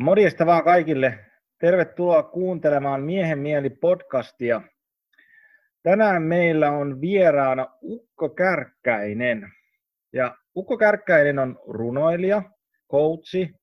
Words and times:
Morjesta 0.00 0.46
vaan 0.46 0.64
kaikille. 0.64 1.18
Tervetuloa 1.58 2.22
kuuntelemaan 2.22 3.02
Miehen 3.02 3.38
mieli 3.38 3.70
podcastia. 3.70 4.62
Tänään 5.82 6.22
meillä 6.22 6.70
on 6.70 7.00
vieraana 7.00 7.66
Ukko 7.82 8.28
Kärkkäinen. 8.28 9.52
Ja 10.12 10.36
Ukko 10.56 10.78
Kärkkäinen 10.78 11.38
on 11.38 11.58
runoilija, 11.68 12.42
coachi 12.90 13.54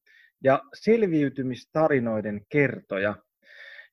ja 0.43 0.59
selviytymistarinoiden 0.73 2.41
kertoja. 2.49 3.15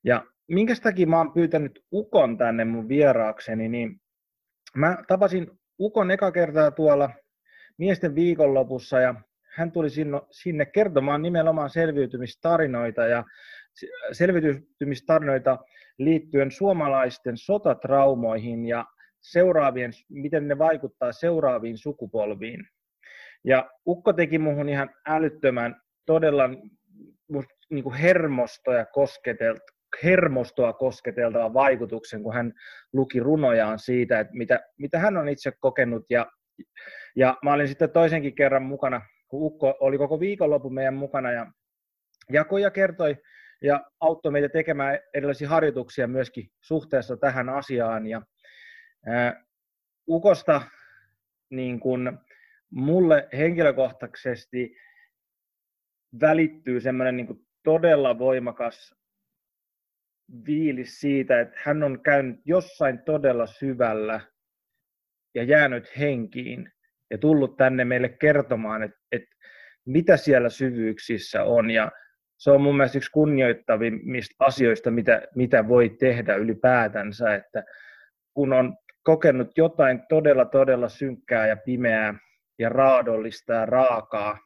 Ja 0.03 0.25
minkä 0.47 0.73
takia 0.83 1.07
mä 1.07 1.17
oon 1.17 1.33
pyytänyt 1.33 1.83
Ukon 1.93 2.37
tänne 2.37 2.65
mun 2.65 2.89
vieraakseni, 2.89 3.69
niin 3.69 4.01
mä 4.75 4.97
tapasin 5.07 5.51
Ukon 5.79 6.11
eka 6.11 6.31
kertaa 6.31 6.71
tuolla 6.71 7.09
miesten 7.77 8.15
viikonlopussa 8.15 8.99
ja 8.99 9.15
hän 9.57 9.71
tuli 9.71 9.87
sinne 10.31 10.65
kertomaan 10.65 11.21
nimenomaan 11.21 11.69
selviytymistarinoita 11.69 13.07
ja 13.07 13.23
selviytymistarinoita 14.11 15.57
liittyen 15.97 16.51
suomalaisten 16.51 17.37
sotatraumoihin 17.37 18.65
ja 18.65 18.85
seuraavien, 19.21 19.91
miten 20.09 20.47
ne 20.47 20.57
vaikuttaa 20.57 21.11
seuraaviin 21.11 21.77
sukupolviin. 21.77 22.65
Ja 23.43 23.69
Ukko 23.87 24.13
teki 24.13 24.39
muuhun 24.39 24.69
ihan 24.69 24.89
älyttömän, 25.07 25.81
todella 26.05 26.49
niin 27.69 27.83
kuin 27.83 27.95
hermostoja 27.95 28.85
kosketelta, 28.85 29.61
hermostoa 30.03 30.73
kosketeltavan 30.73 31.53
vaikutuksen, 31.53 32.23
kun 32.23 32.33
hän 32.33 32.53
luki 32.93 33.19
runojaan 33.19 33.79
siitä, 33.79 34.19
että 34.19 34.33
mitä, 34.33 34.59
mitä 34.77 34.99
hän 34.99 35.17
on 35.17 35.29
itse 35.29 35.51
kokenut. 35.59 36.05
Ja, 36.09 36.31
ja 37.15 37.37
mä 37.43 37.53
olin 37.53 37.67
sitten 37.67 37.89
toisenkin 37.89 38.35
kerran 38.35 38.63
mukana 38.63 39.01
kun 39.27 39.43
Ukko 39.43 39.77
oli 39.79 39.97
koko 39.97 40.19
viikonlopun 40.19 40.73
meidän 40.73 40.93
mukana 40.93 41.31
ja 41.31 41.51
jakoi 42.31 42.61
ja 42.61 42.71
kertoi 42.71 43.15
ja 43.61 43.85
auttoi 43.99 44.31
meitä 44.31 44.49
tekemään 44.49 44.99
erilaisia 45.13 45.49
harjoituksia 45.49 46.07
myöskin 46.07 46.49
suhteessa 46.61 47.17
tähän 47.17 47.49
asiaan. 47.49 48.07
Ja, 48.07 48.21
ää, 49.05 49.43
Ukosta 50.09 50.61
niin 51.49 51.79
kun 51.79 52.19
mulle 52.71 53.29
henkilökohtaisesti 53.37 54.75
välittyy 56.21 56.81
semmoinen 56.81 57.17
niin 57.17 57.47
todella 57.63 58.19
voimakas 58.19 58.95
viilis 60.45 60.99
siitä, 60.99 61.41
että 61.41 61.59
hän 61.63 61.83
on 61.83 62.03
käynyt 62.03 62.39
jossain 62.45 62.99
todella 62.99 63.47
syvällä 63.47 64.21
ja 65.35 65.43
jäänyt 65.43 65.97
henkiin 65.97 66.71
ja 67.11 67.17
tullut 67.17 67.57
tänne 67.57 67.85
meille 67.85 68.09
kertomaan, 68.09 68.83
että, 68.83 68.97
että 69.11 69.35
mitä 69.85 70.17
siellä 70.17 70.49
syvyyksissä 70.49 71.43
on. 71.43 71.71
Ja 71.71 71.91
se 72.37 72.51
on 72.51 72.61
mun 72.61 72.77
mielestä 72.77 72.97
yksi 72.97 73.11
kunnioittavimmista 73.11 74.35
asioista, 74.39 74.91
mitä, 74.91 75.21
mitä 75.35 75.67
voi 75.67 75.89
tehdä 75.89 76.35
ylipäätänsä, 76.35 77.35
että 77.35 77.63
kun 78.33 78.53
on 78.53 78.77
kokenut 79.03 79.57
jotain 79.57 80.01
todella, 80.09 80.45
todella 80.45 80.89
synkkää 80.89 81.47
ja 81.47 81.57
pimeää 81.57 82.13
ja 82.59 82.69
raadollista 82.69 83.53
ja 83.53 83.65
raakaa 83.65 84.39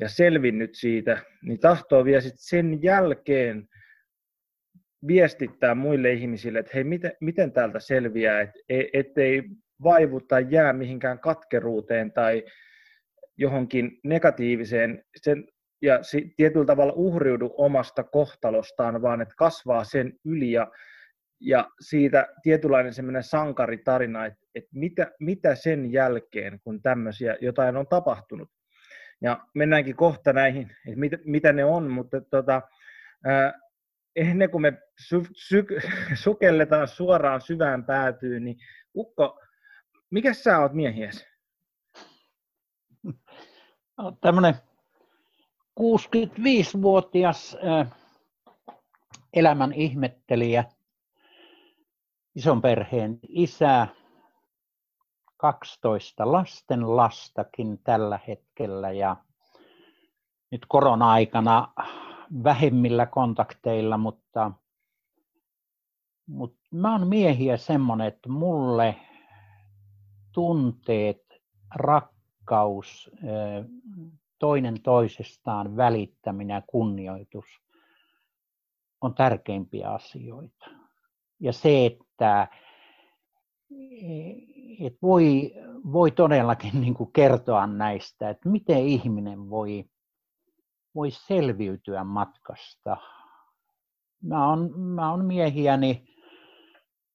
ja 0.00 0.08
selvinnyt 0.08 0.70
siitä, 0.74 1.22
niin 1.42 1.60
tahtoo 1.60 2.04
vielä 2.04 2.20
sit 2.20 2.34
sen 2.36 2.82
jälkeen 2.82 3.68
viestittää 5.06 5.74
muille 5.74 6.12
ihmisille, 6.12 6.58
että 6.58 6.72
hei, 6.74 6.84
miten, 6.84 7.12
miten 7.20 7.52
täältä 7.52 7.80
selviää, 7.80 8.40
et, 8.40 8.50
ettei 8.92 9.42
vaivu 9.84 10.20
tai 10.20 10.46
jää 10.50 10.72
mihinkään 10.72 11.18
katkeruuteen 11.18 12.12
tai 12.12 12.44
johonkin 13.36 14.00
negatiiviseen 14.04 15.04
sen, 15.22 15.48
ja 15.82 16.00
tietyllä 16.36 16.66
tavalla 16.66 16.92
uhriudu 16.96 17.54
omasta 17.56 18.04
kohtalostaan, 18.04 19.02
vaan 19.02 19.20
että 19.20 19.34
kasvaa 19.38 19.84
sen 19.84 20.12
yli 20.24 20.52
ja, 20.52 20.70
ja 21.40 21.68
siitä 21.80 22.26
tietynlainen 22.42 22.94
semmoinen 22.94 23.22
sankaritarina, 23.22 24.26
että, 24.26 24.46
että 24.54 24.70
mitä, 24.74 25.12
mitä 25.20 25.54
sen 25.54 25.92
jälkeen, 25.92 26.60
kun 26.60 26.82
tämmöisiä 26.82 27.36
jotain 27.40 27.76
on 27.76 27.86
tapahtunut. 27.86 28.50
Ja 29.22 29.40
mennäänkin 29.54 29.96
kohta 29.96 30.32
näihin, 30.32 30.70
että 30.86 31.00
mitä, 31.00 31.18
mitä 31.24 31.52
ne 31.52 31.64
on, 31.64 31.90
mutta 31.90 32.20
tota, 32.20 32.62
ää, 33.24 33.52
ennen 34.16 34.50
kuin 34.50 34.62
me 34.62 34.72
sy, 35.08 35.22
sy, 35.32 35.66
sukelletaan 36.14 36.88
suoraan 36.88 37.40
syvään 37.40 37.84
päätyyn, 37.84 38.44
niin 38.44 38.56
Ukko, 38.96 39.40
mikä 40.14 40.34
sä 40.34 40.58
oot 40.58 40.72
miehies? 40.72 41.26
Tämmöinen 44.20 44.54
65-vuotias 45.80 47.56
äh, 47.66 47.92
elämän 49.32 49.72
ihmettelijä, 49.72 50.64
ison 52.36 52.62
perheen 52.62 53.18
isä, 53.28 53.86
12 55.36 56.32
lasten 56.32 56.96
lastakin 56.96 57.78
tällä 57.84 58.20
hetkellä 58.28 58.90
ja 58.90 59.16
nyt 60.50 60.66
korona-aikana 60.68 61.72
vähemmillä 62.44 63.06
kontakteilla, 63.06 63.96
mutta, 63.96 64.50
mutta 66.26 66.60
mä 66.70 66.92
oon 66.92 67.08
miehiä 67.08 67.56
semmoinen, 67.56 68.06
että 68.06 68.28
mulle 68.28 68.96
tunteet, 70.34 71.22
rakkaus, 71.74 73.10
toinen 74.38 74.82
toisestaan 74.82 75.76
välittäminen 75.76 76.54
ja 76.54 76.62
kunnioitus 76.66 77.44
on 79.00 79.14
tärkeimpiä 79.14 79.90
asioita. 79.90 80.66
Ja 81.40 81.52
se, 81.52 81.86
että 81.86 82.48
et 84.80 84.96
voi, 85.02 85.52
voi 85.92 86.10
todellakin 86.10 86.72
niin 86.80 86.94
kuin 86.94 87.12
kertoa 87.12 87.66
näistä, 87.66 88.30
että 88.30 88.48
miten 88.48 88.78
ihminen 88.78 89.50
voi, 89.50 89.84
voi 90.94 91.10
selviytyä 91.10 92.04
matkasta. 92.04 92.96
Mä 94.22 94.48
oon, 94.48 94.80
mä 94.80 95.10
oon 95.10 95.24
miehiäni 95.24 96.04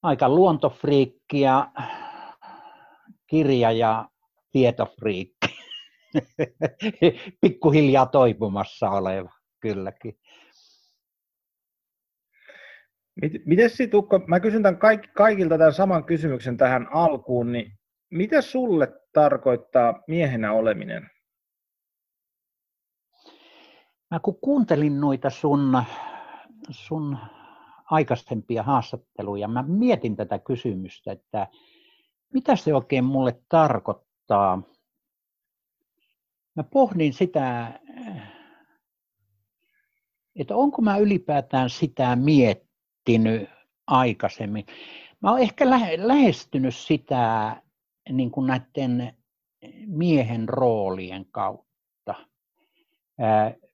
aika 0.03 0.29
luontofriikki 0.29 1.41
ja 1.41 1.71
kirja- 3.29 3.71
ja 3.71 4.09
tietofriikki. 4.51 5.47
Pikkuhiljaa 7.41 8.05
toipumassa 8.05 8.89
oleva, 8.89 9.29
kylläkin. 9.59 10.19
Miten 13.45 13.69
sitten 13.69 13.97
Ukko, 13.97 14.19
mä 14.19 14.39
kysyn 14.39 14.63
tämän 14.63 14.79
kaik, 14.79 15.13
kaikilta 15.13 15.57
tämän 15.57 15.73
saman 15.73 16.03
kysymyksen 16.03 16.57
tähän 16.57 16.87
alkuun, 16.93 17.51
niin 17.51 17.71
mitä 18.11 18.41
sulle 18.41 18.87
tarkoittaa 19.13 20.03
miehenä 20.07 20.53
oleminen? 20.53 21.09
Mä 24.11 24.19
kun 24.19 24.39
kuuntelin 24.41 25.01
noita 25.01 25.29
sun, 25.29 25.83
sun 26.69 27.17
aikaisempia 27.85 28.63
haastatteluja, 28.63 29.47
mä 29.47 29.63
mietin 29.67 30.15
tätä 30.15 30.39
kysymystä, 30.39 31.11
että 31.11 31.47
mitä 32.33 32.55
se 32.55 32.75
oikein 32.75 33.05
mulle 33.05 33.41
tarkoittaa. 33.49 34.61
Mä 36.55 36.63
pohdin 36.63 37.13
sitä, 37.13 37.79
että 40.35 40.55
onko 40.55 40.81
mä 40.81 40.97
ylipäätään 40.97 41.69
sitä 41.69 42.15
miettinyt 42.15 43.49
aikaisemmin. 43.87 44.65
Mä 45.21 45.31
oon 45.31 45.39
ehkä 45.39 45.69
lähestynyt 45.97 46.75
sitä 46.75 47.55
niin 48.09 48.31
kuin 48.31 48.47
näiden 48.47 49.17
miehen 49.85 50.49
roolien 50.49 51.25
kautta. 51.31 52.15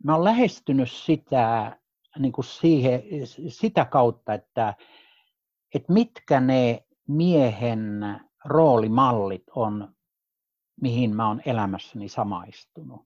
Mä 0.04 0.16
oon 0.16 0.24
lähestynyt 0.24 0.92
sitä 0.92 1.78
niin 2.20 2.32
kuin 2.32 2.46
siihen, 2.46 3.04
sitä 3.48 3.86
kautta, 3.86 4.34
että, 4.34 4.74
että 5.76 5.94
mitkä 5.94 6.40
ne 6.40 6.84
miehen 7.08 8.00
roolimallit 8.46 9.44
on, 9.56 9.96
mihin 10.82 11.16
mä 11.16 11.28
oon 11.28 11.42
elämässäni 11.46 12.10
samaistunut. 12.10 13.02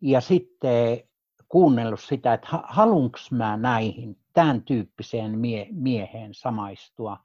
Ja 0.00 0.20
sitten 0.20 1.02
kuunnellut 1.48 2.00
sitä, 2.00 2.34
että 2.34 2.48
haluanko 2.64 3.18
mä 3.30 3.56
näihin 3.56 4.16
tämän 4.32 4.62
tyyppiseen 4.62 5.38
mie- 5.38 5.68
mieheen 5.70 6.34
samaistua 6.34 7.18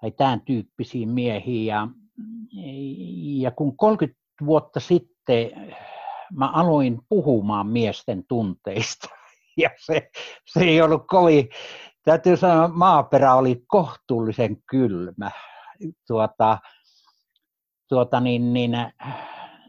tai 0.00 0.10
tämän 0.10 0.40
tyyppisiin 0.40 1.08
miehiin. 1.08 1.66
Ja, 1.66 1.88
ja 3.42 3.50
kun 3.50 3.76
30 3.76 4.20
vuotta 4.46 4.80
sitten 4.80 5.50
mä 6.32 6.48
aloin 6.48 6.98
puhumaan 7.08 7.66
miesten 7.66 8.24
tunteista, 8.28 9.08
ja 9.62 9.70
se, 9.86 10.10
se 10.44 10.60
ei 10.60 10.82
ollut 10.82 11.06
kovin 11.06 11.48
täytyy 12.04 12.36
sanoa, 12.36 12.68
maaperä 12.68 13.34
oli 13.34 13.64
kohtuullisen 13.66 14.62
kylmä. 14.62 15.30
Tuota, 16.06 16.58
tuota 17.88 18.20
niin, 18.20 18.52
niin, 18.52 18.72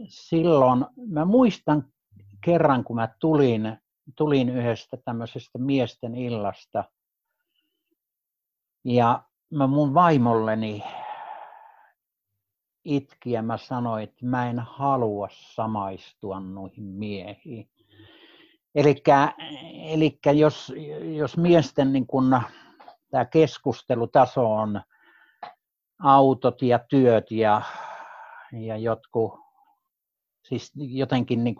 silloin 0.07 0.85
mä 1.07 1.25
muistan 1.25 1.87
kerran, 2.45 2.83
kun 2.83 2.95
mä 2.95 3.09
tulin, 3.19 3.77
tulin 4.15 4.49
yhdestä 4.49 4.97
tämmöisestä 5.05 5.57
miesten 5.57 6.15
illasta, 6.15 6.83
ja 8.83 9.23
mä 9.49 9.67
mun 9.67 9.93
vaimolleni 9.93 10.83
itki 12.85 13.31
ja 13.31 13.41
mä 13.41 13.57
sanoin, 13.57 14.03
että 14.03 14.25
mä 14.25 14.49
en 14.49 14.59
halua 14.59 15.27
samaistua 15.31 16.39
noihin 16.39 16.83
miehiin. 16.83 17.69
Eli 18.75 20.19
jos, 20.33 20.73
jos 21.17 21.37
miesten 21.37 21.93
niin 21.93 22.07
kun, 22.07 22.41
tämä 23.11 23.25
keskustelutaso 23.25 24.53
on 24.53 24.81
autot 25.99 26.61
ja 26.61 26.79
työt 26.79 27.31
ja, 27.31 27.61
ja 28.51 28.77
jotkut, 28.77 29.39
siis 30.43 30.71
jotenkin 30.75 31.43
niin 31.43 31.55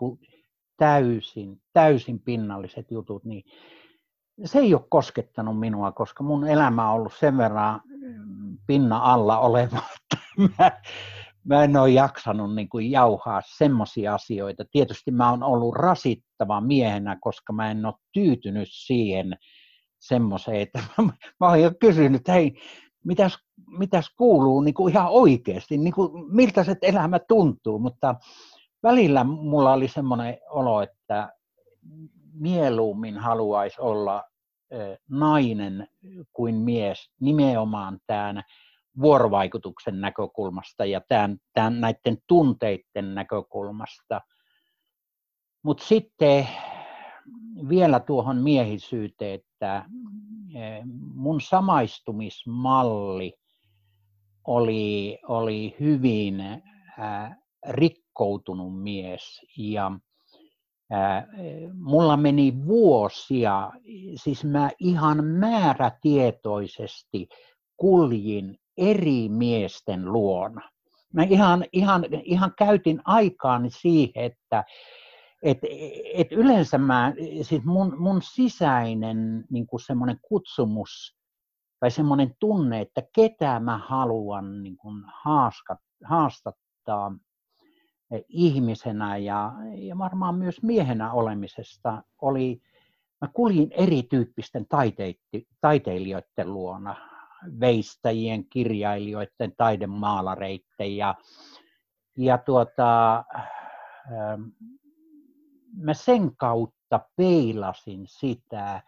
täysin, 0.76 1.60
täysin 1.72 2.20
pinnalliset 2.20 2.90
jutut, 2.90 3.24
niin 3.24 3.44
se 4.44 4.58
ei 4.58 4.74
ole 4.74 4.84
koskettanut 4.88 5.60
minua, 5.60 5.92
koska 5.92 6.22
mun 6.22 6.48
elämä 6.48 6.90
on 6.90 6.94
ollut 6.94 7.14
sen 7.14 7.38
verran 7.38 7.80
pinna 8.66 8.98
alla 8.98 9.38
oleva, 9.38 9.78
että 9.96 10.26
mä, 10.58 10.70
mä 11.48 11.64
en 11.64 11.76
ole 11.76 11.90
jaksanut 11.90 12.54
niin 12.54 12.68
kuin 12.68 12.90
jauhaa 12.90 13.42
semmoisia 13.56 14.14
asioita. 14.14 14.64
Tietysti 14.70 15.10
mä 15.10 15.30
oon 15.30 15.42
ollut 15.42 15.74
rasittava 15.74 16.60
miehenä, 16.60 17.18
koska 17.20 17.52
mä 17.52 17.70
en 17.70 17.86
ole 17.86 17.94
tyytynyt 18.12 18.68
siihen 18.70 19.36
semmoiseen, 19.98 20.60
että 20.60 20.82
mä, 21.40 21.48
oon 21.48 21.62
jo 21.62 21.70
kysynyt, 21.80 22.20
että 22.20 22.32
hei, 22.32 22.60
mitäs, 23.04 23.38
mitäs 23.78 24.10
kuuluu 24.16 24.60
niin 24.60 24.74
kuin 24.74 24.92
ihan 24.92 25.08
oikeasti, 25.10 25.78
niin 25.78 25.94
kuin, 25.94 26.34
miltä 26.34 26.64
se 26.64 26.76
elämä 26.82 27.18
tuntuu, 27.18 27.78
mutta 27.78 28.14
välillä 28.82 29.24
mulla 29.24 29.72
oli 29.72 29.88
semmoinen 29.88 30.38
olo, 30.50 30.82
että 30.82 31.32
mieluummin 32.32 33.18
haluaisi 33.18 33.80
olla 33.80 34.24
nainen 35.10 35.88
kuin 36.32 36.54
mies 36.54 37.10
nimenomaan 37.20 37.98
tämän 38.06 38.42
vuorovaikutuksen 39.00 40.00
näkökulmasta 40.00 40.84
ja 40.84 41.00
tämän, 41.08 41.38
tämän 41.52 41.80
näiden 41.80 42.18
tunteiden 42.26 43.14
näkökulmasta. 43.14 44.20
Mutta 45.62 45.84
sitten 45.84 46.48
vielä 47.68 48.00
tuohon 48.00 48.36
miehisyyteen, 48.36 49.40
että 49.40 49.84
mun 51.14 51.40
samaistumismalli 51.40 53.34
oli, 54.46 55.18
oli 55.28 55.76
hyvin 55.80 56.42
rikkoutunut 57.68 58.82
mies 58.82 59.40
ja 59.58 59.92
mulla 61.74 62.16
meni 62.16 62.54
vuosia, 62.66 63.72
siis 64.14 64.44
mä 64.44 64.70
ihan 64.78 65.24
määrätietoisesti 65.24 67.28
kuljin 67.76 68.58
eri 68.76 69.28
miesten 69.28 70.12
luona. 70.12 70.70
Mä 71.12 71.22
ihan, 71.22 71.64
ihan, 71.72 72.04
ihan 72.22 72.52
käytin 72.58 73.00
aikaani 73.04 73.70
siihen, 73.70 74.24
että 74.24 74.64
et, 75.42 75.58
et 76.14 76.32
yleensä 76.32 76.78
mä, 76.78 77.12
siis 77.42 77.64
mun, 77.64 77.94
mun 77.98 78.22
sisäinen 78.22 79.44
niin 79.50 79.66
semmoinen 79.86 80.18
kutsumus 80.28 81.16
tai 81.80 81.90
semmoinen 81.90 82.34
tunne, 82.40 82.80
että 82.80 83.02
ketä 83.14 83.60
mä 83.60 83.78
haluan 83.78 84.62
niin 84.62 84.76
kuin 84.76 85.02
haaskat, 85.24 85.78
haastattaa 86.04 87.12
ihmisenä 88.28 89.16
ja, 89.16 89.52
ja 89.74 89.98
varmaan 89.98 90.34
myös 90.34 90.62
miehenä 90.62 91.12
olemisesta 91.12 92.02
oli, 92.22 92.62
mä 93.20 93.28
kuljin 93.32 93.72
erityyppisten 93.72 94.66
taiteilijoiden 95.60 96.52
luona, 96.52 97.15
veistäjien, 97.60 98.44
kirjailijoiden, 98.44 99.52
taidemaalareiden 99.56 100.96
ja, 100.96 101.14
ja 102.16 102.38
tuota, 102.38 103.16
ähm, 104.12 104.42
mä 105.76 105.94
sen 105.94 106.36
kautta 106.36 107.00
peilasin 107.16 108.04
sitä, 108.06 108.82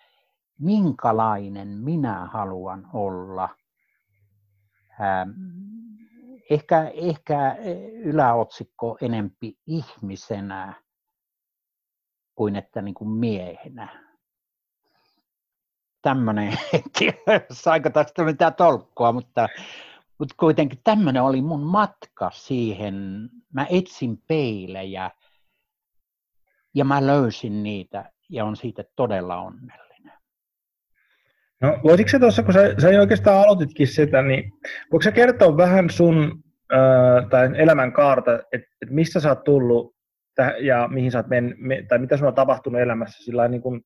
minkälainen 0.58 1.68
minä 1.68 2.26
haluan 2.32 2.90
olla. 2.92 3.48
Ähm, 5.00 5.30
ehkä, 6.50 6.88
ehkä 6.94 7.56
yläotsikko 8.02 8.98
enempi 9.00 9.58
ihmisenä 9.66 10.74
kuin 12.34 12.56
että 12.56 12.82
niin 12.82 12.94
kuin 12.94 13.10
miehenä. 13.10 14.07
Tämmöinen, 16.02 16.58
saiko 17.50 17.90
tästä 17.90 18.24
mitään 18.24 18.54
tolkkua, 18.54 19.12
mutta, 19.12 19.48
mutta 20.18 20.34
kuitenkin 20.38 20.78
tämmöinen 20.84 21.22
oli 21.22 21.42
mun 21.42 21.62
matka 21.62 22.30
siihen. 22.34 22.94
Mä 23.52 23.66
etsin 23.70 24.22
peilejä 24.28 25.10
ja 26.74 26.84
mä 26.84 27.06
löysin 27.06 27.62
niitä 27.62 28.12
ja 28.30 28.44
on 28.44 28.56
siitä 28.56 28.84
todella 28.96 29.36
onnellinen. 29.36 30.12
No 31.60 31.78
voisitko 31.84 32.10
sä 32.10 32.18
tuossa, 32.18 32.42
kun 32.42 32.54
sä, 32.54 32.74
sä 32.78 32.88
oikeastaan 32.88 33.44
aloititkin 33.44 33.86
sitä, 33.86 34.22
niin 34.22 34.52
voiko 34.92 35.02
sä 35.02 35.12
kertoa 35.12 35.56
vähän 35.56 35.90
sun 35.90 36.42
äh, 36.72 37.54
elämän 37.56 37.92
kaarta, 37.92 38.34
että 38.34 38.68
et 38.82 38.90
mistä 38.90 39.20
sä 39.20 39.28
oot 39.28 39.44
tullut 39.44 39.98
ja 40.60 40.88
mihin 40.88 41.10
sä 41.10 41.18
oot 41.18 41.28
men, 41.28 41.54
me, 41.58 41.84
tai 41.88 41.98
mitä 41.98 42.16
sulla 42.16 42.28
on 42.28 42.34
tapahtunut 42.34 42.80
elämässä 42.80 43.24
sillä 43.24 43.48
niin 43.48 43.62
kun, 43.62 43.82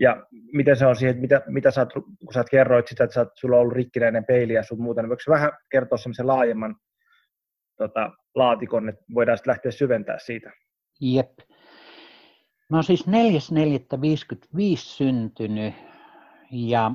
ja 0.00 0.26
miten 0.52 0.76
se 0.76 0.86
on 0.86 0.96
siihen, 0.96 1.18
mitä, 1.18 1.42
mitä 1.46 1.70
sä 1.70 1.80
oot, 1.80 1.92
kun 1.92 2.34
sä 2.34 2.44
kerroit 2.50 2.88
sitä, 2.88 3.04
että 3.04 3.14
sä 3.14 3.20
oot, 3.20 3.28
sulla 3.34 3.56
on 3.56 3.60
ollut 3.62 3.76
rikkinäinen 3.76 4.24
peili 4.24 4.52
ja 4.52 4.62
sun 4.62 4.82
muuta, 4.82 5.02
niin 5.02 5.08
voiko 5.08 5.22
vähän 5.28 5.52
kertoa 5.70 5.98
semmoisen 5.98 6.26
laajemman 6.26 6.76
tota, 7.76 8.10
laatikon, 8.34 8.88
että 8.88 9.04
voidaan 9.14 9.38
sitten 9.38 9.50
lähteä 9.50 9.72
syventää 9.72 10.18
siitä? 10.18 10.52
Jep. 11.00 11.38
Mä 12.70 12.76
oon 12.76 12.84
siis 12.84 13.04
4.4.55 13.06 13.12
syntynyt 14.76 15.74
ja, 16.50 16.92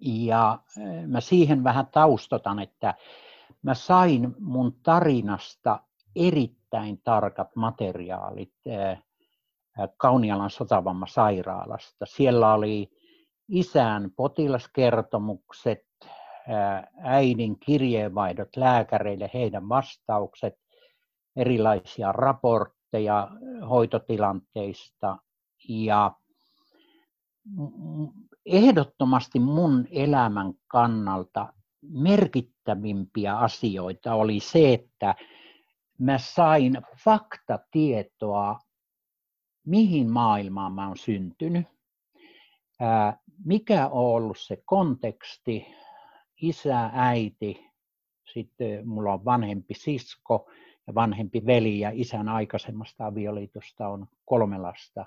ja 0.00 0.58
mä 1.06 1.20
siihen 1.20 1.64
vähän 1.64 1.86
taustotan, 1.86 2.58
että 2.58 2.94
mä 3.62 3.74
sain 3.74 4.34
mun 4.38 4.80
tarinasta 4.82 5.80
erittäin 6.16 7.00
tarkat 7.04 7.56
materiaalit 7.56 8.54
Kaunialan 9.96 10.50
sotavammasairaalasta. 10.50 12.06
Siellä 12.06 12.54
oli 12.54 12.90
isän 13.48 14.10
potilaskertomukset, 14.16 15.86
äidin 17.02 17.58
kirjeenvaihdot 17.60 18.56
lääkäreille, 18.56 19.30
heidän 19.34 19.68
vastaukset, 19.68 20.54
erilaisia 21.36 22.12
raportteja 22.12 23.28
hoitotilanteista 23.70 25.16
ja 25.68 26.12
ehdottomasti 28.46 29.38
mun 29.38 29.86
elämän 29.90 30.52
kannalta 30.66 31.52
merkittävimpiä 31.82 33.38
asioita 33.38 34.14
oli 34.14 34.40
se, 34.40 34.72
että 34.72 35.14
mä 35.98 36.18
sain 36.18 36.78
faktatietoa, 37.04 38.58
mihin 39.68 40.10
maailmaan 40.10 40.72
mä 40.72 40.86
oon 40.86 40.96
syntynyt, 40.96 41.66
mikä 43.44 43.88
on 43.88 44.14
ollut 44.14 44.38
se 44.38 44.62
konteksti, 44.64 45.66
isä, 46.42 46.90
äiti, 46.92 47.68
sitten 48.32 48.88
mulla 48.88 49.12
on 49.12 49.24
vanhempi 49.24 49.74
sisko 49.74 50.50
ja 50.86 50.94
vanhempi 50.94 51.46
veli 51.46 51.80
ja 51.80 51.90
isän 51.94 52.28
aikaisemmasta 52.28 53.06
avioliitosta 53.06 53.88
on 53.88 54.06
kolme 54.24 54.58
lasta. 54.58 55.04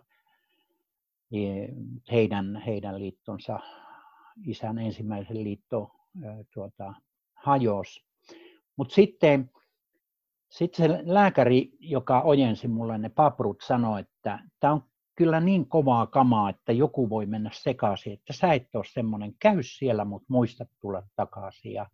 Heidän, 2.11 2.63
heidän 2.65 2.99
liittonsa, 2.99 3.59
isän 4.47 4.79
ensimmäisen 4.79 5.43
liitto 5.43 5.91
tuota, 6.53 6.93
hajosi. 7.33 8.03
Mutta 8.75 8.93
sitten, 8.93 9.49
sitten 10.51 10.89
se 10.89 10.99
lääkäri, 11.05 11.71
joka 11.79 12.21
ojensi 12.21 12.67
mulle 12.67 12.97
ne 12.97 13.09
paprut, 13.09 13.61
sanoi, 13.61 13.99
että 13.99 14.39
tämä 14.59 14.73
on 14.73 14.83
kyllä 15.15 15.39
niin 15.39 15.67
kovaa 15.67 16.07
kamaa, 16.07 16.49
että 16.49 16.71
joku 16.71 17.09
voi 17.09 17.25
mennä 17.25 17.49
sekaisin, 17.53 18.13
että 18.13 18.33
sä 18.33 18.53
et 18.53 18.75
ole 18.75 18.83
semmoinen, 18.87 19.35
käy 19.39 19.63
siellä, 19.63 20.05
mutta 20.05 20.25
muista 20.29 20.65
tulla 20.81 21.03
takaisin. 21.15 21.73
Ja 21.73 21.85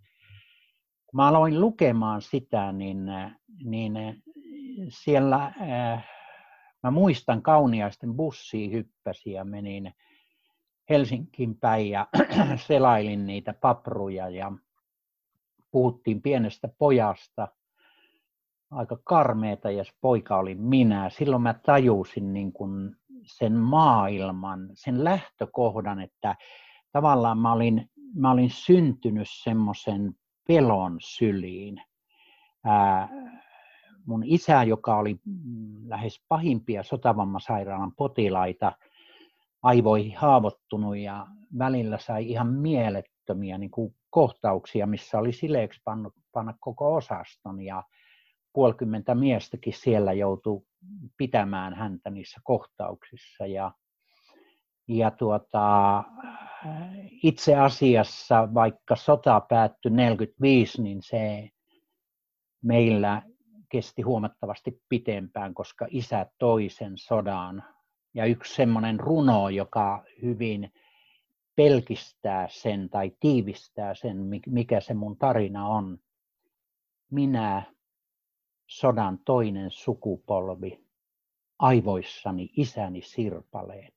kun 1.05 1.17
mä 1.17 1.27
aloin 1.27 1.61
lukemaan 1.61 2.21
sitä, 2.21 2.71
niin, 2.71 3.05
niin 3.63 3.93
siellä 4.89 5.45
äh, 5.45 6.07
mä 6.83 6.91
muistan 6.91 7.41
kauniaisten 7.41 8.13
bussiin 8.13 8.71
hyppäsi 8.71 9.31
ja 9.31 9.43
menin 9.45 9.93
Helsinkiin 10.89 11.59
päin 11.59 11.89
ja 11.89 12.07
selailin 12.67 13.27
niitä 13.27 13.53
papruja 13.53 14.29
ja 14.29 14.51
puhuttiin 15.71 16.21
pienestä 16.21 16.69
pojasta, 16.77 17.47
aika 18.71 18.97
karmeeta 19.03 19.71
ja 19.71 19.83
se 19.83 19.91
poika 20.01 20.37
oli 20.37 20.55
minä. 20.55 21.09
Silloin 21.09 21.41
mä 21.41 21.53
tajusin 21.53 22.33
niin 22.33 22.53
kuin 22.53 22.95
sen 23.23 23.53
maailman, 23.53 24.69
sen 24.73 25.03
lähtökohdan, 25.03 26.01
että 26.01 26.35
tavallaan 26.91 27.37
mä 27.37 27.51
olin, 27.51 27.89
mä 28.15 28.31
olin 28.31 28.49
syntynyt 28.49 29.27
semmoisen 29.43 30.13
pelon 30.47 30.97
syliin. 30.99 31.81
Ää, 32.65 33.09
mun 34.05 34.23
isä, 34.25 34.63
joka 34.63 34.97
oli 34.97 35.19
lähes 35.85 36.21
pahimpia 36.27 36.83
sotavammasairaalan 36.83 37.95
potilaita, 37.95 38.71
aivoihin 39.63 40.17
haavoittunut 40.17 40.97
ja 40.97 41.27
välillä 41.57 41.97
sai 41.97 42.29
ihan 42.29 42.47
mielettömiä 42.47 43.57
niin 43.57 43.71
kuin 43.71 43.95
kohtauksia, 44.09 44.87
missä 44.87 45.19
oli 45.19 45.33
sileeksi 45.33 45.81
pannut, 45.83 46.13
panna 46.31 46.53
koko 46.59 46.95
osaston 46.95 47.61
ja 47.61 47.83
puolikymmentä 48.53 49.15
miestäkin 49.15 49.73
siellä 49.73 50.13
joutui 50.13 50.61
pitämään 51.17 51.73
häntä 51.73 52.09
niissä 52.09 52.41
kohtauksissa. 52.43 53.45
Ja, 53.45 53.71
ja 54.87 55.11
tuota, 55.11 56.03
itse 57.23 57.55
asiassa, 57.55 58.53
vaikka 58.53 58.95
sota 58.95 59.41
päättyi 59.49 59.91
45, 59.91 60.81
niin 60.81 61.01
se 61.01 61.49
meillä 62.63 63.21
kesti 63.69 64.01
huomattavasti 64.01 64.81
pitempään, 64.89 65.53
koska 65.53 65.87
isä 65.89 66.25
toi 66.37 66.69
sen 66.69 66.97
sodan. 66.97 67.63
Ja 68.13 68.25
yksi 68.25 68.55
semmoinen 68.55 68.99
runo, 68.99 69.49
joka 69.49 70.03
hyvin 70.21 70.73
pelkistää 71.55 72.47
sen 72.49 72.89
tai 72.89 73.11
tiivistää 73.19 73.95
sen, 73.95 74.17
mikä 74.47 74.79
se 74.81 74.93
mun 74.93 75.17
tarina 75.17 75.67
on. 75.67 75.97
Minä, 77.11 77.63
sodan 78.67 79.19
toinen 79.25 79.71
sukupolvi, 79.71 80.85
aivoissani 81.59 82.49
isäni 82.57 83.01
sirpaleet, 83.01 83.95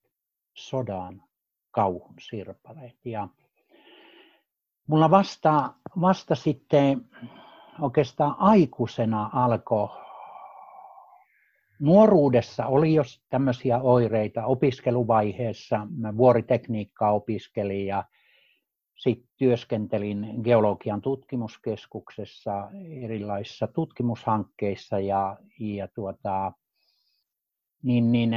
sodan 0.54 1.22
kauhun 1.70 2.14
sirpaleet. 2.20 2.98
Ja 3.04 3.28
mulla 4.86 5.10
vasta, 5.10 5.74
vasta 6.00 6.34
sitten 6.34 7.08
oikeastaan 7.80 8.34
aikuisena 8.38 9.30
alkoi 9.32 9.88
Nuoruudessa 11.80 12.66
oli 12.66 12.94
jo 12.94 13.02
tämmöisiä 13.28 13.78
oireita 13.78 14.46
opiskeluvaiheessa. 14.46 15.86
Mä 15.96 16.16
vuoritekniikkaa 16.16 17.12
opiskelin 17.12 17.86
ja 17.86 18.04
sitten 19.00 19.28
työskentelin 19.36 20.40
geologian 20.44 21.00
tutkimuskeskuksessa 21.00 22.70
erilaisissa 23.02 23.66
tutkimushankkeissa 23.66 24.98
ja, 24.98 25.36
ja 25.60 25.88
tuota, 25.88 26.52
niin, 27.82 28.12
niin, 28.12 28.30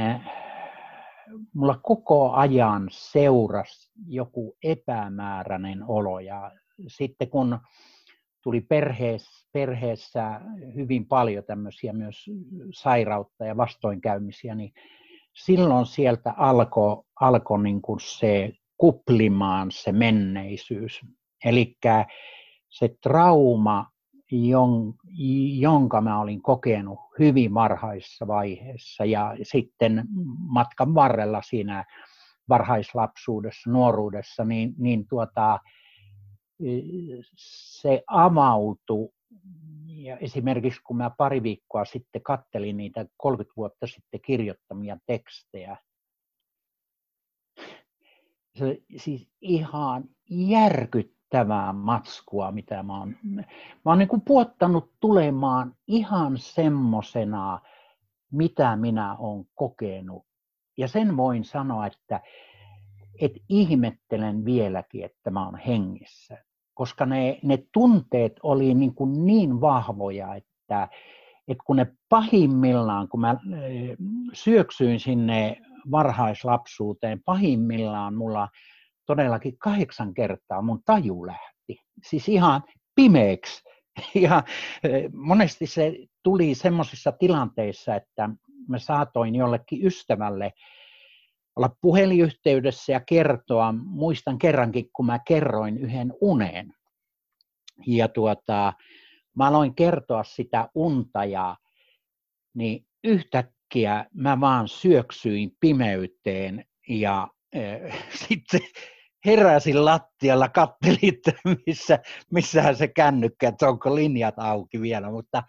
mulla 1.54 1.80
koko 1.82 2.32
ajan 2.32 2.88
seurasi 2.90 3.92
joku 4.06 4.56
epämääräinen 4.62 5.84
olo 5.88 6.20
ja 6.20 6.52
sitten 6.86 7.30
kun 7.30 7.58
tuli 8.42 8.60
perheessä, 8.60 9.48
perheessä 9.52 10.40
hyvin 10.74 11.06
paljon 11.06 11.44
tämmöisiä 11.44 11.92
myös 11.92 12.30
sairautta 12.74 13.44
ja 13.44 13.56
vastoinkäymisiä, 13.56 14.54
niin 14.54 14.72
silloin 15.34 15.86
sieltä 15.86 16.34
alkoi 16.36 17.04
alko 17.20 17.58
niin 17.58 17.82
se 18.00 18.52
kuplimaan 18.76 19.70
se 19.70 19.92
menneisyys. 19.92 21.00
Eli 21.44 21.76
se 22.68 22.96
trauma, 23.02 23.90
jonka 25.58 26.00
mä 26.00 26.20
olin 26.20 26.42
kokenut 26.42 26.98
hyvin 27.18 27.54
varhaisessa 27.54 28.26
vaiheessa 28.26 29.04
ja 29.04 29.36
sitten 29.42 30.04
matkan 30.38 30.94
varrella 30.94 31.42
siinä 31.42 31.84
varhaislapsuudessa, 32.48 33.70
nuoruudessa, 33.70 34.44
niin, 34.44 34.74
niin 34.78 35.08
tuota, 35.08 35.60
se 37.36 38.02
avautui. 38.06 39.08
Ja 39.86 40.18
esimerkiksi 40.18 40.80
kun 40.84 40.96
mä 40.96 41.10
pari 41.10 41.42
viikkoa 41.42 41.84
sitten 41.84 42.22
kattelin 42.22 42.76
niitä 42.76 43.06
30 43.16 43.52
vuotta 43.56 43.86
sitten 43.86 44.20
kirjoittamia 44.20 44.96
tekstejä, 45.06 45.76
se 48.58 48.78
siis 48.96 49.28
ihan 49.40 50.04
järkyttävää 50.30 51.72
matskua, 51.72 52.52
mitä 52.52 52.82
mä 52.82 52.98
oon, 52.98 53.16
mä 53.24 53.42
oon 53.84 53.98
niin 53.98 54.08
kuin 54.08 54.22
puottanut 54.22 54.92
tulemaan 55.00 55.74
ihan 55.86 56.38
semmosena, 56.38 57.60
mitä 58.32 58.76
minä 58.76 59.16
oon 59.16 59.44
kokenut. 59.54 60.24
Ja 60.76 60.88
sen 60.88 61.16
voin 61.16 61.44
sanoa, 61.44 61.86
että 61.86 62.20
että 63.20 63.40
ihmettelen 63.48 64.44
vieläkin, 64.44 65.04
että 65.04 65.30
mä 65.30 65.44
oon 65.44 65.58
hengissä. 65.58 66.44
Koska 66.74 67.06
ne, 67.06 67.38
ne 67.42 67.58
tunteet 67.72 68.32
oli 68.42 68.74
niin, 68.74 68.94
kuin 68.94 69.26
niin 69.26 69.60
vahvoja, 69.60 70.34
että, 70.34 70.88
että 71.48 71.64
kun 71.66 71.76
ne 71.76 71.86
pahimmillaan, 72.08 73.08
kun 73.08 73.20
mä 73.20 73.36
syöksyin 74.32 75.00
sinne 75.00 75.56
varhaislapsuuteen, 75.90 77.22
pahimmillaan 77.24 78.14
mulla 78.14 78.48
todellakin 79.06 79.58
kahdeksan 79.58 80.14
kertaa 80.14 80.62
mun 80.62 80.82
taju 80.84 81.26
lähti. 81.26 81.80
Siis 82.02 82.28
ihan 82.28 82.62
pimeäksi. 82.94 83.62
Ja 84.14 84.42
monesti 85.12 85.66
se 85.66 85.96
tuli 86.22 86.54
semmoisissa 86.54 87.12
tilanteissa, 87.12 87.94
että 87.94 88.28
mä 88.68 88.78
saatoin 88.78 89.34
jollekin 89.34 89.86
ystävälle 89.86 90.52
olla 91.56 91.76
puhelinyhteydessä 91.80 92.92
ja 92.92 93.00
kertoa. 93.00 93.74
Muistan 93.84 94.38
kerrankin, 94.38 94.90
kun 94.92 95.06
mä 95.06 95.18
kerroin 95.18 95.78
yhden 95.78 96.12
unen. 96.20 96.74
Ja 97.86 98.08
tuota, 98.08 98.72
mä 99.36 99.46
aloin 99.46 99.74
kertoa 99.74 100.24
sitä 100.24 100.68
unta 100.74 101.24
ja 101.24 101.56
niin 102.54 102.86
yhtäkkiä 103.74 104.06
mä 104.14 104.40
vaan 104.40 104.68
syöksyin 104.68 105.56
pimeyteen 105.60 106.64
ja 106.88 107.28
äh, 107.56 108.06
sitten 108.28 108.60
heräsin 109.24 109.84
lattialla, 109.84 110.48
kattelin, 110.48 111.14
että 111.14 111.32
missä, 111.66 111.98
missähän 112.32 112.76
se 112.76 112.88
kännykkä, 112.88 113.48
että 113.48 113.68
onko 113.68 113.94
linjat 113.94 114.38
auki 114.38 114.80
vielä, 114.80 115.10
mutta, 115.10 115.42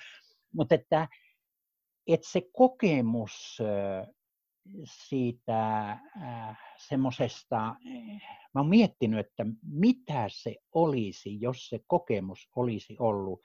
mutta 0.54 0.76
että, 0.76 1.08
että 2.08 2.30
se 2.30 2.42
kokemus 2.54 3.58
siitä 5.08 5.92
äh, 5.92 6.58
semmoisesta, 6.78 7.68
äh, 7.68 7.76
mä 8.54 8.62
oon 8.62 8.70
miettinyt, 8.70 9.20
että 9.20 9.46
mitä 9.64 10.26
se 10.28 10.56
olisi, 10.74 11.42
jos 11.42 11.70
se 11.70 11.80
kokemus 11.88 12.50
olisi 12.56 12.96
ollut 13.00 13.42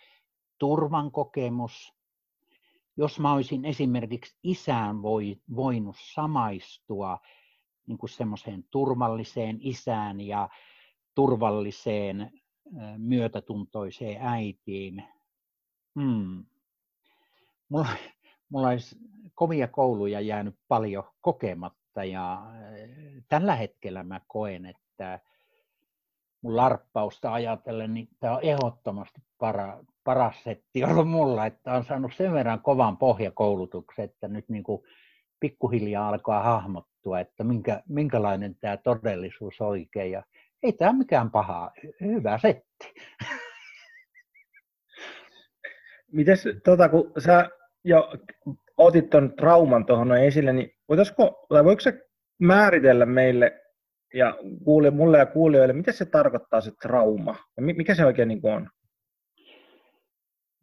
turvan 0.59 1.11
kokemus, 1.11 2.00
jos 3.01 3.21
mä 3.21 3.33
olisin 3.33 3.65
esimerkiksi 3.65 4.39
isään 4.43 5.03
voi, 5.03 5.37
voinut 5.57 5.97
samaistua 5.99 7.19
niin 7.87 7.99
kuin 7.99 8.11
semmoiseen 8.11 8.65
turvalliseen 8.71 9.59
isään 9.61 10.21
ja 10.21 10.49
turvalliseen 11.15 12.33
myötätuntoiseen 12.99 14.23
äitiin. 14.23 15.05
Hmm. 16.01 16.45
Mulla, 17.69 17.87
mulla 18.49 18.69
olisi 18.69 18.97
kovia 19.35 19.69
kouluja 19.69 20.21
jäänyt 20.21 20.55
paljon 20.69 21.05
kokematta 21.21 22.05
ja 22.05 22.43
tällä 23.29 23.57
hetkellä 23.57 24.03
mä 24.03 24.21
koen, 24.27 24.67
että 24.67 25.21
mun 26.43 26.57
larppausta 26.57 27.33
ajatellen, 27.33 27.95
niin 27.95 28.09
tämä 28.21 28.37
on 28.37 28.43
ehdottomasti 28.43 29.21
para, 29.39 29.79
paras 30.05 30.45
setti 30.45 30.85
ollut 30.91 31.09
mulla, 31.09 31.47
että 31.47 31.73
on 31.73 31.85
saanut 31.85 32.13
sen 32.17 32.33
verran 32.33 32.61
kovan 32.61 32.97
pohjakoulutuksen, 32.97 34.05
että 34.05 34.29
nyt 34.29 34.49
niin 34.49 34.63
kuin 34.63 34.83
pikkuhiljaa 35.41 36.09
alkaa 36.09 36.43
hahmottua, 36.43 37.21
että 37.21 37.45
minkä, 37.45 37.83
minkälainen 37.89 38.57
tämä 38.61 38.77
todellisuus 38.77 39.61
oikein. 39.61 40.13
Ja 40.13 40.23
ei 40.63 40.73
tämä 40.73 40.93
mikään 40.93 41.31
paha, 41.31 41.71
hyvä 42.01 42.39
setti. 42.39 42.95
Mites, 46.13 46.49
tota, 46.65 46.89
kun 46.89 47.13
sä 47.19 47.51
jo 47.85 48.13
otit 48.77 49.11
tuon 49.11 49.33
trauman 49.37 49.87
tuohon 49.87 50.17
esille, 50.17 50.53
niin 50.53 50.75
voitaisiko, 50.89 51.47
tai 51.49 51.65
voiko 51.65 51.81
se 51.81 52.09
määritellä 52.39 53.07
meille 53.07 53.60
ja 54.15 54.37
kuule, 54.65 54.91
mulle 54.91 55.19
ja 55.19 55.27
kuulijoille, 55.27 55.73
mitä 55.73 55.93
se 55.93 56.05
tarkoittaa 56.05 56.61
se 56.61 56.73
trauma? 56.83 57.37
Ja 57.57 57.63
mikä 57.63 57.95
se 57.95 58.07
oikein 58.07 58.29
niin 58.29 58.41
on? 58.45 58.71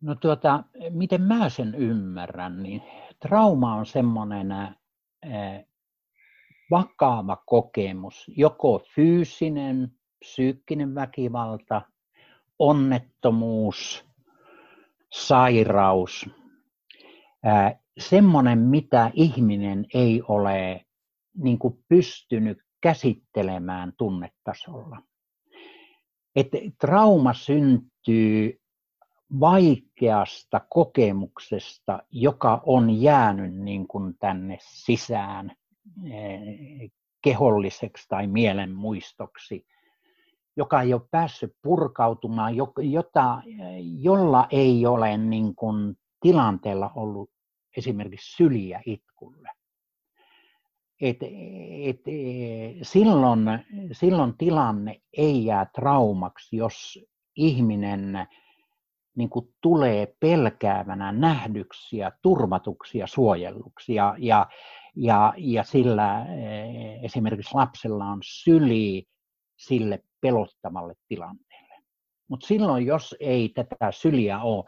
No 0.01 0.15
tuota, 0.15 0.63
miten 0.89 1.21
mä 1.21 1.49
sen 1.49 1.75
ymmärrän, 1.75 2.63
niin 2.63 2.81
trauma 3.19 3.75
on 3.75 3.85
semmoinen 3.85 4.47
vakava 6.71 7.43
kokemus, 7.45 8.31
joko 8.35 8.81
fyysinen, 8.95 9.91
psyykkinen 10.19 10.95
väkivalta, 10.95 11.81
onnettomuus, 12.59 14.05
sairaus 15.13 16.29
semmoinen, 17.97 18.59
mitä 18.59 19.11
ihminen 19.13 19.85
ei 19.93 20.21
ole 20.27 20.85
niin 21.37 21.59
kuin 21.59 21.83
pystynyt 21.89 22.57
käsittelemään 22.81 23.93
tunnetasolla. 23.97 25.01
Että 26.35 26.57
trauma 26.79 27.33
syntyy 27.33 28.61
vaikeasta 29.39 30.61
kokemuksesta, 30.69 31.99
joka 32.11 32.61
on 32.65 33.01
jäänyt 33.01 33.55
niin 33.55 33.87
kuin 33.87 34.17
tänne 34.19 34.57
sisään 34.61 35.51
keholliseksi 37.21 38.05
tai 38.09 38.27
mielenmuistoksi, 38.27 39.65
joka 40.57 40.81
ei 40.81 40.93
ole 40.93 41.01
päässyt 41.11 41.55
purkautumaan, 41.61 42.53
jota, 42.77 43.41
jolla 43.99 44.47
ei 44.49 44.85
ole 44.85 45.17
niin 45.17 45.55
kuin 45.55 45.97
tilanteella 46.21 46.91
ollut 46.95 47.29
esimerkiksi 47.77 48.35
syliä 48.35 48.81
itkulle. 48.85 49.49
Et, 51.01 51.17
et, 51.83 52.01
silloin, 52.81 53.39
silloin 53.91 54.37
tilanne 54.37 55.01
ei 55.17 55.45
jää 55.45 55.65
traumaksi, 55.65 56.57
jos 56.57 56.99
ihminen 57.35 58.27
niin 59.15 59.29
kuin 59.29 59.53
tulee 59.61 60.15
pelkäävänä 60.19 61.11
nähdyksi 61.11 61.97
ja 61.97 62.11
turvatuksi 62.21 62.97
ja. 62.97 63.05
Ja, 63.37 64.15
ja, 64.17 64.47
ja, 64.95 65.33
ja 65.37 65.63
sillä 65.63 66.25
eh, 66.25 67.03
esimerkiksi 67.03 67.55
lapsella 67.55 68.05
on 68.05 68.19
syli 68.23 69.07
sille 69.57 70.03
pelottavalle 70.21 70.93
tilanteelle. 71.07 71.75
Mutta 72.27 72.47
silloin, 72.47 72.85
jos 72.85 73.15
ei 73.19 73.49
tätä 73.49 73.91
syliä 73.91 74.41
ole, 74.41 74.63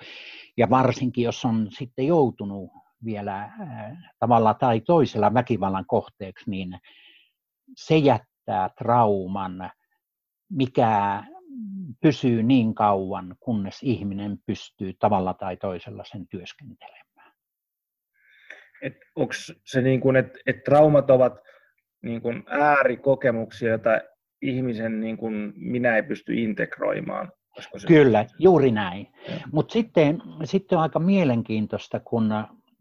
ja 0.57 0.69
varsinkin 0.69 1.23
jos 1.23 1.45
on 1.45 1.67
sitten 1.71 2.07
joutunut 2.07 2.71
vielä 3.05 3.49
tavalla 4.19 4.53
tai 4.53 4.81
toisella 4.81 5.33
väkivallan 5.33 5.85
kohteeksi, 5.87 6.49
niin 6.49 6.79
se 7.75 7.97
jättää 7.97 8.69
trauman, 8.77 9.71
mikä 10.49 11.23
pysyy 12.01 12.43
niin 12.43 12.75
kauan, 12.75 13.35
kunnes 13.39 13.83
ihminen 13.83 14.37
pystyy 14.45 14.93
tavalla 14.99 15.33
tai 15.33 15.57
toisella 15.57 16.03
sen 16.05 16.27
työskentelemään. 16.27 17.33
Onko 19.15 19.33
se 19.65 19.81
niin 19.81 20.01
kuin, 20.01 20.15
että 20.15 20.39
et 20.45 20.63
traumat 20.63 21.09
ovat 21.09 21.33
niin 22.01 22.21
kuin 22.21 22.43
äärikokemuksia, 22.47 23.69
joita 23.69 23.89
ihmisen 24.41 24.99
niin 24.99 25.17
kuin 25.17 25.53
minä 25.55 25.95
ei 25.95 26.03
pysty 26.03 26.33
integroimaan? 26.33 27.31
Se... 27.77 27.87
Kyllä, 27.87 28.25
juuri 28.39 28.71
näin. 28.71 29.07
Mutta 29.51 29.73
sitten, 29.73 30.21
sitten 30.43 30.77
on 30.77 30.81
aika 30.81 30.99
mielenkiintoista, 30.99 31.99
kun 31.99 32.29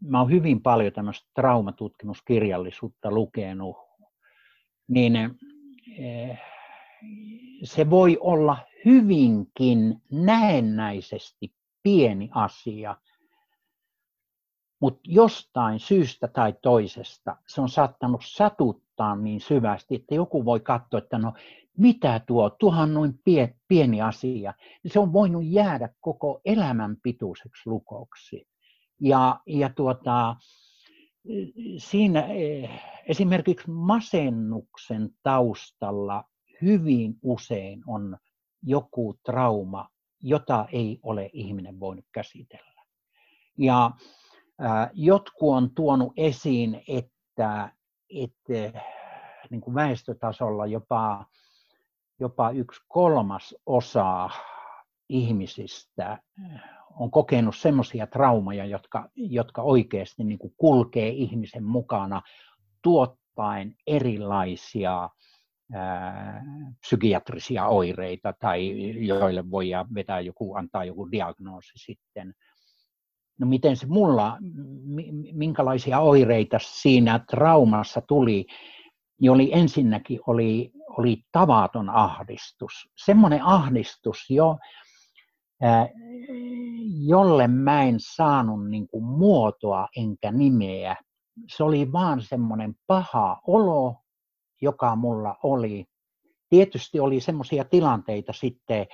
mä 0.01 0.19
oon 0.19 0.31
hyvin 0.31 0.61
paljon 0.61 0.93
tämmöistä 0.93 1.29
traumatutkimuskirjallisuutta 1.35 3.11
lukenut, 3.11 3.77
niin 4.87 5.15
eh, 5.97 6.39
se 7.63 7.89
voi 7.89 8.17
olla 8.19 8.57
hyvinkin 8.85 10.01
näennäisesti 10.11 11.53
pieni 11.83 12.29
asia, 12.33 12.95
mutta 14.81 15.01
jostain 15.03 15.79
syystä 15.79 16.27
tai 16.27 16.53
toisesta 16.61 17.37
se 17.47 17.61
on 17.61 17.69
saattanut 17.69 18.21
satuttaa 18.25 19.15
niin 19.15 19.41
syvästi, 19.41 19.95
että 19.95 20.15
joku 20.15 20.45
voi 20.45 20.59
katsoa, 20.59 20.97
että 20.97 21.17
no 21.17 21.33
mitä 21.77 22.21
tuo, 22.27 22.49
tuohan 22.49 22.93
noin 22.93 23.19
pieni 23.67 24.01
asia. 24.01 24.53
Se 24.87 24.99
on 24.99 25.13
voinut 25.13 25.43
jäädä 25.45 25.89
koko 25.99 26.41
elämän 26.45 26.97
pituiseksi 27.03 27.69
lukoksi. 27.69 28.48
Ja, 29.01 29.39
ja 29.45 29.69
tuota, 29.75 30.35
siinä 31.77 32.25
eh, 32.25 32.69
esimerkiksi 33.07 33.71
masennuksen 33.71 35.09
taustalla 35.23 36.23
hyvin 36.61 37.15
usein 37.21 37.83
on 37.87 38.17
joku 38.63 39.15
trauma, 39.25 39.89
jota 40.21 40.65
ei 40.71 40.99
ole 41.03 41.29
ihminen 41.33 41.79
voinut 41.79 42.05
käsitellä. 42.11 42.83
Ja 43.57 43.91
äh, 44.63 44.89
jotkut 44.93 45.55
on 45.55 45.69
tuonut 45.75 46.13
esiin, 46.17 46.81
että, 46.87 47.71
että 48.09 48.81
niin 49.49 49.61
kuin 49.61 49.75
väestötasolla 49.75 50.65
jopa, 50.65 51.25
jopa 52.19 52.49
yksi 52.49 52.81
kolmas 52.87 53.55
osa 53.65 54.29
ihmisistä 55.09 56.17
on 56.95 57.11
kokenut 57.11 57.55
semmoisia 57.55 58.07
traumaja, 58.07 58.65
jotka, 58.65 59.09
jotka 59.15 59.61
oikeasti 59.61 60.23
niin 60.23 60.39
kuin 60.39 60.53
kulkee 60.57 61.09
ihmisen 61.09 61.63
mukana 61.63 62.21
tuottaen 62.81 63.75
erilaisia 63.87 65.09
psykiatrisia 66.79 67.67
oireita 67.67 68.33
tai 68.39 68.73
joille 69.07 69.51
voi 69.51 69.69
vetää 69.93 70.19
joku, 70.19 70.55
antaa 70.55 70.85
joku 70.85 71.11
diagnoosi 71.11 71.71
sitten. 71.75 72.33
No 73.39 73.47
miten 73.47 73.77
se 73.77 73.87
mulla, 73.87 74.37
minkälaisia 75.33 75.99
oireita 75.99 76.59
siinä 76.61 77.19
traumassa 77.29 78.01
tuli, 78.01 78.45
niin 79.21 79.31
oli 79.31 79.49
ensinnäkin 79.53 80.19
oli, 80.27 80.71
oli 80.89 81.23
tavaton 81.31 81.89
ahdistus. 81.89 82.73
Semmoinen 83.05 83.41
ahdistus 83.41 84.29
jo, 84.29 84.57
jolle 86.89 87.47
mä 87.47 87.83
en 87.83 87.95
saanut 87.97 88.69
niin 88.69 88.87
kuin 88.87 89.03
muotoa 89.03 89.87
enkä 89.95 90.31
nimeä. 90.31 90.95
Se 91.55 91.63
oli 91.63 91.91
vaan 91.91 92.21
semmoinen 92.21 92.75
paha 92.87 93.41
olo, 93.47 93.95
joka 94.61 94.95
mulla 94.95 95.35
oli. 95.43 95.85
Tietysti 96.49 96.99
oli 96.99 97.21
semmoisia 97.21 97.65
tilanteita 97.65 98.33
sitten, 98.33 98.87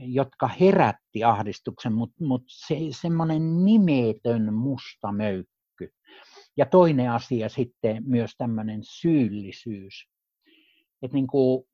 jotka 0.00 0.48
herätti 0.48 1.24
ahdistuksen, 1.24 1.92
mutta 1.92 2.24
mut 2.24 2.42
se, 2.46 2.76
semmoinen 2.90 3.64
nimetön 3.64 4.54
musta 4.54 5.12
möykky. 5.12 5.90
Ja 6.56 6.66
toinen 6.66 7.10
asia 7.10 7.48
sitten 7.48 8.02
myös 8.06 8.34
tämmöinen 8.38 8.80
syyllisyys. 8.82 10.08
Että 11.04 11.14
niin 11.14 11.26
kuin 11.26 11.64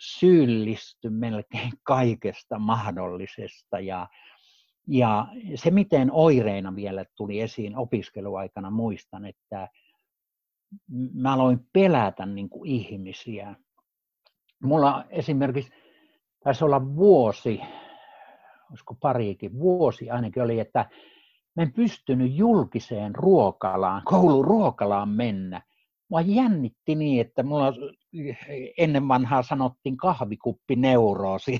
syyllisty 0.00 1.10
melkein 1.10 1.72
kaikesta 1.82 2.58
mahdollisesta. 2.58 3.80
Ja, 3.80 4.08
ja 4.88 5.26
se, 5.54 5.70
miten 5.70 6.12
oireina 6.12 6.76
vielä 6.76 7.04
tuli 7.16 7.40
esiin 7.40 7.76
opiskeluaikana, 7.76 8.70
muistan, 8.70 9.26
että 9.26 9.68
mä 11.14 11.32
aloin 11.34 11.66
pelätä 11.72 12.26
niin 12.26 12.48
kuin 12.48 12.70
ihmisiä. 12.70 13.54
Mulla 14.62 15.04
esimerkiksi 15.10 15.72
taisi 16.44 16.64
olla 16.64 16.96
vuosi, 16.96 17.60
olisiko 18.70 18.94
pariikin, 19.00 19.58
vuosi 19.58 20.10
ainakin 20.10 20.42
oli, 20.42 20.60
että 20.60 20.90
mä 21.56 21.62
en 21.62 21.72
pystynyt 21.72 22.32
julkiseen 22.34 23.14
ruokalaan, 23.14 24.02
kouluruokalaan 24.04 25.08
mennä. 25.08 25.62
Mua 26.14 26.20
jännitti 26.20 26.94
niin, 26.94 27.20
että 27.20 27.42
mulla 27.42 27.72
ennen 28.78 29.08
vanhaa 29.08 29.42
sanottiin 29.42 29.96
kahvikuppineurosi, 29.96 31.58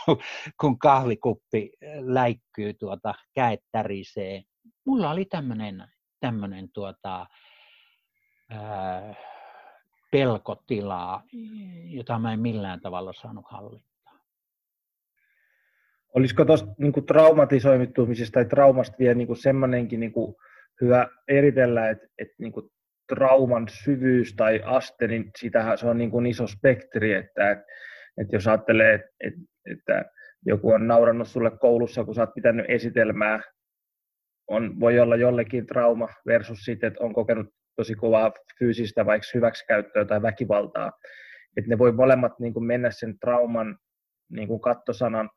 kun 0.60 0.78
kahvikuppi 0.78 1.72
läikkyy 2.00 2.74
tuota, 2.74 3.14
käet 3.34 3.60
tärisee. 3.72 4.42
Mulla 4.86 5.10
oli 5.10 5.24
tämmöinen 5.24 5.84
tämmönen 6.20 6.68
tuota, 6.72 7.26
pelkotilaa, 10.10 11.22
jota 11.84 12.18
mä 12.18 12.32
en 12.32 12.40
millään 12.40 12.80
tavalla 12.80 13.12
saanut 13.12 13.44
hallittaa. 13.50 14.18
Olisiko 16.14 16.44
tuosta 16.44 16.68
niin 16.78 17.06
traumatisoimitumisesta 17.06 18.32
tai 18.34 18.44
traumasta 18.44 18.96
vielä 18.98 19.14
niin 19.14 19.36
semmoinenkin 19.36 20.00
niin 20.00 20.12
hyvä 20.80 21.08
eritellä, 21.28 21.90
että, 21.90 22.06
että 22.18 22.34
niin 22.38 22.52
trauman 23.08 23.66
syvyys 23.68 24.34
tai 24.36 24.60
aste, 24.64 25.06
niin 25.06 25.30
sitähän 25.38 25.78
se 25.78 25.86
on 25.86 25.98
niin 25.98 26.10
kuin 26.10 26.26
iso 26.26 26.46
spektri, 26.46 27.12
että, 27.12 27.50
että, 27.50 27.64
että 28.20 28.36
jos 28.36 28.48
ajattelee, 28.48 28.94
että, 29.20 29.40
että, 29.72 30.04
joku 30.46 30.70
on 30.70 30.86
naurannut 30.86 31.28
sulle 31.28 31.50
koulussa, 31.60 32.04
kun 32.04 32.14
sä 32.14 32.20
oot 32.20 32.34
pitänyt 32.34 32.66
esitelmää, 32.68 33.40
on, 34.48 34.80
voi 34.80 35.00
olla 35.00 35.16
jollekin 35.16 35.66
trauma 35.66 36.08
versus 36.26 36.64
sitten, 36.64 36.86
että 36.86 37.04
on 37.04 37.14
kokenut 37.14 37.46
tosi 37.76 37.94
kovaa 37.94 38.32
fyysistä 38.58 39.06
vaikka 39.06 39.28
hyväksikäyttöä 39.34 40.04
tai 40.04 40.22
väkivaltaa. 40.22 40.92
Että 41.56 41.68
ne 41.70 41.78
voi 41.78 41.92
molemmat 41.92 42.32
niin 42.40 42.52
kuin 42.52 42.64
mennä 42.64 42.90
sen 42.90 43.18
trauman 43.18 43.78
niin 44.30 44.48
kuin 44.48 44.60
kattosanan 44.60 45.30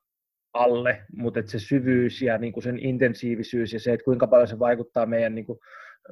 alle, 0.54 1.06
mutta 1.16 1.40
että 1.40 1.52
se 1.52 1.60
syvyys 1.60 2.22
ja 2.22 2.38
niin 2.38 2.54
kuin 2.54 2.64
sen 2.64 2.80
intensiivisyys 2.80 3.74
ja 3.74 3.80
se, 3.80 3.94
että 3.94 4.04
kuinka 4.04 4.28
paljon 4.28 4.48
se 4.48 4.60
vaikuttaa 4.60 5.06
meidän 5.06 5.36
niin 5.36 5.46
kuin 5.46 5.60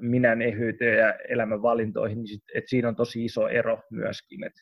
minän 0.01 0.41
ehyyteen 0.41 0.97
ja 0.97 1.13
elämän 1.29 1.62
valintoihin, 1.62 2.17
niin 2.17 2.27
sit, 2.27 2.43
että 2.56 2.69
siinä 2.69 2.88
on 2.88 2.95
tosi 2.95 3.25
iso 3.25 3.47
ero 3.47 3.79
myöskin. 3.91 4.43
Että. 4.43 4.62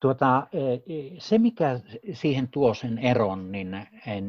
Tuota, 0.00 0.46
e, 0.52 0.58
e, 0.74 0.78
se, 1.18 1.38
mikä 1.38 1.80
siihen 2.12 2.48
tuo 2.48 2.74
sen 2.74 2.98
eron, 2.98 3.52
niin 3.52 3.86
en, 4.06 4.24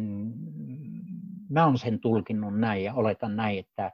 mä 1.49 1.65
olen 1.65 1.77
sen 1.77 1.99
tulkinnut 1.99 2.59
näin 2.59 2.83
ja 2.83 2.93
oletan 2.93 3.35
näin, 3.35 3.59
että, 3.59 3.91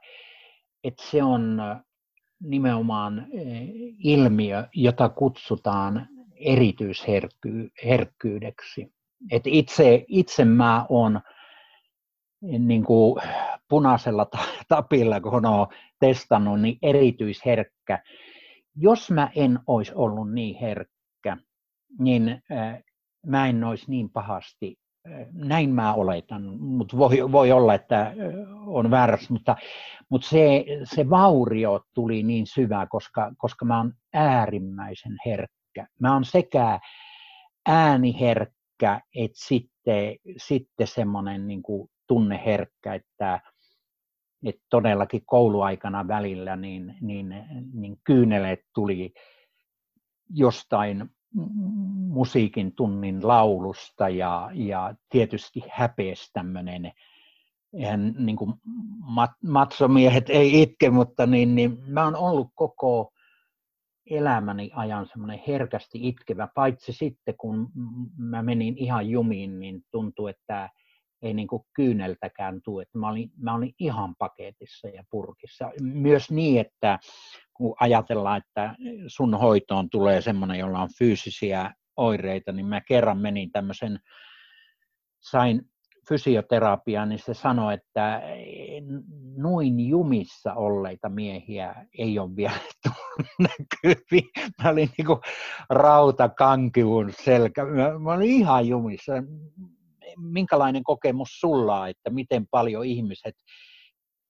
että 0.84 1.02
se 1.10 1.22
on 1.22 1.62
nimenomaan 2.42 3.26
ilmiö, 3.98 4.64
jota 4.74 5.08
kutsutaan 5.08 6.08
erityisherkkyydeksi. 6.36 8.92
Et 9.30 9.46
itse, 9.46 10.04
itse 10.08 10.44
mä 10.44 10.86
olen 10.88 11.20
niin 12.58 12.84
kuin 12.84 13.22
punaisella 13.68 14.26
tapilla, 14.68 15.20
kun 15.20 15.46
olen 15.46 15.68
testannut, 16.00 16.60
niin 16.60 16.78
erityisherkkä. 16.82 18.02
Jos 18.76 19.10
mä 19.10 19.30
en 19.36 19.58
olisi 19.66 19.92
ollut 19.94 20.32
niin 20.32 20.56
herkkä, 20.56 21.36
niin 21.98 22.42
mä 23.26 23.46
en 23.46 23.64
olisi 23.64 23.90
niin 23.90 24.10
pahasti, 24.10 24.76
näin 25.32 25.70
mä 25.70 25.94
oletan, 25.94 26.42
mutta 26.60 26.96
voi, 26.96 27.32
voi 27.32 27.52
olla, 27.52 27.74
että 27.74 28.12
on 28.66 28.90
väärässä, 28.90 29.32
mutta, 29.32 29.56
mutta 30.10 30.28
se, 30.28 30.64
se 30.84 31.10
vaurio 31.10 31.80
tuli 31.94 32.22
niin 32.22 32.46
syvä, 32.46 32.86
koska, 32.90 33.32
koska 33.36 33.64
mä 33.64 33.76
oon 33.76 33.92
äärimmäisen 34.14 35.16
herkkä. 35.26 35.86
Mä 36.00 36.12
oon 36.12 36.24
sekä 36.24 36.80
ääniherkkä, 37.66 39.00
että 39.16 39.38
sitten, 39.38 40.16
sitten 40.36 40.86
semmoinen 40.86 41.46
niin 41.46 41.62
kuin 41.62 41.88
tunneherkkä, 42.06 42.94
että, 42.94 43.40
että 44.46 44.62
todellakin 44.70 45.22
kouluaikana 45.26 46.08
välillä 46.08 46.56
niin, 46.56 46.94
niin, 47.00 47.34
niin 47.72 47.96
kyyneleet 48.04 48.60
tuli 48.74 49.14
jostain 50.30 51.10
musiikin 52.08 52.74
tunnin 52.74 53.28
laulusta 53.28 54.08
ja, 54.08 54.50
ja 54.54 54.94
tietysti 55.10 55.62
häpeässä 55.70 56.30
tämmöinen, 56.32 56.92
eihän 57.74 58.14
niin 58.18 58.36
kuin 58.36 58.54
mat, 58.98 59.30
matsomiehet 59.46 60.30
ei 60.30 60.62
itke, 60.62 60.90
mutta 60.90 61.26
niin, 61.26 61.54
niin 61.54 61.78
mä 61.86 62.04
oon 62.04 62.16
ollut 62.16 62.48
koko 62.54 63.10
elämäni 64.10 64.70
ajan 64.74 65.06
semmoinen 65.06 65.42
herkästi 65.46 66.08
itkevä, 66.08 66.48
paitsi 66.54 66.92
sitten 66.92 67.34
kun 67.36 67.70
mä 68.16 68.42
menin 68.42 68.78
ihan 68.78 69.08
jumiin, 69.10 69.60
niin 69.60 69.82
tuntui, 69.90 70.30
että 70.30 70.70
ei 71.24 71.34
niin 71.34 71.48
kuin 71.48 71.62
kyyneltäkään 71.74 72.60
tule. 72.64 72.82
Että 72.82 72.98
mä, 72.98 73.08
olin, 73.08 73.30
mä 73.36 73.54
olin 73.54 73.74
ihan 73.78 74.14
paketissa 74.18 74.88
ja 74.88 75.04
purkissa. 75.10 75.70
Myös 75.80 76.30
niin, 76.30 76.60
että 76.60 76.98
kun 77.54 77.74
ajatellaan, 77.80 78.38
että 78.38 78.74
sun 79.06 79.34
hoitoon 79.34 79.90
tulee 79.90 80.20
semmoinen, 80.20 80.58
jolla 80.58 80.82
on 80.82 80.90
fyysisiä 80.98 81.74
oireita, 81.96 82.52
niin 82.52 82.66
mä 82.66 82.80
kerran 82.80 83.18
menin 83.18 83.52
tämmöisen, 83.52 83.98
sain 85.20 85.62
fysioterapiaa, 86.08 87.06
niin 87.06 87.18
se 87.18 87.34
sanoi, 87.34 87.74
että 87.74 88.22
noin 89.36 89.88
jumissa 89.88 90.54
olleita 90.54 91.08
miehiä 91.08 91.86
ei 91.98 92.18
ole 92.18 92.36
vielä 92.36 92.60
näkyviin. 93.38 94.30
Mä 94.62 94.70
olin 94.70 94.90
niin 94.98 95.06
kuin 95.06 95.20
rautakankiun 95.70 97.12
selkä. 97.24 97.64
Mä, 97.64 97.98
mä 97.98 98.12
olin 98.12 98.30
ihan 98.30 98.68
jumissa 98.68 99.12
minkälainen 100.18 100.84
kokemus 100.84 101.40
sulla, 101.40 101.88
että 101.88 102.10
miten 102.10 102.46
paljon 102.50 102.84
ihmiset 102.84 103.34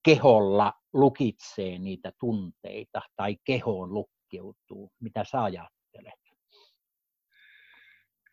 keholla 0.04 0.72
lukitsee 0.92 1.78
niitä 1.78 2.12
tunteita 2.20 3.00
tai 3.16 3.36
kehoon 3.44 3.94
lukkeutuu? 3.94 4.92
Mitä 5.00 5.24
sä 5.24 5.42
ajattelet? 5.42 6.20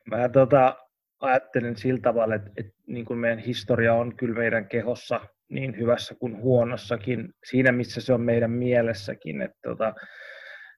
Mä 0.10 0.30
tota, 0.30 0.78
ajattelen 1.20 1.78
sillä 1.78 2.00
tavalla, 2.02 2.36
että, 2.36 2.52
että 2.58 2.74
niin 2.88 3.06
kuin 3.06 3.20
meidän 3.20 3.40
historia 3.40 3.94
on 3.94 4.16
kyllä 4.16 4.40
meidän 4.40 4.68
kehossa 4.68 5.20
niin 5.50 5.78
hyvässä 5.78 6.16
kuin 6.16 6.42
huonossakin, 6.42 7.34
siinä 7.50 7.72
missä 7.72 8.02
se 8.02 8.14
on 8.14 8.22
meidän 8.22 8.52
mielessäkin. 8.52 9.42
Että, 9.42 9.58
tota, 9.64 9.94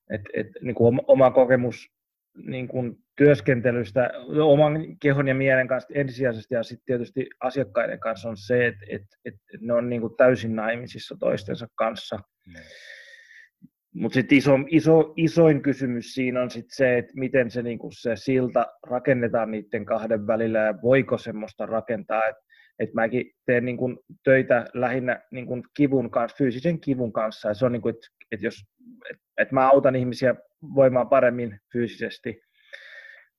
että, 0.09 0.29
että, 0.33 0.59
niin 0.62 0.75
kuin 0.75 1.01
oma 1.07 1.31
kokemus 1.31 1.89
niin 2.36 2.67
kuin 2.67 2.98
työskentelystä 3.15 4.12
oman 4.43 4.98
kehon 5.02 5.28
ja 5.28 5.36
mielen 5.36 5.67
kanssa 5.67 5.93
ensisijaisesti 5.96 6.56
ja 6.56 6.63
sitten 6.63 6.86
tietysti 6.86 7.28
asiakkaiden 7.39 8.00
kanssa 8.00 8.30
on 8.30 8.38
se, 8.38 8.67
että, 8.67 8.86
että, 8.89 9.17
että 9.26 9.58
ne 9.62 9.74
on 9.74 9.89
niin 9.89 10.02
kuin 10.02 10.15
täysin 10.17 10.56
naimisissa 10.56 11.15
toistensa 11.19 11.67
kanssa. 11.76 12.19
Mm. 12.48 12.54
Mutta 13.96 14.13
sitten 14.13 14.38
iso, 14.38 14.60
iso, 14.67 15.13
isoin 15.17 15.62
kysymys 15.62 16.13
siinä 16.13 16.41
on 16.41 16.50
sit 16.50 16.65
se, 16.69 16.98
että 16.98 17.13
miten 17.15 17.52
se, 17.52 17.62
niinku 17.62 17.89
se 17.91 18.15
silta 18.15 18.65
rakennetaan 18.88 19.52
niiden 19.52 19.86
kahden 19.86 20.28
välillä 20.28 20.60
ja 20.60 20.82
voiko 20.82 21.17
semmoista 21.17 21.65
rakentaa. 21.65 22.28
Että 22.28 22.43
et 22.80 22.93
mäkin 22.93 23.32
teen 23.46 23.65
niinku 23.65 24.04
töitä 24.24 24.65
lähinnä 24.74 25.22
niinku 25.32 25.62
kivun 25.74 26.12
kanssa, 26.12 26.38
fyysisen 26.38 26.82
kivun 26.82 27.13
kanssa. 27.13 27.48
Ja 27.48 27.54
se 27.54 27.65
on 27.65 27.72
niinku, 27.72 27.89
että 27.89 28.08
et 28.34 28.41
jos 28.41 28.56
et, 29.10 29.17
et 29.38 29.52
mä 29.52 29.69
autan 29.69 29.96
ihmisiä 29.96 30.36
voimaan 30.76 31.10
paremmin 31.10 31.60
fyysisesti. 31.74 32.41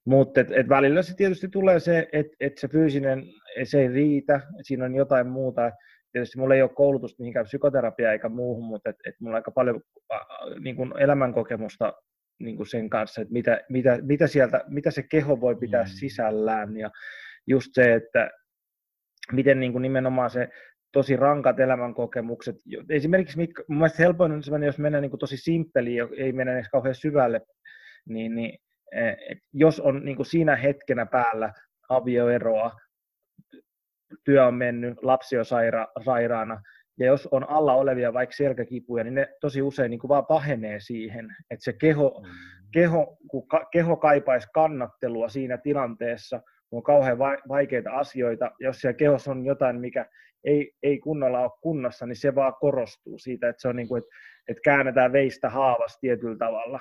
Mutta 0.07 0.41
et, 0.41 0.53
et 0.53 0.69
välillä 0.69 1.03
se 1.03 1.17
tietysti 1.17 1.49
tulee 1.49 1.81
se, 1.81 2.09
että 2.13 2.37
et 2.41 2.59
se 2.59 2.69
fyysinen 2.69 3.25
se 3.65 3.81
ei 3.81 3.89
riitä, 3.89 4.41
siinä 4.63 4.85
on 4.85 4.95
jotain 4.95 5.27
muuta. 5.27 5.73
Tietysti 6.13 6.39
mulla 6.39 6.55
ei 6.55 6.63
ole 6.63 6.71
koulutusta 6.75 7.23
mihinkään 7.23 7.47
psykoterapiaa 7.47 8.13
eikä 8.13 8.29
muuhun, 8.29 8.65
mutta 8.65 8.91
et, 8.91 8.97
et 9.07 9.15
mulla 9.21 9.35
on 9.35 9.39
aika 9.39 9.51
paljon 9.51 9.81
niin 10.61 10.77
kun 10.77 11.01
elämänkokemusta 11.01 11.93
niin 12.39 12.57
kun 12.57 12.67
sen 12.67 12.91
kanssa, 12.91 13.21
että 13.23 13.33
mitä, 13.33 13.61
mitä, 13.69 13.99
mitä, 14.03 14.27
sieltä, 14.27 14.65
mitä 14.69 14.91
se 14.91 15.03
keho 15.03 15.41
voi 15.41 15.57
pitää 15.57 15.83
mm. 15.83 15.89
sisällään. 15.89 16.77
Ja 16.77 16.91
just 17.47 17.69
se, 17.73 17.95
että 17.95 18.31
miten 19.33 19.61
niin 19.61 19.83
nimenomaan 19.83 20.31
se 20.31 20.49
tosi 20.95 21.17
rankat 21.17 21.61
elämänkokemukset. 21.61 22.57
Esimerkiksi 22.89 23.39
mun 23.69 23.79
mielestä 23.79 24.03
helpoin 24.03 24.33
on 24.33 24.43
sellainen, 24.43 24.67
jos 24.67 24.79
mennään 24.79 25.03
niin 25.03 25.19
tosi 25.19 25.37
simppeliin, 25.37 26.09
ei 26.17 26.33
mennä 26.33 26.53
edes 26.53 26.69
kauhean 26.69 26.95
syvälle, 26.95 27.41
niin, 28.09 28.35
niin 28.35 28.59
eh, 28.93 29.17
jos 29.53 29.81
on 29.81 30.05
niin 30.05 30.25
siinä 30.25 30.57
hetkenä 30.57 31.07
päällä 31.07 31.53
avioeroa, 31.89 32.73
työ 34.25 34.47
on 34.47 34.55
mennyt, 34.55 35.03
lapsi 35.03 35.39
on 35.39 35.45
saira, 35.45 35.87
sairaana, 36.05 36.63
ja 36.99 37.07
jos 37.07 37.29
on 37.31 37.51
alla 37.51 37.75
olevia 37.75 38.13
vaikka 38.13 38.37
selkäkipuja, 38.37 39.05
niin 39.05 39.15
ne 39.15 39.29
tosi 39.41 39.63
usein 39.63 39.91
niin 39.91 40.01
kuin 40.01 40.09
vaan 40.09 40.27
pahenee 40.27 40.81
siihen, 40.81 41.37
että 41.51 41.65
se 41.65 41.73
keho, 41.73 42.23
mm. 42.25 42.31
keho, 42.73 43.17
kun 43.31 43.49
ka, 43.49 43.65
keho 43.73 43.97
kaipaisi 43.97 44.49
kannattelua 44.55 45.29
siinä 45.29 45.59
tilanteessa, 45.59 46.41
on 46.73 46.83
kauhean 46.83 47.19
vaikeita 47.49 47.91
asioita, 47.91 48.51
jos 48.61 48.81
siellä 48.81 48.97
kehossa 48.97 49.31
on 49.31 49.45
jotain, 49.45 49.81
mikä 49.81 50.07
ei, 50.45 50.73
ei 50.83 50.99
kunnolla 50.99 51.41
ole 51.41 51.51
kunnossa, 51.61 52.07
niin 52.07 52.17
se 52.17 52.35
vaan 52.35 52.55
korostuu 52.61 53.19
siitä, 53.19 53.49
että 53.49 53.63
se 53.63 53.69
on 53.69 53.77
niin 53.77 53.89
kuin, 53.89 54.03
että, 54.03 54.15
että 54.49 54.61
käännetään 54.65 55.13
veistä 55.13 55.51
haavasta 55.51 56.01
tietyllä 56.01 56.37
tavalla 56.37 56.81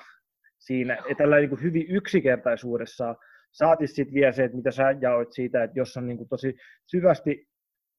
siinä. 0.58 0.98
Ja 1.08 1.14
tällä 1.14 1.36
niin 1.36 1.48
kuin 1.48 1.62
hyvin 1.62 1.86
yksinkertaisuudessa 1.88 3.14
saatis 3.52 3.94
sitten 3.94 4.14
vielä 4.14 4.32
se, 4.32 4.44
että 4.44 4.56
mitä 4.56 4.70
sä 4.70 4.94
jaoit 5.00 5.32
siitä, 5.32 5.62
että 5.62 5.78
jos 5.78 5.96
on 5.96 6.06
niin 6.06 6.18
kuin 6.18 6.28
tosi 6.28 6.54
syvästi 6.86 7.48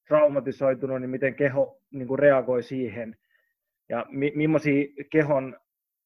traumatisoitunut, 0.08 1.00
niin 1.00 1.10
miten 1.10 1.34
keho 1.34 1.80
niin 1.90 2.08
kuin 2.08 2.18
reagoi 2.18 2.62
siihen 2.62 3.16
ja 3.88 4.06
mi- 4.08 4.32
millaisia 4.34 4.86
kehon 5.10 5.56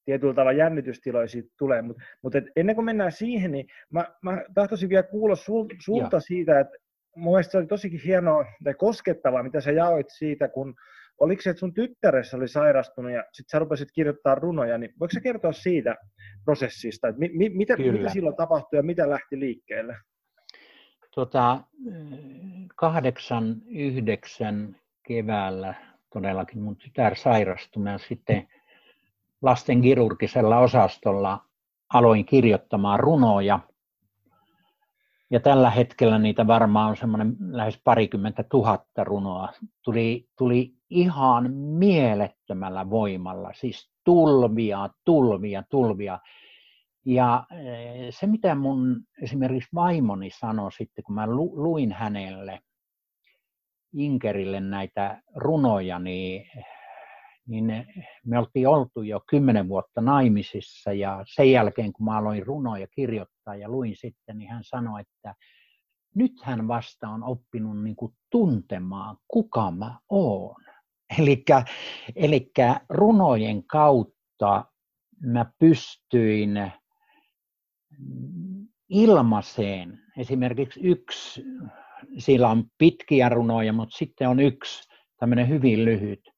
tietyllä 0.05 0.35
tavalla 0.35 0.53
jännitystiloja 0.53 1.29
siitä 1.29 1.49
tulee. 1.59 1.83
Mutta 1.83 2.03
mut 2.23 2.33
ennen 2.57 2.75
kuin 2.75 2.85
mennään 2.85 3.13
siihen, 3.13 3.53
niin 3.53 3.67
mä, 3.93 4.05
mä 4.23 4.45
tahtoisin 4.55 4.89
vielä 4.89 5.03
kuulla 5.03 5.37
sul, 5.37 5.67
sulta 5.85 6.17
ja. 6.17 6.21
siitä, 6.21 6.61
että 6.61 6.77
mun 7.17 7.33
mielestä 7.33 7.53
se 7.53 7.59
oli 7.59 7.67
tosikin 7.67 8.01
hienoa 8.05 8.45
tai 8.65 8.75
koskettavaa, 8.75 9.43
mitä 9.43 9.61
sä 9.61 9.73
jaoit 9.73 10.07
siitä, 10.11 10.49
kun 10.49 10.75
oliko 11.21 11.43
se, 11.43 11.51
että 11.51 11.61
sun 11.61 11.75
tyttäressä 11.75 12.37
oli 12.37 12.49
sairastunut 12.49 13.13
ja 13.13 13.25
sitten 13.33 13.51
sä 13.51 13.59
rupesit 13.59 13.89
kirjoittaa 13.95 14.35
runoja, 14.35 14.79
niin 14.79 14.95
voiko 15.01 15.13
sä 15.15 15.21
kertoa 15.21 15.53
siitä 15.53 15.97
prosessista, 16.45 17.09
että 17.09 17.19
mi, 17.19 17.31
mi, 17.33 17.49
mitä, 17.49 17.77
mitä 17.77 18.11
silloin 18.11 18.37
tapahtui 18.37 18.79
ja 18.79 18.83
mitä 18.83 19.11
lähti 19.11 19.41
liikkeelle? 19.41 19.97
Tota, 21.15 21.61
kahdeksan, 22.77 23.63
yhdeksän 23.69 24.77
keväällä 25.03 25.75
todellakin 26.13 26.63
mun 26.63 26.77
tytär 26.77 27.17
sairastui 27.17 27.91
ja 27.91 27.99
sitten 27.99 28.49
lasten 29.43 29.81
kirurgisella 29.81 30.59
osastolla 30.59 31.45
aloin 31.95 32.25
kirjoittamaan 32.25 33.01
runoja 33.01 33.61
ja 35.31 35.41
tällä 35.41 35.71
hetkellä 35.71 36.19
niitä 36.19 36.47
varmaan 36.47 36.91
on 36.91 36.97
semmoinen 36.97 37.37
lähes 37.51 37.81
parikymmentä 37.85 38.43
tuhatta 38.51 39.05
runoa. 39.05 39.49
Tuli, 39.85 40.29
tuli 40.39 40.75
ihan 40.91 41.53
mielettömällä 41.53 42.91
voimalla, 42.91 43.53
siis 43.53 43.91
tulvia, 44.05 44.89
tulvia, 45.05 45.63
tulvia. 45.71 46.19
Ja 47.05 47.47
eh, 47.51 48.07
se, 48.11 48.27
mitä 48.27 48.55
mun 48.55 49.01
esimerkiksi 49.23 49.71
vaimoni 49.75 50.31
sanoi 50.31 50.73
sitten, 50.73 51.05
kun 51.05 51.15
mä 51.15 51.27
luin 51.27 51.93
hänelle, 51.93 52.61
Inkerille 53.93 54.61
näitä 54.61 55.23
runoja, 55.37 55.99
niin 55.99 56.47
niin 57.47 57.87
me 58.27 58.39
oltiin 58.39 58.69
oltu 58.69 59.03
jo 59.03 59.21
kymmenen 59.31 59.69
vuotta 59.69 60.01
naimisissa 60.01 60.93
ja 60.93 61.25
sen 61.35 61.51
jälkeen 61.51 61.93
kun 61.93 62.05
mä 62.05 62.19
aloin 62.19 62.47
runoja 62.47 62.87
kirjoittaa 62.87 63.57
ja 63.57 63.69
luin 63.69 63.97
sitten, 63.97 64.39
niin 64.39 64.51
hän 64.51 64.65
sanoi, 64.65 65.01
että 65.01 65.35
nyt 66.15 66.33
hän 66.43 66.69
vasta 66.69 67.09
on 67.09 67.25
oppinut 67.25 67.83
niin 67.83 67.97
kuin 67.97 68.15
tuntemaan, 68.31 69.17
kuka 69.29 69.71
mä 69.71 69.99
oon. 70.09 70.57
Eli 72.17 72.53
runojen 72.89 73.65
kautta 73.65 74.65
mä 75.21 75.53
pystyin 75.59 76.73
ilmaiseen. 78.89 80.01
Esimerkiksi 80.19 80.81
yksi, 80.83 81.45
sillä 82.19 82.49
on 82.49 82.65
pitkiä 82.79 83.29
runoja, 83.29 83.73
mutta 83.73 83.97
sitten 83.97 84.29
on 84.29 84.41
yksi 84.41 84.89
tämmöinen 85.19 85.49
hyvin 85.49 85.85
lyhyt. 85.85 86.30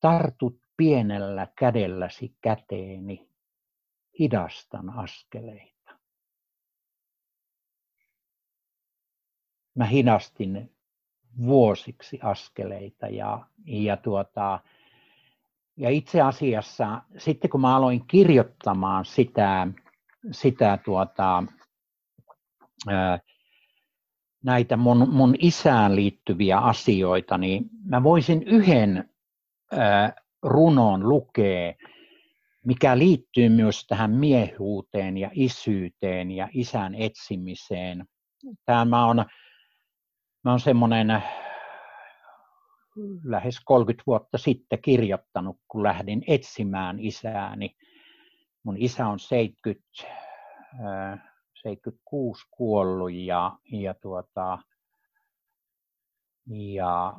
Tartut 0.00 0.60
pienellä 0.76 1.46
kädelläsi 1.56 2.36
käteeni, 2.40 3.28
hidastan 4.18 4.90
askeleita. 4.90 5.98
Mä 9.74 9.84
hidastin 9.84 10.72
vuosiksi 11.46 12.18
askeleita 12.22 13.06
ja, 13.08 13.46
ja, 13.66 13.96
tuota, 13.96 14.60
ja 15.76 15.90
itse 15.90 16.20
asiassa 16.20 17.02
sitten 17.18 17.50
kun 17.50 17.60
mä 17.60 17.76
aloin 17.76 18.06
kirjoittamaan 18.06 19.04
sitä, 19.04 19.68
sitä 20.30 20.78
tuota, 20.84 21.44
ää, 22.88 23.18
näitä 24.44 24.76
mun, 24.76 25.08
mun 25.10 25.34
isään 25.38 25.96
liittyviä 25.96 26.58
asioita, 26.58 27.38
niin 27.38 27.70
mä 27.84 28.02
voisin 28.02 28.42
yhden 28.42 29.07
ää, 29.72 30.12
runon 30.42 31.08
lukea, 31.08 31.74
mikä 32.64 32.98
liittyy 32.98 33.48
myös 33.48 33.86
tähän 33.86 34.10
miehuuteen 34.10 35.18
ja 35.18 35.30
isyyteen 35.32 36.30
ja 36.30 36.48
isän 36.52 36.94
etsimiseen. 36.94 38.04
Tämä 38.64 39.06
on, 39.06 39.24
mä 40.44 40.52
on 40.52 40.60
semmoinen 40.60 41.22
lähes 43.24 43.60
30 43.64 44.02
vuotta 44.06 44.38
sitten 44.38 44.82
kirjoittanut, 44.82 45.56
kun 45.68 45.82
lähdin 45.82 46.22
etsimään 46.26 47.00
isääni. 47.00 47.76
Mun 48.62 48.76
isä 48.78 49.06
on 49.06 49.18
70, 49.18 49.88
76 51.62 52.46
kuollut 52.50 53.12
ja, 53.12 53.58
ja, 53.72 53.94
tuota, 53.94 54.58
ja 56.46 57.14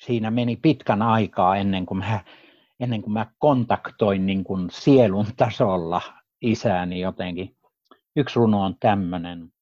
siinä 0.00 0.30
meni 0.30 0.56
pitkän 0.56 1.02
aikaa 1.02 1.56
ennen 1.56 1.86
kuin 1.86 1.98
mä, 1.98 2.20
ennen 2.80 3.02
kuin 3.02 3.12
mä 3.12 3.26
kontaktoin 3.38 4.26
niin 4.26 4.44
kuin 4.44 4.70
sielun 4.70 5.26
tasolla 5.36 6.00
isääni 6.40 7.00
jotenkin. 7.00 7.56
Yksi 8.16 8.36
runo 8.36 8.64
on 8.64 8.76
tämmöinen. 8.80 9.52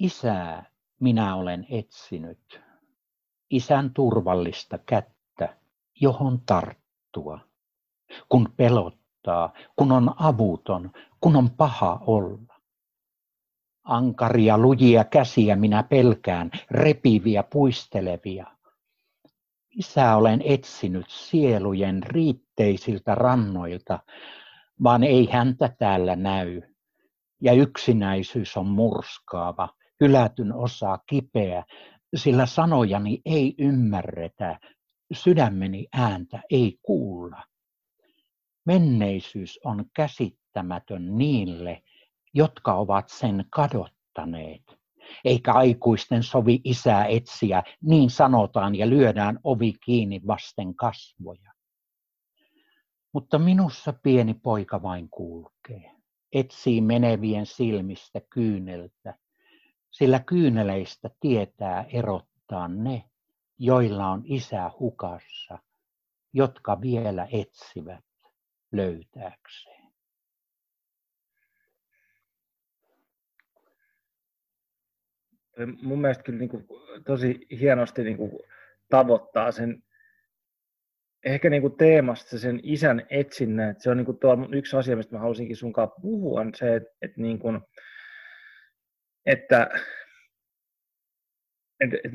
Isää 0.00 0.70
minä 1.00 1.34
olen 1.34 1.66
etsinyt, 1.70 2.60
isän 3.50 3.94
turvallista 3.94 4.78
kättä, 4.78 5.56
johon 6.00 6.40
tarttua, 6.46 7.38
kun 8.28 8.52
pelottaa, 8.56 9.52
kun 9.76 9.92
on 9.92 10.14
avuton, 10.16 10.90
kun 11.20 11.36
on 11.36 11.50
paha 11.50 12.00
olla. 12.06 12.55
Ankaria 13.86 14.58
lujia 14.58 15.04
käsiä 15.04 15.56
minä 15.56 15.82
pelkään, 15.82 16.50
repiviä 16.70 17.42
puistelevia. 17.42 18.46
Isä 19.78 20.16
olen 20.16 20.42
etsinyt 20.44 21.06
sielujen 21.08 22.02
riitteisiltä 22.02 23.14
rannoilta, 23.14 23.98
vaan 24.82 25.02
ei 25.02 25.28
häntä 25.32 25.74
täällä 25.78 26.16
näy. 26.16 26.62
Ja 27.40 27.52
yksinäisyys 27.52 28.56
on 28.56 28.66
murskaava, 28.66 29.68
hylätyn 30.00 30.52
osa 30.52 30.98
kipeä, 31.06 31.64
sillä 32.16 32.46
sanojani 32.46 33.20
ei 33.24 33.54
ymmärretä, 33.58 34.58
sydämeni 35.12 35.86
ääntä 35.92 36.42
ei 36.50 36.78
kuulla. 36.82 37.42
Menneisyys 38.64 39.60
on 39.64 39.84
käsittämätön 39.94 41.18
niille, 41.18 41.82
jotka 42.36 42.74
ovat 42.74 43.08
sen 43.08 43.44
kadottaneet. 43.50 44.62
Eikä 45.24 45.52
aikuisten 45.52 46.22
sovi 46.22 46.60
isää 46.64 47.04
etsiä, 47.06 47.62
niin 47.82 48.10
sanotaan 48.10 48.74
ja 48.74 48.88
lyödään 48.90 49.38
ovi 49.44 49.72
kiinni 49.84 50.20
vasten 50.26 50.74
kasvoja. 50.74 51.52
Mutta 53.12 53.38
minussa 53.38 53.92
pieni 53.92 54.34
poika 54.34 54.82
vain 54.82 55.08
kulkee, 55.10 55.90
etsii 56.32 56.80
menevien 56.80 57.46
silmistä 57.46 58.20
kyyneltä, 58.30 59.14
sillä 59.90 60.18
kyyneleistä 60.18 61.10
tietää 61.20 61.84
erottaa 61.92 62.68
ne, 62.68 63.04
joilla 63.58 64.08
on 64.08 64.22
isä 64.24 64.70
hukassa, 64.80 65.58
jotka 66.32 66.80
vielä 66.80 67.28
etsivät 67.32 68.04
löytääkseen. 68.72 69.75
Mun 75.82 76.00
mielestä 76.00 76.24
kyllä 76.24 76.38
niin 76.38 76.48
kuin, 76.48 76.66
tosi 77.06 77.46
hienosti 77.60 78.04
niin 78.04 78.16
kuin, 78.16 78.30
tavoittaa 78.90 79.52
sen 79.52 79.82
ehkä 81.24 81.50
niin 81.50 81.62
kuin 81.62 81.76
teemasta 81.76 82.38
sen 82.38 82.60
isän 82.62 83.06
etsinnä. 83.10 83.70
Että 83.70 83.82
se 83.82 83.90
on 83.90 83.96
niin 83.96 84.04
kuin, 84.04 84.18
tuo 84.18 84.36
yksi 84.52 84.76
asia, 84.76 84.96
mistä 84.96 85.14
mä 85.14 85.20
halusinkin 85.20 85.56
sunkaan 85.56 85.92
puhua, 86.02 86.40
on 86.40 86.54
se, 86.54 86.76
että, 86.76 86.90
että, 87.02 87.20
niin 87.20 87.38
kuin, 87.38 87.60
että 89.26 89.70
et, 91.80 91.94
et, 91.94 92.12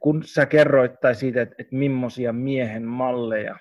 kun 0.00 0.24
sä 0.24 0.46
kerroit 0.46 1.00
tai 1.00 1.14
siitä, 1.14 1.42
että 1.42 1.54
et 1.58 1.72
millaisia 1.72 2.32
miehen 2.32 2.84
malleja 2.84 3.56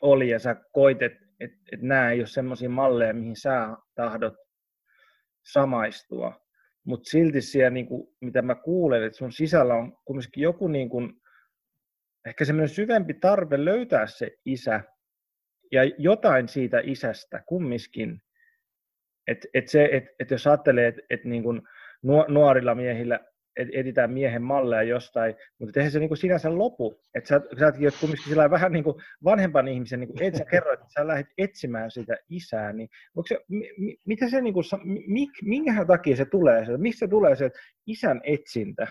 oli 0.00 0.28
ja 0.28 0.38
sä 0.38 0.56
koit, 0.72 1.02
että 1.02 1.26
et, 1.40 1.52
et 1.72 1.82
nämä 1.82 2.10
ei 2.10 2.20
ole 2.20 2.26
semmoisia 2.26 2.68
malleja, 2.68 3.14
mihin 3.14 3.36
sä 3.36 3.76
tahdot 3.94 4.34
samaistua, 5.42 6.47
mutta 6.88 7.10
silti 7.10 7.40
siellä, 7.40 7.70
niin 7.70 7.86
kuin, 7.86 8.08
mitä 8.20 8.42
mä 8.42 8.54
kuulen, 8.54 9.02
että 9.02 9.18
sun 9.18 9.32
sisällä 9.32 9.74
on 9.74 9.98
kumminkin 10.04 10.42
joku 10.42 10.68
niin 10.68 10.88
kuin, 10.88 11.12
ehkä 12.26 12.44
semmoinen 12.44 12.74
syvempi 12.74 13.14
tarve 13.14 13.64
löytää 13.64 14.06
se 14.06 14.30
isä 14.44 14.80
ja 15.72 15.84
jotain 15.98 16.48
siitä 16.48 16.80
isästä 16.84 17.42
kumminkin. 17.46 18.22
Että 19.26 19.48
et 19.54 19.68
se, 19.68 19.88
et, 19.92 20.04
et 20.20 20.30
jos 20.30 20.46
ajattelee, 20.46 20.86
että 20.88 21.02
et 21.10 21.24
niin 21.24 21.42
nuorilla 22.28 22.74
miehillä 22.74 23.20
etsitään 23.58 24.10
miehen 24.10 24.42
malleja 24.42 24.82
jostain, 24.82 25.34
mutta 25.58 25.80
eihän 25.80 25.92
se 25.92 25.98
niin 25.98 26.08
kuin 26.08 26.18
sinänsä 26.18 26.58
lopu. 26.58 27.00
Että 27.14 27.28
sä, 27.28 27.40
sä 27.58 27.66
oot 27.66 27.94
kumminkin 28.00 28.28
sillä 28.28 28.50
vähän 28.50 28.72
niin 28.72 28.84
kuin 28.84 28.96
vanhempan 29.24 29.68
ihmisen, 29.68 30.00
niin 30.00 30.08
kuin 30.08 30.22
et 30.22 30.34
sä 30.34 30.44
kerroit, 30.44 30.80
että 30.80 30.92
sä 30.92 31.06
lähdet 31.06 31.26
etsimään 31.38 31.90
sitä 31.90 32.16
isää, 32.28 32.72
niin 32.72 32.88
se, 33.28 33.38
mi, 33.48 33.96
mitä 34.04 34.28
se, 34.28 34.40
niin 34.40 34.54
kuin, 34.54 34.64
mik, 35.06 35.30
minkä 35.42 35.84
takia 35.84 36.16
se 36.16 36.24
tulee, 36.24 36.66
se, 36.66 36.76
mistä 36.76 36.98
se 36.98 37.08
tulee 37.08 37.36
se 37.36 37.50
isän 37.86 38.20
etsintä? 38.24 38.86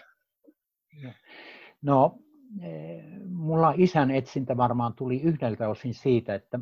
No, 1.82 2.20
e, 2.62 2.70
mulla 3.30 3.74
isän 3.78 4.12
etsintä 4.12 4.58
varmaan 4.58 4.94
tuli 4.94 5.22
yhdeltä 5.22 5.70
osin 5.70 5.94
siitä, 5.94 6.36
että 6.36 6.60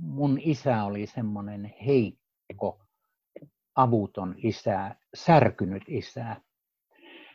mun 0.00 0.38
isä 0.42 0.84
oli 0.84 1.06
semmoinen 1.06 1.74
heikko, 1.86 2.84
avuton 3.74 4.34
isä, 4.38 4.96
särkynyt 5.14 5.82
isä 5.88 6.36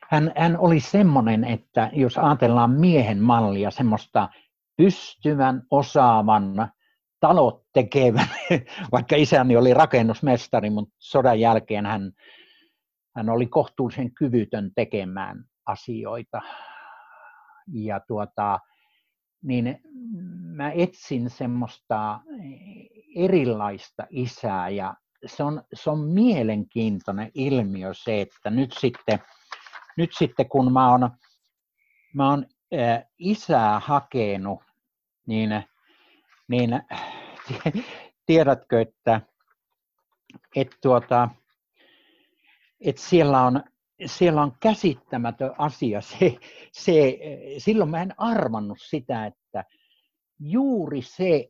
hän, 0.10 0.32
hän 0.38 0.58
oli 0.58 0.80
semmoinen, 0.80 1.44
että 1.44 1.90
jos 1.94 2.18
ajatellaan 2.18 2.72
miehen 2.72 3.22
mallia, 3.22 3.72
semmoista 3.72 4.30
pystyvän, 4.78 5.64
osaavan, 5.72 6.72
talot 7.20 7.64
tekevän, 7.74 8.28
vaikka 8.92 9.16
isäni 9.16 9.58
oli 9.58 9.74
rakennusmestari, 9.74 10.70
mutta 10.70 10.96
sodan 11.00 11.40
jälkeen 11.40 11.86
hän, 11.86 12.12
hän 13.16 13.30
oli 13.30 13.46
kohtuullisen 13.46 14.14
kyvytön 14.14 14.72
tekemään 14.76 15.44
asioita. 15.66 16.42
Ja 17.74 18.00
tuota, 18.08 18.60
niin 19.44 19.80
mä 20.56 20.72
etsin 20.72 21.30
semmoista 21.30 22.20
erilaista 23.16 24.08
isää 24.10 24.70
ja 24.70 24.96
se 25.26 25.44
on, 25.44 25.64
se 25.74 25.90
on 25.90 26.00
mielenkiintoinen 26.00 27.32
ilmiö 27.34 27.94
se, 27.94 28.22
että 28.22 28.50
nyt 28.50 28.74
sitten 28.80 29.20
nyt 30.00 30.10
sitten 30.18 30.50
kun 30.50 30.74
mä 30.74 30.92
oon, 30.92 31.10
mä 32.14 32.30
oon 32.30 32.46
isää 33.20 33.80
hakenut, 33.80 34.60
niin, 35.28 35.64
niin 36.48 36.70
tiedätkö, 38.26 38.82
että, 38.82 39.22
että, 40.56 40.78
tuota, 40.82 41.30
että 42.82 43.02
siellä 43.02 43.42
on 43.42 43.64
siellä 44.06 44.42
on 44.42 44.52
käsittämätön 44.60 45.56
asia. 45.58 46.02
Se, 46.02 46.38
se, 46.72 47.20
silloin 47.58 47.90
mä 47.90 48.02
en 48.02 48.14
arvannut 48.18 48.78
sitä, 48.82 49.26
että 49.26 49.66
juuri 50.40 51.02
se 51.02 51.50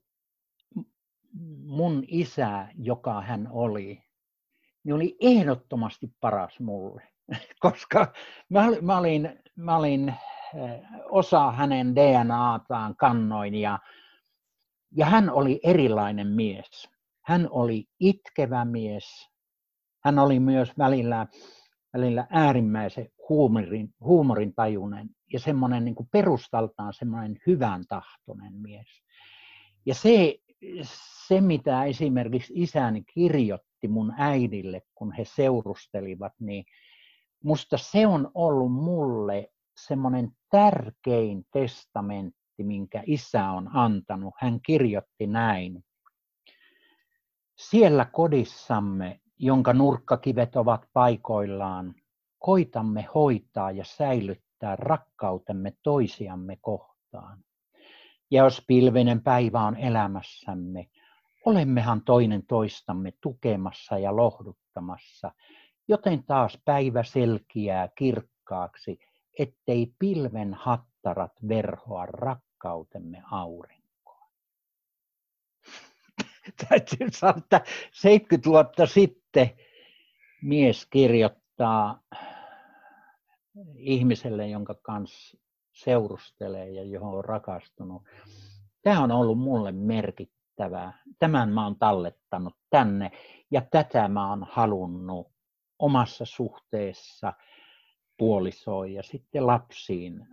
mun 1.66 2.04
isä, 2.08 2.68
joka 2.76 3.22
hän 3.22 3.48
oli, 3.52 4.04
niin 4.84 4.94
oli 4.94 5.18
ehdottomasti 5.22 6.14
paras 6.22 6.60
mulle, 6.60 7.08
koska 7.60 8.13
mä, 8.50 8.68
mä 8.82 8.98
olin, 8.98 9.39
mä 9.56 9.78
olin 9.78 10.10
eh, 10.10 10.82
osa 11.06 11.52
hänen 11.52 11.96
DNAtaan 11.96 12.96
kannoin 12.96 13.56
ja, 13.56 13.80
ja 14.92 15.06
hän 15.06 15.30
oli 15.30 15.60
erilainen 15.63 16.28
mies. 16.28 16.89
Hän 17.26 17.48
oli 17.52 17.86
itkevä 18.00 18.65
mies. 18.65 19.30
Hän 20.04 20.20
oli 20.20 20.39
myös 20.39 20.78
välillä, 20.78 21.28
välillä 21.94 22.28
äärimmäisen 22.30 23.10
huumorin, 23.30 23.94
huumorin 24.00 24.54
tajunen 24.56 25.10
ja 25.34 25.39
semmoinen 25.39 25.86
niin 25.86 25.96
perustaltaan 26.12 26.94
semmoinen 26.94 27.38
hyvän 27.48 27.84
tahtoinen 27.88 28.54
mies. 28.54 28.88
Ja 29.86 29.96
se, 29.96 30.36
se, 31.28 31.42
mitä 31.42 31.84
esimerkiksi 31.86 32.54
isäni 32.56 33.04
kirjoitti 33.13 33.88
mun 33.88 34.13
äidille, 34.18 34.82
kun 34.96 35.12
he 35.12 35.26
seurustelivat, 35.26 36.34
niin 36.39 36.65
musta 37.43 37.78
se 37.78 38.08
on 38.08 38.32
ollut 38.34 38.73
mulle 38.73 39.52
semmoinen 39.88 40.32
tärkein 40.49 41.45
testamentti, 41.52 42.63
minkä 42.63 43.04
isä 43.06 43.49
on 43.49 43.69
antanut. 43.73 44.34
Hän 44.38 44.62
kirjoitti 44.62 45.28
näin. 45.28 45.84
Siellä 47.56 48.06
kodissamme, 48.06 49.19
jonka 49.38 49.73
nurkkakivet 49.73 50.56
ovat 50.56 50.86
paikoillaan, 50.93 51.95
koitamme 52.39 53.08
hoitaa 53.15 53.71
ja 53.71 53.86
säilyttää 53.86 54.75
rakkautemme 54.75 55.73
toisiamme 55.84 56.58
kohtaan. 56.62 57.43
Ja 58.32 58.43
jos 58.43 58.63
pilvinen 58.67 59.23
päivä 59.23 59.62
on 59.62 59.78
elämässämme, 59.78 60.89
olemmehan 61.45 62.02
toinen 62.04 62.45
toistamme 62.47 63.13
tukemassa 63.21 63.97
ja 63.97 64.15
lohduttamassa, 64.15 65.32
joten 65.89 66.23
taas 66.23 66.60
päivä 66.65 67.04
selkiää 67.04 67.89
kirkkaaksi, 67.95 68.99
ettei 69.39 69.93
pilven 69.99 70.54
hattarat 70.54 71.34
verhoa 71.47 72.06
rakkautemme 72.06 73.23
aurinkoa. 73.32 74.30
Täytyy 76.69 77.08
sanoa, 77.12 77.38
että 77.38 77.62
70 77.91 78.49
vuotta 78.49 78.86
sitten 78.86 79.49
mies 80.41 80.86
kirjoittaa 80.86 82.04
ihmiselle, 83.75 84.47
jonka 84.47 84.75
kanssa 84.82 85.38
seurustelee 85.73 86.69
ja 86.69 86.84
johon 86.84 87.17
on 87.17 87.25
rakastunut. 87.25 88.04
Tämä 88.82 89.04
on 89.04 89.12
ollut 89.12 89.39
mulle 89.39 89.71
merkittävää. 89.71 91.04
Tämän 91.19 91.49
mä 91.49 91.63
oon 91.63 91.75
tallettanut 91.75 92.56
tänne 92.69 93.12
ja 93.52 93.62
tätä 93.71 94.08
mä 94.08 94.30
oon 94.30 94.47
halunnut 94.52 95.38
omassa 95.80 96.26
suhteessa 96.26 97.34
puolisoon 98.18 98.94
ja 98.94 99.04
sitten 99.04 99.48
lapsiin 99.48 100.28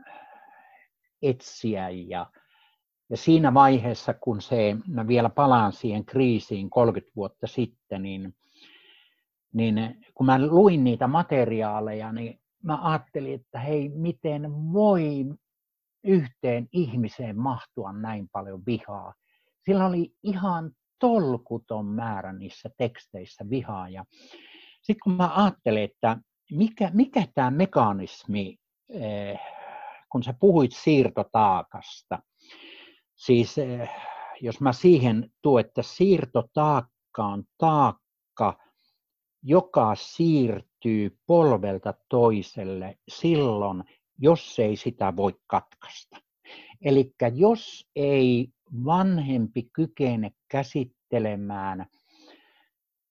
etsiä. 1.23 1.89
Ja, 1.91 2.31
ja 3.11 3.17
siinä 3.17 3.55
vaiheessa, 3.55 4.15
kun 4.15 4.41
se, 4.41 4.77
mä 4.87 5.07
vielä 5.07 5.31
palaan 5.31 5.73
siihen 5.73 6.05
kriisiin 6.05 6.71
30 6.71 7.13
vuotta 7.17 7.47
sitten, 7.47 8.03
niin, 8.03 8.35
niin 9.55 10.05
kun 10.15 10.27
mä 10.27 10.47
luin 10.47 10.85
niitä 10.85 11.07
materiaaleja, 11.07 12.13
niin 12.13 12.41
mä 12.63 12.79
ajattelin, 12.83 13.35
että 13.35 13.59
hei, 13.59 13.89
miten 13.89 14.73
voi 14.73 15.25
yhteen 16.05 16.69
ihmiseen 16.73 17.39
mahtua 17.39 17.93
näin 17.93 18.29
paljon 18.33 18.63
vihaa. 18.67 19.15
Sillä 19.65 19.87
oli 19.87 20.13
ihan 20.23 20.71
tolkuton 20.99 21.87
määrä 21.87 22.33
niissä 22.33 22.71
teksteissä 22.79 23.51
vihaa. 23.51 23.89
Ja 23.89 24.05
sitten 24.87 25.01
kun 25.05 25.12
mä 25.12 25.44
ajattelin, 25.44 25.83
että 25.85 26.16
mikä, 26.51 26.90
mikä 26.94 27.27
tämä 27.35 27.51
mekanismi, 27.51 28.57
eh, 28.88 29.40
kun 30.12 30.22
sä 30.22 30.35
puhuit 30.40 30.72
siirtotaakasta, 30.72 32.18
siis 33.16 33.59
eh, 33.59 33.90
jos 34.40 34.61
mä 34.61 34.72
siihen 34.72 35.31
tuon, 35.42 35.61
että 35.61 35.83
siirtotaakka 35.83 37.25
on 37.25 37.44
taakka, 37.59 38.59
joka 39.42 39.94
siirtyy 39.94 41.18
polvelta 41.27 41.94
toiselle 42.09 42.99
silloin, 43.09 43.85
jos 44.18 44.59
ei 44.59 44.77
sitä 44.77 45.16
voi 45.16 45.35
katkaista. 45.46 46.16
Eli 46.81 47.14
jos 47.35 47.88
ei 47.96 48.49
vanhempi 48.85 49.68
kykene 49.72 50.31
käsittelemään 50.49 51.87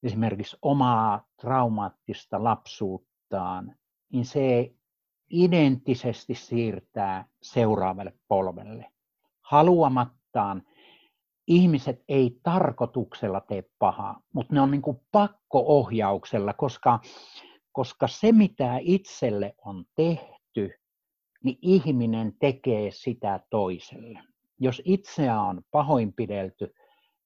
esimerkiksi 0.06 0.58
omaa 0.62 1.26
traumaattista 1.42 2.44
lapsuuttaan, 2.44 3.76
niin 4.12 4.26
se 4.26 4.72
identtisesti 5.30 6.36
siirtää 6.36 7.26
seuraavalle 7.42 8.14
polvelle. 8.28 8.92
Haluamattaan 9.42 10.64
ihmiset 11.48 12.04
ei 12.08 12.40
tarkoituksella 12.44 13.42
tee 13.42 13.64
pahaa, 13.80 14.22
mutta 14.34 14.54
ne 14.54 14.62
on 14.62 14.72
niin 14.72 14.82
kuin 14.82 15.02
pakko-ohjauksella, 15.12 16.54
koska, 16.54 17.00
koska 17.72 18.08
se 18.08 18.32
mitä 18.32 18.78
itselle 18.82 19.56
on 19.58 19.86
tehty, 19.96 20.72
niin 21.44 21.58
ihminen 21.62 22.34
tekee 22.40 22.92
sitä 22.92 23.40
toiselle. 23.50 24.20
Jos 24.60 24.82
itseä 24.86 25.42
on 25.42 25.62
pahoinpidelty, 25.72 26.74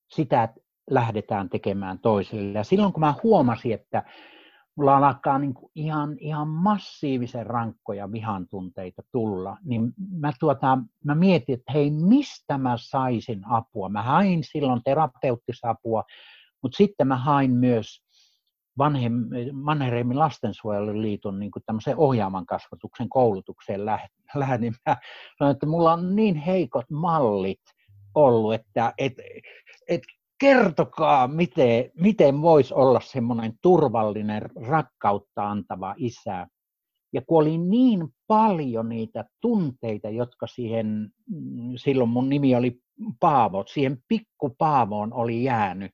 sitä 0.07 0.53
lähdetään 0.89 1.49
tekemään 1.49 1.99
toiselle. 1.99 2.57
Ja 2.59 2.63
silloin 2.63 2.93
kun 2.93 2.99
mä 2.99 3.13
huomasin, 3.23 3.73
että 3.73 4.03
mulla 4.75 4.97
alkaa 4.97 5.39
niin 5.39 5.53
kuin 5.53 5.71
ihan, 5.75 6.17
ihan 6.19 6.47
massiivisen 6.47 7.45
rankkoja 7.45 8.11
vihan 8.11 8.47
tunteita 8.47 9.01
tulla, 9.11 9.57
niin 9.63 9.93
mä, 10.11 10.33
tuota, 10.39 10.77
mä 11.03 11.15
mietin, 11.15 11.53
että 11.53 11.73
hei, 11.73 11.91
mistä 11.91 12.57
mä 12.57 12.75
saisin 12.77 13.41
apua. 13.49 13.89
Mä 13.89 14.03
hain 14.03 14.43
silloin 14.43 14.81
terapeuttisapua, 14.83 16.03
mutta 16.61 16.77
sitten 16.77 17.07
mä 17.07 17.17
hain 17.17 17.51
myös 17.51 18.01
Mannerheimin 19.53 20.19
lastensuojeluliiton 20.19 21.39
niin 21.39 21.51
tämmöisen 21.65 21.97
ohjaavan 21.97 22.45
kasvatuksen 22.45 23.09
koulutukseen 23.09 23.85
lähdin. 24.35 24.75
Mä 24.85 24.97
sanoin, 25.39 25.53
että 25.53 25.65
mulla 25.65 25.93
on 25.93 26.15
niin 26.15 26.35
heikot 26.35 26.85
mallit 26.89 27.61
ollut, 28.15 28.53
että 28.53 28.93
et, 28.97 29.13
et 29.87 30.01
kertokaa, 30.39 31.27
miten, 31.27 31.91
miten 31.99 32.41
voisi 32.41 32.73
olla 32.73 32.99
semmoinen 32.99 33.53
turvallinen, 33.61 34.41
rakkautta 34.55 35.49
antava 35.49 35.95
isä. 35.97 36.47
Ja 37.13 37.21
kun 37.27 37.41
oli 37.41 37.57
niin 37.57 38.07
paljon 38.27 38.89
niitä 38.89 39.25
tunteita, 39.41 40.09
jotka 40.09 40.47
siihen, 40.47 41.09
mm, 41.29 41.73
silloin 41.75 42.09
mun 42.09 42.29
nimi 42.29 42.55
oli 42.55 42.79
Paavo, 43.19 43.63
siihen 43.67 43.97
pikku 44.07 44.55
Paavoon 44.57 45.13
oli 45.13 45.43
jäänyt, 45.43 45.91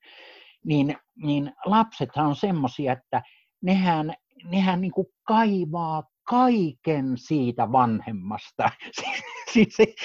niin, 0.66 0.98
niin 1.16 1.54
lapsethan 1.66 2.26
on 2.26 2.36
semmoisia, 2.36 2.94
että 2.94 3.22
nehän, 3.62 4.14
nehän 4.44 4.82
niin 4.82 4.92
kuin 4.92 5.08
kaivaa 5.28 6.04
kaiken 6.26 7.18
siitä 7.18 7.72
vanhemmasta. 7.72 8.70
siis 9.54 9.80
ei, 9.80 9.96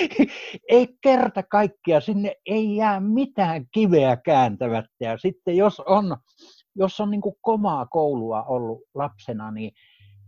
ei 0.69 0.89
kerta 1.03 1.43
kaikkia, 1.43 2.01
sinne 2.01 2.35
ei 2.47 2.77
jää 2.77 3.01
mitään 3.01 3.67
kiveä 3.73 4.17
kääntämättä. 4.17 5.05
Ja 5.05 5.19
sitten 5.19 5.57
jos 5.57 5.81
on, 5.81 6.17
jos 6.75 7.01
on 7.01 7.11
niin 7.11 7.21
komaa 7.41 7.87
koulua 7.87 8.43
ollut 8.43 8.81
lapsena, 8.95 9.51
niin 9.51 9.73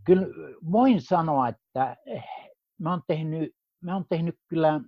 kyllä 0.05 0.27
voin 0.73 1.01
sanoa, 1.01 1.49
että 1.49 1.97
eh, 2.07 2.25
mä 2.79 2.91
oon 2.91 3.03
tehnyt, 3.07 3.51
mä 3.81 3.95
oon 3.95 4.05
tehnyt 4.09 4.35
kyllä, 4.49 4.81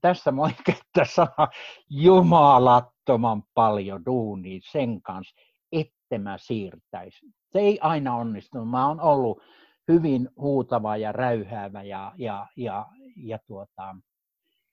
tässä 0.00 0.32
mä 0.32 0.42
käyttää 0.66 1.04
sana, 1.04 1.48
jumalattoman 1.90 3.42
paljon 3.54 4.04
duunia 4.06 4.60
sen 4.72 5.02
kanssa, 5.02 5.34
että 5.72 6.18
mä 6.18 6.38
siirtäisin. 6.38 7.34
Se 7.52 7.58
ei 7.58 7.78
aina 7.80 8.16
onnistunut. 8.16 8.70
Mä 8.70 8.88
oon 8.88 9.00
ollut 9.00 9.42
hyvin 9.88 10.28
huutava 10.36 10.96
ja 10.96 11.12
räyhäävä 11.12 11.82
ja, 11.82 12.12
ja, 12.16 12.46
ja, 12.56 12.86
ja 13.16 13.38
tuota, 13.46 13.96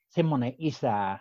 semmoinen 0.08 0.54
isä, 0.58 1.18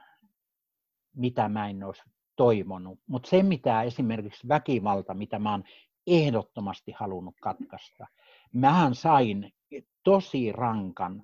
mitä 1.16 1.50
mä 1.50 1.70
en 1.70 1.84
olisi 1.84 2.04
toivonut. 2.36 3.00
Mutta 3.08 3.30
se, 3.30 3.44
mitä 3.44 3.84
esimerkiksi 3.84 4.48
väkivalta, 4.48 5.14
mitä 5.14 5.40
mä 5.40 5.52
oon 5.52 5.64
ehdottomasti 6.08 6.92
halunnut 6.92 7.36
katkaista, 7.42 8.08
mähän 8.54 8.96
sain 8.96 9.54
tosi 10.04 10.52
rankan 10.52 11.24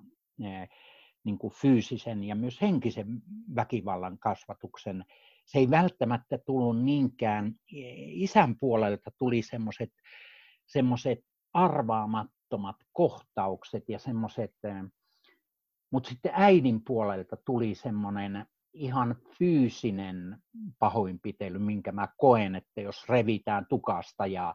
niin 1.24 1.38
kuin 1.38 1.52
fyysisen 1.52 2.24
ja 2.24 2.34
myös 2.34 2.60
henkisen 2.60 3.22
väkivallan 3.54 4.18
kasvatuksen. 4.18 5.04
Se 5.44 5.58
ei 5.58 5.70
välttämättä 5.70 6.38
tullut 6.38 6.82
niinkään, 6.82 7.54
isän 8.06 8.58
puolelta 8.58 9.10
tuli 9.18 9.42
semmoiset 9.42 9.92
semmoiset 10.66 11.18
arvaamattomat 12.46 12.76
kohtaukset 12.92 13.88
ja 13.88 13.98
semmoiset, 13.98 14.54
mutta 15.90 16.08
sitten 16.08 16.32
äidin 16.34 16.84
puolelta 16.84 17.36
tuli 17.36 17.74
semmoinen 17.74 18.46
ihan 18.72 19.16
fyysinen 19.38 20.38
pahoinpitely, 20.78 21.58
minkä 21.58 21.92
mä 21.92 22.08
koen, 22.16 22.54
että 22.54 22.80
jos 22.80 23.08
revitään 23.08 23.66
tukasta 23.68 24.26
ja, 24.26 24.54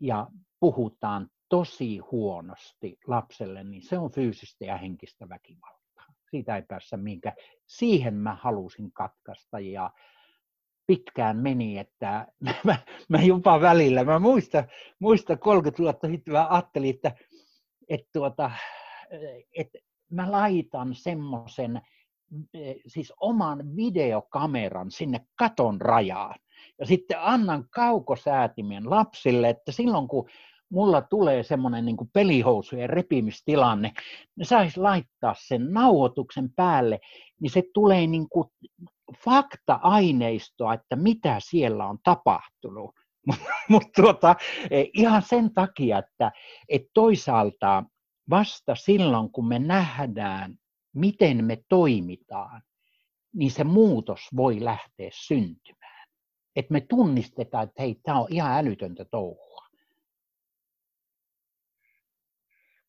ja 0.00 0.26
puhutaan 0.60 1.28
tosi 1.48 1.98
huonosti 1.98 2.98
lapselle, 3.06 3.64
niin 3.64 3.82
se 3.82 3.98
on 3.98 4.10
fyysistä 4.10 4.64
ja 4.64 4.76
henkistä 4.76 5.28
väkivaltaa. 5.28 6.06
Siitä 6.30 6.56
ei 6.56 6.62
päässä 6.62 6.96
minkä. 6.96 7.32
Siihen 7.66 8.14
mä 8.14 8.34
halusin 8.34 8.92
katkaista 8.92 9.60
ja 9.60 9.90
pitkään 10.86 11.36
meni, 11.36 11.78
että 11.78 12.26
mä, 12.64 12.76
mä 13.08 13.22
jopa 13.22 13.60
välillä, 13.60 14.04
mä 14.04 14.18
muistan, 14.18 14.64
muista 14.98 15.36
30 15.36 15.82
vuotta 15.82 16.08
sitten 16.08 16.32
mä 16.34 16.48
ajattelin, 16.50 16.94
että, 16.94 17.12
että, 17.88 18.08
tuota, 18.12 18.50
että 19.58 19.78
mä 20.10 20.32
laitan 20.32 20.94
semmoisen 20.94 21.80
siis 22.86 23.12
oman 23.20 23.76
videokameran 23.76 24.90
sinne 24.90 25.20
katon 25.38 25.80
rajaan. 25.80 26.34
Ja 26.78 26.86
sitten 26.86 27.20
annan 27.20 27.68
kaukosäätimen 27.70 28.90
lapsille, 28.90 29.48
että 29.48 29.72
silloin 29.72 30.08
kun 30.08 30.28
mulla 30.70 31.02
tulee 31.02 31.42
semmoinen 31.42 31.84
niin 31.84 31.96
kuin 31.96 32.10
pelihousujen 32.12 32.90
repimistilanne, 32.90 33.92
ne 34.36 34.44
sais 34.44 34.76
laittaa 34.76 35.34
sen 35.38 35.72
nauhoituksen 35.72 36.52
päälle, 36.56 37.00
niin 37.40 37.50
se 37.50 37.62
tulee 37.74 38.06
niin 38.06 38.28
kuin 38.28 38.48
fakta-aineistoa, 39.14 40.74
että 40.74 40.96
mitä 40.96 41.36
siellä 41.38 41.86
on 41.86 41.98
tapahtunut. 42.04 42.94
Mutta 43.68 44.02
tuota, 44.02 44.36
e, 44.70 44.84
ihan 44.94 45.22
sen 45.22 45.54
takia, 45.54 45.98
että 45.98 46.32
et 46.68 46.82
toisaalta 46.94 47.84
vasta 48.30 48.74
silloin, 48.74 49.32
kun 49.32 49.48
me 49.48 49.58
nähdään, 49.58 50.54
miten 50.94 51.44
me 51.44 51.58
toimitaan, 51.68 52.62
niin 53.34 53.50
se 53.50 53.64
muutos 53.64 54.20
voi 54.36 54.64
lähteä 54.64 55.08
syntymään. 55.12 56.08
Että 56.56 56.72
me 56.72 56.80
tunnistetaan, 56.80 57.64
että 57.64 57.82
hei, 57.82 58.00
tämä 58.02 58.20
on 58.20 58.26
ihan 58.30 58.58
älytöntä 58.58 59.04
touhua. 59.04 59.66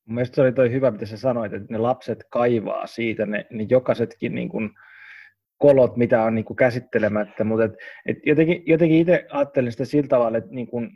Mielestäni 0.06 0.36
se 0.36 0.42
oli 0.42 0.54
toi 0.54 0.72
hyvä, 0.72 0.92
mitä 0.92 1.06
sä 1.06 1.18
sanoit, 1.18 1.54
että 1.54 1.68
ne 1.70 1.78
lapset 1.78 2.24
kaivaa 2.30 2.88
siitä, 2.88 3.26
ne, 3.26 3.48
ne 3.52 3.66
jokaisetkin 3.70 4.36
niin 4.36 4.50
kuin 4.50 4.70
kolot, 5.58 5.98
mitä 5.98 6.24
on 6.24 6.36
niin 6.36 6.46
kuin 6.46 6.58
käsittelemättä, 6.58 7.44
mutta 7.44 7.66
et, 7.66 7.74
et 8.06 8.18
jotenkin, 8.26 8.64
jotenkin 8.66 9.00
itse 9.00 9.26
ajattelin 9.30 9.72
sitä 9.72 9.86
sillä 9.86 10.08
tavalla, 10.08 10.38
että 10.38 10.52
niin 10.52 10.68
kuin, 10.68 10.90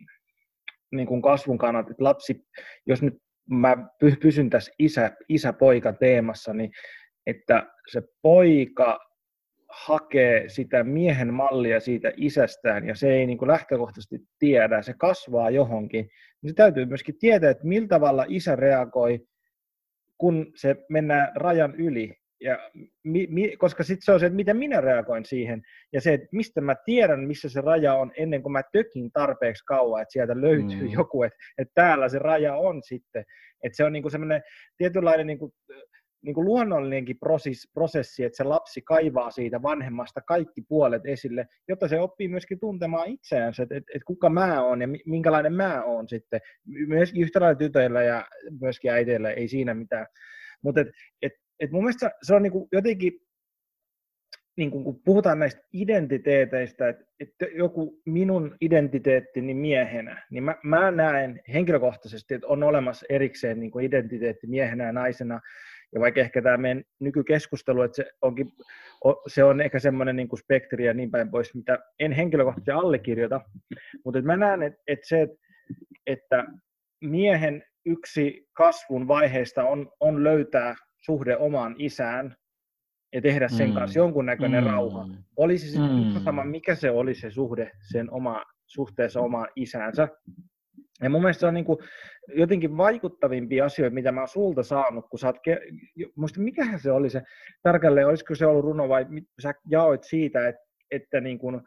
niin 0.92 1.08
kuin 1.08 1.22
kasvun 1.22 1.58
kannalta, 1.58 1.92
että 1.92 2.04
lapsi, 2.04 2.46
jos 2.86 3.02
nyt 3.02 3.14
mä 3.50 3.78
pysyn 4.22 4.50
tässä 4.50 4.72
isä, 4.80 5.12
isä-poika 5.30 5.94
teemassa, 5.94 6.54
niin 6.54 6.72
että 7.28 7.68
se 7.92 8.02
poika 8.22 9.00
hakee 9.70 10.50
sitä 10.50 10.84
miehen 10.84 11.34
mallia 11.34 11.80
siitä 11.80 12.12
isästään 12.18 12.88
ja 12.88 12.96
se 12.96 13.14
ei 13.14 13.26
niin 13.26 13.38
kuin 13.38 13.52
lähtökohtaisesti 13.52 14.20
tiedä, 14.40 14.82
se 14.82 14.94
kasvaa 14.98 15.50
johonkin, 15.50 16.10
niin 16.42 16.50
se 16.50 16.56
täytyy 16.56 16.86
myöskin 16.86 17.20
tietää, 17.20 17.50
että 17.50 17.68
millä 17.68 17.88
tavalla 17.88 18.26
isä 18.28 18.56
reagoi, 18.56 19.20
kun 20.18 20.52
se 20.56 20.76
mennään 20.90 21.32
rajan 21.36 21.76
yli. 21.76 22.21
Ja 22.42 22.72
mi, 23.04 23.28
mi, 23.30 23.58
koska 23.58 23.84
sitten 23.84 24.06
se 24.06 24.12
on 24.12 24.20
se, 24.20 24.26
että 24.26 24.36
miten 24.36 24.58
minä 24.58 24.82
reagoin 24.82 25.26
siihen, 25.26 25.62
ja 25.94 26.02
se, 26.02 26.14
että 26.14 26.28
mistä 26.32 26.62
mä 26.62 26.76
tiedän, 26.86 27.20
missä 27.20 27.50
se 27.50 27.62
raja 27.62 27.94
on, 27.94 28.12
ennen 28.18 28.42
kuin 28.42 28.54
mä 28.54 28.62
tökin 28.72 29.12
tarpeeksi 29.12 29.66
kauan, 29.66 30.02
että 30.02 30.12
sieltä 30.12 30.42
löytyy 30.42 30.82
mm. 30.82 30.92
joku, 30.94 31.24
että, 31.24 31.38
että 31.58 31.72
täällä 31.76 32.10
se 32.10 32.20
raja 32.20 32.56
on 32.56 32.84
sitten. 32.84 33.26
Että 33.64 33.76
se 33.76 33.84
on 33.84 33.94
niin 33.94 34.04
kuin 34.04 34.12
semmoinen 34.12 34.42
tietynlainen 34.78 35.28
niin 35.28 35.40
kuin, 35.40 35.54
niin 36.22 36.34
kuin 36.36 36.46
luonnollinenkin 36.46 37.18
prosessi, 37.74 38.24
että 38.24 38.38
se 38.38 38.44
lapsi 38.44 38.82
kaivaa 38.82 39.32
siitä 39.32 39.62
vanhemmasta 39.62 40.22
kaikki 40.22 40.62
puolet 40.62 41.06
esille, 41.06 41.48
jotta 41.68 41.88
se 41.88 42.00
oppii 42.00 42.28
myöskin 42.28 42.60
tuntemaan 42.60 43.08
itseänsä, 43.08 43.64
että, 43.64 43.76
että, 43.76 43.92
että 43.96 44.06
kuka 44.06 44.30
mä 44.30 44.64
oon 44.64 44.82
ja 44.82 44.88
minkälainen 45.06 45.54
mä 45.54 45.84
oon 45.84 46.10
sitten. 46.10 46.42
Myöskin 46.88 47.22
yhtä 47.22 47.42
lailla 47.42 47.58
tytöillä 47.58 48.04
ja 48.04 48.28
myöskin 48.60 48.92
äiteillä 48.92 49.32
ei 49.32 49.48
siinä 49.48 49.74
mitään. 49.74 50.08
Mutta 50.64 50.82
et, 50.82 50.88
et, 51.22 51.32
et 51.62 51.72
mun 51.72 51.84
mielestä 51.84 52.12
se 52.24 52.36
on 52.36 52.44
niin 52.44 52.52
kuin 52.52 52.68
jotenkin, 52.72 53.14
niin 54.58 54.72
kuin 54.72 54.84
kun 54.84 55.02
puhutaan 55.06 55.40
näistä 55.40 55.62
identiteeteistä, 55.74 56.90
että, 56.90 57.04
että 57.20 57.46
joku 57.46 58.02
minun 58.06 58.58
identiteettini 58.62 59.54
miehenä, 59.54 60.26
niin 60.32 60.44
mä, 60.44 60.56
mä 60.64 60.92
näen 60.92 61.42
henkilökohtaisesti, 61.54 62.34
että 62.34 62.48
on 62.48 62.64
olemassa 62.64 63.06
erikseen 63.10 63.60
niin 63.60 63.72
kuin 63.72 63.86
identiteetti 63.86 64.48
miehenä 64.48 64.86
ja 64.86 64.92
naisena, 64.92 65.40
ja 65.94 66.00
vaikka 66.00 66.22
ehkä 66.22 66.42
tämä 66.42 66.58
meidän 66.58 66.84
nykykeskustelu, 67.00 67.82
että 67.82 67.96
se, 67.96 68.12
onkin, 68.22 68.52
se 69.28 69.44
on 69.44 69.62
ehkä 69.62 69.80
semmoinen 69.80 70.16
niin 70.16 70.38
spektri 70.38 70.86
ja 70.86 70.94
niin 70.94 71.12
päin 71.12 71.32
pois, 71.32 71.56
mitä 71.56 71.80
en 72.00 72.12
henkilökohtaisesti 72.12 72.72
allekirjoita, 72.72 73.42
mutta 74.06 74.22
mä 74.22 74.38
näen, 74.38 74.64
että, 74.64 74.82
että 74.88 75.08
se, 75.08 75.28
että 76.08 76.46
miehen 77.02 77.64
yksi 77.86 78.48
kasvun 78.54 79.08
vaiheista 79.08 79.64
on, 79.64 79.92
on 80.00 80.24
löytää 80.24 80.76
suhde 81.06 81.38
omaan 81.38 81.76
isään 81.78 82.36
ja 83.14 83.22
tehdä 83.22 83.48
sen 83.48 83.70
mm. 83.70 83.76
kanssa 83.76 84.00
jonkunnäköinen 84.00 84.64
mm. 84.64 84.70
rauha. 84.70 85.08
Olisi 85.38 85.72
se 85.72 85.80
mm. 85.80 86.24
sama, 86.24 86.46
mikä 86.46 86.76
se 86.76 86.92
oli 86.92 87.16
se 87.16 87.32
suhde 87.32 87.72
sen 87.92 88.12
oma, 88.12 88.44
suhteessa 88.68 89.20
omaan 89.20 89.48
isäänsä. 89.56 90.08
Ja 91.02 91.10
mun 91.10 91.22
mielestä 91.22 91.40
se 91.40 91.48
on 91.48 91.54
niin 91.54 91.66
kuin 91.66 91.78
jotenkin 92.36 92.78
vaikuttavimpia 92.78 93.66
asioita, 93.66 93.94
mitä 93.94 94.12
mä 94.12 94.22
oon 94.22 94.28
sulta 94.28 94.64
saanut, 94.64 95.06
kun 95.10 95.20
sä 95.20 95.28
oot, 95.28 95.38
ke- 95.38 96.12
muista 96.16 96.42
mikähän 96.42 96.80
se 96.80 96.92
oli 96.92 97.10
se 97.10 97.22
tarkalleen, 97.64 98.08
olisiko 98.08 98.36
se 98.36 98.46
ollut 98.46 98.66
runo 98.66 98.90
vai 98.90 99.06
sä 99.42 99.54
jaoit 99.70 100.04
siitä, 100.04 100.48
että, 100.48 100.62
että 100.92 101.22
niin 101.22 101.40
kuin, 101.40 101.62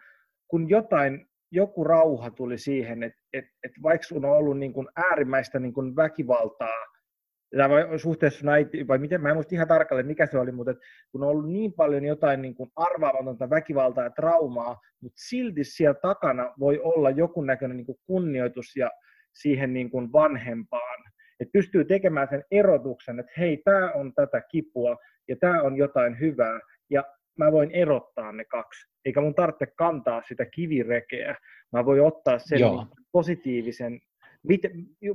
kun 0.48 0.68
jotain, 0.68 1.26
joku 1.52 1.84
rauha 1.84 2.30
tuli 2.30 2.58
siihen, 2.58 3.02
että, 3.02 3.18
että, 3.32 3.50
että 3.64 3.80
vaikka 3.82 4.06
sun 4.06 4.24
on 4.24 4.32
ollut 4.32 4.58
niin 4.58 4.72
kuin 4.72 4.88
äärimmäistä 4.96 5.58
niin 5.58 5.74
kuin 5.74 5.96
väkivaltaa, 5.96 6.93
tai 7.58 7.98
suhteessa 7.98 8.38
sun 8.38 8.48
äiti, 8.48 8.88
vai 8.88 8.98
miten, 8.98 9.20
mä 9.20 9.28
en 9.28 9.36
muista 9.36 9.54
ihan 9.54 9.68
tarkalleen 9.68 10.06
mikä 10.06 10.26
se 10.26 10.38
oli, 10.38 10.52
mutta 10.52 10.70
että 10.70 10.84
kun 11.12 11.22
on 11.22 11.28
ollut 11.28 11.52
niin 11.52 11.72
paljon 11.72 12.04
jotain 12.04 12.42
niin 12.42 12.54
kuin 12.54 12.70
arvaamatonta 12.76 13.50
väkivaltaa 13.50 14.04
ja 14.04 14.10
traumaa, 14.10 14.80
mutta 15.00 15.22
silti 15.28 15.64
siellä 15.64 16.00
takana 16.02 16.54
voi 16.60 16.80
olla 16.82 17.10
joku 17.10 17.42
näköinen 17.42 17.76
niin 17.76 17.86
kuin 17.86 17.98
kunnioitus 18.06 18.76
ja 18.76 18.90
siihen 19.32 19.72
niin 19.72 19.90
kuin 19.90 20.12
vanhempaan. 20.12 21.04
Että 21.40 21.52
pystyy 21.52 21.84
tekemään 21.84 22.28
sen 22.30 22.44
erotuksen, 22.50 23.20
että 23.20 23.32
hei, 23.38 23.62
tämä 23.64 23.92
on 23.92 24.12
tätä 24.14 24.40
kipua 24.50 24.96
ja 25.28 25.36
tämä 25.40 25.62
on 25.62 25.76
jotain 25.76 26.20
hyvää 26.20 26.60
ja 26.90 27.04
mä 27.38 27.52
voin 27.52 27.70
erottaa 27.70 28.32
ne 28.32 28.44
kaksi. 28.44 28.90
Eikä 29.04 29.20
mun 29.20 29.34
tarvitse 29.34 29.66
kantaa 29.76 30.22
sitä 30.28 30.46
kivirekeä. 30.46 31.36
Mä 31.72 31.84
voin 31.84 32.02
ottaa 32.02 32.38
sen 32.38 32.60
niin 32.60 32.86
positiivisen, 33.12 34.00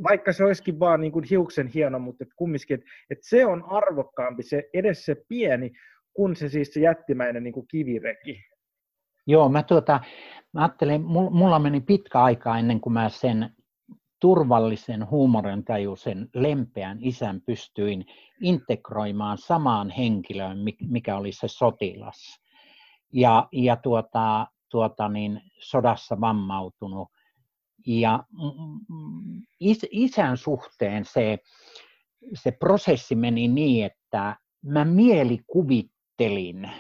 vaikka 0.04 0.34
se 0.34 0.44
olisikin 0.44 0.80
vaan 0.80 1.02
niin 1.02 1.12
kuin 1.12 1.26
hiuksen 1.30 1.68
hieno, 1.68 2.00
mutta 2.00 2.24
et 2.24 2.30
kumminkin, 2.36 2.74
että 2.74 2.88
et 3.10 3.18
se 3.22 3.46
on 3.46 3.64
arvokkaampi, 3.68 4.44
se 4.44 4.70
edes 4.74 5.06
se 5.06 5.16
pieni, 5.28 5.72
kun 6.14 6.36
se 6.36 6.50
siis 6.50 6.74
se 6.74 6.80
jättimäinen 6.80 7.44
niin 7.44 7.54
kuin 7.54 7.68
kivireki. 7.68 8.44
Joo, 9.28 9.50
mä, 9.50 9.64
tuota, 9.64 10.00
mä 10.54 10.62
ajattelin, 10.62 11.02
mulla 11.32 11.60
meni 11.60 11.82
pitkä 11.82 12.24
aika 12.24 12.58
ennen 12.58 12.82
kuin 12.82 12.94
mä 12.94 13.10
sen 13.10 13.50
turvallisen 14.20 15.10
huumorintajuisen 15.10 16.30
lempeän 16.34 16.98
isän 17.02 17.42
pystyin 17.42 18.06
integroimaan 18.42 19.38
samaan 19.38 19.90
henkilöön, 19.90 20.58
mikä 20.82 21.18
oli 21.18 21.32
se 21.32 21.48
sotilas. 21.48 22.40
Ja, 23.14 23.48
ja 23.52 23.76
tuota, 23.76 24.48
tuota 24.70 25.10
niin, 25.10 25.42
sodassa 25.60 26.22
vammautunut. 26.22 27.08
Ja 27.88 28.24
is, 29.60 29.86
isän 29.92 30.38
suhteen 30.38 31.06
se, 31.06 31.38
se 32.34 32.52
prosessi 32.52 33.16
meni 33.16 33.48
niin, 33.48 33.86
että 33.86 34.36
mä 34.66 34.86
mielikuvittelin, 34.86 36.72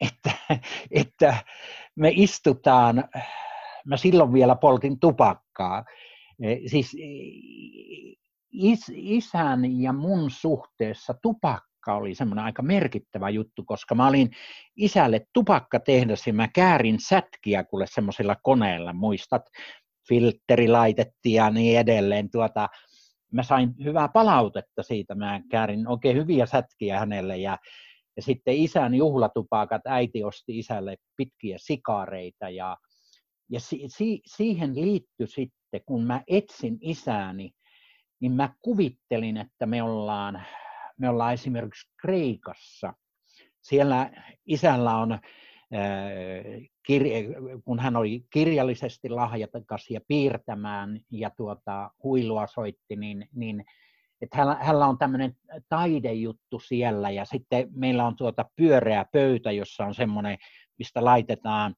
että, 0.00 0.30
että 0.90 1.36
me 1.96 2.12
istutaan, 2.14 3.04
mä 3.86 3.96
silloin 3.96 4.32
vielä 4.32 4.56
poltin 4.56 5.00
tupakkaa, 5.00 5.84
Eh, 6.42 6.58
siis 6.66 6.96
is, 8.52 8.92
isän 8.94 9.80
ja 9.82 9.92
mun 9.92 10.30
suhteessa 10.30 11.14
tupakka 11.22 11.94
oli 11.94 12.14
semmoinen 12.14 12.44
aika 12.44 12.62
merkittävä 12.62 13.30
juttu, 13.30 13.64
koska 13.64 13.94
mä 13.94 14.06
olin 14.06 14.30
isälle 14.76 15.26
tupakkatehdas 15.32 16.26
ja 16.26 16.32
mä 16.32 16.48
käärin 16.48 17.00
sätkiä 17.00 17.64
kuule 17.64 17.86
semmoisilla 17.86 18.36
koneilla, 18.42 18.92
muistat, 18.92 19.42
filtteri 20.08 20.68
laitettiin 20.68 21.34
ja 21.34 21.50
niin 21.50 21.78
edelleen. 21.78 22.30
Tuota, 22.30 22.68
mä 23.32 23.42
sain 23.42 23.74
hyvää 23.84 24.08
palautetta 24.08 24.82
siitä, 24.82 25.14
mä 25.14 25.40
käärin 25.50 25.88
oikein 25.88 26.16
hyviä 26.16 26.46
sätkiä 26.46 26.98
hänelle 26.98 27.36
ja, 27.36 27.58
ja 28.16 28.22
sitten 28.22 28.56
isän 28.56 28.94
juhlatupakat, 28.94 29.82
äiti 29.86 30.24
osti 30.24 30.58
isälle 30.58 30.96
pitkiä 31.16 31.56
sikaareita 31.60 32.48
ja, 32.48 32.76
ja 33.50 33.60
si, 33.60 33.84
si, 33.88 34.22
siihen 34.26 34.74
liittyi 34.74 35.26
sitten, 35.26 35.80
kun 35.86 36.04
mä 36.04 36.22
etsin 36.28 36.78
isääni, 36.80 37.50
niin 38.20 38.32
mä 38.32 38.54
kuvittelin, 38.62 39.36
että 39.36 39.66
me 39.66 39.82
ollaan, 39.82 40.42
me 40.98 41.08
ollaan 41.08 41.34
esimerkiksi 41.34 41.90
Kreikassa. 42.00 42.94
Siellä 43.62 44.10
isällä 44.46 44.96
on 44.96 45.18
kun 47.64 47.78
hän 47.78 47.96
oli 47.96 48.24
kirjallisesti 48.30 49.08
lahjakas 49.08 49.90
ja 49.90 50.00
piirtämään 50.08 51.00
ja 51.10 51.30
tuota, 51.30 51.90
huilua 52.02 52.46
soitti, 52.46 52.96
niin, 52.96 53.28
niin 53.34 53.64
että 54.20 54.36
hänellä, 54.36 54.64
hänellä 54.64 54.86
on 54.86 54.98
tämmöinen 54.98 55.36
taidejuttu 55.68 56.58
siellä 56.58 57.10
ja 57.10 57.24
sitten 57.24 57.68
meillä 57.70 58.06
on 58.06 58.16
tuota 58.16 58.44
pyöreä 58.56 59.04
pöytä, 59.12 59.52
jossa 59.52 59.84
on 59.84 59.94
semmoinen, 59.94 60.38
mistä 60.78 61.04
laitetaan 61.04 61.74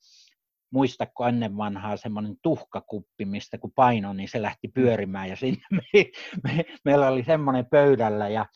muistatko 0.70 1.26
ennen 1.26 1.56
vanhaa 1.56 1.96
semmoinen 1.96 2.36
tuhkakuppi, 2.42 3.24
mistä 3.24 3.58
kun 3.58 3.72
paino, 3.72 4.12
niin 4.12 4.28
se 4.28 4.42
lähti 4.42 4.68
pyörimään 4.68 5.28
ja 5.28 5.36
sitten 5.36 5.66
me, 5.92 6.04
me, 6.44 6.64
meillä 6.84 7.08
oli 7.08 7.24
semmoinen 7.24 7.66
pöydällä 7.66 8.28
ja 8.28 8.46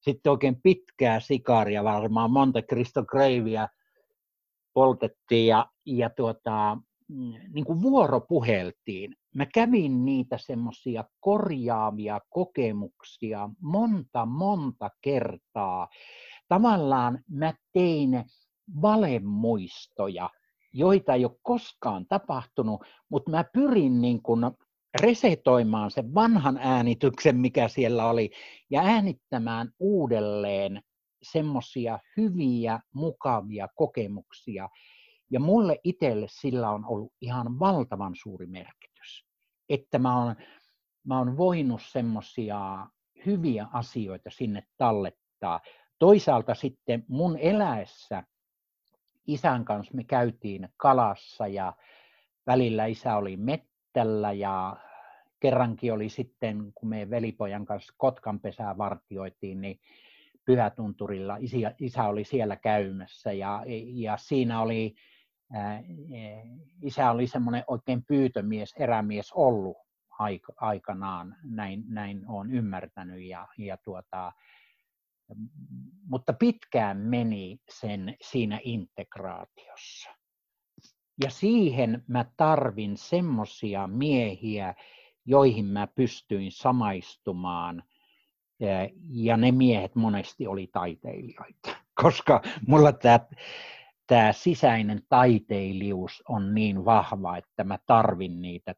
sitten 0.00 0.30
oikein 0.32 0.56
pitkää 0.62 1.20
sikaria, 1.20 1.84
varmaan 1.84 2.30
Monte 2.30 2.62
Cristo 2.62 3.04
Gravea 3.04 3.68
poltettiin 4.74 5.46
ja, 5.46 5.66
ja 5.86 6.10
tuota, 6.10 6.78
mm, 7.08 7.32
niin 7.54 7.64
kuin 7.64 7.82
vuoropuheltiin. 7.82 9.16
Mä 9.34 9.46
kävin 9.46 10.04
niitä 10.04 10.38
semmoisia 10.38 11.04
korjaavia 11.20 12.20
kokemuksia 12.30 13.50
monta, 13.60 14.26
monta 14.26 14.90
kertaa. 15.00 15.88
Tavallaan 16.48 17.18
mä 17.30 17.54
tein 17.72 18.24
valemuistoja, 18.82 20.30
joita 20.72 21.14
ei 21.14 21.24
ole 21.24 21.38
koskaan 21.42 22.06
tapahtunut, 22.08 22.84
mutta 23.08 23.30
mä 23.30 23.44
pyrin 23.44 24.00
niin 24.00 24.22
kuin 24.22 24.40
resetoimaan 25.00 25.90
sen 25.90 26.14
vanhan 26.14 26.58
äänityksen, 26.62 27.36
mikä 27.36 27.68
siellä 27.68 28.10
oli, 28.10 28.30
ja 28.70 28.80
äänittämään 28.80 29.68
uudelleen 29.78 30.82
semmoisia 31.22 31.98
hyviä, 32.16 32.80
mukavia 32.94 33.68
kokemuksia. 33.74 34.68
Ja 35.30 35.40
mulle 35.40 35.80
itselle 35.84 36.26
sillä 36.30 36.70
on 36.70 36.84
ollut 36.84 37.12
ihan 37.20 37.58
valtavan 37.58 38.12
suuri 38.22 38.46
merkitys, 38.46 39.26
että 39.68 39.98
mä 39.98 40.24
oon, 40.24 40.36
mä 41.04 41.18
oon 41.18 41.36
voinut 41.36 41.80
semmoisia 41.82 42.86
hyviä 43.26 43.66
asioita 43.72 44.30
sinne 44.30 44.62
tallettaa. 44.76 45.60
Toisaalta 45.98 46.54
sitten 46.54 47.04
mun 47.08 47.38
eläessä 47.38 48.24
isän 49.26 49.64
kanssa 49.64 49.94
me 49.94 50.04
käytiin 50.04 50.68
kalassa 50.76 51.46
ja 51.46 51.72
välillä 52.46 52.86
isä 52.86 53.16
oli 53.16 53.36
mettällä 53.36 54.32
ja 54.32 54.76
kerrankin 55.40 55.92
oli 55.92 56.08
sitten, 56.08 56.72
kun 56.74 56.88
me 56.88 57.10
velipojan 57.10 57.66
kanssa 57.66 57.94
Kotkan 57.96 58.40
pesää 58.40 58.78
vartioitiin, 58.78 59.60
niin 59.60 59.80
Pyhätunturilla 60.44 61.36
isä, 61.40 61.74
isä 61.80 62.04
oli 62.04 62.24
siellä 62.24 62.56
käymässä 62.56 63.32
ja, 63.32 63.64
ja 63.94 64.16
siinä 64.16 64.62
oli, 64.62 64.94
ää, 65.52 65.82
isä 66.82 67.10
oli 67.10 67.26
semmoinen 67.26 67.64
oikein 67.66 68.04
pyytömies, 68.04 68.74
erämies 68.78 69.32
ollut 69.32 69.76
aikanaan, 70.56 71.36
näin, 71.44 71.84
näin 71.88 72.28
olen 72.28 72.50
ymmärtänyt 72.50 73.22
ja, 73.22 73.48
ja 73.58 73.76
tuota, 73.76 74.32
mutta 76.08 76.32
pitkään 76.32 76.96
meni 76.96 77.58
sen 77.70 78.16
siinä 78.20 78.60
integraatiossa. 78.62 80.10
Ja 81.24 81.30
siihen 81.30 82.04
mä 82.06 82.24
tarvin 82.36 82.96
semmoisia 82.96 83.86
miehiä, 83.86 84.74
joihin 85.24 85.64
mä 85.64 85.86
pystyin 85.86 86.52
samaistumaan. 86.52 87.82
Ja 89.10 89.36
ne 89.36 89.52
miehet 89.52 89.94
monesti 89.94 90.46
oli 90.46 90.68
taiteilijoita, 90.72 91.76
koska 92.02 92.42
mulla 92.66 92.92
tämä 94.06 94.32
sisäinen 94.32 95.02
taiteilijuus 95.08 96.22
on 96.28 96.54
niin 96.54 96.84
vahva, 96.84 97.36
että 97.36 97.64
mä 97.64 97.78
tarvin 97.86 98.42
niitä. 98.42 98.74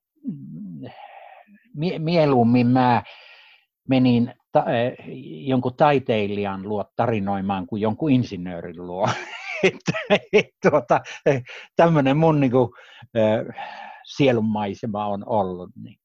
Mieluummin 1.99 2.67
mä 2.67 3.03
menin 3.89 4.35
ta, 4.53 4.65
jonkun 5.47 5.77
taiteilijan 5.77 6.63
luo 6.63 6.85
tarinoimaan 6.97 7.67
kuin 7.67 7.83
jonkun 7.83 8.11
insinöörin 8.11 8.87
luo. 8.87 9.09
että, 9.63 9.93
et, 10.33 10.47
tuota, 10.71 11.01
tämmöinen 11.77 12.17
mun 12.17 12.41
niin 12.41 12.51
kuin, 12.51 12.71
äh, 13.17 13.65
sielunmaisema 14.05 15.07
on 15.07 15.29
ollut. 15.29 15.71
Niin. 15.83 15.99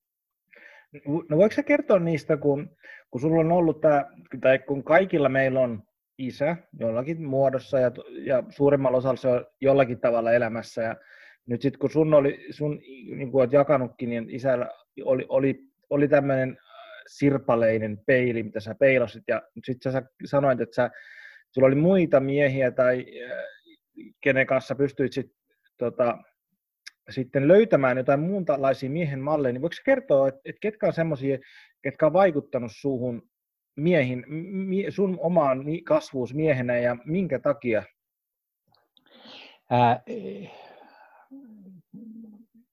No 1.30 1.38
voiko 1.38 1.56
sä 1.56 1.64
kertoa 1.64 2.00
niistä, 2.00 2.38
kun, 2.38 2.70
kun 3.12 3.22
sulla 3.22 3.40
on 3.40 3.52
ollut 3.52 3.82
tämä, 3.82 4.06
tai 4.42 4.60
kun 4.60 4.84
kaikilla 4.84 5.30
meillä 5.30 5.60
on 5.60 5.84
isä 6.18 6.58
jollakin 6.80 7.24
muodossa 7.24 7.80
ja, 7.80 7.92
ja 8.26 8.44
suurimmalla 8.50 8.98
osalla 8.98 9.16
se 9.16 9.28
on 9.28 9.46
jollakin 9.62 10.00
tavalla 10.00 10.32
elämässä 10.32 10.82
ja 10.82 10.96
nyt 11.46 11.62
sitten 11.62 11.80
kun 11.80 11.92
sun 11.92 12.14
oli, 12.14 12.48
sun, 12.50 12.80
niin 13.16 13.32
kuin 13.32 13.42
olet 13.42 13.54
jakanutkin, 13.54 14.10
niin 14.10 14.30
isällä 14.30 14.70
oli, 15.04 15.26
oli, 15.30 15.60
oli 15.90 16.08
tämmöinen 16.08 16.58
sirpaleinen 17.08 17.98
peili, 18.06 18.44
mitä 18.44 18.60
sä 18.60 18.76
peilasit, 18.76 19.24
ja 19.28 19.42
sitten 19.64 19.92
sä 19.92 20.04
sanoit, 20.26 20.62
että 20.62 20.76
sä, 20.76 20.90
sulla 21.52 21.68
oli 21.68 21.76
muita 21.76 22.20
miehiä 22.20 22.72
tai 22.72 23.06
äh, 23.32 23.38
kenen 24.22 24.48
kanssa 24.48 24.76
pystyit 24.76 25.14
sit, 25.14 25.32
tota, 25.78 26.18
sitten 27.10 27.48
löytämään 27.48 27.98
jotain 27.98 28.20
muunlaisia 28.20 28.90
miehen 28.90 29.20
malleja, 29.20 29.54
niin 29.54 29.62
voiko 29.62 29.76
kertoa, 29.86 30.28
että, 30.28 30.42
että 30.46 30.60
ketkä 30.60 30.88
on 30.88 30.94
semmoisia, 30.94 31.38
ketkä 31.82 32.06
on 32.06 32.14
vaikuttanut 32.14 32.72
suuhun 32.76 33.30
miehin, 33.76 34.26
sun 34.90 35.18
omaan 35.20 35.64
kasvuus 35.84 36.34
miehenä 36.34 36.78
ja 36.78 36.98
minkä 37.06 37.40
takia? 37.40 37.84
Ää, 39.70 40.04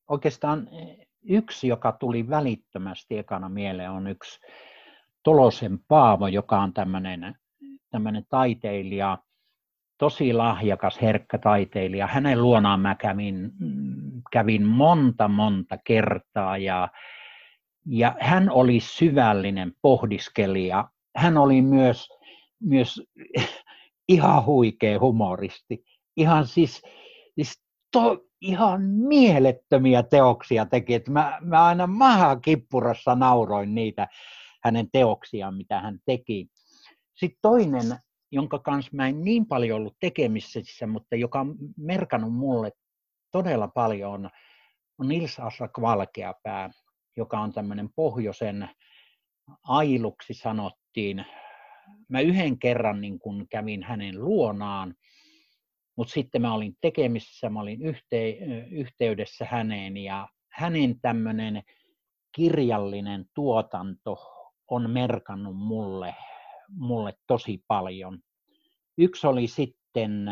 oikeastaan 0.09 0.69
yksi, 1.29 1.69
joka 1.69 1.93
tuli 1.93 2.29
välittömästi 2.29 3.19
ekana 3.19 3.49
mieleen, 3.49 3.91
on 3.91 4.07
yksi 4.07 4.41
Tolosen 5.23 5.79
Paavo, 5.89 6.27
joka 6.27 6.61
on 6.61 6.73
tämmöinen, 6.73 7.35
tämmöinen 7.91 8.25
taiteilija, 8.29 9.19
tosi 9.99 10.33
lahjakas, 10.33 11.03
herkkä 11.03 11.39
taiteilija. 11.39 12.07
Hänen 12.07 12.43
luonaan 12.43 12.81
mä 12.81 12.95
kävin, 12.95 13.51
kävin 14.33 14.67
monta, 14.67 15.29
monta 15.29 15.79
kertaa 15.85 16.59
ja, 16.59 16.89
ja 17.87 18.17
hän 18.21 18.51
oli 18.51 18.81
syvällinen 18.81 19.73
pohdiskelija. 19.83 20.89
Hän 21.17 21.39
oli 21.39 21.63
myös, 21.63 22.09
myös 22.61 23.03
ihan 24.09 24.45
huikea 24.47 25.01
humoristi. 25.01 25.85
Ihan 26.17 26.47
siis, 26.47 26.83
siis 27.35 27.63
to, 27.93 28.27
ihan 28.41 28.83
mielettömiä 28.83 30.03
teoksia 30.03 30.67
teki. 30.67 30.95
Että 30.95 31.11
mä, 31.11 31.39
mä 31.41 31.65
aina 31.65 31.87
maha 31.87 32.37
kippurassa 32.37 33.15
nauroin 33.15 33.75
niitä 33.75 34.09
hänen 34.65 34.91
teoksiaan, 34.93 35.55
mitä 35.55 35.81
hän 35.81 35.99
teki. 36.05 36.49
Sitten 37.15 37.39
toinen, 37.43 37.99
jonka 38.33 38.59
kanssa 38.59 38.91
mä 38.95 39.09
en 39.09 39.25
niin 39.25 39.47
paljon 39.47 39.77
ollut 39.77 39.97
tekemisissä, 40.01 40.87
mutta 40.87 41.17
joka 41.17 41.41
on 41.41 41.57
merkannut 41.77 42.35
mulle 42.35 42.73
todella 43.31 43.69
paljon, 43.69 44.31
on, 44.99 45.09
Nils 45.09 45.41
Aslak 45.41 45.81
Valkeapää, 45.81 46.71
joka 47.17 47.41
on 47.41 47.53
tämmöinen 47.53 47.89
pohjoisen 47.97 48.69
ailuksi 49.63 50.35
sanottiin. 50.35 51.25
Mä 52.09 52.21
yhden 52.21 52.59
kerran 52.59 53.01
niin 53.01 53.19
kun 53.19 53.47
kävin 53.51 53.83
hänen 53.83 54.25
luonaan, 54.25 54.95
mutta 55.97 56.13
sitten 56.13 56.43
mä 56.43 56.55
olin 56.55 56.77
tekemisissä, 56.81 57.51
mä 57.51 57.61
olin 57.61 57.83
yhte, 57.83 58.39
yhteydessä 58.71 59.47
häneen 59.51 59.97
ja 59.97 60.29
hänen 60.53 61.01
tämmöinen 61.01 61.63
kirjallinen 62.33 63.25
tuotanto 63.35 64.17
on 64.71 64.91
merkannut 64.91 65.57
mulle, 65.57 66.15
mulle 66.71 67.15
tosi 67.27 67.65
paljon. 67.69 68.19
Yksi 68.99 69.27
oli 69.27 69.47
sitten 69.47 70.27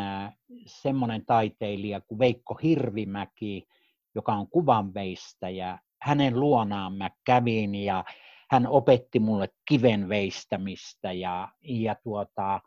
semmoinen 0.66 1.26
taiteilija 1.26 2.00
kuin 2.00 2.18
Veikko 2.18 2.54
Hirvimäki, 2.54 3.66
joka 4.14 4.32
on 4.32 4.48
kuvanveistäjä. 4.48 5.78
Hänen 6.02 6.40
luonaan 6.40 6.96
mä 6.96 7.10
kävin 7.26 7.74
ja 7.74 8.04
hän 8.50 8.66
opetti 8.66 9.18
mulle 9.18 9.48
kivenveistämistä 9.68 11.12
ja, 11.12 11.48
ja 11.62 11.94
tuota, 12.04 12.60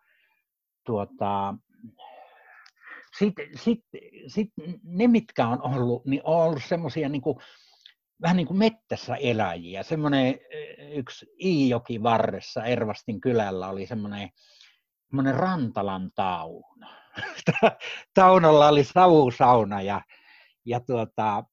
tuota, 0.86 1.56
sitten 3.20 3.48
sit, 3.58 3.80
sit 4.28 4.50
ne, 4.84 5.08
mitkä 5.08 5.48
on 5.48 5.62
ollut, 5.62 6.06
niin 6.06 6.22
on 6.24 6.44
ollut 6.44 6.64
semmoisia 6.64 7.10
niin 7.10 7.22
vähän 8.22 8.38
niin 8.38 8.48
kuin 8.48 8.58
mettässä 8.58 9.16
eläjiä. 9.16 9.84
Semmoinen 9.84 10.28
eh, 10.28 10.98
yksi 10.98 11.26
Iijoki 11.44 12.04
varressa 12.04 12.66
Ervastin 12.66 13.22
kylällä 13.22 13.70
oli 13.70 13.86
semmoinen, 13.86 14.30
semmoinen 15.08 15.36
Rantalan 15.36 16.12
tauna. 16.16 16.90
Taunolla 18.14 18.68
oli 18.68 18.84
savusauna 18.84 19.82
ja, 19.82 20.02
ja 20.66 20.80
tuota, 20.80 21.44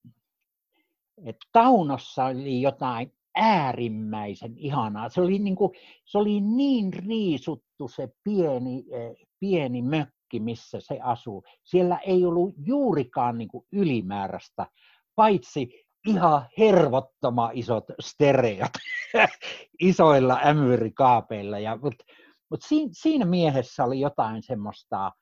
et 1.25 1.37
Taunossa 1.53 2.25
oli 2.25 2.63
jotain 2.63 3.13
äärimmäisen 3.35 4.59
ihanaa. 4.59 5.09
Se 5.09 5.21
oli 5.21 5.39
niin, 5.39 5.57
kuin, 5.57 5.73
se 6.05 6.19
oli 6.19 6.41
niin 6.41 6.93
riisuttu 6.93 7.89
se 7.89 8.09
pieni, 8.25 8.85
eh, 8.93 9.17
pieni 9.41 9.83
mökki 9.83 10.15
mökki, 10.35 10.41
missä 10.41 10.81
se 10.81 10.99
asuu, 11.03 11.45
siellä 11.63 11.99
ei 11.99 12.25
ollut 12.25 12.55
juurikaan 12.67 13.39
niin 13.39 13.49
kuin 13.49 13.67
ylimääräistä, 13.73 14.67
paitsi 15.15 15.84
ihan 16.07 16.47
hervottoma 16.59 17.51
isot 17.55 17.85
stereot 18.01 18.73
isoilla 19.81 20.41
ämyrikaapeilla. 20.47 21.59
Ja, 21.59 21.79
mutta 21.83 22.05
mut 22.51 22.63
siinä, 22.63 22.91
siinä 22.93 23.25
miehessä 23.25 23.85
oli 23.85 24.01
jotain 24.01 24.43
semmoista, 24.43 25.13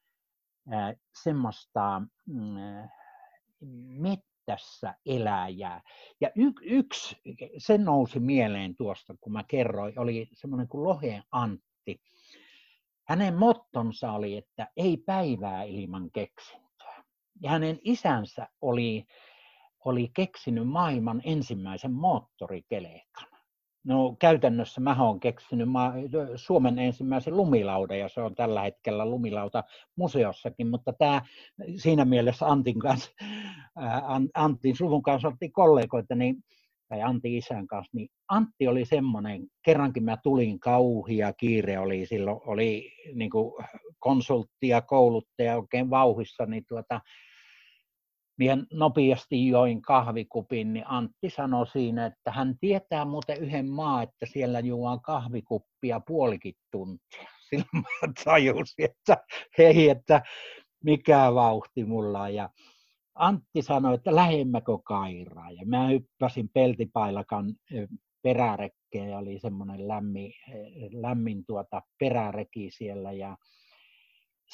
äh, 0.73 0.95
semmoista 1.23 1.97
äh, 1.97 2.91
mettässä 3.87 4.95
eläjää. 5.07 5.83
Ja 6.21 6.31
y, 6.37 6.53
yksi, 6.63 7.17
se 7.59 7.79
nousi 7.79 8.21
mieleen 8.21 8.77
tuosta, 8.77 9.15
kun 9.21 9.33
mä 9.33 9.45
kerroin, 9.49 9.99
oli 9.99 10.29
semmoinen 10.33 10.69
kuin 10.69 10.85
Loheen 10.85 11.23
Antti. 11.31 12.01
Hänen 13.09 13.35
mottonsa 13.35 14.13
oli, 14.13 14.37
että 14.37 14.69
ei 14.77 14.97
päivää 14.97 15.63
ilman 15.63 16.11
keksintöä. 16.13 17.05
Ja 17.43 17.51
hänen 17.51 17.79
isänsä 17.83 18.49
oli 18.61 19.07
oli 19.85 20.11
keksinyt 20.15 20.69
maailman 20.69 21.23
ensimmäisen 21.25 21.93
moottorikelekan. 21.93 23.33
No 23.85 24.17
käytännössä 24.19 24.81
mä 24.81 24.97
olen 25.09 25.21
keksinyt 25.21 25.69
Suomen 26.37 26.79
ensimmäisen 26.79 27.37
lumilaudan 27.37 27.99
ja 27.99 28.09
se 28.09 28.21
on 28.21 28.35
tällä 28.35 28.63
hetkellä 28.63 29.07
lumilauta 29.07 29.65
museossakin, 29.97 30.69
mutta 30.69 30.93
tämä 30.93 31.23
siinä 31.77 32.05
mielessä 32.05 32.47
Antin 32.47 32.79
kanssa, 32.79 33.11
Antin 34.35 34.77
suvun 34.77 35.03
kanssa 35.03 35.29
oltiin 35.29 35.53
kollegoita, 35.53 36.15
niin, 36.15 36.37
tai 36.89 37.03
Antti 37.03 37.37
isän 37.37 37.67
kanssa, 37.67 37.91
niin 37.95 38.09
Antti 38.29 38.69
oli 38.69 38.85
semmoinen, 38.85 39.47
kerrankin 39.65 40.05
mä 40.05 40.17
tulin 40.23 40.61
kauhia, 40.61 41.33
kiire 41.33 41.79
oli 41.79 42.07
silloin, 42.07 42.41
oli 42.47 42.93
niin 43.15 43.31
konsultti 43.99 44.69
ja 44.69 44.81
kouluttaja 44.81 45.57
oikein 45.57 45.91
vauhissa, 45.91 46.47
niin 46.47 46.65
tuota, 46.69 47.01
minä 48.43 48.65
nopeasti 48.73 49.47
join 49.49 49.83
kahvikupin, 49.83 50.73
niin 50.73 50.85
Antti 50.87 51.31
sanoi 51.31 51.67
siinä, 51.67 52.07
että 52.07 52.31
hän 52.31 52.59
tietää 52.61 53.05
muuten 53.05 53.39
yhden 53.39 53.71
maa, 53.71 54.03
että 54.03 54.27
siellä 54.27 54.61
juodaan 54.61 55.01
kahvikuppia 55.01 56.01
puolikin 56.01 56.55
tuntia. 56.71 57.29
Silloin 57.49 57.69
mä 57.73 58.13
tajusin, 58.25 58.85
että 58.85 59.17
hei, 59.59 59.89
että 59.89 60.23
mikä 60.85 61.35
vauhti 61.35 61.85
mulla 61.85 62.23
on. 62.23 62.35
Ja 62.35 62.51
Antti 63.15 63.63
sanoi, 63.63 63.95
että 63.95 64.15
lähemmäkö 64.15 64.79
Kairaa. 64.85 65.51
Ja 65.51 65.67
mä 65.67 65.89
hyppäsin 65.89 66.49
peltipailakan 66.49 67.55
perärekkeen 68.23 69.09
ja 69.11 69.19
oli 69.19 69.39
semmoinen 69.39 69.89
lämmin, 69.89 70.33
lämmin 70.93 71.45
tuota 71.47 71.83
peräreki 71.99 72.71
siellä. 72.71 73.13
Ja 73.13 73.37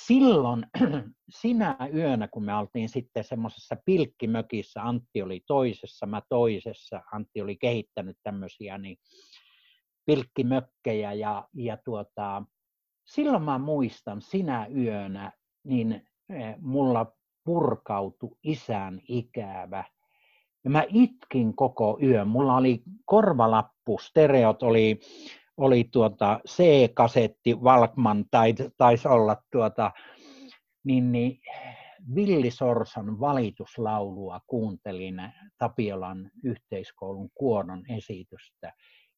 silloin 0.07 0.67
sinä 1.41 1.77
yönä, 1.95 2.29
kun 2.29 2.45
me 2.45 2.55
oltiin 2.55 2.89
sitten 2.89 3.25
semmoisessa 3.25 3.77
pilkkimökissä, 3.85 4.83
Antti 4.83 5.23
oli 5.23 5.41
toisessa, 5.47 6.07
mä 6.07 6.23
toisessa, 6.29 7.03
Antti 7.13 7.41
oli 7.43 7.57
kehittänyt 7.57 8.17
tämmöisiä 8.23 8.79
niin 8.79 8.97
pilkkimökkejä 10.07 11.13
ja, 11.13 11.49
ja 11.55 11.77
tuota, 11.85 12.43
silloin 13.07 13.43
mä 13.43 13.59
muistan 13.59 14.23
sinä 14.23 14.67
yönä, 14.77 15.33
niin 15.65 15.93
eh, 16.29 16.55
mulla 16.61 17.13
purkautu 17.45 18.39
isän 18.43 19.01
ikävä. 19.09 19.85
Ja 20.65 20.71
mä 20.71 20.85
itkin 20.89 21.57
koko 21.57 21.99
yön. 22.03 22.29
Mulla 22.29 22.57
oli 22.57 22.83
korvalappu, 23.05 23.99
stereot 24.03 24.63
oli 24.63 25.01
oli 25.59 25.85
tuota 25.93 26.41
C-kasetti, 26.49 27.55
Walkman 27.55 28.25
tai 28.31 28.55
taisi 28.77 29.09
olla 29.09 29.37
tuota, 29.53 29.91
niin, 30.85 31.13
niin 31.13 31.41
Villi 32.15 32.51
Sorsan 32.51 33.21
valituslaulua 33.21 34.41
kuuntelin 34.47 35.23
Tapiolan 35.59 36.31
yhteiskoulun 36.45 37.31
kuonon 37.35 37.85
esitystä. 37.91 38.73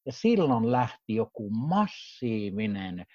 Ja 0.05 0.11
silloin 0.11 0.71
lähti 0.71 1.15
joku 1.15 1.49
massiivinen 1.49 3.05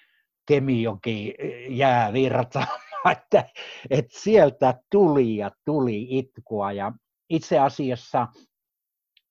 kemijoki 0.47 1.35
jäävirta, 1.69 2.67
että, 3.11 3.49
että 3.89 4.19
sieltä 4.19 4.79
tuli 4.91 5.37
ja 5.37 5.51
tuli 5.65 6.07
itkua. 6.09 6.71
Ja 6.71 6.91
itse 7.29 7.59
asiassa 7.59 8.27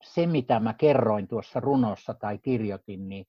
se, 0.03 0.27
mitä 0.27 0.61
mä 0.61 0.75
kerroin 0.75 1.29
tuossa 1.29 1.61
runossa 1.61 2.15
tai 2.15 2.39
kirjoitin, 2.39 3.09
niin 3.09 3.27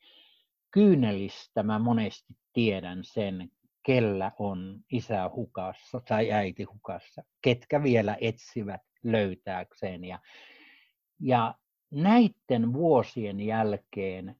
kyynelistä 0.72 1.64
mä 1.64 1.80
monesti 1.80 2.34
tiedän 2.54 3.04
sen, 3.04 3.52
kellä 3.84 4.32
on 4.40 4.80
isä 4.92 5.30
hukassa 5.36 6.02
tai 6.08 6.32
äiti 6.32 6.64
hukassa, 6.64 7.24
ketkä 7.42 7.84
vielä 7.84 8.18
etsivät 8.22 8.82
löytääkseen. 9.04 10.04
Ja, 10.04 10.20
ja 11.20 11.56
näiden 11.92 12.74
vuosien 12.74 13.40
jälkeen 13.40 14.36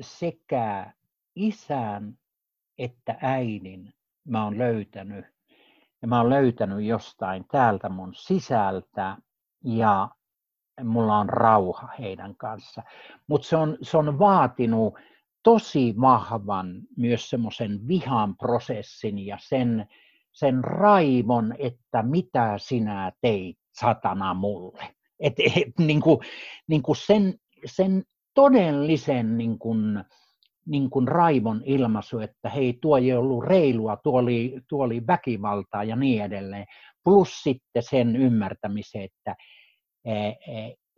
sekä 0.00 0.92
isän 1.34 2.18
että 2.78 3.16
äidin 3.22 3.94
mä 4.24 4.44
oon 4.44 4.58
löytänyt. 4.58 5.24
Ja 6.02 6.08
mä 6.08 6.20
oon 6.20 6.30
löytänyt 6.30 6.84
jostain 6.84 7.44
täältä 7.50 7.88
mun 7.88 8.14
sisältä 8.14 9.16
ja 9.64 10.08
mulla 10.84 11.18
on 11.18 11.28
rauha 11.28 11.88
heidän 11.98 12.36
kanssa. 12.36 12.82
Mutta 13.26 13.48
se 13.48 13.56
on, 13.56 13.78
se 13.82 13.96
on 13.96 14.18
vaatinut 14.18 14.94
tosi 15.42 15.94
vahvan 16.00 16.82
myös 16.96 17.30
semmoisen 17.30 17.88
vihan 17.88 18.36
prosessin 18.36 19.18
ja 19.18 19.38
sen, 19.40 19.86
sen 20.32 20.64
raivon, 20.64 21.54
että 21.58 22.02
mitä 22.02 22.54
sinä 22.56 23.12
teit 23.20 23.58
satana 23.72 24.34
mulle. 24.34 24.82
Et, 25.20 25.34
et, 25.56 25.78
niin 25.78 26.00
kuin, 26.00 26.18
niin 26.66 26.82
kuin 26.82 26.96
sen, 26.96 27.34
sen 27.64 28.04
todellisen 28.34 29.38
niin 29.38 29.58
kuin, 29.58 30.04
niin 30.66 30.90
kuin 30.90 31.08
raivon 31.08 31.62
ilmaisu, 31.64 32.18
että 32.18 32.48
hei, 32.48 32.78
tuo 32.80 32.96
ei 32.96 33.12
ollut 33.12 33.44
reilua, 33.44 33.96
tuo 33.96 34.18
oli, 34.18 34.60
tuo 34.68 34.84
oli 34.84 35.06
väkivaltaa 35.06 35.84
ja 35.84 35.96
niin 35.96 36.24
edelleen. 36.24 36.66
Plus 37.04 37.42
sitten 37.42 37.82
sen 37.82 38.16
ymmärtämisen, 38.16 39.02
että 39.02 39.36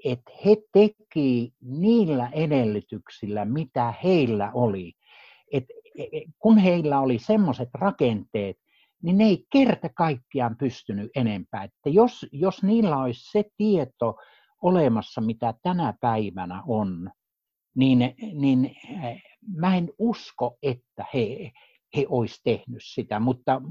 että 0.04 0.30
he 0.44 0.56
teki 0.72 1.52
niillä 1.62 2.28
edellytyksillä, 2.32 3.44
mitä 3.44 3.94
heillä 4.04 4.50
oli. 4.54 4.92
Et 5.52 5.64
e, 5.98 6.02
e, 6.02 6.22
kun 6.38 6.58
heillä 6.58 7.00
oli 7.00 7.18
semmoiset 7.18 7.68
rakenteet, 7.74 8.56
niin 9.02 9.18
ne 9.18 9.24
ei 9.24 9.46
kerta 9.52 9.88
kaikkiaan 9.88 10.56
pystynyt 10.56 11.10
enempää. 11.16 11.64
Että 11.64 11.90
jos, 11.90 12.26
jos 12.32 12.62
niillä 12.62 12.98
olisi 12.98 13.30
se 13.30 13.44
tieto 13.56 14.16
olemassa, 14.62 15.20
mitä 15.20 15.54
tänä 15.62 15.94
päivänä 16.00 16.62
on, 16.66 17.10
niin, 17.76 17.98
niin 18.32 18.64
e, 18.64 19.20
mä 19.56 19.76
en 19.76 19.90
usko, 19.98 20.56
että 20.62 21.04
he, 21.14 21.50
he 21.96 22.06
olisi 22.08 22.40
tehnyt 22.44 22.82
sitä, 22.82 23.20
mutta, 23.20 23.62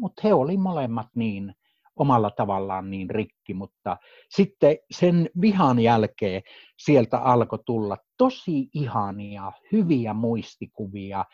mutta 0.00 0.22
he 0.24 0.34
olivat 0.34 0.62
molemmat 0.62 1.06
niin, 1.14 1.54
omalla 1.98 2.30
tavallaan 2.30 2.90
niin 2.90 3.10
rikki, 3.10 3.54
mutta 3.54 3.96
sitten 4.30 4.76
sen 4.90 5.30
vihan 5.40 5.78
jälkeen 5.78 6.42
sieltä 6.78 7.18
alkoi 7.18 7.58
tulla 7.66 7.96
tosi 8.16 8.68
ihania, 8.74 9.52
hyviä 9.72 10.14
muistikuvia, 10.14 11.24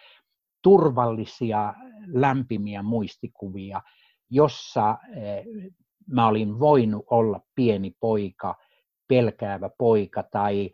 turvallisia, 0.62 1.74
lämpimiä 2.06 2.82
muistikuvia, 2.82 3.80
jossa 4.30 4.98
eh, 5.16 5.44
mä 6.06 6.26
olin 6.26 6.60
voinut 6.60 7.04
olla 7.10 7.40
pieni 7.54 7.92
poika, 8.00 8.54
pelkäävä 9.08 9.70
poika 9.78 10.22
tai 10.22 10.70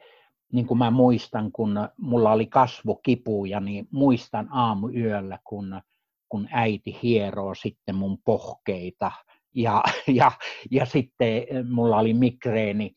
niin 0.53 0.67
kuin 0.67 0.79
mä 0.79 0.91
muistan, 0.91 1.53
kun 1.53 1.89
mulla 1.97 2.33
oli 2.33 2.47
kasvokipuja, 2.47 3.61
niin 3.61 3.89
muistan 3.91 4.49
aamuyöllä, 4.53 5.39
kun, 5.45 5.81
kun 6.29 6.49
äiti 6.51 6.99
hieroo 7.03 7.55
sitten 7.55 7.95
mun 7.95 8.19
pohkeita 8.25 9.13
ja, 9.55 9.83
ja, 10.21 10.33
ja 10.71 10.87
sitten 10.87 11.37
eh, 11.37 11.65
mulla 11.71 11.99
oli 11.99 12.15
migreeni, 12.15 12.95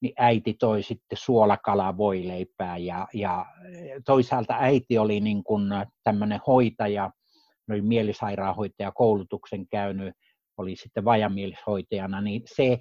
niin 0.00 0.14
äiti 0.16 0.54
toi 0.54 0.82
sitten 0.82 1.18
suolakala 1.18 1.96
voileipää 1.96 2.76
ja, 2.76 3.08
ja 3.14 3.46
eh, 3.72 3.92
toisaalta 4.04 4.54
äiti 4.58 4.98
oli 4.98 5.20
niin 5.20 5.44
kuin 5.44 5.62
tämmöinen 6.04 6.40
hoitaja, 6.46 7.10
oli 7.70 7.82
mielisairaanhoitaja 7.82 8.92
koulutuksen 8.92 9.68
käynyt, 9.68 10.14
oli 10.56 10.76
sitten 10.76 11.04
vajamielishoitajana, 11.04 12.20
niin 12.20 12.42
se, 12.46 12.78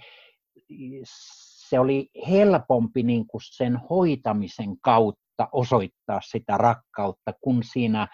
se 1.69 1.79
oli 1.79 2.09
helpompi 2.29 3.03
niin 3.03 3.27
kuin 3.27 3.41
sen 3.43 3.79
hoitamisen 3.89 4.79
kautta 4.81 5.47
osoittaa 5.51 6.19
sitä 6.23 6.57
rakkautta, 6.57 7.33
kun 7.41 7.63
siinä 7.63 8.07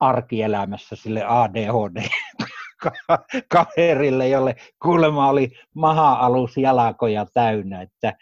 arkielämässä 0.00 0.96
sille 0.96 1.24
ADHD 1.26 2.08
kaverille, 3.48 4.28
jolle 4.28 4.56
kuulemma 4.82 5.28
oli 5.28 5.50
maha-alus 5.74 6.56
jalakoja 6.56 7.26
täynnä. 7.34 7.82
Että 7.82 8.14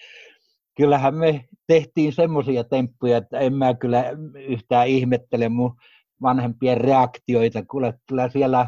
kyllähän 0.77 1.15
me 1.15 1.45
tehtiin 1.67 2.13
semmoisia 2.13 2.65
temppuja, 2.65 3.17
että 3.17 3.39
en 3.39 3.55
mä 3.55 3.75
kyllä 3.75 4.05
yhtään 4.49 4.89
ihmettele 4.89 5.49
mun 5.49 5.77
vanhempien 6.23 6.81
reaktioita. 6.81 7.63
Kyllä, 7.63 7.93
kyllä 8.09 8.29
siellä 8.29 8.67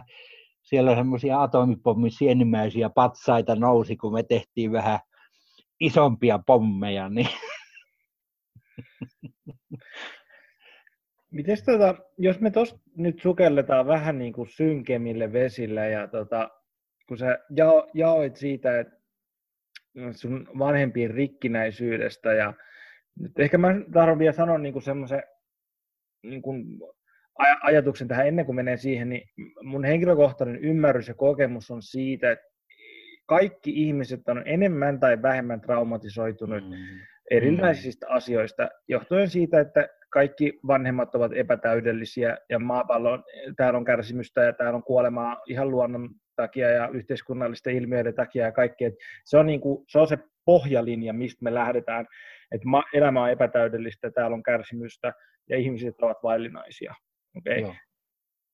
siellä 0.65 0.95
semmoisia 0.95 1.43
atomipommin 1.43 2.11
sienimäisiä 2.11 2.91
patsaita 2.91 3.57
nousi, 3.57 3.97
kun 3.97 4.13
me 4.13 4.23
tehtiin 4.23 4.73
vähän 4.73 4.99
isompia 5.81 6.39
pommeja. 6.47 7.09
Niin. 7.09 7.29
Mites 11.35 11.63
tota, 11.63 11.95
jos 12.19 12.41
me 12.41 12.51
tos 12.51 12.77
nyt 12.97 13.21
sukelletaan 13.21 13.87
vähän 13.87 14.19
niin 14.19 14.33
kuin 14.33 14.49
synkemmille 14.49 15.33
vesille 15.33 15.91
ja 15.91 16.09
tota, 16.09 16.51
kun 17.09 17.19
sä 17.19 17.39
jao, 17.57 17.91
jaoit 17.95 18.37
siitä, 18.37 18.81
että 18.81 18.95
sun 20.11 20.49
vanhempien 20.59 21.11
rikkinäisyydestä 21.11 22.33
ja 22.33 22.55
nyt 23.21 23.39
ehkä 23.39 23.59
mä 23.59 23.75
tahdon 23.93 24.19
vielä 24.19 24.33
sanoa 24.33 24.59
niin 24.59 24.73
kuin 24.73 24.83
semmoisen 24.83 25.23
niin 26.23 26.43
kuin 26.43 26.65
aj- 27.43 27.61
ajatuksen 27.63 28.09
tähän 28.09 28.29
ennen 28.29 28.47
kuin 28.47 28.57
menee 28.57 28.77
siihen, 28.77 29.09
niin 29.09 29.29
mun 29.63 29.85
henkilökohtainen 29.85 30.65
ymmärrys 30.65 31.09
ja 31.09 31.15
kokemus 31.15 31.71
on 31.71 31.83
siitä, 31.83 32.33
että 32.33 32.45
kaikki 33.27 33.71
ihmiset 33.71 34.29
on 34.29 34.43
enemmän 34.47 35.01
tai 35.01 35.23
vähemmän 35.23 35.61
traumatisoitunut 35.61 36.65
mm. 36.65 36.77
erilaisista 37.31 38.07
mm. 38.07 38.17
asioista, 38.17 38.69
johtuen 38.89 39.31
siitä, 39.31 39.61
että 39.61 39.89
kaikki 40.15 40.59
vanhemmat 40.67 41.15
ovat 41.15 41.33
epätäydellisiä 41.35 42.39
ja 42.51 42.59
maapallon, 42.59 43.25
täällä 43.57 43.79
on 43.79 43.85
kärsimystä 43.85 44.43
ja 44.43 44.53
täällä 44.53 44.77
on 44.77 44.83
kuolemaa 44.83 45.43
ihan 45.47 45.71
luonnon 45.71 46.11
takia 46.37 46.71
ja 46.71 46.89
yhteiskunnallisten 46.89 47.77
ilmiöiden 47.77 48.15
takia 48.15 48.45
ja 48.45 48.53
kaikki. 48.53 48.85
se, 49.25 49.39
on 49.39 49.47
niin 49.47 49.61
kuin, 49.61 49.85
se 49.89 49.99
on 49.99 50.07
se 50.07 50.19
pohjalinja, 50.45 51.13
mistä 51.13 51.45
me 51.45 51.55
lähdetään, 51.55 52.07
että 52.53 52.67
elämä 52.95 53.23
on 53.23 53.31
epätäydellistä, 53.31 54.11
täällä 54.11 54.35
on 54.35 54.43
kärsimystä 54.43 55.13
ja 55.49 55.59
ihmiset 55.59 55.95
ovat 56.03 56.19
vaillinaisia. 56.23 56.95
Okay. 57.37 57.75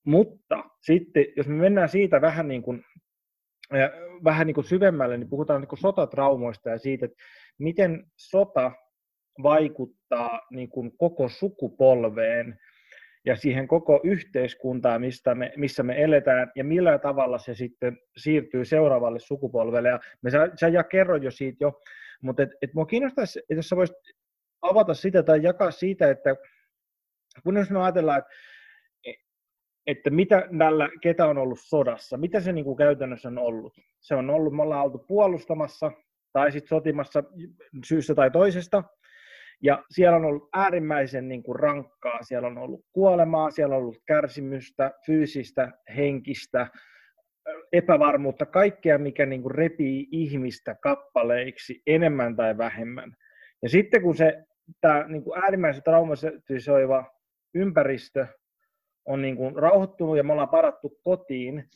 Mutta 0.05 0.63
sitten, 0.81 1.25
jos 1.37 1.47
me 1.47 1.55
mennään 1.55 1.89
siitä 1.89 2.21
vähän 2.21 2.47
niin 2.47 2.61
kuin, 2.61 2.83
vähän 4.23 4.47
niin 4.47 4.55
kuin 4.55 4.65
syvemmälle, 4.65 5.17
niin 5.17 5.29
puhutaan 5.29 5.61
niin 5.61 5.69
kuin 5.69 5.79
sotatraumoista 5.79 6.69
ja 6.69 6.77
siitä, 6.77 7.05
että 7.05 7.17
miten 7.59 8.05
sota 8.17 8.71
vaikuttaa 9.43 10.41
niin 10.51 10.69
kuin 10.69 10.97
koko 10.97 11.29
sukupolveen 11.29 12.59
ja 13.25 13.35
siihen 13.35 13.67
koko 13.67 14.01
yhteiskuntaan, 14.03 15.01
mistä 15.01 15.35
me, 15.35 15.53
missä 15.57 15.83
me 15.83 16.03
eletään, 16.03 16.51
ja 16.55 16.63
millä 16.63 16.97
tavalla 16.97 17.37
se 17.37 17.53
sitten 17.53 17.97
siirtyy 18.17 18.65
seuraavalle 18.65 19.19
sukupolvelle. 19.19 19.89
Ja 19.89 19.99
me 20.21 20.31
sä, 20.31 20.49
sä 20.59 20.67
ja 20.67 20.83
kerroin 20.83 21.23
jo 21.23 21.31
siitä 21.31 21.63
jo, 21.63 21.81
mutta 22.21 22.43
et, 22.43 22.49
et 22.61 22.73
mua 22.73 22.85
kiinnostaisi, 22.85 23.39
että 23.39 23.53
jos 23.53 23.69
sä 23.69 23.75
voisit 23.75 23.97
avata 24.61 24.93
sitä 24.93 25.23
tai 25.23 25.43
jakaa 25.43 25.71
siitä, 25.71 26.09
että 26.09 26.35
kun 27.43 27.57
jos 27.57 27.69
me 27.69 27.83
ajatellaan, 27.83 28.19
että 28.19 28.31
että 29.87 30.09
mitä 30.09 30.47
näillä, 30.49 30.89
ketä 31.01 31.25
on 31.25 31.37
ollut 31.37 31.59
sodassa, 31.61 32.17
mitä 32.17 32.39
se 32.39 32.53
niin 32.53 32.65
kuin 32.65 32.77
käytännössä 32.77 33.27
on 33.27 33.37
ollut. 33.37 33.73
Se 33.99 34.15
on 34.15 34.29
ollut, 34.29 34.55
me 34.55 34.61
ollaan 34.61 34.83
oltu 34.83 34.97
puolustamassa 34.97 35.91
tai 36.33 36.51
sitten 36.51 36.69
sotimassa 36.69 37.23
syystä 37.85 38.15
tai 38.15 38.31
toisesta, 38.31 38.83
ja 39.61 39.83
siellä 39.89 40.15
on 40.15 40.25
ollut 40.25 40.49
äärimmäisen 40.53 41.27
niin 41.27 41.43
kuin 41.43 41.59
rankkaa, 41.59 42.23
siellä 42.23 42.47
on 42.47 42.57
ollut 42.57 42.85
kuolemaa, 42.91 43.51
siellä 43.51 43.75
on 43.75 43.81
ollut 43.81 44.01
kärsimystä, 44.07 44.91
fyysistä, 45.05 45.71
henkistä, 45.95 46.67
epävarmuutta, 47.73 48.45
kaikkea, 48.45 48.97
mikä 48.97 49.25
niin 49.25 49.41
kuin 49.41 49.55
repii 49.55 50.07
ihmistä 50.11 50.75
kappaleiksi 50.81 51.81
enemmän 51.87 52.35
tai 52.35 52.57
vähemmän. 52.57 53.15
Ja 53.61 53.69
sitten 53.69 54.01
kun 54.01 54.15
se 54.15 54.43
tämä 54.81 55.05
niin 55.07 55.23
kuin 55.23 55.43
äärimmäisen 55.43 55.83
traumatisoiva 55.83 57.05
ympäristö 57.55 58.27
on 59.05 59.21
niin 59.21 59.35
kuin 59.35 59.55
rauhoittunut 59.55 60.17
ja 60.17 60.23
me 60.23 60.31
ollaan 60.31 60.49
parattu 60.49 60.99
kotiin, 61.03 61.69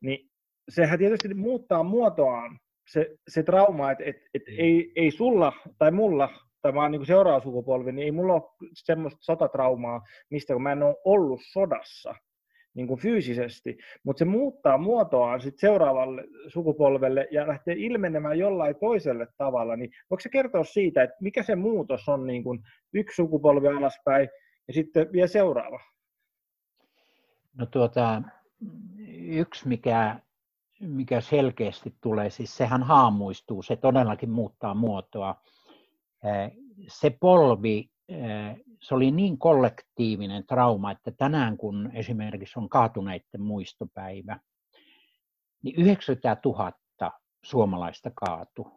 niin 0.00 0.30
sehän 0.68 0.98
tietysti 0.98 1.34
muuttaa 1.34 1.82
muotoaan 1.82 2.58
se, 2.88 3.16
se 3.28 3.42
trauma, 3.42 3.90
että 3.90 4.04
et, 4.04 4.16
et 4.34 4.42
mm. 4.48 4.54
ei, 4.58 4.92
ei 4.96 5.10
sulla 5.10 5.52
tai 5.78 5.90
mulla 5.90 6.28
tai 6.62 6.72
mä 6.72 6.82
oon 6.82 6.90
niin 6.90 7.06
seuraava 7.06 7.40
sukupolvi, 7.40 7.92
niin 7.92 8.04
ei 8.04 8.12
mulla 8.12 8.34
ole 8.34 8.70
semmoista 8.74 9.18
sotatraumaa, 9.22 10.00
mistä 10.30 10.52
kun 10.52 10.62
mä 10.62 10.72
en 10.72 10.82
ole 10.82 10.96
ollut 11.04 11.40
sodassa 11.52 12.14
niin 12.74 12.86
kuin 12.86 13.00
fyysisesti, 13.00 13.78
mutta 14.04 14.18
se 14.18 14.24
muuttaa 14.24 14.78
muotoaan 14.78 15.40
sit 15.40 15.58
seuraavalle 15.58 16.24
sukupolvelle 16.48 17.28
ja 17.30 17.48
lähtee 17.48 17.74
ilmenemään 17.78 18.38
jollain 18.38 18.76
toiselle 18.80 19.26
tavalla, 19.38 19.76
niin 19.76 19.90
voiko 20.10 20.20
se 20.20 20.28
kertoa 20.28 20.64
siitä, 20.64 21.02
että 21.02 21.16
mikä 21.20 21.42
se 21.42 21.56
muutos 21.56 22.08
on 22.08 22.26
niin 22.26 22.44
kuin 22.44 22.60
yksi 22.92 23.16
sukupolvi 23.16 23.68
alaspäin 23.68 24.28
ja 24.68 24.74
sitten 24.74 25.12
vielä 25.12 25.26
seuraava? 25.26 25.80
No 27.58 27.66
tuota, 27.66 28.22
yksi 29.18 29.68
mikä, 29.68 30.16
mikä 30.80 31.20
selkeästi 31.20 31.94
tulee, 32.00 32.30
siis 32.30 32.56
sehän 32.56 32.82
haamuistuu, 32.82 33.62
se 33.62 33.76
todellakin 33.76 34.30
muuttaa 34.30 34.74
muotoa 34.74 35.34
se 36.88 37.10
polvi, 37.20 37.90
se 38.80 38.94
oli 38.94 39.10
niin 39.10 39.38
kollektiivinen 39.38 40.46
trauma, 40.46 40.90
että 40.90 41.10
tänään 41.10 41.56
kun 41.56 41.90
esimerkiksi 41.94 42.58
on 42.58 42.68
kaatuneiden 42.68 43.42
muistopäivä, 43.42 44.40
niin 45.62 45.74
90 45.76 46.36
000 46.44 46.72
suomalaista 47.44 48.10
kaatu, 48.14 48.68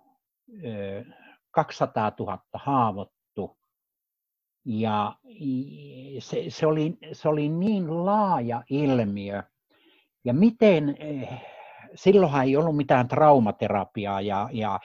200 1.52 2.12
000 2.20 2.40
haavoittu, 2.54 3.58
ja 4.66 5.16
se, 6.20 6.46
se, 6.48 6.68
oli, 6.68 6.98
se 7.12 7.30
oli 7.30 7.50
niin 7.50 8.06
laaja 8.06 8.64
ilmiö. 8.70 9.44
Ja 10.24 10.34
miten, 10.34 10.98
silloinhan 11.96 12.44
ei 12.44 12.58
ollut 12.58 12.78
mitään 12.78 13.08
traumaterapiaa 13.08 14.22
ja, 14.22 14.50
ja 14.54 14.80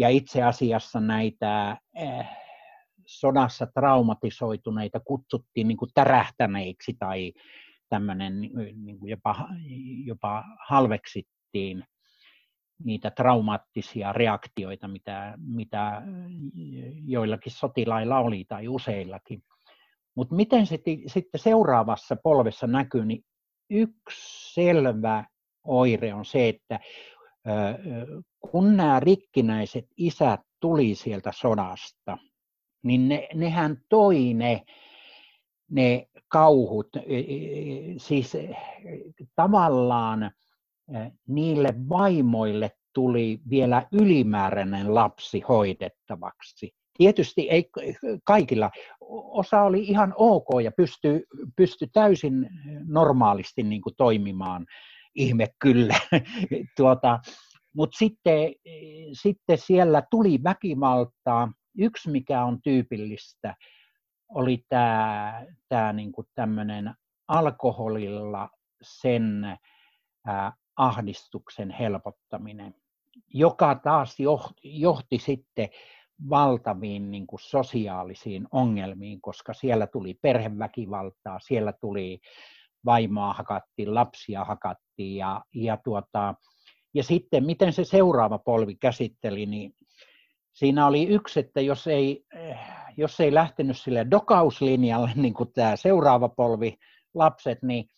ja 0.00 0.08
itse 0.08 0.42
asiassa 0.42 1.00
näitä 1.00 1.76
eh, 1.94 2.26
sodassa 3.06 3.66
traumatisoituneita 3.66 5.00
kutsuttiin 5.00 5.68
niin 5.68 5.76
kuin 5.76 5.90
tärähtäneiksi 5.94 6.96
tai 6.98 7.32
tämmöinen 7.88 8.40
niin 8.40 8.98
kuin 8.98 9.10
jopa, 9.10 9.48
jopa 10.04 10.44
halveksittiin 10.68 11.84
niitä 12.84 13.10
traumaattisia 13.10 14.12
reaktioita, 14.12 14.88
mitä, 14.88 15.34
mitä 15.36 16.02
joillakin 17.06 17.52
sotilailla 17.52 18.18
oli 18.18 18.44
tai 18.48 18.68
useillakin. 18.68 19.42
Mutta 20.14 20.34
miten 20.34 20.66
sitten 20.66 21.00
seuraavassa 21.36 22.16
polvessa 22.16 22.66
näkyy, 22.66 23.04
niin 23.04 23.24
yksi 23.70 24.54
selvä 24.54 25.24
oire 25.64 26.14
on 26.14 26.24
se, 26.24 26.48
että 26.48 26.80
kun 28.50 28.76
nämä 28.76 29.00
rikkinäiset 29.00 29.86
isät 29.96 30.40
tuli 30.60 30.94
sieltä 30.94 31.32
sodasta, 31.34 32.18
niin 32.82 33.08
ne, 33.08 33.28
nehän 33.34 33.76
toi 33.88 34.34
ne, 34.34 34.62
ne 35.70 36.06
kauhut, 36.28 36.96
e, 36.96 37.00
e, 37.00 37.24
siis 37.96 38.34
e, 38.34 38.48
tavallaan 39.36 40.30
niille 41.28 41.74
vaimoille 41.88 42.70
tuli 42.94 43.40
vielä 43.50 43.86
ylimääräinen 43.92 44.94
lapsi 44.94 45.40
hoidettavaksi. 45.40 46.74
Tietysti 46.96 47.50
ei 47.50 47.70
kaikilla. 48.24 48.70
Osa 49.10 49.62
oli 49.62 49.82
ihan 49.82 50.14
ok 50.16 50.48
ja 50.64 50.72
pystyi 50.72 51.24
pysty 51.56 51.86
täysin 51.92 52.48
normaalisti 52.86 53.62
niin 53.62 53.82
kuin 53.82 53.94
toimimaan 53.96 54.66
ihme 55.14 55.46
kyllä. 55.58 55.94
tuota, 56.76 57.20
Mutta 57.74 57.98
sitten, 57.98 58.52
sitten 59.12 59.58
siellä 59.58 60.02
tuli 60.10 60.38
väkivaltaa. 60.44 61.52
Yksi, 61.78 62.10
mikä 62.10 62.44
on 62.44 62.62
tyypillistä, 62.62 63.54
oli 64.28 64.64
tämä, 64.68 65.46
tämä 65.68 65.92
niin 65.92 66.12
tämmöinen 66.34 66.94
alkoholilla 67.28 68.50
sen 68.82 69.58
ää, 70.26 70.52
ahdistuksen 70.76 71.70
helpottaminen, 71.70 72.74
joka 73.28 73.74
taas 73.74 74.20
johti, 74.20 74.80
johti 74.80 75.18
sitten 75.18 75.68
valtaviin 76.30 77.10
niin 77.10 77.26
kuin 77.26 77.40
sosiaalisiin 77.40 78.46
ongelmiin, 78.52 79.20
koska 79.20 79.54
siellä 79.54 79.86
tuli 79.86 80.14
perheväkivaltaa, 80.22 81.38
siellä 81.40 81.72
tuli 81.80 82.20
vaimoa 82.84 83.32
hakattiin, 83.32 83.94
lapsia 83.94 84.44
hakattiin 84.44 85.16
ja, 85.16 85.42
ja, 85.54 85.76
tuota, 85.76 86.34
ja 86.94 87.02
sitten 87.02 87.44
miten 87.44 87.72
se 87.72 87.84
seuraava 87.84 88.38
polvi 88.38 88.74
käsitteli, 88.74 89.46
niin 89.46 89.74
siinä 90.52 90.86
oli 90.86 91.06
yksi, 91.06 91.40
että 91.40 91.60
jos 91.60 91.86
ei, 91.86 92.24
jos 92.96 93.20
ei 93.20 93.34
lähtenyt 93.34 93.78
sille 93.78 94.06
dokauslinjalle, 94.10 95.10
niin 95.14 95.34
kuin 95.34 95.52
tämä 95.52 95.76
seuraava 95.76 96.28
polvi, 96.28 96.76
lapset, 97.14 97.62
niin 97.62 97.88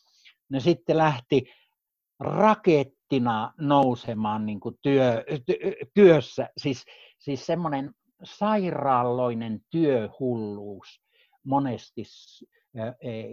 ne 0.48 0.60
sitten 0.60 0.96
lähti 0.96 1.44
rakettina 2.20 3.52
nousemaan 3.58 4.46
niin 4.46 4.60
kuin 4.60 4.78
työ, 4.82 5.24
työssä. 5.94 6.48
Siis, 6.56 6.84
siis 7.18 7.46
semmoinen 7.46 7.90
sairaaloinen 8.24 9.60
työhulluus 9.70 11.02
monesti 11.44 12.02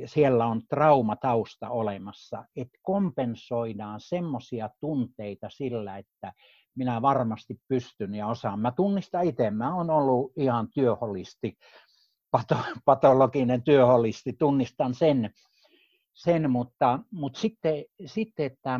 siellä 0.05 0.45
on 0.45 0.61
traumatausta 0.69 1.69
olemassa, 1.69 2.45
että 2.55 2.77
kompensoidaan 2.81 4.01
semmoisia 4.01 4.69
tunteita 4.79 5.49
sillä, 5.49 5.97
että 5.97 6.33
minä 6.75 7.01
varmasti 7.01 7.59
pystyn 7.67 8.15
ja 8.15 8.27
osaan. 8.27 8.59
Mä 8.59 8.71
tunnistan 8.71 9.25
itse, 9.25 9.51
mä 9.51 9.75
olen 9.75 9.89
ollut 9.89 10.31
ihan 10.37 10.67
työholisti, 10.73 11.57
patologinen 12.85 13.63
työholisti, 13.63 14.33
tunnistan 14.33 14.93
sen, 14.93 15.33
sen 16.13 16.51
mutta, 16.51 16.99
mutta 17.11 17.39
sitten, 17.39 17.85
sitten, 18.05 18.45
että 18.45 18.79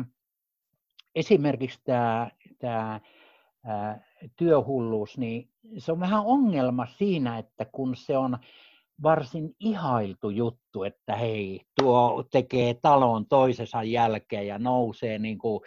esimerkiksi 1.14 1.80
tämä, 1.84 2.30
tämä 2.58 3.00
työhulluus, 4.36 5.18
niin 5.18 5.48
se 5.78 5.92
on 5.92 6.00
vähän 6.00 6.22
ongelma 6.24 6.86
siinä, 6.86 7.38
että 7.38 7.66
kun 7.72 7.96
se 7.96 8.16
on 8.16 8.38
varsin 9.02 9.54
ihailtu 9.60 10.30
juttu, 10.30 10.84
että 10.84 11.16
hei, 11.16 11.60
tuo 11.80 12.24
tekee 12.30 12.74
talon 12.74 13.26
toisensa 13.26 13.82
jälkeen 13.82 14.46
ja 14.46 14.58
nousee 14.58 15.18
niin 15.18 15.38
kuin 15.38 15.60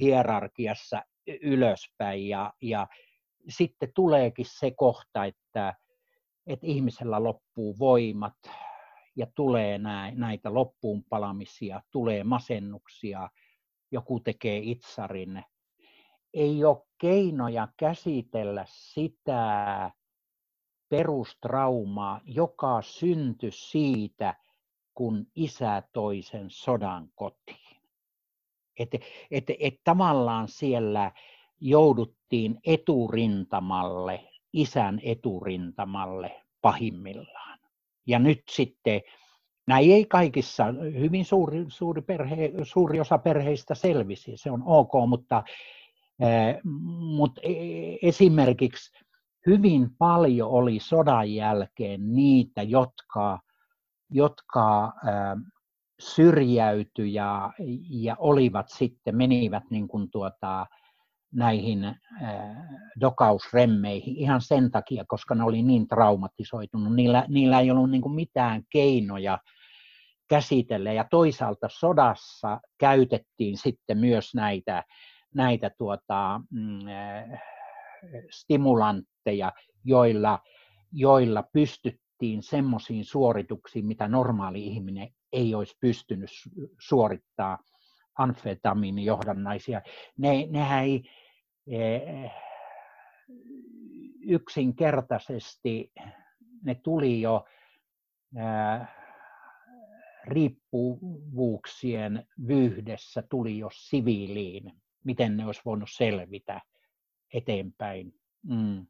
hierarkiassa 0.00 1.02
ylöspäin 1.42 2.28
ja, 2.28 2.52
ja 2.62 2.86
sitten 3.48 3.92
tuleekin 3.94 4.46
se 4.48 4.70
kohta, 4.70 5.24
että, 5.24 5.74
että 6.46 6.66
ihmisellä 6.66 7.22
loppuu 7.22 7.78
voimat 7.78 8.36
ja 9.16 9.26
tulee 9.34 9.78
näitä 10.14 10.54
loppuun 10.54 11.04
palamisia, 11.04 11.82
tulee 11.90 12.24
masennuksia, 12.24 13.28
joku 13.90 14.20
tekee 14.20 14.58
itsarin. 14.62 15.44
Ei 16.34 16.64
ole 16.64 16.86
keinoja 16.98 17.68
käsitellä 17.76 18.64
sitä 18.68 19.90
perustraumaa, 20.88 22.20
joka 22.24 22.82
syntyi 22.82 23.50
siitä, 23.52 24.34
kun 24.94 25.26
isä 25.34 25.82
toisen 25.92 26.46
sodan 26.50 27.08
kotiin. 27.14 27.76
Että 28.78 28.98
et, 29.30 29.44
et 29.58 29.74
tavallaan 29.84 30.48
siellä 30.48 31.12
jouduttiin 31.60 32.58
eturintamalle, 32.66 34.28
isän 34.52 35.00
eturintamalle 35.02 36.42
pahimmillaan. 36.60 37.58
Ja 38.06 38.18
nyt 38.18 38.42
sitten, 38.50 39.00
näin 39.66 39.92
ei 39.92 40.04
kaikissa, 40.04 40.64
hyvin 40.98 41.24
suuri, 41.24 41.64
suuri, 41.68 42.02
perhe, 42.02 42.52
suuri 42.62 43.00
osa 43.00 43.18
perheistä 43.18 43.74
selvisi, 43.74 44.32
se 44.36 44.50
on 44.50 44.62
ok, 44.66 44.92
mutta, 45.08 45.42
äh, 46.22 46.60
mutta 47.16 47.40
e, 47.44 47.52
esimerkiksi 48.02 48.98
hyvin 49.48 49.90
paljon 49.98 50.50
oli 50.50 50.78
sodan 50.80 51.34
jälkeen 51.34 52.14
niitä, 52.14 52.62
jotka, 52.62 53.38
jotka 54.10 54.92
syrjäytyi 56.00 57.14
ja, 57.14 57.52
ja 57.90 58.16
olivat 58.18 58.68
sitten, 58.68 59.16
menivät 59.16 59.62
niin 59.70 59.88
kuin 59.88 60.10
tuota, 60.10 60.66
näihin 61.32 61.84
äh, 61.84 61.96
dokausremmeihin 63.00 64.16
ihan 64.16 64.40
sen 64.40 64.70
takia, 64.70 65.04
koska 65.08 65.34
ne 65.34 65.44
oli 65.44 65.62
niin 65.62 65.88
traumatisoitunut. 65.88 66.94
Niillä, 66.94 67.24
niillä 67.28 67.60
ei 67.60 67.70
ollut 67.70 67.90
niin 67.90 68.02
kuin 68.02 68.14
mitään 68.14 68.62
keinoja 68.70 69.38
käsitellä 70.28 70.92
ja 70.92 71.04
toisaalta 71.10 71.68
sodassa 71.70 72.60
käytettiin 72.78 73.56
sitten 73.56 73.98
myös 73.98 74.34
näitä, 74.34 74.84
näitä 75.34 75.70
tuota, 75.78 76.34
äh, 76.34 77.42
stimulantteja, 78.30 79.52
joilla, 79.84 80.38
joilla 80.92 81.42
pystyttiin 81.42 82.42
semmoisiin 82.42 83.04
suorituksiin, 83.04 83.86
mitä 83.86 84.08
normaali 84.08 84.66
ihminen 84.66 85.08
ei 85.32 85.54
olisi 85.54 85.76
pystynyt 85.80 86.30
suorittaa. 86.80 87.58
Amfetamiinijohdannaisia. 88.18 89.82
Ne, 90.16 90.46
nehän 90.50 90.84
ei 90.84 91.02
eh, 91.66 92.30
yksinkertaisesti, 94.20 95.92
ne 96.64 96.74
tuli 96.74 97.20
jo 97.20 97.44
eh, 98.36 98.88
riippuvuuksien 100.24 102.26
vyhdessä, 102.48 103.22
tuli 103.30 103.58
jo 103.58 103.68
siviiliin, 103.72 104.72
miten 105.04 105.36
ne 105.36 105.46
olisi 105.46 105.62
voinut 105.64 105.88
selvitä 105.92 106.60
eteenpäin. 107.34 108.14
Mm. 108.42 108.86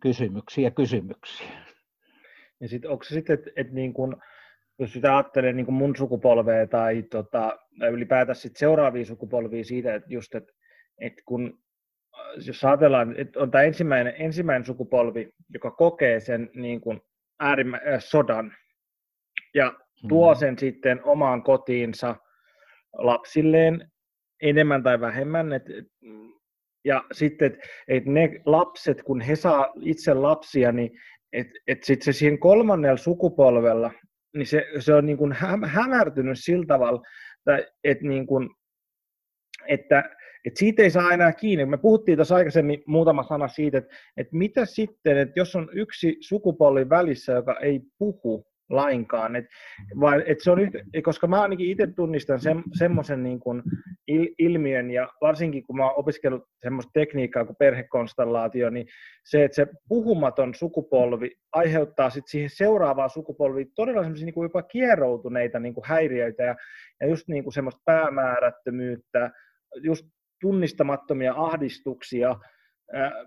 Kysymyksiä, 0.00 0.70
kysymyksiä. 0.70 1.48
Ja 2.60 2.68
sitten 2.68 2.90
onko 2.90 3.04
se 3.04 3.14
sitten, 3.14 3.34
että 3.34 3.50
et 3.56 3.72
niin 3.72 3.92
kun, 3.92 4.22
jos 4.78 4.92
sitä 4.92 5.16
ajattelee 5.16 5.52
niin 5.52 5.72
mun 5.72 5.96
sukupolvea 5.96 6.66
tai 6.66 7.02
tota, 7.02 7.58
ylipäätään 7.92 8.36
sit 8.36 8.56
seuraavia 8.56 9.04
sukupolvia 9.04 9.64
siitä, 9.64 9.94
että 9.94 10.14
just, 10.14 10.34
että 10.34 10.52
et 11.00 11.12
kun 11.26 11.58
jos 12.46 12.64
ajatellaan, 12.64 13.14
että 13.16 13.40
on 13.40 13.50
tämä 13.50 13.64
ensimmäinen, 13.64 14.14
ensimmäinen 14.18 14.66
sukupolvi, 14.66 15.28
joka 15.54 15.70
kokee 15.70 16.20
sen 16.20 16.50
niin 16.54 16.80
kuin 16.80 17.00
äärimmä, 17.40 17.76
äh, 17.76 18.00
sodan 18.04 18.52
ja 19.54 19.72
tuo 20.08 20.34
mm. 20.34 20.38
sen 20.38 20.58
sitten 20.58 21.04
omaan 21.04 21.42
kotiinsa 21.42 22.16
lapsilleen 22.92 23.90
enemmän 24.42 24.82
tai 24.82 25.00
vähemmän. 25.00 25.52
Et, 25.52 25.62
ja 26.84 27.04
sitten, 27.12 27.46
että 27.46 27.66
et 27.88 28.06
ne 28.06 28.40
lapset, 28.44 29.02
kun 29.02 29.20
he 29.20 29.36
saa 29.36 29.72
itse 29.80 30.14
lapsia, 30.14 30.72
niin 30.72 30.90
että 31.32 31.52
et 31.66 31.82
sitten 31.82 32.04
se 32.04 32.18
siinä 32.18 32.36
kolmannella 32.36 32.96
sukupolvella, 32.96 33.92
niin 34.36 34.46
se, 34.46 34.66
se 34.78 34.94
on 34.94 35.06
niin 35.06 35.18
kuin 35.18 35.32
hämärtynyt 35.64 36.38
sillä 36.38 36.66
tavalla, 36.66 37.02
että, 37.84 38.08
niin 38.08 38.26
kuin, 38.26 38.48
että, 39.68 39.98
että 40.44 40.58
siitä 40.58 40.82
ei 40.82 40.90
saa 40.90 41.12
enää 41.12 41.32
kiinni. 41.32 41.66
Me 41.66 41.76
puhuttiin 41.78 42.18
tuossa 42.18 42.34
aikaisemmin 42.34 42.82
muutama 42.86 43.22
sana 43.22 43.48
siitä, 43.48 43.78
että, 43.78 43.96
että 44.16 44.36
mitä 44.36 44.64
sitten, 44.64 45.18
että 45.18 45.40
jos 45.40 45.56
on 45.56 45.68
yksi 45.72 46.16
sukupolvi 46.20 46.88
välissä, 46.88 47.32
joka 47.32 47.56
ei 47.60 47.80
puhu, 47.98 48.46
lainkaan. 48.70 49.36
Et, 49.36 49.44
vai, 50.00 50.22
et 50.26 50.40
se 50.40 50.50
on 50.50 50.60
yhtä, 50.60 50.78
koska 51.04 51.26
mä 51.26 51.42
ainakin 51.42 51.70
itse 51.70 51.86
tunnistan 51.86 52.40
se, 52.40 52.50
semmoisen 52.78 53.22
niin 53.22 53.40
kuin 53.40 53.62
il, 54.08 54.28
ilmiön, 54.38 54.90
ja 54.90 55.08
varsinkin 55.20 55.66
kun 55.66 55.76
mä 55.76 55.84
oon 55.84 55.98
opiskellut 55.98 56.44
semmoista 56.62 56.90
tekniikkaa 56.94 57.44
kuin 57.44 57.56
perhekonstellaatio, 57.56 58.70
niin 58.70 58.86
se, 59.24 59.44
että 59.44 59.56
se 59.56 59.66
puhumaton 59.88 60.54
sukupolvi 60.54 61.30
aiheuttaa 61.52 62.10
sit 62.10 62.26
siihen 62.26 62.50
seuraavaan 62.50 63.10
sukupolviin 63.10 63.72
todella 63.74 64.02
semmoisia 64.02 64.26
niin 64.26 64.42
jopa 64.42 64.62
kieroutuneita 64.62 65.58
niin 65.58 65.74
kuin 65.74 65.84
häiriöitä 65.86 66.42
ja, 66.42 66.56
ja 67.00 67.06
just 67.06 67.28
niin 67.28 67.44
kuin 67.44 67.54
semmoista 67.54 67.82
päämäärättömyyttä, 67.84 69.30
just 69.82 70.06
tunnistamattomia 70.40 71.34
ahdistuksia, 71.36 72.36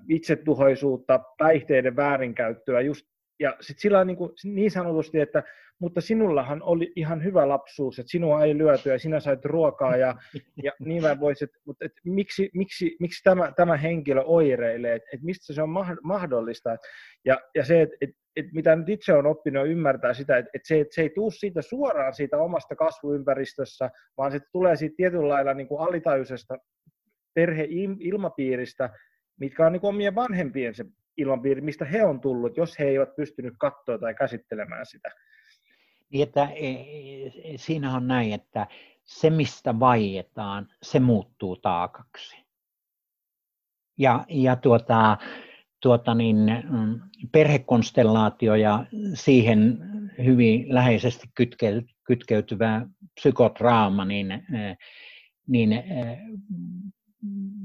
itsetuhoisuutta, 0.09 1.19
päihteiden 1.37 1.95
väärinkäyttöä, 1.95 2.81
just 2.81 3.10
ja 3.41 3.57
sitten 3.61 3.81
sillä 3.81 4.05
niin, 4.05 4.17
kuin, 4.17 4.31
niin 4.43 4.71
sanotusti, 4.71 5.19
että 5.19 5.43
mutta 5.79 6.01
sinullahan 6.01 6.63
oli 6.63 6.93
ihan 6.95 7.23
hyvä 7.23 7.47
lapsuus, 7.47 7.99
että 7.99 8.11
sinua 8.11 8.43
ei 8.43 8.57
lyöty 8.57 8.89
ja 8.89 8.99
sinä 8.99 9.19
sait 9.19 9.45
ruokaa 9.45 9.97
ja, 9.97 10.15
ja 10.63 10.71
niin 10.79 11.01
mä 11.01 11.19
voisin, 11.19 11.47
mutta 11.65 11.85
et, 11.85 11.91
miksi, 12.05 12.49
miksi, 12.53 12.95
miksi 12.99 13.23
tämä, 13.23 13.51
tämä 13.55 13.77
henkilö 13.77 14.21
oireilee, 14.21 14.95
että 14.95 15.09
et 15.13 15.21
mistä 15.21 15.53
se 15.53 15.61
on 15.61 15.69
mahdollista. 16.03 16.77
Ja, 17.25 17.41
ja 17.55 17.65
se, 17.65 17.81
että 17.81 17.95
et, 18.01 18.09
et 18.35 18.45
mitä 18.53 18.75
nyt 18.75 18.89
itse 18.89 19.13
on 19.13 19.25
oppinut 19.25 19.67
ymmärtää 19.67 20.13
sitä, 20.13 20.37
että 20.37 20.51
et 20.53 20.61
se, 20.65 20.79
et 20.79 20.91
se 20.91 21.01
ei 21.01 21.09
tule 21.09 21.31
siitä 21.31 21.61
suoraan 21.61 22.13
siitä 22.13 22.37
omasta 22.37 22.75
kasvuympäristössä, 22.75 23.89
vaan 24.17 24.31
se 24.31 24.39
tulee 24.51 24.75
siitä 24.75 24.95
tietyllä 24.97 25.27
lailla 25.27 25.53
niin 25.53 25.67
kuin 25.67 25.81
alitajuisesta 25.81 26.57
perheilmapiiristä, 27.33 28.89
mitkä 29.39 29.65
on 29.65 29.71
niin 29.71 29.81
kuin 29.81 29.89
omien 29.89 30.15
vanhempien 30.15 30.75
se 30.75 30.85
ilmapiiri, 31.17 31.61
mistä 31.61 31.85
he 31.85 32.05
on 32.05 32.21
tullut, 32.21 32.57
jos 32.57 32.79
he 32.79 32.85
eivät 32.85 33.15
pystynyt 33.15 33.53
katsoa 33.57 33.97
tai 33.97 34.13
käsittelemään 34.13 34.85
sitä. 34.85 35.09
Niin, 36.09 36.23
että 36.23 36.43
e, 36.43 36.71
e, 36.71 37.57
siinä 37.57 37.95
on 37.95 38.07
näin, 38.07 38.33
että 38.33 38.67
se 39.03 39.29
mistä 39.29 39.79
vaietaan, 39.79 40.67
se 40.81 40.99
muuttuu 40.99 41.55
taakaksi. 41.55 42.37
Ja, 43.97 44.25
ja 44.29 44.55
tuota, 44.55 45.17
tuota 45.81 46.15
niin, 46.15 46.37
mm, 46.69 46.99
perhekonstellaatio 47.31 48.55
ja 48.55 48.85
siihen 49.13 49.77
hyvin 50.23 50.75
läheisesti 50.75 51.27
kytkeytyvä 52.03 52.85
psykotrauma, 53.15 54.05
niin, 54.05 54.31
e, 54.31 54.41
niin 55.47 55.83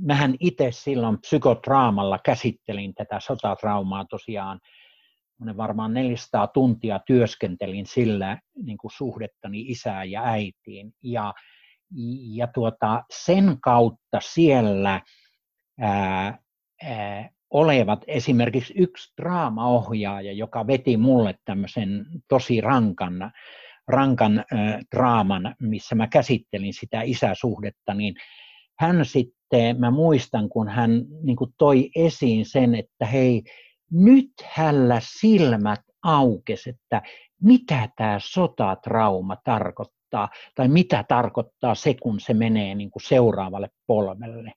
mähän 0.01 0.35
itse 0.41 0.69
silloin 0.71 1.19
psykotraamalla 1.19 2.19
käsittelin 2.19 2.95
tätä 2.95 3.21
sotatraumaa 3.21 4.05
tosiaan, 4.05 4.61
varmaan 5.57 5.95
400 5.95 6.47
tuntia 6.47 7.01
työskentelin 7.07 7.87
sillä 7.87 8.39
niin 8.63 8.79
kuin 8.79 8.91
suhdettani 8.97 9.61
isään 9.61 10.11
ja 10.11 10.25
äitiin. 10.25 10.93
Ja, 11.03 11.35
ja 12.35 12.47
tuota, 12.47 13.05
sen 13.25 13.57
kautta 13.61 14.21
siellä 14.21 15.01
ää, 15.81 16.39
ää, 16.83 17.31
olevat, 17.51 18.05
esimerkiksi 18.07 18.75
yksi 18.77 19.13
draamaohjaaja, 19.23 20.33
joka 20.33 20.67
veti 20.67 20.97
mulle 20.97 21.35
tämmöisen 21.45 22.07
tosi 22.29 22.61
rankan, 22.61 23.33
rankan 23.89 24.39
äh, 24.39 24.79
draaman, 24.97 25.55
missä 25.61 25.95
mä 25.95 26.07
käsittelin 26.07 26.75
sitä 26.75 27.03
isäsuhdetta, 27.03 27.95
niin 27.95 28.15
hän 28.79 29.05
sitten, 29.05 29.81
mä 29.81 29.91
muistan, 29.91 30.49
kun 30.49 30.69
hän 30.69 31.05
niin 31.23 31.37
kuin 31.37 31.55
toi 31.59 31.91
esiin 31.97 32.47
sen, 32.47 32.75
että 32.75 33.07
hei, 33.07 33.43
nyt 33.91 34.33
hällä 34.45 35.01
silmät 35.21 35.81
aukes, 36.03 36.67
että 36.67 37.03
mitä 37.43 37.89
tämä 37.97 38.19
sotatrauma 38.23 39.37
tarkoittaa, 39.45 40.29
tai 40.55 40.69
mitä 40.69 41.05
tarkoittaa 41.09 41.75
se, 41.75 41.95
kun 42.03 42.21
se 42.21 42.35
menee 42.35 42.75
niin 42.75 42.91
kuin 42.91 43.03
seuraavalle 43.03 43.69
polvelle. 43.87 44.53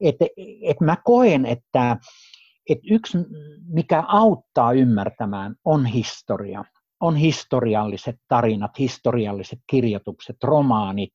Et, 0.00 0.16
et 0.62 0.80
mä 0.80 0.96
koen, 1.04 1.46
että 1.46 1.96
et 2.68 2.78
yksi, 2.90 3.18
mikä 3.66 4.04
auttaa 4.08 4.72
ymmärtämään, 4.72 5.54
on 5.64 5.86
historia. 5.86 6.64
On 7.00 7.16
historialliset 7.16 8.16
tarinat, 8.28 8.78
historialliset 8.78 9.58
kirjoitukset, 9.66 10.36
romaanit, 10.44 11.12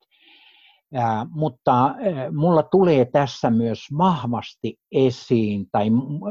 Ää, 0.94 1.26
mutta 1.30 1.84
ää, 1.86 2.32
mulla 2.32 2.64
tulee 2.64 3.06
tässä 3.06 3.50
myös 3.50 3.80
vahvasti 3.98 4.76
esiin 4.92 5.66
tai 5.72 5.90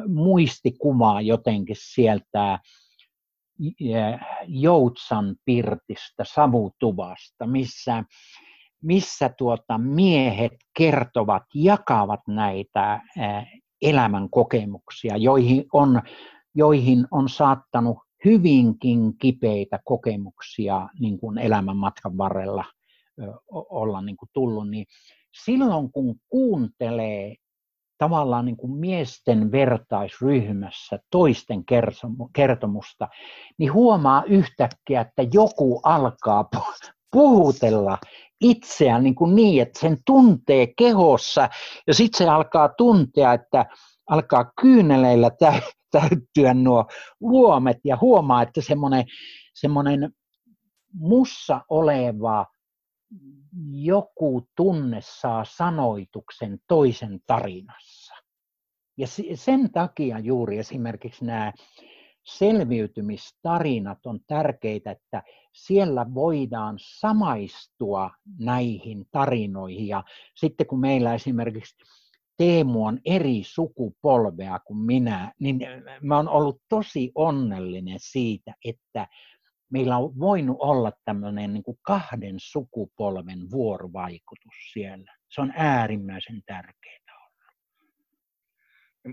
muistikuvaa 0.08 1.20
jotenkin 1.20 1.76
sieltä 1.78 2.58
Joutsan 4.46 5.36
pirtistä, 5.44 6.24
savutuvasta, 6.34 7.46
missä, 7.46 8.04
missä 8.82 9.28
tuota 9.28 9.78
miehet 9.78 10.52
kertovat, 10.76 11.42
jakavat 11.54 12.20
näitä 12.28 13.00
elämän 13.82 14.30
kokemuksia, 14.30 15.16
joihin 15.16 15.64
on, 15.72 16.02
joihin 16.54 17.06
on 17.10 17.28
saattanut 17.28 17.98
hyvinkin 18.24 19.18
kipeitä 19.18 19.78
kokemuksia 19.84 20.88
niin 21.00 21.18
kuin 21.18 21.38
elämän 21.38 21.76
matkan 21.76 22.18
varrella 22.18 22.64
olla 23.50 24.00
niin 24.00 24.16
kuin 24.16 24.28
tullut, 24.32 24.70
niin 24.70 24.86
silloin 25.44 25.92
kun 25.92 26.16
kuuntelee 26.28 27.34
tavallaan 27.98 28.44
niin 28.44 28.56
kuin 28.56 28.72
miesten 28.72 29.52
vertaisryhmässä 29.52 30.98
toisten 31.10 31.64
kertomusta, 32.32 33.08
niin 33.58 33.72
huomaa 33.72 34.22
yhtäkkiä, 34.24 35.00
että 35.00 35.22
joku 35.32 35.80
alkaa 35.84 36.48
puhutella 37.12 37.98
itseään 38.40 39.02
niin, 39.02 39.14
kuin 39.14 39.34
niin 39.34 39.62
että 39.62 39.80
sen 39.80 39.98
tuntee 40.06 40.66
kehossa. 40.78 41.48
Ja 41.86 41.94
sitten 41.94 42.18
se 42.18 42.28
alkaa 42.28 42.68
tuntea, 42.68 43.32
että 43.32 43.66
alkaa 44.10 44.52
kyyneleillä 44.60 45.30
täyttyä 45.90 46.54
nuo 46.54 46.86
luomet 47.20 47.78
ja 47.84 47.98
huomaa, 48.00 48.42
että 48.42 48.60
semmoinen, 48.60 49.04
semmoinen 49.54 50.12
mussa 50.92 51.60
oleva 51.68 52.46
joku 53.72 54.48
tunne 54.56 54.98
saa 55.00 55.44
sanoituksen 55.44 56.58
toisen 56.68 57.20
tarinassa. 57.26 58.14
Ja 58.96 59.06
sen 59.34 59.72
takia 59.72 60.18
juuri 60.18 60.58
esimerkiksi 60.58 61.24
nämä 61.24 61.52
selviytymistarinat 62.24 64.06
on 64.06 64.20
tärkeitä, 64.26 64.90
että 64.90 65.22
siellä 65.52 66.06
voidaan 66.14 66.76
samaistua 66.78 68.10
näihin 68.38 69.04
tarinoihin. 69.10 69.88
Ja 69.88 70.04
sitten 70.34 70.66
kun 70.66 70.80
meillä 70.80 71.14
esimerkiksi 71.14 71.76
Teemu 72.36 72.86
on 72.86 72.98
eri 73.04 73.42
sukupolvea 73.44 74.58
kuin 74.58 74.78
minä, 74.78 75.32
niin 75.40 75.60
mä 76.02 76.16
oon 76.16 76.28
ollut 76.28 76.62
tosi 76.68 77.12
onnellinen 77.14 77.98
siitä, 78.00 78.54
että 78.64 79.08
meillä 79.70 79.96
on 79.96 80.18
voinut 80.18 80.56
olla 80.60 80.92
tämmöinen 81.04 81.52
niin 81.52 81.62
kuin 81.62 81.78
kahden 81.82 82.34
sukupolven 82.38 83.50
vuorovaikutus 83.50 84.72
siellä. 84.72 85.16
Se 85.28 85.40
on 85.40 85.52
äärimmäisen 85.56 86.42
tärkeää 86.46 86.98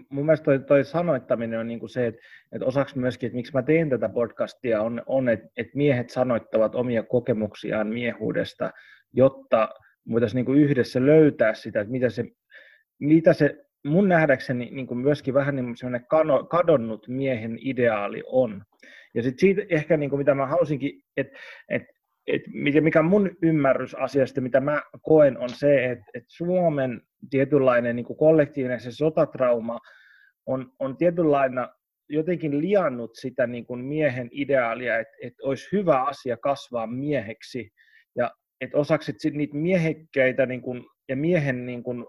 mun 0.10 0.26
mielestä 0.26 0.46
toi, 0.46 0.60
toi 0.60 0.84
sanoittaminen 0.84 1.60
on 1.60 1.68
niin 1.68 1.80
kuin 1.80 1.90
se, 1.90 2.08
että, 2.08 2.22
että 2.52 2.66
osaksi 2.66 2.98
myöskin, 2.98 3.28
että 3.28 3.36
miksi 3.36 3.54
mä 3.54 3.62
teen 3.62 3.90
tätä 3.90 4.10
podcastia, 4.10 4.82
on, 4.82 5.02
on 5.06 5.30
että, 5.30 5.48
että 5.58 5.78
miehet 5.78 6.10
sanoittavat 6.10 6.76
omia 6.76 7.04
kokemuksiaan 7.04 7.88
miehuudesta, 7.88 8.72
jotta 9.14 9.70
voitaisiin 10.12 10.36
niin 10.36 10.46
kuin 10.46 10.60
yhdessä 10.60 11.06
löytää 11.06 11.54
sitä, 11.54 11.82
että 11.82 11.92
mitä 11.92 12.10
se, 12.10 12.26
mitä 13.00 13.34
se 13.34 13.66
mun 13.86 14.10
nähdäkseni 14.10 14.70
niin 14.72 14.88
kuin 14.88 14.98
myöskin 14.98 15.34
vähän 15.34 15.56
niin 15.56 15.76
kadonnut 16.50 17.08
miehen 17.08 17.58
ideaali 17.62 18.24
on. 18.26 18.64
Ja 19.16 19.24
sitten 19.24 19.40
siitä 19.40 19.62
ehkä, 19.70 19.98
niin 19.98 20.10
kuin 20.10 20.18
mitä 20.18 20.36
mä 20.36 20.46
halusinkin, 20.46 21.02
että, 21.18 21.38
että 21.70 21.96
et 22.28 22.42
mikä 22.82 23.02
mun 23.02 23.32
ymmärrys 23.42 23.96
asiasta, 23.96 24.42
mitä 24.42 24.60
mä 24.60 24.82
koen, 25.02 25.38
on 25.38 25.50
se, 25.50 25.86
että, 25.86 26.06
että 26.14 26.28
Suomen 26.28 27.02
tietynlainen 27.30 27.96
niin 27.96 28.06
kuin 28.06 28.18
kollektiivinen 28.18 28.80
se 28.80 28.92
sotatrauma 28.92 29.80
on, 30.46 30.72
on 30.80 30.98
tietynlainen 30.98 31.68
jotenkin 32.10 32.62
liannut 32.62 33.12
sitä 33.14 33.48
niin 33.48 33.66
kuin 33.66 33.86
miehen 33.86 34.30
ideaalia, 34.32 35.00
että, 35.00 35.14
että 35.24 35.44
olisi 35.44 35.70
hyvä 35.72 36.04
asia 36.04 36.38
kasvaa 36.38 36.88
mieheksi. 36.88 37.70
Ja 38.16 38.32
että 38.62 38.78
osaksi 38.78 39.12
että 39.12 39.38
niitä 39.38 39.58
miehekkäitä 39.58 40.46
niin 40.46 40.62
kuin, 40.62 40.86
ja 41.10 41.16
miehen 41.16 41.66
niin 41.66 41.84
kuin, 41.84 42.06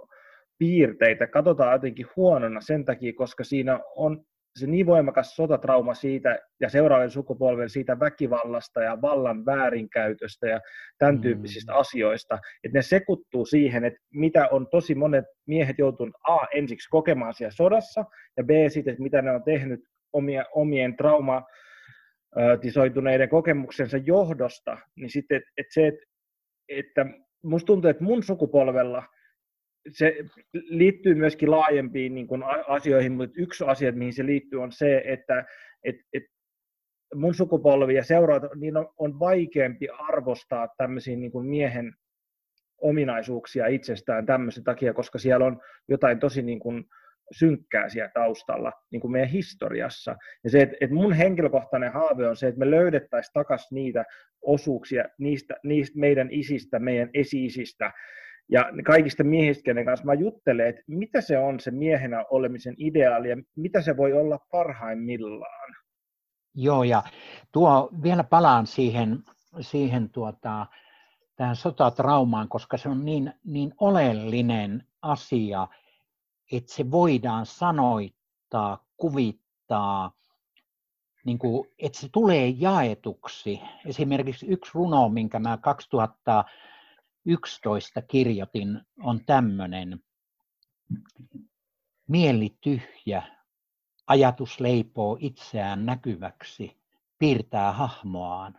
piirteitä. 0.58 1.26
Katsotaan 1.26 1.72
jotenkin 1.72 2.06
huonona 2.16 2.60
sen 2.60 2.84
takia, 2.84 3.12
koska 3.16 3.44
siinä 3.44 3.80
on 3.96 4.24
se 4.56 4.66
niin 4.66 4.86
voimakas 4.86 5.36
sotatrauma 5.36 5.94
siitä 5.94 6.38
ja 6.60 6.68
seuraavien 6.68 7.10
sukupolven 7.10 7.70
siitä 7.70 8.00
väkivallasta 8.00 8.82
ja 8.82 9.02
vallan 9.02 9.46
väärinkäytöstä 9.46 10.46
ja 10.46 10.60
tämän 10.98 11.14
mm. 11.14 11.20
tyyppisistä 11.20 11.72
mm. 11.72 11.78
asioista, 11.78 12.38
että 12.64 12.78
ne 12.78 12.82
sekuttuu 12.82 13.46
siihen, 13.46 13.84
että 13.84 14.00
mitä 14.14 14.48
on 14.48 14.66
tosi 14.70 14.94
monet 14.94 15.24
miehet 15.46 15.78
joutunut 15.78 16.14
A 16.28 16.38
ensiksi 16.54 16.88
kokemaan 16.90 17.34
siellä 17.34 17.54
sodassa 17.54 18.04
ja 18.36 18.44
B 18.44 18.50
sitten, 18.68 18.92
että 18.92 19.02
mitä 19.02 19.22
ne 19.22 19.30
on 19.30 19.42
tehnyt 19.42 19.80
omia, 20.12 20.44
omien 20.54 20.96
trauma 20.96 21.42
tisoituneiden 22.60 23.28
kokemuksensa 23.28 23.96
johdosta, 23.96 24.78
niin 24.96 25.10
sitten, 25.10 25.36
että, 25.36 25.50
että 25.56 25.74
se, 25.74 25.86
että, 25.86 26.04
että 26.68 27.06
musta 27.42 27.66
tuntuu, 27.66 27.90
että 27.90 28.04
mun 28.04 28.22
sukupolvella– 28.22 29.02
se 29.92 30.16
liittyy 30.52 31.14
myöskin 31.14 31.50
laajempiin 31.50 32.14
niin 32.14 32.26
kuin 32.26 32.42
asioihin, 32.66 33.12
mutta 33.12 33.40
yksi 33.40 33.64
asia, 33.64 33.92
mihin 33.92 34.12
se 34.12 34.26
liittyy, 34.26 34.62
on 34.62 34.72
se, 34.72 35.02
että 35.06 35.44
et, 35.84 35.96
et 36.12 36.22
mun 37.14 37.34
sukupolvi 37.34 37.94
ja 37.94 38.04
seuraat, 38.04 38.42
niin 38.54 38.76
on, 38.76 38.88
on 38.98 39.18
vaikeampi 39.18 39.88
arvostaa 39.88 40.68
tämmöisiä 40.78 41.16
niin 41.16 41.32
kuin 41.32 41.46
miehen 41.46 41.94
ominaisuuksia 42.78 43.66
itsestään 43.66 44.26
tämmöisen 44.26 44.64
takia, 44.64 44.94
koska 44.94 45.18
siellä 45.18 45.46
on 45.46 45.60
jotain 45.88 46.18
tosi 46.18 46.42
niin 46.42 46.60
kuin 46.60 46.84
synkkää 47.32 47.88
siellä 47.88 48.10
taustalla 48.14 48.72
niin 48.90 49.00
kuin 49.00 49.12
meidän 49.12 49.30
historiassa. 49.30 50.16
Ja 50.44 50.50
se, 50.50 50.60
että, 50.60 50.76
että 50.80 50.94
mun 50.94 51.12
henkilökohtainen 51.12 51.92
haave 51.92 52.28
on 52.28 52.36
se, 52.36 52.46
että 52.46 52.58
me 52.58 52.70
löydettäisiin 52.70 53.32
takaisin 53.32 53.74
niitä 53.74 54.04
osuuksia 54.42 55.04
niistä, 55.18 55.54
niistä 55.64 55.98
meidän 55.98 56.28
isistä, 56.30 56.78
meidän 56.78 57.10
esi-isistä, 57.14 57.92
ja 58.48 58.64
kaikista 58.84 59.24
miehistä, 59.24 59.62
kenen 59.62 59.84
kanssa 59.84 60.06
mä 60.06 60.14
juttelen, 60.14 60.68
että 60.68 60.82
mitä 60.86 61.20
se 61.20 61.38
on 61.38 61.60
se 61.60 61.70
miehenä 61.70 62.24
olemisen 62.30 62.74
ideaali 62.78 63.28
ja 63.28 63.36
mitä 63.56 63.82
se 63.82 63.96
voi 63.96 64.12
olla 64.12 64.38
parhaimmillaan. 64.50 65.76
Joo, 66.54 66.84
ja 66.84 67.02
tuo, 67.52 67.90
vielä 68.02 68.24
palaan 68.24 68.66
siihen, 68.66 69.18
siihen 69.60 70.10
tuota, 70.10 70.66
tähän 71.36 71.56
sotatraumaan, 71.56 72.48
koska 72.48 72.76
se 72.76 72.88
on 72.88 73.04
niin, 73.04 73.32
niin 73.44 73.74
oleellinen 73.80 74.86
asia, 75.02 75.68
että 76.52 76.72
se 76.72 76.90
voidaan 76.90 77.46
sanoittaa, 77.46 78.84
kuvittaa, 78.96 80.12
niin 81.24 81.38
kuin, 81.38 81.68
että 81.78 81.98
se 81.98 82.08
tulee 82.12 82.48
jaetuksi. 82.48 83.60
Esimerkiksi 83.86 84.46
yksi 84.46 84.70
runo, 84.74 85.08
minkä 85.08 85.38
mä 85.38 85.56
2000 85.56 86.44
11 87.26 88.02
kirjoitin, 88.02 88.80
on 89.02 89.20
tämmöinen. 89.26 90.00
Mieli 92.08 92.56
tyhjä, 92.60 93.22
ajatus 94.06 94.60
leipoo 94.60 95.16
itseään 95.20 95.86
näkyväksi, 95.86 96.76
piirtää 97.18 97.72
hahmoaan. 97.72 98.58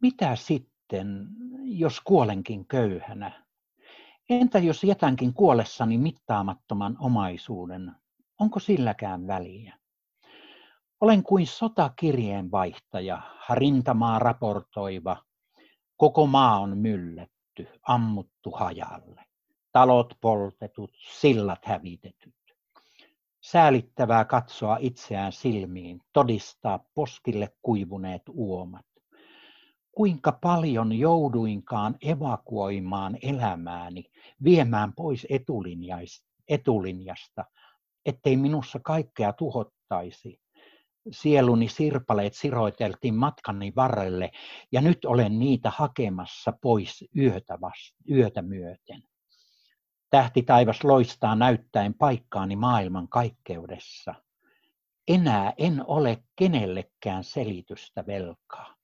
Mitä 0.00 0.36
sitten, 0.36 1.28
jos 1.62 2.00
kuolenkin 2.00 2.66
köyhänä? 2.66 3.46
Entä 4.28 4.58
jos 4.58 4.84
jätänkin 4.84 5.34
kuollessani 5.34 5.98
mittaamattoman 5.98 6.96
omaisuuden? 7.00 7.92
Onko 8.40 8.60
silläkään 8.60 9.26
väliä? 9.26 9.78
Olen 11.00 11.22
kuin 11.22 11.46
sotakirjeenvaihtaja, 11.46 13.22
rintamaa 13.50 14.18
raportoiva, 14.18 15.16
Koko 15.96 16.26
maa 16.26 16.60
on 16.60 16.78
mylletty, 16.78 17.68
ammuttu 17.88 18.50
hajalle. 18.50 19.24
Talot 19.72 20.14
poltetut, 20.20 20.90
sillat 21.12 21.64
hävitetyt. 21.64 22.34
Säälittävää 23.40 24.24
katsoa 24.24 24.76
itseään 24.80 25.32
silmiin, 25.32 26.00
todistaa 26.12 26.84
poskille 26.94 27.52
kuivuneet 27.62 28.22
uomat. 28.28 28.86
Kuinka 29.92 30.32
paljon 30.32 30.92
jouduinkaan 30.92 31.96
evakuoimaan 32.02 33.18
elämääni, 33.22 34.04
viemään 34.44 34.92
pois 34.92 35.26
etulinjasta, 36.48 37.44
ettei 38.06 38.36
minussa 38.36 38.80
kaikkea 38.82 39.32
tuhottaisi. 39.32 40.40
Sieluni 41.10 41.68
sirpaleet 41.68 42.34
siroiteltiin 42.34 43.14
matkani 43.14 43.72
varrelle 43.76 44.30
ja 44.72 44.80
nyt 44.80 45.04
olen 45.04 45.38
niitä 45.38 45.72
hakemassa 45.76 46.52
pois 46.62 47.04
yötä, 47.16 47.58
vasta, 47.60 47.96
yötä 48.10 48.42
myöten. 48.42 49.02
Tähti 50.10 50.42
taivas 50.42 50.84
loistaa 50.84 51.36
näyttäen 51.36 51.94
paikkaani 51.94 52.56
maailman 52.56 53.08
kaikkeudessa. 53.08 54.14
Enää 55.08 55.52
en 55.58 55.84
ole 55.86 56.22
kenellekään 56.36 57.24
selitystä 57.24 58.06
velkaa. 58.06 58.74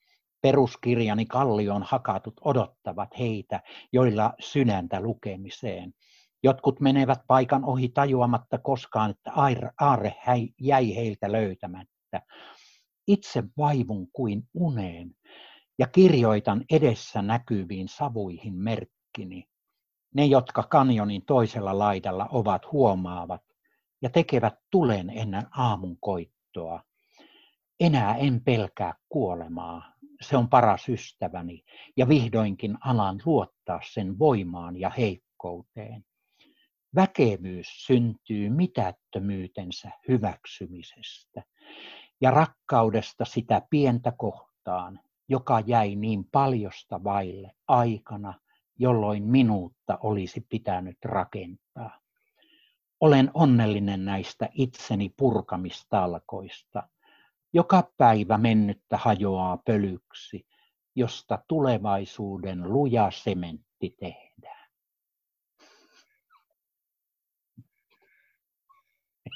Peruskirjani 0.41 1.27
kallioon 1.27 1.83
hakatut 1.83 2.35
odottavat 2.45 3.19
heitä, 3.19 3.61
joilla 3.93 4.35
sydäntä 4.41 5.01
lukemiseen. 5.01 5.95
Jotkut 6.43 6.81
menevät 6.81 7.21
paikan 7.27 7.65
ohi 7.65 7.89
tajuamatta 7.89 8.59
koskaan, 8.59 9.11
että 9.11 9.33
aarre 9.81 10.15
jäi 10.61 10.95
heiltä 10.95 11.33
löytämättä. 11.33 11.92
Itse 13.07 13.43
vaivun 13.59 14.11
kuin 14.13 14.49
uneen 14.55 15.17
ja 15.79 15.87
kirjoitan 15.87 16.65
edessä 16.71 17.23
näkyviin 17.23 17.89
savuihin 17.89 18.55
merkkini. 18.55 19.49
Ne, 20.15 20.27
jotka 20.27 20.63
kanjonin 20.63 21.25
toisella 21.27 21.79
laidalla 21.79 22.29
ovat, 22.31 22.73
huomaavat 22.73 23.43
ja 24.03 24.11
tekevät 24.11 24.55
tulen 24.71 25.11
ennen 25.11 25.47
aamun 25.51 25.97
koittoa. 26.01 26.83
Enää 27.81 28.17
en 28.17 28.45
pelkää 28.45 28.95
kuolemaa, 29.09 29.93
se 30.21 30.37
on 30.37 30.49
paras 30.49 30.89
ystäväni, 30.89 31.65
ja 31.97 32.09
vihdoinkin 32.09 32.79
alan 32.81 33.21
luottaa 33.25 33.81
sen 33.93 34.19
voimaan 34.19 34.77
ja 34.77 34.91
heikkouteen. 34.91 36.05
Väkevyys 36.95 37.87
syntyy 37.87 38.51
mitättömyytensä 38.51 39.91
hyväksymisestä 40.09 41.43
ja 42.23 42.31
rakkaudesta 42.31 43.25
sitä 43.25 43.63
pientä 43.71 44.13
kohtaan, 44.17 45.01
joka 45.29 45.61
jäi 45.61 45.97
niin 45.97 46.25
paljosta 46.33 47.05
vaille 47.05 47.55
aikana, 47.69 48.35
jolloin 48.79 49.25
minuutta 49.25 49.99
olisi 50.03 50.47
pitänyt 50.49 50.99
rakentaa. 51.05 52.01
Olen 53.01 53.31
onnellinen 53.35 54.05
näistä 54.05 54.49
itseni 54.53 55.15
purkamistalkoista. 55.17 56.89
Joka 57.53 57.93
päivä 57.97 58.39
mennyttä 58.39 58.97
hajoaa 58.97 59.57
pölyksi, 59.57 60.47
josta 60.95 61.39
tulevaisuuden 61.49 62.73
luja 62.73 63.11
sementti 63.11 63.95
tehdään. 64.01 64.71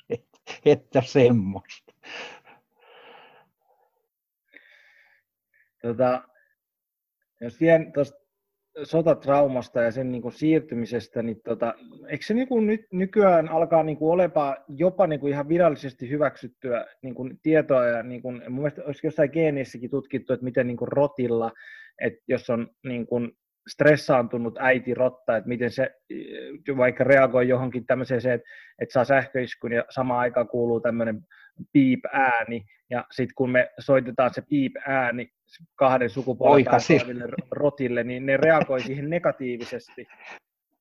Että 0.64 1.02
semmoista. 1.02 1.92
Tota, 5.86 6.22
jos 7.40 7.60
vien 7.60 7.92
tuosta 7.92 8.18
sotatraumasta 8.82 9.82
ja 9.82 9.90
sen 9.90 10.12
niin 10.12 10.22
kuin 10.22 10.32
siirtymisestä, 10.32 11.22
niin 11.22 11.40
tota, 11.44 11.74
eikö 12.08 12.24
se 12.24 12.34
niin 12.34 12.48
kuin 12.48 12.66
nyt 12.66 12.80
nykyään 12.92 13.48
alkaa 13.48 13.82
niin 13.82 13.96
kuin 13.96 14.12
olemaan 14.12 14.56
jopa 14.68 15.06
niin 15.06 15.20
kuin 15.20 15.32
ihan 15.32 15.48
virallisesti 15.48 16.10
hyväksyttyä 16.10 16.86
niin 17.02 17.14
kuin 17.14 17.38
tietoa 17.42 17.86
ja 17.86 18.02
niin 18.02 18.22
kuin, 18.22 18.42
mun 18.48 18.58
mielestä 18.58 18.82
olisi 18.84 19.06
jossain 19.06 19.30
geenissäkin 19.32 19.90
tutkittu, 19.90 20.32
että 20.32 20.44
miten 20.44 20.66
niin 20.66 20.76
kuin 20.76 20.88
rotilla, 20.88 21.52
että 22.00 22.20
jos 22.28 22.50
on 22.50 22.68
niin 22.84 23.06
kuin 23.06 23.32
stressaantunut 23.68 24.58
äiti 24.58 24.94
rotta, 24.94 25.36
että 25.36 25.48
miten 25.48 25.70
se 25.70 25.90
vaikka 26.76 27.04
reagoi 27.04 27.48
johonkin 27.48 27.86
tämmöiseen, 27.86 28.18
että, 28.18 28.48
että 28.82 28.92
saa 28.92 29.04
sähköiskun 29.04 29.72
ja 29.72 29.84
samaan 29.90 30.20
aikaan 30.20 30.48
kuuluu 30.48 30.80
tämmöinen 30.80 31.20
piip-ääni, 31.72 32.64
ja 32.90 33.04
sitten 33.10 33.34
kun 33.34 33.50
me 33.50 33.70
soitetaan 33.78 34.34
se 34.34 34.42
piip-ääni 34.42 35.32
kahden 35.74 36.10
sukupolven 36.10 36.64
rotille, 37.50 38.04
niin 38.04 38.26
ne 38.26 38.36
reagoi 38.36 38.80
siihen 38.80 39.10
negatiivisesti. 39.10 40.06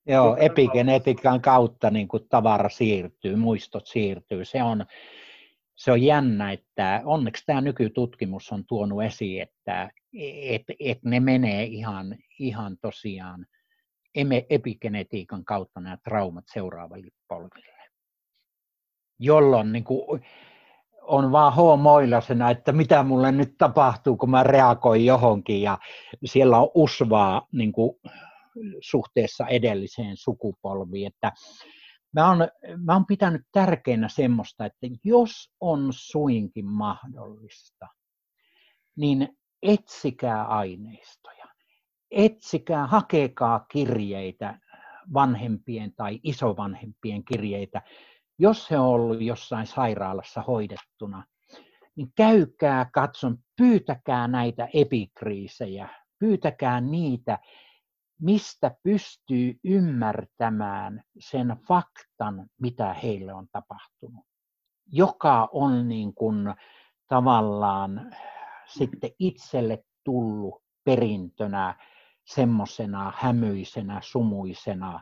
Joo, 0.08 0.38
epigenetiikan 0.40 1.42
kautta 1.42 1.90
niin 1.90 2.08
kuin 2.08 2.28
tavara 2.30 2.70
siirtyy, 2.70 3.36
muistot 3.36 3.88
siirtyy. 3.88 4.46
Se 4.46 4.64
on, 4.64 4.86
se 5.76 5.92
on 5.92 6.02
jännä, 6.02 6.52
että 6.52 7.02
onneksi 7.06 7.44
tämä 7.46 7.62
nykytutkimus 7.62 8.52
on 8.52 8.66
tuonut 8.66 9.04
esiin, 9.04 9.42
että 9.42 9.90
et, 10.42 10.62
et 10.80 11.04
ne 11.04 11.20
menee 11.20 11.64
ihan, 11.64 12.16
ihan 12.40 12.78
tosiaan 12.82 13.46
epigenetiikan 14.50 15.46
kautta 15.46 15.80
nämä 15.80 15.98
traumat 16.04 16.46
seuraaville 16.54 17.12
polville. 17.28 17.76
Jolloin 19.20 19.72
niin 19.72 19.84
kuin, 19.84 20.22
on 21.08 21.32
vaan 21.32 21.54
hoomoilasena, 21.54 22.50
että 22.50 22.72
mitä 22.72 23.04
mulle 23.04 23.32
nyt 23.32 23.58
tapahtuu, 23.58 24.18
kun 24.18 24.30
mä 24.30 24.44
reagoin 24.44 25.06
johonkin 25.06 25.62
ja 25.62 25.78
siellä 26.26 26.58
on 26.58 26.70
usvaa 26.74 27.48
niin 27.52 27.72
kuin, 27.72 27.96
suhteessa 28.82 29.48
edelliseen 29.48 30.18
sukupolviin. 30.18 31.08
Että 31.08 31.32
mä, 32.14 32.30
oon, 32.30 32.38
mä 32.78 32.94
oon 32.94 33.06
pitänyt 33.06 33.42
tärkeänä 33.52 34.08
semmoista, 34.08 34.66
että 34.66 34.88
jos 35.04 35.52
on 35.62 35.88
suinkin 35.92 36.66
mahdollista, 36.66 37.88
niin 38.96 39.38
etsikää 39.62 40.46
aineistoja, 40.46 41.46
etsikää, 42.12 42.88
hakekaa 42.88 43.60
kirjeitä, 43.72 44.60
vanhempien 45.14 45.94
tai 45.96 46.20
isovanhempien 46.24 47.26
kirjeitä, 47.26 47.82
jos 48.40 48.72
he 48.72 48.80
on 48.80 48.86
ollut 48.86 49.22
jossain 49.22 49.68
sairaalassa 49.68 50.42
hoidettuna, 50.42 51.24
niin 51.96 52.12
käykää 52.16 52.90
katson, 52.94 53.38
pyytäkää 53.58 54.28
näitä 54.28 54.68
epikriisejä, 54.74 55.90
pyytäkää 56.20 56.82
niitä, 56.82 57.40
mistä 58.22 58.72
pystyy 58.84 59.60
ymmärtämään 59.64 61.04
sen 61.20 61.48
faktan, 61.68 62.48
mitä 62.62 62.94
heille 62.94 63.34
on 63.34 63.48
tapahtunut, 63.52 64.26
joka 64.88 65.50
on 65.52 65.88
niin 65.90 66.14
kuin 66.14 66.54
tavallaan 67.08 68.16
sitten 68.66 69.12
itselle 69.20 69.84
tullut 70.04 70.64
perintönä 70.84 71.76
semmoisena 72.26 73.14
hämyisenä, 73.16 74.00
sumuisena 74.04 75.02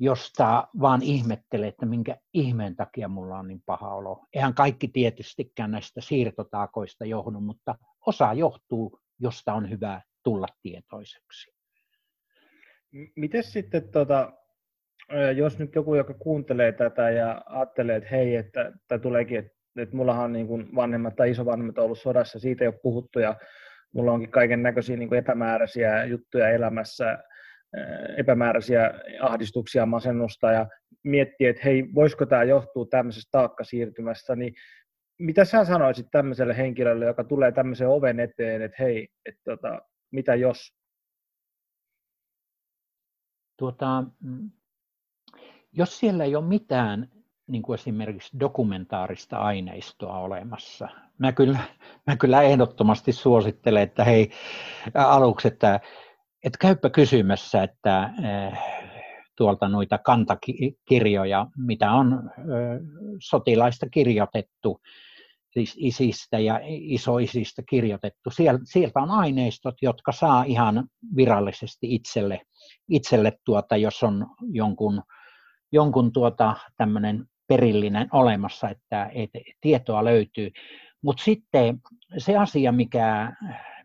josta 0.00 0.68
vaan 0.80 1.02
ihmettelee, 1.02 1.68
että 1.68 1.86
minkä 1.86 2.16
ihmeen 2.34 2.76
takia 2.76 3.08
mulla 3.08 3.38
on 3.38 3.48
niin 3.48 3.62
paha 3.66 3.94
olo. 3.94 4.26
Eihän 4.34 4.54
kaikki 4.54 4.88
tietystikään 4.88 5.70
näistä 5.70 6.00
siirtotaakoista 6.00 7.04
johdu, 7.04 7.40
mutta 7.40 7.74
osa 8.06 8.32
johtuu, 8.32 9.00
josta 9.18 9.52
on 9.52 9.70
hyvä 9.70 10.00
tulla 10.24 10.46
tietoiseksi. 10.62 11.54
Miten 13.16 13.42
sitten, 13.42 13.88
tota, 13.88 14.32
jos 15.36 15.58
nyt 15.58 15.74
joku, 15.74 15.94
joka 15.94 16.14
kuuntelee 16.14 16.72
tätä 16.72 17.10
ja 17.10 17.42
ajattelee, 17.46 17.96
että 17.96 18.08
hei, 18.10 18.36
että, 18.36 18.72
että 18.82 18.98
tuleekin, 18.98 19.38
että, 19.38 19.52
että 19.76 19.96
mullahan 19.96 20.24
on 20.24 20.32
niin 20.32 20.46
kuin 20.46 20.74
vanhemmat 20.74 21.16
tai 21.16 21.30
isovanhemmat 21.30 21.78
ollut 21.78 21.98
sodassa, 21.98 22.38
siitä 22.38 22.64
ei 22.64 22.68
ole 22.68 22.80
puhuttu 22.82 23.18
ja 23.18 23.36
mulla 23.94 24.12
onkin 24.12 24.30
kaiken 24.30 24.62
näköisiä 24.62 24.96
niin 24.96 25.14
epämääräisiä 25.14 26.04
juttuja 26.04 26.48
elämässä, 26.48 27.18
epämääräisiä 28.16 28.90
ahdistuksia, 29.20 29.86
masennusta 29.86 30.52
ja 30.52 30.66
miettii, 31.02 31.46
että 31.46 31.62
hei, 31.64 31.84
voisiko 31.94 32.26
tämä 32.26 32.44
johtua 32.44 32.86
tämmöisestä 32.90 33.28
taakkasiirtymästä, 33.30 34.36
niin 34.36 34.54
mitä 35.18 35.44
sä 35.44 35.64
sanoisit 35.64 36.06
tämmöiselle 36.10 36.56
henkilölle, 36.56 37.04
joka 37.04 37.24
tulee 37.24 37.52
tämmöisen 37.52 37.88
oven 37.88 38.20
eteen, 38.20 38.62
että 38.62 38.76
hei, 38.82 39.08
että 39.26 39.40
tota, 39.44 39.82
mitä 40.12 40.34
jos? 40.34 40.74
Tuota, 43.58 44.04
mm, 44.22 44.50
jos 45.72 45.98
siellä 45.98 46.24
ei 46.24 46.36
ole 46.36 46.44
mitään 46.44 47.08
niin 47.46 47.62
kuin 47.62 47.74
esimerkiksi 47.74 48.40
dokumentaarista 48.40 49.38
aineistoa 49.38 50.18
olemassa. 50.18 50.88
Mä 51.18 51.32
kyllä, 51.32 51.58
mä 52.06 52.16
kyllä 52.16 52.42
ehdottomasti 52.42 53.12
suosittelen, 53.12 53.82
että 53.82 54.04
hei, 54.04 54.30
aluksi, 54.94 55.48
että 55.48 55.80
et 56.44 56.56
käypä 56.60 56.90
kysymässä, 56.90 57.62
että 57.62 58.10
eh, 58.24 58.58
tuolta 59.36 59.68
noita 59.68 59.98
kantakirjoja, 59.98 61.46
mitä 61.56 61.92
on 61.92 62.30
eh, 62.38 62.80
sotilaista 63.20 63.88
kirjoitettu, 63.88 64.80
siis 65.50 65.74
isistä 65.78 66.38
ja 66.38 66.60
isoisistä 66.64 67.62
kirjoitettu. 67.68 68.30
Sieltä 68.64 69.00
on 69.00 69.10
aineistot, 69.10 69.74
jotka 69.82 70.12
saa 70.12 70.44
ihan 70.44 70.84
virallisesti 71.16 71.94
itselle, 71.94 72.40
itselle 72.88 73.32
tuota, 73.44 73.76
jos 73.76 74.02
on 74.02 74.26
jonkun, 74.52 75.02
jonkun 75.72 76.12
tuota, 76.12 76.56
tämmöinen 76.76 77.24
perillinen 77.48 78.08
olemassa, 78.12 78.68
että, 78.68 79.10
että 79.14 79.38
tietoa 79.60 80.04
löytyy. 80.04 80.50
Mutta 81.02 81.24
sitten 81.24 81.78
se 82.18 82.36
asia, 82.36 82.72
mikä, 82.72 83.32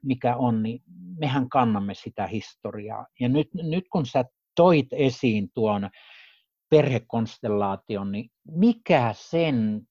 mikä 0.06 0.36
on, 0.36 0.64
niin 0.64 0.82
mehän 1.20 1.50
kannamme 1.50 1.94
sitä 1.94 2.28
historiaa. 2.28 3.08
Ja 3.20 3.30
nyt, 3.30 3.50
nyt 3.54 3.86
kun 3.92 4.06
sä 4.06 4.26
toit 4.56 4.88
esiin 4.92 5.50
tuon 5.54 5.90
perhekonstellaation, 6.70 8.12
niin 8.12 8.30
mikä 8.52 9.14
sen 9.14 9.82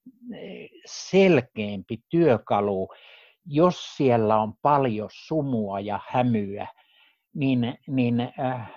selkeämpi 0.86 1.98
työkalu, 2.08 2.88
jos 3.46 3.96
siellä 3.96 4.38
on 4.38 4.52
paljon 4.62 5.08
sumua 5.12 5.80
ja 5.80 6.00
hämyä, 6.08 6.66
niin, 7.34 7.78
niin 7.86 8.20
äh, 8.20 8.30
äh, 8.50 8.70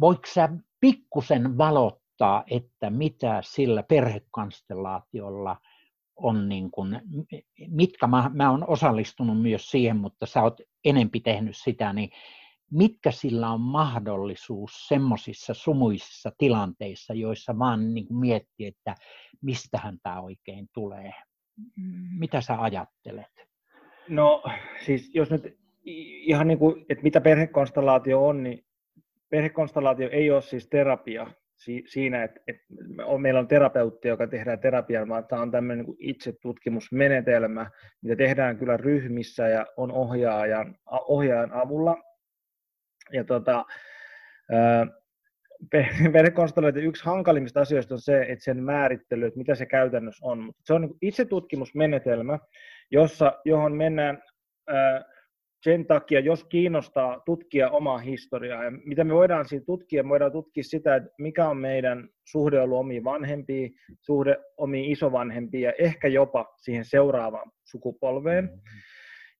voiko 0.00 0.22
sä 0.34 0.48
pikkusen 0.80 1.58
valottaa, 1.58 2.44
että 2.50 2.90
mitä 2.90 3.40
sillä 3.44 3.82
perhekonstellaatiolla 3.82 5.56
on, 6.16 6.48
niin 6.48 6.70
kuin, 6.70 7.00
mitkä 7.68 8.06
mä, 8.06 8.30
mä 8.34 8.50
olen 8.50 8.68
osallistunut 8.68 9.42
myös 9.42 9.70
siihen, 9.70 9.96
mutta 9.96 10.26
sä 10.26 10.42
oot 10.42 10.60
enempi 10.84 11.20
tehnyt 11.20 11.56
sitä, 11.56 11.92
niin 11.92 12.10
mitkä 12.70 13.10
sillä 13.10 13.50
on 13.50 13.60
mahdollisuus 13.60 14.88
semmoisissa 14.88 15.54
sumuisissa 15.54 16.32
tilanteissa, 16.38 17.14
joissa 17.14 17.58
vaan 17.58 17.94
niin 17.94 18.06
kuin 18.06 18.20
miettii, 18.20 18.66
että 18.66 18.94
mistähän 19.42 19.98
tämä 20.02 20.20
oikein 20.20 20.68
tulee. 20.74 21.12
Mitä 22.18 22.40
sä 22.40 22.62
ajattelet? 22.62 23.48
No 24.08 24.42
siis 24.84 25.14
jos 25.14 25.30
nyt 25.30 25.58
ihan 26.26 26.48
niin 26.48 26.58
kuin, 26.58 26.84
että 26.88 27.02
mitä 27.02 27.20
perhekonstellaatio 27.20 28.26
on, 28.26 28.42
niin 28.42 28.64
perhekonstellaatio 29.30 30.10
ei 30.10 30.30
ole 30.30 30.42
siis 30.42 30.68
terapia 30.68 31.26
siinä, 31.86 32.24
että, 32.24 32.40
että 32.46 32.64
meillä 33.18 33.40
on 33.40 33.48
terapeutti, 33.48 34.08
joka 34.08 34.26
tehdään 34.26 34.58
terapiaa, 34.58 35.08
vaan 35.08 35.26
tämä 35.26 35.42
on 35.42 35.50
tämmöinen 35.50 35.86
niin 35.86 35.96
itsetutkimusmenetelmä, 35.98 37.70
mitä 38.02 38.16
tehdään 38.16 38.58
kyllä 38.58 38.76
ryhmissä 38.76 39.48
ja 39.48 39.66
on 39.76 39.92
ohjaajan, 39.92 40.76
ohjaajan 40.90 41.52
avulla. 41.52 41.96
Ja 43.12 43.24
tota, 43.24 43.64
perhekonstellaatio 46.12 46.82
yksi 46.82 47.04
hankalimmista 47.04 47.60
asioista 47.60 47.94
on 47.94 48.00
se, 48.00 48.22
että 48.28 48.44
sen 48.44 48.62
määrittely, 48.62 49.26
että 49.26 49.38
mitä 49.38 49.54
se 49.54 49.66
käytännössä 49.66 50.26
on. 50.26 50.52
Se 50.64 50.74
on 50.74 50.80
niin 50.80 50.98
itsetutkimusmenetelmä, 51.02 52.38
jossa, 52.90 53.40
johon 53.44 53.76
mennään 53.76 54.22
sen 55.62 55.86
takia, 55.86 56.20
jos 56.20 56.44
kiinnostaa 56.44 57.22
tutkia 57.26 57.70
omaa 57.70 57.98
historiaa, 57.98 58.64
ja 58.64 58.70
mitä 58.70 59.04
me 59.04 59.14
voidaan 59.14 59.48
siinä 59.48 59.64
tutkia, 59.64 60.02
me 60.02 60.08
voidaan 60.08 60.32
tutkia 60.32 60.64
sitä, 60.64 60.96
että 60.96 61.10
mikä 61.18 61.48
on 61.48 61.56
meidän 61.56 62.08
suhde 62.24 62.60
ollut 62.60 62.78
omiin 62.78 63.04
vanhempiin, 63.04 63.74
suhde 64.00 64.36
omiin 64.56 64.92
isovanhempiin 64.92 65.62
ja 65.62 65.72
ehkä 65.78 66.08
jopa 66.08 66.54
siihen 66.56 66.84
seuraavaan 66.84 67.50
sukupolveen. 67.64 68.50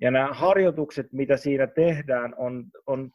Ja 0.00 0.10
nämä 0.10 0.28
harjoitukset, 0.32 1.12
mitä 1.12 1.36
siinä 1.36 1.66
tehdään, 1.66 2.34
on, 2.36 2.64
on 2.86 3.10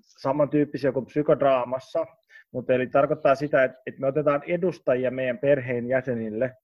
samantyyppisiä 0.00 0.92
kuin 0.92 1.06
psykodraamassa, 1.06 2.06
mutta 2.52 2.72
eli 2.72 2.86
tarkoittaa 2.86 3.34
sitä, 3.34 3.64
että, 3.64 3.78
että 3.86 4.00
me 4.00 4.06
otetaan 4.06 4.42
edustajia 4.46 5.10
meidän 5.10 5.38
perheen 5.38 5.86
jäsenille 5.86 6.56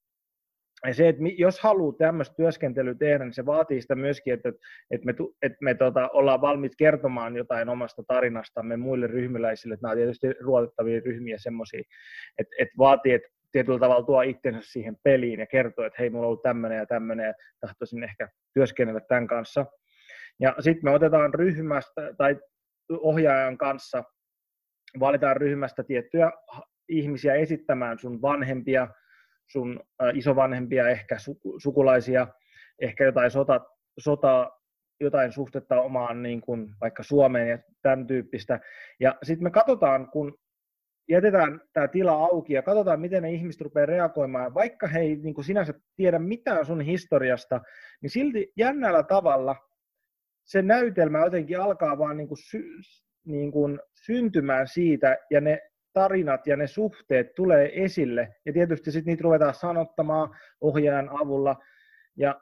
ja 0.84 0.94
se, 0.94 1.08
että 1.08 1.22
jos 1.38 1.60
haluaa 1.60 1.96
tämmöistä 1.98 2.34
työskentelyä 2.36 2.94
tehdä, 2.94 3.24
niin 3.24 3.32
se 3.32 3.46
vaatii 3.46 3.82
sitä 3.82 3.94
myöskin, 3.94 4.34
että, 4.34 4.52
että 4.90 5.06
me, 5.06 5.14
että 5.42 5.58
me 5.60 5.74
tota, 5.74 6.08
ollaan 6.08 6.40
valmiit 6.40 6.72
kertomaan 6.78 7.36
jotain 7.36 7.68
omasta 7.68 8.02
tarinastamme 8.06 8.76
muille 8.76 9.06
ryhmiläisille. 9.06 9.74
Että 9.74 9.84
nämä 9.86 9.92
on 9.92 9.98
tietysti 9.98 10.32
ruotettavia 10.40 11.00
ryhmiä 11.04 11.38
semmoisia, 11.38 11.82
että, 12.38 12.56
että 12.58 12.74
vaatii, 12.78 13.12
että 13.12 13.28
tietyllä 13.52 13.78
tavalla 13.78 14.06
tuo 14.06 14.22
itsensä 14.22 14.60
siihen 14.62 14.96
peliin 15.02 15.40
ja 15.40 15.46
kertoo, 15.46 15.84
että 15.84 15.96
hei, 15.98 16.10
mulla 16.10 16.24
on 16.24 16.28
ollut 16.28 16.42
tämmöinen 16.42 16.78
ja 16.78 16.86
tämmöinen 16.86 17.26
ja 17.26 17.34
tahtoisin 17.60 18.02
ehkä 18.02 18.28
työskennellä 18.54 19.00
tämän 19.00 19.26
kanssa. 19.26 19.66
Ja 20.40 20.54
sitten 20.60 20.84
me 20.84 20.90
otetaan 20.90 21.34
ryhmästä 21.34 22.14
tai 22.18 22.36
ohjaajan 22.90 23.58
kanssa, 23.58 24.04
valitaan 25.00 25.36
ryhmästä 25.36 25.84
tiettyjä 25.84 26.32
ihmisiä 26.88 27.34
esittämään 27.34 27.98
sun 27.98 28.22
vanhempia, 28.22 28.88
sun 29.46 29.80
isovanhempia, 30.14 30.88
ehkä 30.88 31.16
sukulaisia, 31.58 32.26
ehkä 32.80 33.04
jotain 33.04 33.30
sota, 33.30 33.60
sota 33.98 34.50
jotain 35.00 35.32
suhtetta 35.32 35.80
omaan 35.80 36.22
niin 36.22 36.40
kuin 36.40 36.74
vaikka 36.80 37.02
Suomeen 37.02 37.48
ja 37.48 37.58
tämän 37.82 38.06
tyyppistä. 38.06 38.60
Ja 39.00 39.14
sitten 39.22 39.44
me 39.44 39.50
katsotaan, 39.50 40.10
kun 40.10 40.38
jätetään 41.08 41.60
tämä 41.72 41.88
tila 41.88 42.12
auki 42.12 42.52
ja 42.52 42.62
katsotaan, 42.62 43.00
miten 43.00 43.22
ne 43.22 43.30
ihmiset 43.32 43.60
rupeaa 43.60 43.86
reagoimaan. 43.86 44.54
Vaikka 44.54 44.86
he 44.86 45.00
ei 45.00 45.16
niin 45.16 45.34
kuin 45.34 45.44
sinänsä 45.44 45.74
tiedä 45.96 46.18
mitään 46.18 46.66
sun 46.66 46.80
historiasta, 46.80 47.60
niin 48.02 48.10
silti 48.10 48.52
jännällä 48.56 49.02
tavalla 49.02 49.56
se 50.44 50.62
näytelmä 50.62 51.18
jotenkin 51.18 51.60
alkaa 51.60 51.98
vaan 51.98 52.16
niin 52.16 52.28
kuin 52.28 52.38
sy- 52.38 52.80
niin 53.26 53.52
kuin 53.52 53.80
syntymään 54.06 54.68
siitä, 54.68 55.16
ja 55.30 55.40
ne 55.40 55.60
tarinat 55.96 56.46
ja 56.46 56.56
ne 56.56 56.66
suhteet 56.66 57.34
tulee 57.34 57.84
esille, 57.84 58.34
ja 58.46 58.52
tietysti 58.52 58.90
sitten 58.90 59.12
niitä 59.12 59.22
ruvetaan 59.22 59.54
sanottamaan 59.54 60.36
ohjaajan 60.60 61.08
avulla, 61.22 61.56
ja 62.16 62.40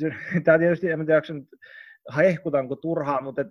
tämä 0.44 0.58
tietysti, 0.58 0.90
en 0.90 1.06
tiedä, 1.06 1.22
hehkutanko 2.16 2.76
turhaa, 2.76 3.20
mutta 3.20 3.40
et, 3.40 3.48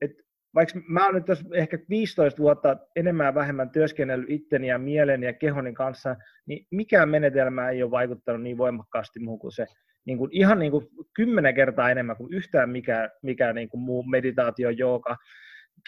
et, 0.00 0.10
vaikka 0.54 0.80
mä 0.88 1.06
oon 1.06 1.14
nyt 1.14 1.24
tässä 1.24 1.44
ehkä 1.54 1.78
15 1.88 2.42
vuotta 2.42 2.76
enemmän 2.96 3.26
ja 3.26 3.34
vähemmän 3.34 3.70
työskennellyt 3.70 4.30
itteni 4.30 4.68
ja 4.68 4.78
mieleni 4.78 5.26
ja 5.26 5.32
kehoni 5.32 5.72
kanssa, 5.72 6.16
niin 6.46 6.66
mikään 6.70 7.08
menetelmä 7.08 7.70
ei 7.70 7.82
ole 7.82 7.90
vaikuttanut 7.90 8.42
niin 8.42 8.58
voimakkaasti 8.58 9.20
muuhun 9.20 9.40
kuin 9.40 9.52
se. 9.52 9.66
Niin 10.04 10.18
kuin, 10.18 10.30
ihan 10.32 10.58
niin 10.58 10.70
kuin 10.72 10.86
kymmenen 11.14 11.54
kertaa 11.54 11.90
enemmän 11.90 12.16
kuin 12.16 12.34
yhtään 12.34 12.70
mikä, 12.70 13.10
mikä 13.22 13.52
niin 13.52 13.68
kuin 13.68 13.80
muu 13.80 14.02
meditaatio, 14.02 14.70
jooga, 14.70 15.16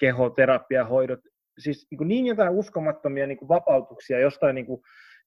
kehoterapia, 0.00 0.84
hoidot, 0.84 1.20
siis 1.58 1.86
niin, 1.90 1.98
kuin 1.98 2.08
niin 2.08 2.26
jotain 2.26 2.52
uskomattomia 2.52 3.26
niin 3.26 3.38
kuin 3.38 3.48
vapautuksia 3.48 4.20
jostain, 4.20 4.54
niin 4.54 4.66
kuin, 4.66 4.82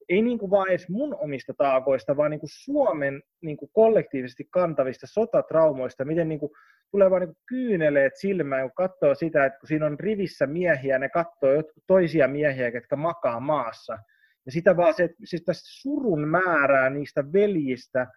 ei 0.10 0.22
niin 0.22 0.40
kuin 0.40 0.52
vaan 0.52 0.70
edes 0.70 0.90
mun 0.90 1.16
omista 1.16 1.54
taakoista, 1.58 2.18
vaan 2.18 2.32
niin 2.32 2.40
kuin 2.40 2.50
Suomen 2.54 3.22
niin 3.42 3.58
kuin 3.58 3.70
kollektiivisesti 3.74 4.48
kantavista 4.52 5.08
sotatraumoista, 5.08 6.06
miten 6.06 6.30
niin 6.30 6.40
kuin, 6.40 6.52
tulee 6.92 7.10
vaan 7.10 7.22
niin 7.22 7.30
kuin 7.30 7.44
kyyneleet 7.46 8.14
silmään, 8.16 8.62
kun 8.62 8.76
katsoo 8.88 9.16
sitä, 9.16 9.46
että 9.46 9.60
kun 9.60 9.68
siinä 9.68 9.86
on 9.86 10.00
rivissä 10.00 10.48
miehiä, 10.48 11.00
ne 11.00 11.10
katsoo 11.10 11.64
toisia 11.88 12.28
miehiä, 12.28 12.70
jotka 12.70 12.96
makaa 12.96 13.40
maassa. 13.40 13.98
Ja 14.46 14.52
sitä 14.52 14.78
vaan 14.78 14.94
se, 14.94 15.10
siis 15.24 15.44
tästä 15.46 15.64
surun 15.66 16.28
määrää 16.28 16.90
niistä 16.90 17.24
veljistä, 17.34 18.08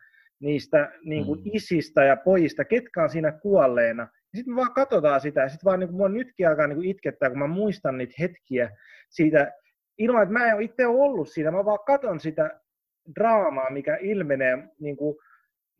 niistä 0.41 0.93
niin 1.05 1.25
kuin 1.25 1.41
mm. 1.41 1.51
isistä 1.55 2.05
ja 2.05 2.17
pojista, 2.17 2.65
ketkä 2.65 3.03
on 3.03 3.11
siinä 3.11 3.33
kuolleena, 3.33 4.09
sitten 4.37 4.55
me 4.55 4.57
vaan 4.57 4.75
katsotaan 4.75 5.21
sitä, 5.21 5.49
sitten 5.49 5.65
vaan 5.65 5.81
niin 5.81 5.89
kuin, 5.89 5.97
mua 5.97 6.09
nytkin 6.09 6.49
alkaa 6.49 6.67
niin 6.67 6.77
kuin 6.77 6.89
itkettää, 6.89 7.31
kun 7.31 7.39
mä 7.39 7.47
muistan 7.47 7.99
niitä 7.99 8.15
hetkiä 8.21 8.71
siitä, 9.11 9.53
ilman 9.99 10.23
että 10.23 10.33
mä 10.33 10.47
en 10.47 10.55
ole 10.55 10.65
itse 10.65 10.87
ollut 10.87 11.29
siinä, 11.29 11.51
mä 11.51 11.65
vaan 11.65 11.79
katon 11.87 12.21
sitä 12.21 12.61
draamaa, 13.15 13.71
mikä 13.71 13.99
ilmenee 14.01 14.69
niin 14.81 14.97
kuin 14.97 15.17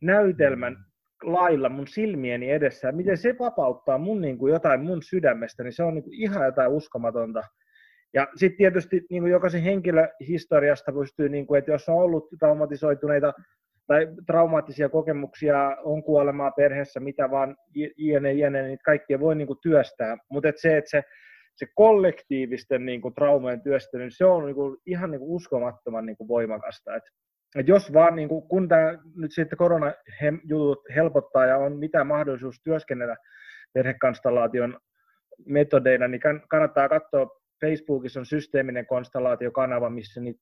näytelmän 0.01 0.77
lailla 1.23 1.69
mun 1.69 1.87
silmieni 1.87 2.51
edessä, 2.51 2.91
miten 2.91 3.17
se 3.17 3.35
vapauttaa 3.39 3.97
mun 3.97 4.21
niin 4.21 4.37
kuin 4.37 4.53
jotain 4.53 4.81
mun 4.81 5.03
sydämestä, 5.03 5.63
niin 5.63 5.73
se 5.73 5.83
on 5.83 5.93
niin 5.93 6.03
kuin 6.03 6.13
ihan 6.13 6.45
jotain 6.45 6.71
uskomatonta. 6.71 7.43
Ja 8.13 8.27
sitten 8.35 8.57
tietysti 8.57 9.05
niin 9.09 9.23
kuin 9.23 9.31
jokaisen 9.31 9.61
henkilöhistoriasta 9.61 10.91
pystyy, 10.91 11.29
niin 11.29 11.47
kuin, 11.47 11.59
että 11.59 11.71
jos 11.71 11.89
on 11.89 11.95
ollut 11.95 12.27
traumatisoituneita 12.39 13.33
tai 13.89 14.07
traumaattisia 14.25 14.89
kokemuksia, 14.89 15.77
on 15.83 16.03
kuolemaa 16.03 16.51
perheessä, 16.51 16.99
mitä 16.99 17.31
vaan, 17.31 17.55
jne, 17.97 18.33
jne, 18.33 18.61
niin 18.61 18.79
kaikkia 18.85 19.19
voi 19.19 19.35
niin 19.35 19.47
kuin 19.47 19.59
työstää. 19.61 20.17
Mutta 20.31 20.49
et 20.49 20.57
se, 20.57 20.77
että 20.77 20.89
se, 20.89 21.03
se 21.55 21.65
kollektiivisten 21.75 22.85
niin 22.85 23.01
kuin, 23.01 23.13
traumojen 23.13 23.61
työstely, 23.61 24.09
se 24.09 24.25
on 24.25 24.45
niin 24.45 24.55
kuin, 24.55 24.77
ihan 24.85 25.11
niin 25.11 25.19
kuin, 25.19 25.31
uskomattoman 25.31 26.05
niin 26.05 26.17
kuin, 26.17 26.27
voimakasta. 26.27 26.95
Et, 26.95 27.03
et 27.59 27.67
jos 27.67 27.93
vaan, 27.93 28.15
niin 28.15 28.29
kuin, 28.29 28.47
kun 28.47 28.67
tämä 28.67 28.97
nyt 29.15 29.31
sitten 29.33 29.57
koronajutut 29.57 30.79
helpottaa 30.95 31.45
ja 31.45 31.57
on 31.57 31.77
mitä 31.77 32.03
mahdollisuus 32.03 32.61
työskennellä 32.63 33.15
perhekonstellaation 33.73 34.79
metodeina, 35.45 36.07
niin 36.07 36.21
kannattaa 36.49 36.89
katsoa, 36.89 37.39
Facebookissa 37.61 38.19
on 38.19 38.25
systeeminen 38.25 38.85
konstellaatiokanava, 38.85 39.89
missä 39.89 40.21
niitä 40.21 40.41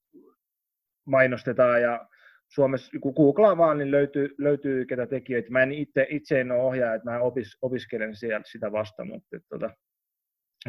mainostetaan 1.05 1.81
ja 1.81 2.07
Suomessa, 2.47 2.91
kun 3.01 3.13
googlaa 3.13 3.57
vaan, 3.57 3.77
niin 3.77 3.91
löytyy, 3.91 4.35
löytyy 4.37 4.85
ketä 4.85 5.07
tekijöitä. 5.07 5.51
Mä 5.51 5.63
en 5.63 5.71
itse, 5.71 6.07
itse 6.09 6.41
en 6.41 6.51
ole 6.51 6.61
ohjaaja, 6.61 6.95
että 6.95 7.11
mä 7.11 7.19
opis, 7.19 7.57
opiskelen 7.61 8.15
siellä 8.15 8.43
sitä 8.45 8.71
vasta, 8.71 9.05
mutta 9.05 9.37
et, 9.37 9.43
tota, 9.49 9.69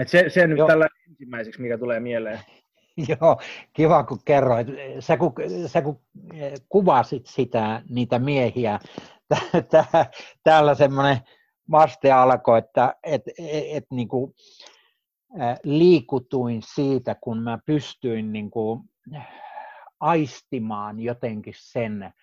et 0.01 0.09
se, 0.09 0.25
se 0.29 0.47
nyt 0.47 0.59
Joo. 0.59 0.69
tällä 0.69 0.89
ensimmäiseksi, 1.11 1.63
mikä 1.63 1.79
tulee 1.79 2.01
mieleen. 2.01 2.41
Joo, 3.09 3.41
kiva 3.73 4.05
kun 4.05 4.19
kerroit. 4.25 4.67
Sä 5.01 5.17
kun, 5.17 5.33
sä 5.67 5.83
kun 5.83 6.01
eh, 6.35 6.53
kuvasit 6.69 7.27
sitä, 7.27 7.83
niitä 7.89 8.19
miehiä, 8.19 8.79
täällä 10.45 10.75
semmoinen 10.75 11.17
vaste 11.71 12.13
alkoi, 12.13 12.59
että 12.59 12.95
et, 13.03 13.23
et, 13.29 13.65
et, 13.73 13.85
niin 13.91 14.09
kuin, 14.09 14.35
liikutuin 15.65 16.63
siitä, 16.75 17.17
kun 17.21 17.43
mä 17.43 17.59
pystyin 17.67 18.33
niin 18.33 18.51
kuin, 18.51 18.81
aistimaan 20.01 21.01
jotenkin 21.01 21.55
sen. 21.57 22.15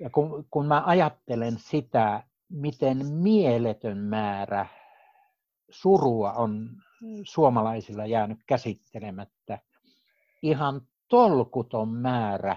Ja 0.00 0.10
kun, 0.10 0.46
kun 0.50 0.66
mä 0.66 0.82
ajattelen 0.86 1.58
sitä, 1.58 2.22
miten 2.48 3.06
mieletön 3.06 3.98
määrä 3.98 4.66
surua 5.70 6.32
on 6.32 6.70
suomalaisilla 7.22 8.06
jäänyt 8.06 8.38
käsittelemättä, 8.46 9.58
ihan 10.42 10.80
tolkuton 11.08 11.88
määrä 11.88 12.56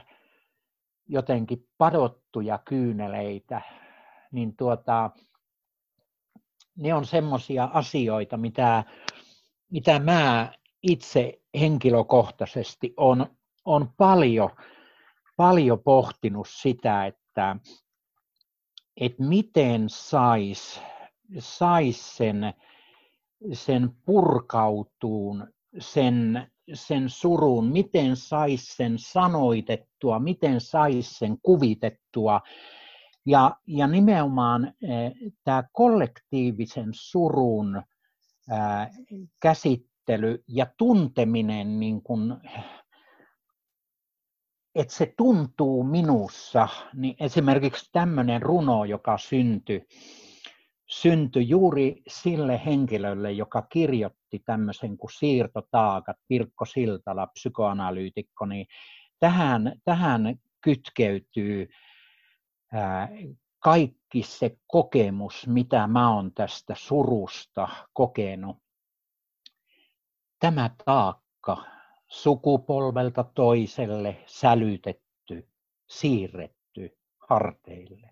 jotenkin 1.07 1.67
padottuja 1.77 2.57
kyyneleitä, 2.57 3.61
niin 4.31 4.55
tuota, 4.55 5.09
ne 6.75 6.93
on 6.93 7.05
semmoisia 7.05 7.69
asioita, 7.73 8.37
mitä, 8.37 8.83
mitä 9.71 9.99
mä 9.99 10.53
itse 10.83 11.41
henkilökohtaisesti 11.59 12.93
on, 12.97 13.37
on 13.65 13.93
paljon, 13.97 14.49
paljon 15.37 15.79
pohtinut 15.83 16.47
sitä, 16.49 17.05
että, 17.05 17.55
että 18.97 19.23
miten 19.23 19.89
sais, 19.89 20.81
sais 21.39 22.17
sen, 22.17 22.53
sen 23.53 23.89
purkautuun, 24.05 25.47
sen, 25.79 26.47
sen 26.73 27.09
surun, 27.09 27.65
miten 27.65 28.15
sais 28.15 28.75
sen 28.77 28.99
sanoitettua, 28.99 30.19
miten 30.19 30.61
sais 30.61 31.19
sen 31.19 31.37
kuvitettua. 31.41 32.41
Ja, 33.25 33.55
ja 33.67 33.87
nimenomaan 33.87 34.73
eh, 34.81 35.11
tämä 35.43 35.63
kollektiivisen 35.71 36.89
surun 36.91 37.75
eh, 38.51 38.89
käsittely 39.39 40.43
ja 40.47 40.65
tunteminen, 40.77 41.79
niin 41.79 42.03
kun, 42.03 42.41
että 44.75 44.93
se 44.93 45.13
tuntuu 45.17 45.83
minussa, 45.83 46.67
niin 46.93 47.15
esimerkiksi 47.19 47.89
tämmöinen 47.91 48.41
runo, 48.41 48.85
joka 48.85 49.17
syntyi, 49.17 49.87
syntyi 50.89 51.49
juuri 51.49 52.01
sille 52.07 52.61
henkilölle, 52.65 53.31
joka 53.31 53.61
kirjoitti 53.61 54.39
tämmöisen 54.45 54.97
kuin 54.97 55.11
siirtotaakat, 55.11 56.17
Pirkko 56.27 56.65
Siltala, 56.65 57.27
psykoanalyytikko, 57.27 58.45
niin 58.45 58.65
tähän, 59.19 59.73
tähän 59.85 60.35
kytkeytyy 60.61 61.67
ää, 62.73 63.09
kaikki 63.59 64.23
se 64.23 64.57
kokemus, 64.67 65.47
mitä 65.47 65.87
mä 65.87 66.15
oon 66.15 66.33
tästä 66.33 66.75
surusta 66.77 67.67
kokenut. 67.93 68.57
Tämä 70.39 70.69
taakka 70.85 71.80
sukupolvelta 72.11 73.23
toiselle 73.23 74.17
sälytetty, 74.25 75.47
siirretty 75.87 76.97
harteille. 77.17 78.09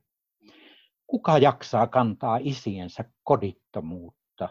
Kuka 1.08 1.38
jaksaa 1.38 1.88
kantaa 1.88 2.40
isiensä 2.42 3.04
kodittomuutta? 3.24 4.50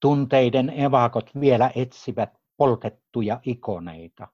Tunteiden 0.00 0.70
evakot 0.70 1.30
vielä 1.40 1.70
etsivät 1.74 2.30
poltettuja 2.56 3.40
ikoneita. 3.42 4.28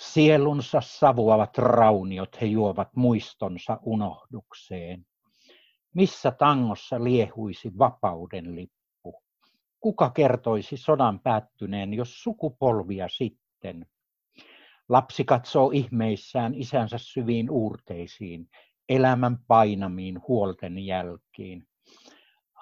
Sielunsa 0.00 0.80
savuavat 0.80 1.58
rauniot 1.58 2.40
he 2.40 2.46
juovat 2.46 2.88
muistonsa 2.96 3.78
unohdukseen. 3.82 5.06
Missä 5.94 6.30
tangossa 6.30 7.04
liehuisi 7.04 7.78
vapauden 7.78 8.56
lippu? 8.56 9.22
Kuka 9.80 10.10
kertoisi 10.10 10.76
sodan 10.76 11.20
päättyneen, 11.20 11.94
jos 11.94 12.22
sukupolvia 12.22 13.08
sitten? 13.08 13.45
Lapsi 14.88 15.24
katsoo 15.24 15.70
ihmeissään 15.70 16.54
isänsä 16.54 16.98
syviin 16.98 17.50
uurteisiin, 17.50 18.48
elämän 18.88 19.38
painamiin 19.48 20.22
huolten 20.28 20.78
jälkiin. 20.78 21.68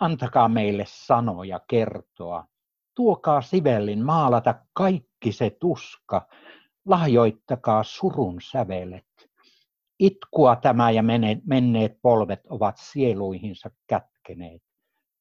Antakaa 0.01 0.49
meille 0.49 0.85
sanoja 0.87 1.61
kertoa. 1.69 2.47
Tuokaa 2.95 3.43
sivellin 3.43 4.05
maalata 4.05 4.55
kaikki 4.73 5.33
se 5.33 5.57
tuska. 5.61 6.29
Lahjoittakaa 6.85 7.83
surun 7.83 8.41
sävelet. 8.51 9.31
Itkua 9.99 10.57
tämä 10.57 10.91
ja 10.91 11.03
menneet 11.45 11.99
polvet 12.03 12.47
ovat 12.49 12.77
sieluihinsa 12.79 13.71
kätkeneet. 13.87 14.63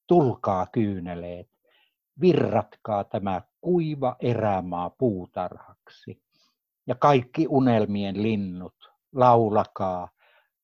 Tulkaa 0.08 0.68
kyyneleet. 0.72 1.50
Virratkaa 2.22 3.04
tämä 3.04 3.42
kuiva 3.64 4.16
erämaa 4.20 4.90
puutarhaksi. 4.90 6.22
Ja 6.88 6.96
kaikki 6.96 7.48
unelmien 7.50 8.24
linnut, 8.24 8.76
laulakaa, 9.16 10.10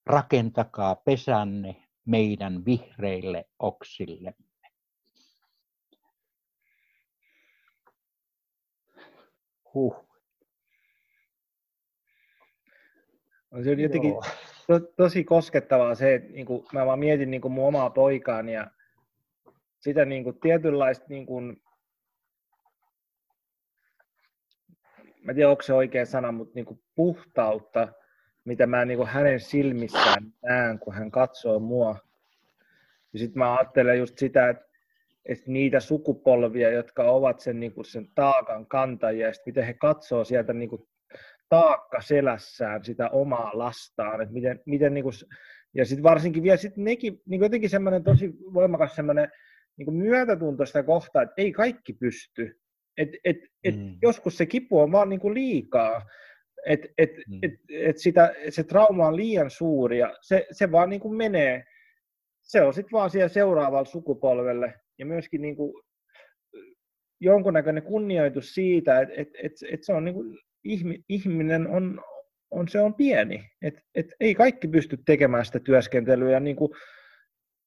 rakentakaa 0.05 0.95
pesänne 0.95 1.75
meidän 2.05 2.65
vihreille 2.65 3.45
oksille. 3.59 4.33
Huh. 9.73 10.05
On 13.51 13.63
se 13.63 13.71
jotenkin 13.73 14.13
to, 14.67 14.79
tosi 14.79 15.23
koskettavaa 15.23 15.95
se, 15.95 16.13
että 16.15 16.31
niin 16.31 16.45
kuin, 16.45 16.65
mä 16.73 16.85
vaan 16.85 16.99
mietin 16.99 17.31
niin 17.31 17.41
kuin 17.41 17.51
mun 17.51 17.67
omaa 17.67 17.89
poikaani 17.89 18.53
ja 18.53 18.71
sitä 19.79 20.05
niin 20.05 20.23
kuin, 20.23 20.39
tietynlaista, 20.39 21.05
niin 21.09 21.25
kuin, 21.25 21.61
mä 25.29 25.31
en 25.31 25.35
tiedä 25.35 25.49
onko 25.49 25.63
se 25.63 25.73
oikea 25.73 26.05
sana, 26.05 26.31
mutta 26.31 26.51
niin 26.55 26.65
kuin, 26.65 26.79
puhtautta, 26.95 27.87
mitä 28.45 28.67
mä 28.67 28.85
niin 28.85 28.97
kuin 28.97 29.09
hänen 29.09 29.39
silmissään 29.39 30.33
näen, 30.43 30.79
kun 30.79 30.93
hän 30.93 31.11
katsoo 31.11 31.59
mua. 31.59 31.95
Ja 33.13 33.19
sitten 33.19 33.39
mä 33.39 33.55
ajattelen 33.55 33.99
just 33.99 34.17
sitä, 34.17 34.49
että, 34.49 34.65
että 35.25 35.51
niitä 35.51 35.79
sukupolvia, 35.79 36.71
jotka 36.71 37.03
ovat 37.03 37.39
sen, 37.39 37.59
niin 37.59 37.73
kuin 37.73 37.85
sen 37.85 38.07
taakan 38.15 38.65
kantajia, 38.65 39.27
ja 39.27 39.33
miten 39.45 39.63
he 39.65 39.73
katsoo 39.73 40.23
sieltä 40.23 40.53
niin 40.53 40.69
kuin 40.69 40.87
taakka 41.49 42.01
selässään 42.01 42.83
sitä 42.83 43.09
omaa 43.09 43.51
lastaan, 43.53 44.21
että 44.21 44.33
miten, 44.33 44.61
miten 44.65 44.93
niin 44.93 45.03
kuin, 45.03 45.13
ja 45.73 45.85
sitten 45.85 46.03
varsinkin 46.03 46.43
vielä 46.43 46.57
sit 46.57 46.77
nekin, 46.77 47.21
niin 47.25 47.41
jotenkin 47.41 47.69
semmoinen 47.69 48.03
tosi 48.03 48.33
voimakas 48.53 48.95
semmoinen 48.95 49.31
niin 49.77 49.93
myötätunto 49.93 50.65
sitä 50.65 50.83
kohtaa, 50.83 51.21
että 51.21 51.33
ei 51.37 51.51
kaikki 51.51 51.93
pysty. 51.93 52.59
Et, 52.99 53.09
et, 53.23 53.37
et 53.63 53.75
mm. 53.75 53.97
Joskus 54.01 54.37
se 54.37 54.45
kipu 54.45 54.79
on 54.79 54.91
vaan 54.91 55.09
niin 55.09 55.19
kuin 55.19 55.33
liikaa, 55.33 56.05
että 56.65 56.87
et, 56.97 57.11
mm. 57.27 57.39
et, 57.43 57.51
et 57.69 57.97
sitä, 57.97 58.33
se 58.49 58.63
trauma 58.63 59.07
on 59.07 59.15
liian 59.15 59.49
suuri 59.49 59.97
ja 59.97 60.15
se, 60.21 60.47
se 60.51 60.71
vaan 60.71 60.89
niin 60.89 61.01
kuin 61.01 61.15
menee, 61.15 61.63
se 62.41 62.61
on 62.61 62.73
sitten 62.73 62.91
vaan 62.91 63.09
siellä 63.09 63.27
seuraavalle 63.27 63.85
sukupolvelle 63.85 64.73
ja 64.97 65.05
myöskin 65.05 65.41
niin 65.41 65.55
kuin 65.55 65.73
jonkunnäköinen 67.21 67.83
kunnioitus 67.83 68.53
siitä, 68.53 68.99
että 68.99 69.13
et, 69.17 69.29
et, 69.43 69.51
et 69.71 69.83
se 69.83 69.93
on 69.93 70.05
niin 70.05 70.15
kuin 70.15 70.37
ihminen 71.09 71.67
on, 71.67 72.01
on, 72.51 72.67
se 72.67 72.79
on 72.79 72.93
pieni. 72.93 73.43
Et, 73.61 73.73
et 73.95 74.05
ei 74.19 74.35
kaikki 74.35 74.67
pysty 74.67 74.97
tekemään 75.05 75.45
sitä 75.45 75.59
työskentelyä. 75.59 76.31
Ja 76.31 76.39
niin 76.39 76.55
kuin, 76.55 76.71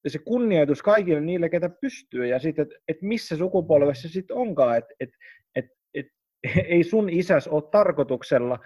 se 0.08 0.18
kunnioitus 0.18 0.82
kaikille 0.82 1.20
niille, 1.20 1.48
ketä 1.48 1.68
pystyy. 1.68 2.26
Ja 2.26 2.38
sitten, 2.38 2.62
että 2.62 2.74
et 2.88 3.02
missä 3.02 3.36
sukupolvessa 3.36 4.08
sitten 4.08 4.36
onkaan. 4.36 4.78
Että 4.78 4.94
et, 5.00 5.10
et, 5.56 5.66
et, 5.94 6.06
ei 6.68 6.84
sun 6.84 7.10
isäs 7.10 7.48
ole 7.48 7.62
tarkoituksella 7.70 8.58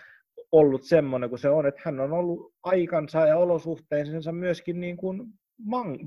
ollut 0.53 0.83
semmoinen 0.83 1.29
kuin 1.29 1.39
se 1.39 1.49
on, 1.49 1.67
että 1.67 1.81
hän 1.85 2.01
on 2.01 2.13
ollut 2.13 2.55
aikansa 2.63 3.27
ja 3.27 3.39
olosuhteensa 3.39 4.33
myöskin 4.33 4.81
niin 4.81 4.97
kuin 4.97 5.23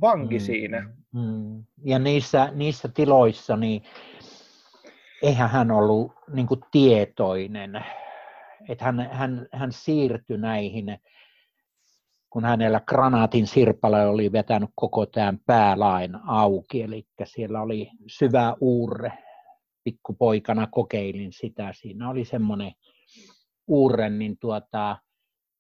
vanki 0.01 0.35
mm, 0.35 0.39
siinä. 0.39 0.89
Mm. 1.13 1.63
Ja 1.83 1.99
niissä, 1.99 2.49
niissä 2.55 2.89
tiloissa, 2.93 3.57
niin 3.57 3.81
eihän 5.23 5.49
hän 5.49 5.71
ollut 5.71 6.11
niin 6.33 6.47
kuin 6.47 6.59
tietoinen 6.71 7.83
että 8.69 8.85
hän, 8.85 9.09
hän, 9.11 9.47
hän 9.53 9.71
siirtyi 9.71 10.37
näihin, 10.37 10.99
kun 12.29 12.45
hänellä 12.45 12.79
granaatin 12.79 13.47
sirpale 13.47 14.07
oli 14.07 14.31
vetänyt 14.31 14.69
koko 14.75 15.05
tämän 15.05 15.39
päälain 15.45 16.15
auki, 16.27 16.81
eli 16.81 17.07
siellä 17.23 17.61
oli 17.61 17.91
syvä 18.07 18.55
uurre. 18.61 19.13
Pikkupoikana 19.83 20.67
kokeilin 20.67 21.33
sitä, 21.33 21.73
siinä 21.73 22.09
oli 22.09 22.25
semmoinen 22.25 22.71
uurre, 23.67 24.09
niin 24.09 24.37
tuota, 24.41 24.97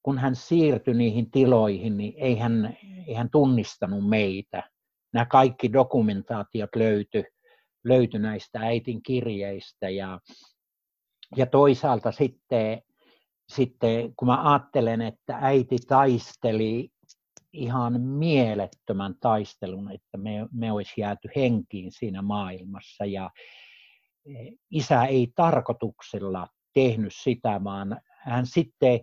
kun 0.03 0.17
hän 0.17 0.35
siirtyi 0.35 0.93
niihin 0.93 1.31
tiloihin, 1.31 1.97
niin 1.97 2.13
ei 2.17 2.37
hän, 2.37 2.77
ei 3.07 3.13
hän 3.13 3.29
tunnistanut 3.29 4.09
meitä. 4.09 4.63
Nämä 5.13 5.25
kaikki 5.25 5.73
dokumentaatiot 5.73 6.75
löytyi 6.75 7.23
löyty 7.83 8.19
näistä 8.19 8.59
äitin 8.59 9.03
kirjeistä 9.03 9.89
ja, 9.89 10.19
ja 11.35 11.45
toisaalta 11.45 12.11
sitten 12.11 12.81
sitten 13.49 14.15
kun 14.15 14.27
mä 14.27 14.51
ajattelen, 14.51 15.01
että 15.01 15.37
äiti 15.41 15.77
taisteli 15.87 16.89
ihan 17.53 18.01
mielettömän 18.01 19.15
taistelun, 19.19 19.91
että 19.91 20.17
me, 20.17 20.47
me 20.51 20.71
olisi 20.71 21.01
jääty 21.01 21.29
henkiin 21.35 21.91
siinä 21.91 22.21
maailmassa 22.21 23.05
ja 23.05 23.29
e, 24.25 24.31
isä 24.71 25.05
ei 25.05 25.31
tarkoituksella 25.35 26.47
tehnyt 26.73 27.13
sitä, 27.23 27.63
vaan 27.63 28.01
hän 28.19 28.45
sitten, 28.45 28.99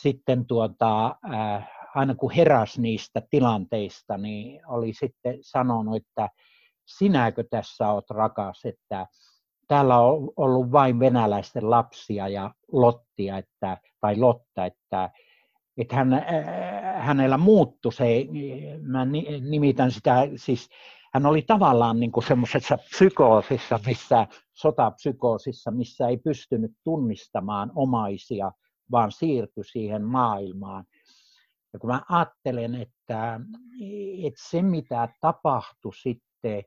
sitten 0.00 0.46
tuota, 0.46 1.06
äh, 1.34 1.68
aina 1.94 2.14
kun 2.14 2.32
heräsi 2.32 2.80
niistä 2.80 3.22
tilanteista, 3.30 4.18
niin 4.18 4.66
oli 4.66 4.92
sitten 4.92 5.38
sanonut, 5.40 5.96
että 5.96 6.28
sinäkö 6.86 7.44
tässä 7.50 7.88
olet 7.88 8.10
rakas, 8.10 8.60
että 8.64 9.06
täällä 9.70 9.98
on 9.98 10.30
ollut 10.36 10.72
vain 10.72 11.00
venäläisten 11.00 11.70
lapsia 11.70 12.28
ja 12.28 12.54
Lottia, 12.72 13.38
että, 13.38 13.78
tai 14.00 14.16
Lotta, 14.16 14.66
että, 14.66 15.10
että 15.76 15.96
hän, 15.96 16.08
hänellä 16.96 17.38
muuttui 17.38 17.92
se, 17.92 18.26
mä 18.82 19.04
nimitän 19.50 19.90
sitä, 19.90 20.14
siis 20.36 20.68
hän 21.14 21.26
oli 21.26 21.42
tavallaan 21.42 22.00
niin 22.00 22.12
kuin 22.12 22.24
semmoisessa 22.24 22.76
psykoosissa, 22.76 23.80
missä, 23.86 24.26
sotapsykoosissa, 24.52 25.70
missä 25.70 26.08
ei 26.08 26.16
pystynyt 26.16 26.72
tunnistamaan 26.84 27.72
omaisia, 27.74 28.52
vaan 28.90 29.12
siirtyi 29.12 29.64
siihen 29.64 30.04
maailmaan. 30.04 30.84
Ja 31.72 31.78
kun 31.78 31.90
mä 31.90 32.02
ajattelen, 32.08 32.74
että, 32.74 33.40
että 34.26 34.42
se 34.50 34.62
mitä 34.62 35.08
tapahtui 35.20 35.94
sitten, 35.94 36.62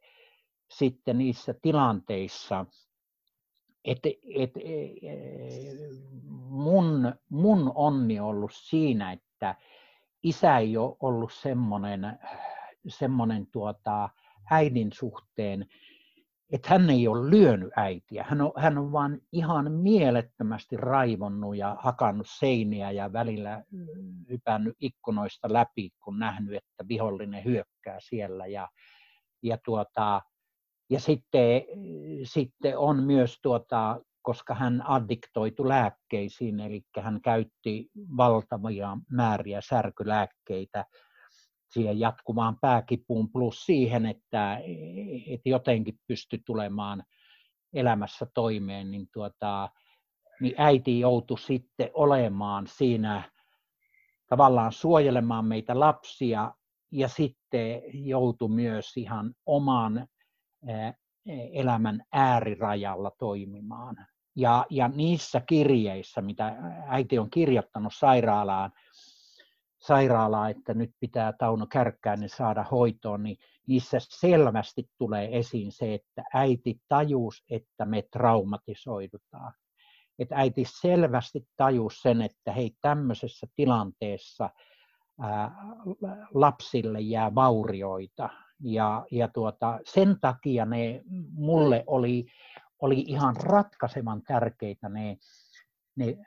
sitten 0.78 1.18
niissä 1.18 1.54
tilanteissa, 1.62 2.66
että, 3.86 4.10
että 4.36 4.60
mun, 6.50 7.14
mun 7.30 7.72
onni 7.76 8.20
on 8.20 8.28
ollut 8.28 8.52
siinä, 8.54 9.12
että 9.12 9.56
isä 10.24 10.58
ei 10.58 10.78
ole 10.78 10.98
ollut 11.00 11.34
semmoinen, 11.34 12.20
semmoinen 12.88 13.48
tuota, 13.48 14.10
äidin 14.52 14.92
suhteen, 14.94 15.66
että 16.52 16.70
hän 16.70 16.90
ei 16.90 17.08
ole 17.08 17.32
lyönyt 17.32 17.70
äitiä. 17.76 18.26
Hän 18.30 18.42
on, 18.42 18.52
hän 18.58 18.78
on 18.78 18.92
vaan 18.92 19.22
ihan 19.32 19.72
mielettömästi 19.72 20.78
raivonnut 20.78 21.58
ja 21.58 21.78
hakannut 21.80 22.28
seiniä 22.30 22.92
ja 22.92 23.14
välillä 23.14 23.64
hypännyt 24.30 24.76
ikkunoista 24.80 25.54
läpi, 25.54 25.90
kun 26.04 26.20
nähnyt, 26.20 26.56
että 26.56 26.88
vihollinen 26.88 27.46
hyökkää 27.46 27.98
siellä. 28.00 28.48
Ja, 28.48 28.70
ja, 29.44 29.58
tuota, 29.66 30.22
ja 30.94 31.00
sitten, 31.00 31.62
sitten 32.24 32.78
on 32.78 33.04
myös, 33.04 33.40
tuota, 33.42 34.00
koska 34.22 34.56
hän 34.56 34.88
addiktoitu 34.88 35.68
lääkkeisiin, 35.68 36.60
eli 36.60 36.82
hän 37.02 37.22
käytti 37.22 37.90
valtavia 38.18 38.98
määriä 39.12 39.62
särkylääkkeitä, 39.70 40.86
siihen 41.74 42.00
jatkuvaan 42.00 42.58
pääkipuun 42.62 43.32
plus 43.32 43.66
siihen, 43.66 44.06
että, 44.06 44.60
että 45.28 45.50
jotenkin 45.50 46.00
pystyi 46.08 46.40
tulemaan 46.46 47.04
elämässä 47.74 48.28
toimeen, 48.34 48.92
niin, 48.92 49.08
tuota, 49.14 49.70
niin 50.42 50.56
äiti 50.58 51.00
joutui 51.00 51.40
sitten 51.40 51.90
olemaan 51.94 52.68
siinä 52.68 53.32
tavallaan 54.30 54.72
suojelemaan 54.72 55.46
meitä 55.46 55.80
lapsia 55.80 56.54
ja 56.92 57.08
sitten 57.08 57.82
joutui 57.94 58.50
myös 58.50 58.98
ihan 58.98 59.34
oman 59.46 60.08
elämän 61.54 62.04
äärirajalla 62.12 63.12
toimimaan. 63.20 63.96
Ja, 64.36 64.66
ja 64.70 64.88
niissä 64.88 65.42
kirjeissä, 65.48 66.22
mitä 66.22 66.56
äiti 66.88 67.20
on 67.20 67.30
kirjoittanut 67.30 67.94
sairaalaan, 67.96 68.72
sairaalaa, 69.80 70.50
että 70.50 70.74
nyt 70.74 70.92
pitää 71.00 71.34
Tauno 71.34 71.68
Kärkkäinen 71.68 72.30
saada 72.30 72.64
hoitoon, 72.64 73.24
niin 73.24 73.38
niissä 73.68 73.98
selvästi 74.02 74.90
tulee 74.98 75.38
esiin 75.38 75.72
se, 75.72 75.94
että 75.94 76.24
äiti 76.34 76.82
tajus, 76.88 77.44
että 77.50 77.86
me 77.86 78.04
traumatisoidutaan. 78.12 79.54
Että 80.20 80.36
äiti 80.36 80.64
selvästi 80.82 81.48
tajus 81.58 82.02
sen, 82.02 82.22
että 82.22 82.52
hei 82.52 82.72
tämmöisessä 82.82 83.48
tilanteessa 83.56 84.50
ää, 85.20 85.52
lapsille 86.34 87.02
jää 87.02 87.36
vaurioita. 87.36 88.30
Ja, 88.64 89.06
ja 89.12 89.28
tuota, 89.28 89.80
sen 89.86 90.18
takia 90.22 90.66
ne 90.66 91.02
mulle 91.32 91.84
oli, 91.88 92.26
oli 92.80 93.04
ihan 93.08 93.36
ratkaisevan 93.36 94.22
tärkeitä 94.22 94.90
ne 94.90 95.18
ne 95.96 96.18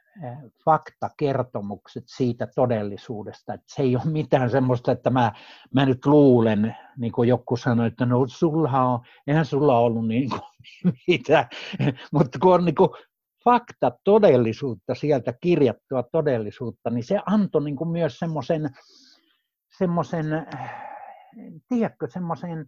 faktakertomukset 0.65 2.05
siitä 2.07 2.49
todellisuudesta. 2.55 3.55
Että 3.55 3.67
se 3.75 3.83
ei 3.83 3.97
ole 3.97 4.05
mitään 4.05 4.51
semmoista, 4.51 4.93
että 4.93 5.11
mä, 5.11 5.33
mä 5.75 5.87
nyt 5.87 6.07
luulen, 6.07 6.77
niin 6.97 7.13
kuin 7.13 7.29
joku 7.29 7.57
sanoi, 7.57 7.87
että 7.87 8.07
no 8.07 8.27
sulla 8.27 8.83
on, 8.83 9.01
eihän 9.27 9.45
sulla 9.45 9.79
ollut 9.79 10.09
niin 10.09 10.31
kuin 10.31 10.41
mitään, 11.09 11.49
mutta 12.13 12.39
kun 12.39 12.55
on 12.55 12.65
niin 12.65 12.75
kuin 12.75 12.91
fakta 13.45 13.93
todellisuutta, 14.05 14.95
sieltä 14.95 15.33
kirjattua 15.41 16.03
todellisuutta, 16.03 16.91
niin 16.91 17.05
se 17.05 17.21
antoi 17.27 17.65
niin 17.65 17.77
kuin 17.77 17.91
myös 17.91 18.19
semmoisen, 18.19 18.71
semmoisen, 19.79 20.27
tiedätkö, 21.69 22.07
semmoisen 22.11 22.67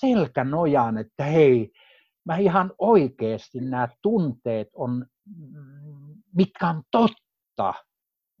selkänojan, 0.00 0.98
että 0.98 1.24
hei, 1.24 1.72
mä 2.24 2.36
ihan 2.36 2.72
oikeasti 2.78 3.60
nämä 3.60 3.88
tunteet 4.02 4.68
on 4.74 5.06
mitkä 6.36 6.68
on 6.68 6.82
totta, 6.90 7.74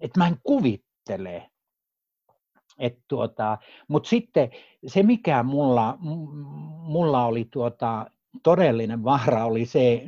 että 0.00 0.20
mä 0.20 0.26
en 0.26 0.36
kuvittele. 0.42 1.50
tuota, 3.08 3.58
Mutta 3.88 4.08
sitten 4.08 4.50
se, 4.86 5.02
mikä 5.02 5.42
mulla, 5.42 5.98
mulla 6.80 7.24
oli 7.24 7.48
tuota, 7.50 8.10
todellinen 8.42 9.04
vaara, 9.04 9.44
oli 9.44 9.66
se, 9.66 10.02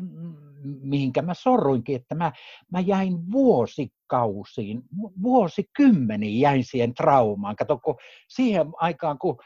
mihinkä 0.62 1.22
mä 1.22 1.34
sorruinkin, 1.34 1.96
että 1.96 2.14
mä, 2.14 2.32
mä 2.72 2.80
jäin 2.80 3.32
vuosikausiin, 3.32 4.82
vuosikymmeniin 5.22 6.40
jäin 6.40 6.64
siihen 6.64 6.94
traumaan. 6.94 7.56
Kato, 7.56 7.78
kun 7.78 7.96
siihen 8.28 8.66
aikaan, 8.76 9.18
kun, 9.18 9.38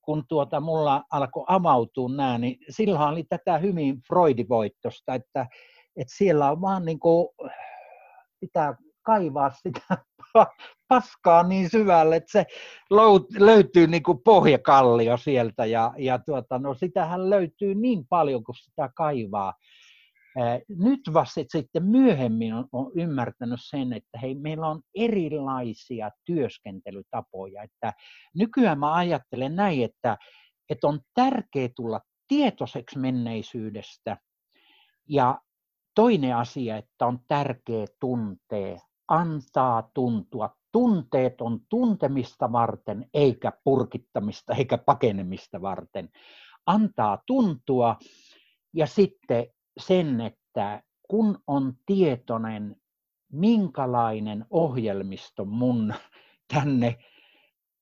kun 0.00 0.24
tuota, 0.28 0.60
mulla 0.60 1.04
alkoi 1.10 1.44
avautua 1.48 2.08
nämä, 2.16 2.38
niin 2.38 2.56
silloin 2.68 3.12
oli 3.12 3.24
tätä 3.24 3.58
hyvin 3.58 4.00
Freudivoittosta, 4.08 5.14
että, 5.14 5.46
että 5.96 6.14
siellä 6.16 6.50
on 6.50 6.60
vaan 6.60 6.84
niin 6.84 6.98
kuin, 6.98 7.28
pitää 8.40 8.74
kaivaa 9.02 9.50
sitä 9.50 9.98
paskaa 10.88 11.42
niin 11.42 11.70
syvälle, 11.70 12.16
että 12.16 12.32
se 12.32 12.46
löytyy 13.38 13.86
niin 13.86 14.02
kuin 14.02 14.18
pohjakallio 14.24 15.16
sieltä 15.16 15.66
ja, 15.66 15.92
ja 15.98 16.18
tuota, 16.18 16.58
no 16.58 16.74
sitähän 16.74 17.30
löytyy 17.30 17.74
niin 17.74 18.06
paljon, 18.06 18.44
kun 18.44 18.54
sitä 18.54 18.90
kaivaa. 18.96 19.54
Nyt 20.68 21.00
vasta 21.12 21.40
sitten 21.48 21.84
myöhemmin 21.84 22.54
on, 22.54 22.92
ymmärtänyt 22.96 23.60
sen, 23.62 23.92
että 23.92 24.18
hei, 24.18 24.34
meillä 24.34 24.68
on 24.68 24.82
erilaisia 24.94 26.10
työskentelytapoja. 26.24 27.62
Että 27.62 27.92
nykyään 28.34 28.78
mä 28.78 28.94
ajattelen 28.94 29.56
näin, 29.56 29.84
että, 29.84 30.16
että 30.70 30.86
on 30.86 31.00
tärkeää 31.14 31.68
tulla 31.76 32.00
tietoiseksi 32.28 32.98
menneisyydestä 32.98 34.16
ja 35.08 35.38
Toinen 35.94 36.36
asia, 36.36 36.76
että 36.76 37.06
on 37.06 37.18
tärkeä 37.28 37.86
tuntea, 38.00 38.78
antaa 39.08 39.90
tuntua. 39.94 40.50
Tunteet 40.72 41.40
on 41.40 41.60
tuntemista 41.68 42.52
varten, 42.52 43.06
eikä 43.14 43.52
purkittamista, 43.64 44.54
eikä 44.54 44.78
pakenemista 44.78 45.62
varten. 45.62 46.08
Antaa 46.66 47.22
tuntua 47.26 47.96
ja 48.74 48.86
sitten 48.86 49.46
sen, 49.78 50.20
että 50.20 50.82
kun 51.08 51.38
on 51.46 51.72
tietoinen, 51.86 52.76
minkälainen 53.32 54.46
ohjelmisto 54.50 55.44
mun 55.44 55.94
tänne 56.54 56.98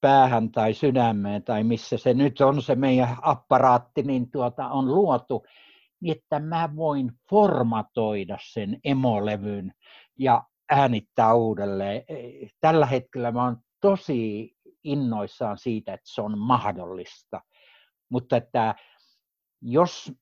päähän 0.01 0.51
tai 0.51 0.75
sydämeen 0.75 1.43
tai 1.43 1.65
missä 1.65 1.99
se 1.99 2.15
nyt 2.15 2.41
on 2.41 2.63
se 2.63 2.75
meidän 2.75 3.17
apparaatti, 3.23 4.03
niin 4.03 4.31
tuota 4.31 4.69
on 4.69 4.95
luotu, 4.95 5.47
niin 6.01 6.17
että 6.17 6.41
mä 6.41 6.77
voin 6.77 7.13
formatoida 7.31 8.39
sen 8.43 8.81
emolevyn 8.85 9.73
ja 10.19 10.45
äänittää 10.71 11.35
uudelleen. 11.35 12.03
Tällä 12.61 12.87
hetkellä 12.87 13.33
mä 13.33 13.45
oon 13.45 13.57
tosi 13.81 14.51
innoissaan 14.85 15.59
siitä, 15.59 15.95
että 15.95 16.11
se 16.15 16.23
on 16.23 16.39
mahdollista. 16.39 17.41
Mutta 18.09 18.37
että 18.37 18.75
jos, 19.63 20.13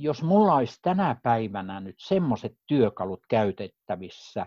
jos 0.00 0.22
mulla 0.22 0.54
olisi 0.54 0.78
tänä 0.82 1.16
päivänä 1.22 1.80
nyt 1.80 1.96
semmoiset 1.98 2.52
työkalut 2.66 3.20
käytettävissä, 3.28 4.46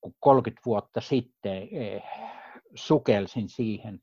kun 0.00 0.14
30 0.20 0.62
vuotta 0.66 1.00
sitten 1.00 1.68
eh, 1.72 2.02
sukelsin 2.74 3.48
siihen, 3.48 4.00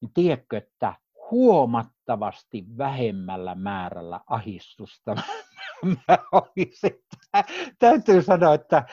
niin 0.00 0.10
tiedätkö, 0.14 0.56
että 0.56 0.94
huomattavasti 1.30 2.64
vähemmällä 2.78 3.54
määrällä 3.54 4.20
ahistusta. 4.26 5.16
Olisin, 6.32 7.04
täytyy 7.78 8.22
sanoa, 8.22 8.54
että, 8.54 8.84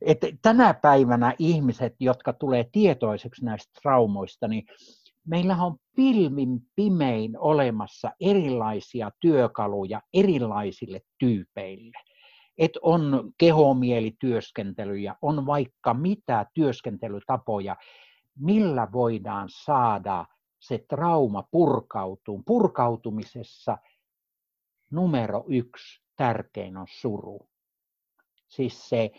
että 0.00 0.26
tänä 0.42 0.74
päivänä 0.74 1.34
ihmiset, 1.38 1.94
jotka 2.00 2.32
tulee 2.32 2.68
tietoiseksi 2.72 3.44
näistä 3.44 3.72
traumoista, 3.82 4.48
niin 4.48 4.66
meillä 5.28 5.56
on 5.64 5.76
pilvin 5.96 6.60
pimein 6.76 7.38
olemassa 7.38 8.10
erilaisia 8.20 9.10
työkaluja 9.20 10.02
erilaisille 10.14 11.00
tyypeille. 11.18 11.98
että 12.58 12.78
on 12.82 13.32
kehomielityöskentelyjä, 13.38 15.14
on 15.22 15.46
vaikka 15.46 15.94
mitä 15.94 16.46
työskentelytapoja, 16.54 17.76
millä 18.38 18.88
voidaan 18.92 19.48
saada 19.48 20.26
se 20.58 20.84
trauma 20.88 21.42
purkautuu. 21.50 22.42
Purkautumisessa 22.46 23.78
numero 24.90 25.44
yksi 25.48 26.02
tärkein 26.16 26.76
on 26.76 26.86
suru. 26.90 27.48
Siis 28.48 28.88
se, 28.88 29.10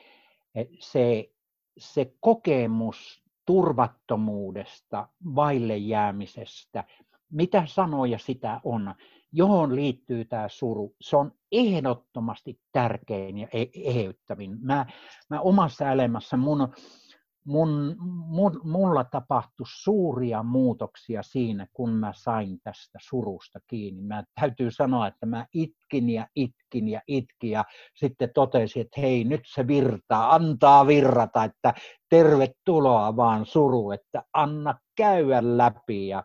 se, 0.80 1.32
se 1.78 2.14
kokemus 2.20 3.24
turvattomuudesta, 3.50 5.08
vaille 5.36 5.78
jäämisestä, 5.78 6.84
mitä 7.32 7.64
sanoja 7.66 8.18
sitä 8.18 8.62
on, 8.64 8.96
johon 9.32 9.76
liittyy 9.76 10.26
tämä 10.26 10.50
suru, 10.50 10.96
se 11.02 11.18
on 11.18 11.32
ehdottomasti 11.52 12.60
tärkein 12.72 13.38
ja 13.38 13.48
e-, 13.54 13.66
eheyttävin. 13.74 14.58
Mä, 14.62 14.86
mä 15.30 15.40
omassa 15.42 15.92
elämässä 15.92 16.38
mun 16.38 16.74
mun, 17.50 17.96
mun, 18.28 18.62
mulla 18.64 19.04
tapahtui 19.04 19.66
suuria 19.70 20.44
muutoksia 20.44 21.24
siinä, 21.24 21.68
kun 21.74 21.90
mä 21.90 22.12
sain 22.16 22.60
tästä 22.64 23.00
surusta 23.02 23.60
kiinni. 23.68 24.02
Mä 24.02 24.24
täytyy 24.40 24.72
sanoa, 24.72 25.08
että 25.08 25.26
mä 25.26 25.46
itkin 25.54 26.10
ja 26.10 26.28
itkin 26.36 26.88
ja 26.88 27.02
itkin 27.08 27.52
ja 27.52 27.66
sitten 27.96 28.30
totesin, 28.34 28.82
että 28.82 29.02
hei, 29.02 29.24
nyt 29.24 29.42
se 29.46 29.68
virtaa, 29.68 30.36
antaa 30.36 30.88
virrata, 30.88 31.44
että 31.44 31.74
tervetuloa 32.10 33.16
vaan 33.16 33.46
suru, 33.46 33.92
että 33.92 34.24
anna 34.34 34.80
käydä 34.96 35.40
läpi. 35.42 36.08
Ja 36.08 36.24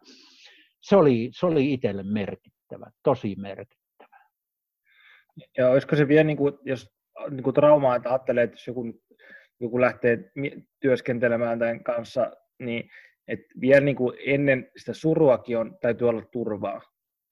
se 0.80 0.96
oli, 0.96 1.30
se 1.32 1.46
oli 1.46 1.72
itselle 1.72 2.02
merkittävä, 2.02 2.90
tosi 3.02 3.34
merkittävä. 3.38 4.18
Ja 5.58 5.68
olisiko 5.68 5.96
se 5.96 6.08
vielä, 6.08 6.24
niin 6.24 6.36
kuin, 6.36 6.54
jos 6.64 6.94
niin 7.30 7.42
kuin 7.42 7.54
traumaa, 7.54 7.96
että 7.96 8.08
ajattelee, 8.08 8.44
että 8.44 8.54
jos 8.54 8.66
joku 8.66 8.84
joku 9.64 9.80
lähtee 9.80 10.30
työskentelemään 10.80 11.58
tämän 11.58 11.84
kanssa, 11.84 12.30
niin 12.58 12.90
et 13.28 13.40
vielä 13.60 13.80
niin 13.80 13.96
kuin 13.96 14.16
ennen 14.26 14.70
sitä 14.76 14.92
suruakin 14.92 15.58
on, 15.58 15.78
täytyy 15.80 16.08
olla 16.08 16.22
turvaa. 16.32 16.82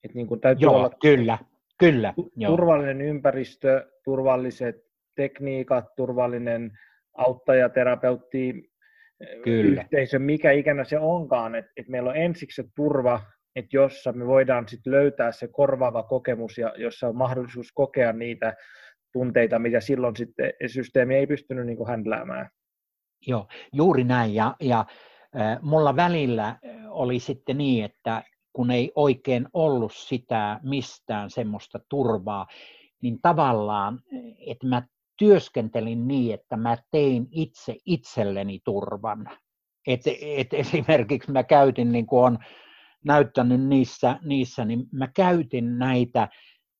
Et 0.03 0.13
niin 0.13 0.27
kuin 0.27 0.39
täytyy 0.39 0.65
joo, 0.65 0.75
olla 0.75 0.91
kyllä, 1.01 1.37
kyllä. 1.79 2.13
Turvallinen 2.47 3.01
joo. 3.01 3.09
ympäristö, 3.09 3.91
turvalliset 4.03 4.75
tekniikat, 5.15 5.85
turvallinen 5.95 6.71
auttaja, 7.17 7.69
terapeutti, 7.69 8.71
kyllä. 9.43 9.81
yhteisö, 9.81 10.19
mikä 10.19 10.51
ikinä 10.51 10.83
se 10.83 10.99
onkaan. 10.99 11.55
Että 11.55 11.71
et 11.77 11.87
meillä 11.87 12.09
on 12.09 12.17
ensiksi 12.17 12.61
se 12.61 12.69
turva, 12.75 13.21
että 13.55 13.77
jossa 13.77 14.11
me 14.11 14.27
voidaan 14.27 14.67
sit 14.67 14.85
löytää 14.85 15.31
se 15.31 15.47
korvaava 15.47 16.03
kokemus 16.03 16.57
ja 16.57 16.73
jossa 16.77 17.07
on 17.07 17.15
mahdollisuus 17.15 17.71
kokea 17.71 18.13
niitä 18.13 18.53
tunteita, 19.13 19.59
mitä 19.59 19.79
silloin 19.79 20.15
sitten 20.15 20.53
systeemi 20.67 21.15
ei 21.15 21.27
pystynyt 21.27 21.65
niin 21.65 21.87
händläämään. 21.87 22.49
Joo, 23.27 23.47
juuri 23.73 24.03
näin. 24.03 24.33
Ja, 24.33 24.55
ja 24.59 24.85
äh, 25.35 25.57
mulla 25.61 25.95
välillä 25.95 26.59
oli 26.89 27.19
sitten 27.19 27.57
niin, 27.57 27.85
että 27.85 28.23
kun 28.53 28.71
ei 28.71 28.91
oikein 28.95 29.47
ollut 29.53 29.93
sitä 29.93 30.59
mistään 30.63 31.29
semmoista 31.29 31.79
turvaa, 31.89 32.47
niin 33.01 33.19
tavallaan, 33.21 33.99
että 34.47 34.67
mä 34.67 34.81
työskentelin 35.17 36.07
niin, 36.07 36.33
että 36.33 36.57
mä 36.57 36.77
tein 36.91 37.27
itse 37.31 37.75
itselleni 37.85 38.59
turvan. 38.63 39.29
Et, 39.87 40.01
et 40.21 40.53
esimerkiksi 40.53 41.31
mä 41.31 41.43
käytin, 41.43 41.91
niin 41.91 42.05
kuin 42.05 42.25
on 42.25 42.39
näyttänyt 43.05 43.61
niissä, 43.61 44.19
niissä, 44.23 44.65
niin 44.65 44.85
mä 44.91 45.07
käytin 45.07 45.79
näitä, 45.79 46.27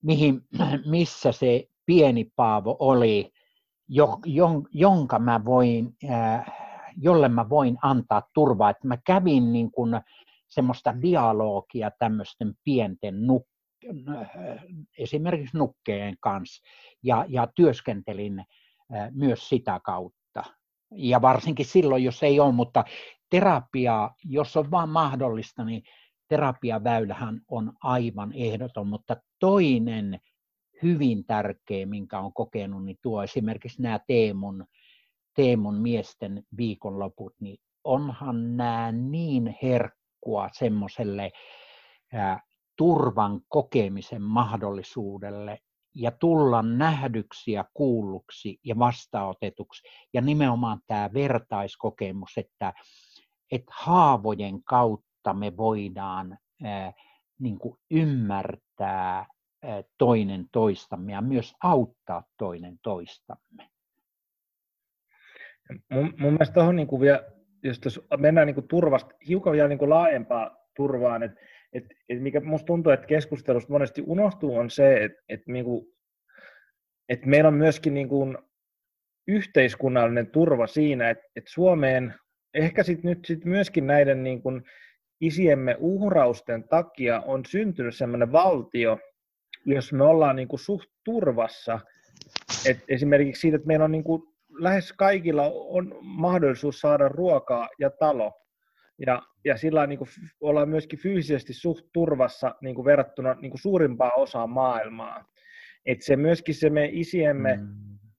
mihin, 0.03 0.41
missä 0.85 1.31
se 1.31 1.67
pieni 1.85 2.31
Paavo 2.35 2.75
oli, 2.79 3.31
jo, 3.87 4.19
jonka 4.71 5.19
mä 5.19 5.45
voin, 5.45 5.97
jolle 6.97 7.29
mä 7.29 7.49
voin 7.49 7.77
antaa 7.81 8.21
turvaa. 8.33 8.69
Että 8.69 8.87
mä 8.87 8.97
kävin 8.97 9.53
niin 9.53 9.71
kuin 9.71 10.01
semmoista 10.47 11.01
dialogia 11.01 11.91
tämmöisten 11.99 12.53
pienten 12.63 13.27
nuk, 13.27 13.47
esimerkiksi 14.97 15.57
nukkeen 15.57 16.15
kanssa 16.19 16.63
ja, 17.03 17.25
ja 17.27 17.47
työskentelin 17.55 18.45
myös 19.11 19.49
sitä 19.49 19.79
kautta. 19.83 20.43
Ja 20.95 21.21
varsinkin 21.21 21.65
silloin, 21.65 22.03
jos 22.03 22.23
ei 22.23 22.39
ole, 22.39 22.51
mutta 22.51 22.83
terapia, 23.29 24.09
jos 24.23 24.57
on 24.57 24.71
vaan 24.71 24.89
mahdollista, 24.89 25.63
niin 25.63 25.83
terapiaväylähän 26.27 27.41
on 27.47 27.73
aivan 27.83 28.33
ehdoton, 28.33 28.87
mutta 28.87 29.17
toinen 29.39 30.19
hyvin 30.83 31.25
tärkeä, 31.25 31.85
minkä 31.85 32.19
on 32.19 32.33
kokenut, 32.33 32.85
niin 32.85 32.97
tuo 33.01 33.23
esimerkiksi 33.23 33.81
nämä 33.81 33.99
Teemun, 34.07 34.65
Teemun 35.35 35.75
miesten 35.75 36.43
viikonloput, 36.57 37.33
niin 37.39 37.57
onhan 37.83 38.57
nämä 38.57 38.91
niin 38.91 39.55
herkkua 39.61 40.49
semmoiselle 40.53 41.31
turvan 42.77 43.41
kokemisen 43.47 44.21
mahdollisuudelle 44.21 45.59
ja 45.95 46.11
tulla 46.11 46.61
nähdyksi 46.61 47.51
ja 47.51 47.65
kuulluksi 47.73 48.59
ja 48.63 48.79
vastaanotetuksi. 48.79 49.81
Ja 50.13 50.21
nimenomaan 50.21 50.79
tämä 50.87 51.09
vertaiskokemus, 51.13 52.37
että, 52.37 52.73
että 53.51 53.73
haavojen 53.75 54.63
kautta 54.63 55.33
me 55.33 55.57
voidaan 55.57 56.37
ää, 56.63 56.93
niin 57.39 57.59
kuin 57.59 57.77
ymmärtää 57.91 59.25
toinen 59.97 60.45
toistamme 60.51 61.11
ja 61.11 61.21
myös 61.21 61.53
auttaa 61.63 62.23
toinen 62.37 62.79
toistamme. 62.83 63.69
Mun, 65.89 66.13
mun 66.17 66.33
mielestä 66.33 66.53
tuohon 66.53 66.75
niin 66.75 66.99
vielä, 66.99 67.23
jos 67.63 68.01
mennään 68.17 68.47
niin 68.47 68.67
turvasta 68.67 69.15
hiukan 69.27 69.53
vielä 69.53 69.67
niin 69.67 69.89
laajempaa 69.89 70.57
turvaan, 70.75 71.23
että 71.23 71.41
et, 71.73 71.85
et 72.09 72.21
mikä 72.21 72.39
minusta 72.39 72.65
tuntuu, 72.65 72.91
että 72.91 73.07
keskustelusta 73.07 73.73
monesti 73.73 74.03
unohtuu, 74.07 74.55
on 74.55 74.69
se, 74.69 75.03
että 75.03 75.23
et 75.29 75.41
niin 75.47 75.65
et 77.09 77.25
meillä 77.25 77.47
on 77.47 77.53
myöskin 77.53 77.93
niin 77.93 78.09
kuin 78.09 78.37
yhteiskunnallinen 79.27 80.31
turva 80.31 80.67
siinä, 80.67 81.09
että 81.09 81.23
et 81.35 81.47
Suomeen 81.47 82.13
ehkä 82.53 82.83
sit 82.83 83.03
nyt 83.03 83.25
sit 83.25 83.45
myöskin 83.45 83.87
näiden 83.87 84.23
niin 84.23 84.41
kuin 84.41 84.63
isiemme 85.21 85.75
uhrausten 85.79 86.67
takia 86.67 87.19
on 87.19 87.45
syntynyt 87.45 87.95
sellainen 87.95 88.31
valtio, 88.31 88.99
jos 89.65 89.93
me 89.93 90.03
ollaan 90.03 90.35
niin 90.35 90.47
kuin 90.47 90.59
suht 90.59 90.89
turvassa, 91.03 91.79
et 92.65 92.77
esimerkiksi 92.87 93.39
siitä, 93.39 93.55
että 93.55 93.67
meillä 93.67 93.85
on 93.85 93.91
niin 93.91 94.03
kuin, 94.03 94.23
lähes 94.59 94.93
kaikilla 94.93 95.51
on 95.53 95.95
mahdollisuus 96.01 96.79
saada 96.79 97.09
ruokaa 97.09 97.69
ja 97.79 97.89
talo, 97.89 98.31
ja, 99.05 99.21
ja 99.45 99.57
sillä 99.57 99.87
niin 99.87 99.97
kuin, 99.99 100.09
ollaan 100.41 100.69
myöskin 100.69 100.99
fyysisesti 100.99 101.53
suht 101.53 101.85
turvassa 101.93 102.55
niin 102.61 102.75
kuin 102.75 102.85
verrattuna 102.85 103.33
niin 103.33 103.51
kuin 103.51 103.61
suurimpaan 103.61 104.11
osaan 104.15 104.49
maailmaa. 104.49 105.25
Et 105.85 106.01
se 106.01 106.15
myöskin 106.15 106.55
se 106.55 106.69
me 106.69 106.89
isiemme 106.91 107.57
mm. 107.57 107.67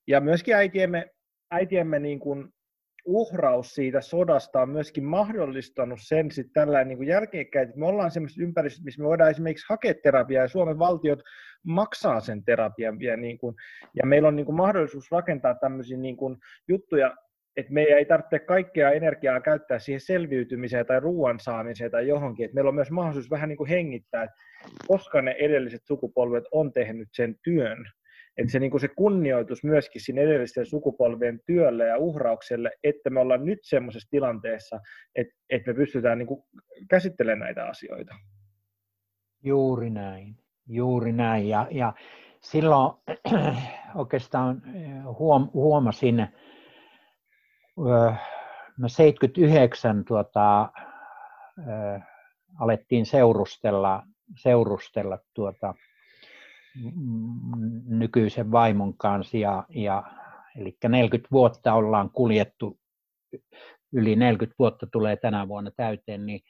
ja 0.06 0.20
myöskin 0.20 0.54
äitiemme, 0.54 1.06
äitiemme 1.50 1.98
niin 1.98 2.20
kuin, 2.20 2.48
uhraus 3.04 3.74
siitä 3.74 4.00
sodasta 4.00 4.62
on 4.62 4.68
myöskin 4.68 5.04
mahdollistanut 5.04 5.98
sen 6.02 6.30
sitten 6.30 6.52
tällä 6.52 6.84
niin 6.84 6.98
kuin 6.98 7.08
jälkeenkäin, 7.08 7.68
että 7.68 7.80
me 7.80 7.86
ollaan 7.86 8.10
semmoisessa 8.10 8.42
ympäristössä, 8.42 8.84
missä 8.84 9.02
me 9.02 9.08
voidaan 9.08 9.30
esimerkiksi 9.30 9.66
hakea 9.68 9.94
terapiaa 10.02 10.44
ja 10.44 10.48
Suomen 10.48 10.78
valtiot 10.78 11.22
maksaa 11.66 12.20
sen 12.20 12.44
terapian 12.44 12.98
vielä 12.98 13.16
niin 13.16 13.38
kuin, 13.38 13.56
ja 14.02 14.06
meillä 14.06 14.28
on 14.28 14.36
niin 14.36 14.46
kuin 14.46 14.56
mahdollisuus 14.56 15.10
rakentaa 15.10 15.54
tämmöisiä 15.54 15.96
niin 15.96 16.16
kuin 16.16 16.36
juttuja, 16.68 17.16
että 17.56 17.72
meidän 17.72 17.98
ei 17.98 18.04
tarvitse 18.04 18.38
kaikkea 18.38 18.90
energiaa 18.90 19.40
käyttää 19.40 19.78
siihen 19.78 20.00
selviytymiseen 20.00 20.86
tai 20.86 21.00
ruoan 21.00 21.40
saamiseen 21.40 21.90
tai 21.90 22.08
johonkin, 22.08 22.44
että 22.44 22.54
meillä 22.54 22.68
on 22.68 22.74
myös 22.74 22.90
mahdollisuus 22.90 23.30
vähän 23.30 23.48
niin 23.48 23.56
kuin 23.56 23.70
hengittää, 23.70 24.28
koska 24.88 25.22
ne 25.22 25.36
edelliset 25.38 25.82
sukupolvet 25.84 26.44
on 26.52 26.72
tehnyt 26.72 27.08
sen 27.12 27.36
työn, 27.44 27.86
että 28.36 28.52
se, 28.52 28.58
niin 28.58 28.70
kuin 28.70 28.80
se 28.80 28.88
kunnioitus 28.88 29.64
myöskin 29.64 30.02
sinne 30.02 30.22
edellisten 30.22 30.66
sukupolvien 30.66 31.40
työlle 31.46 31.86
ja 31.86 31.98
uhraukselle, 31.98 32.70
että 32.84 33.10
me 33.10 33.20
ollaan 33.20 33.44
nyt 33.44 33.58
semmoisessa 33.62 34.10
tilanteessa, 34.10 34.80
että, 35.16 35.34
että 35.50 35.70
me 35.70 35.74
pystytään 35.74 36.18
niin 36.18 36.26
kuin 36.26 36.44
käsittelemään 36.90 37.40
näitä 37.40 37.64
asioita. 37.66 38.14
Juuri 39.42 39.90
näin, 39.90 40.36
juuri 40.68 41.12
näin. 41.12 41.48
Ja, 41.48 41.68
ja 41.70 41.92
silloin 42.40 42.92
oikeastaan 43.94 44.62
huom, 45.18 45.50
huomasin, 45.54 46.28
mä 48.78 48.88
79 48.88 50.04
tuota, 50.04 50.68
alettiin 52.60 53.06
seurustella, 53.06 54.02
seurustella 54.36 55.18
tuota, 55.34 55.74
nykyisen 57.86 58.52
vaimon 58.52 58.96
kanssa 58.96 59.36
ja, 59.36 59.64
ja 59.68 60.02
eli 60.56 60.76
40 60.88 61.28
vuotta 61.32 61.74
ollaan 61.74 62.10
kuljettu, 62.10 62.78
yli 63.92 64.16
40 64.16 64.54
vuotta 64.58 64.86
tulee 64.92 65.16
tänä 65.16 65.48
vuonna 65.48 65.70
täyteen, 65.76 66.26
niin, 66.26 66.40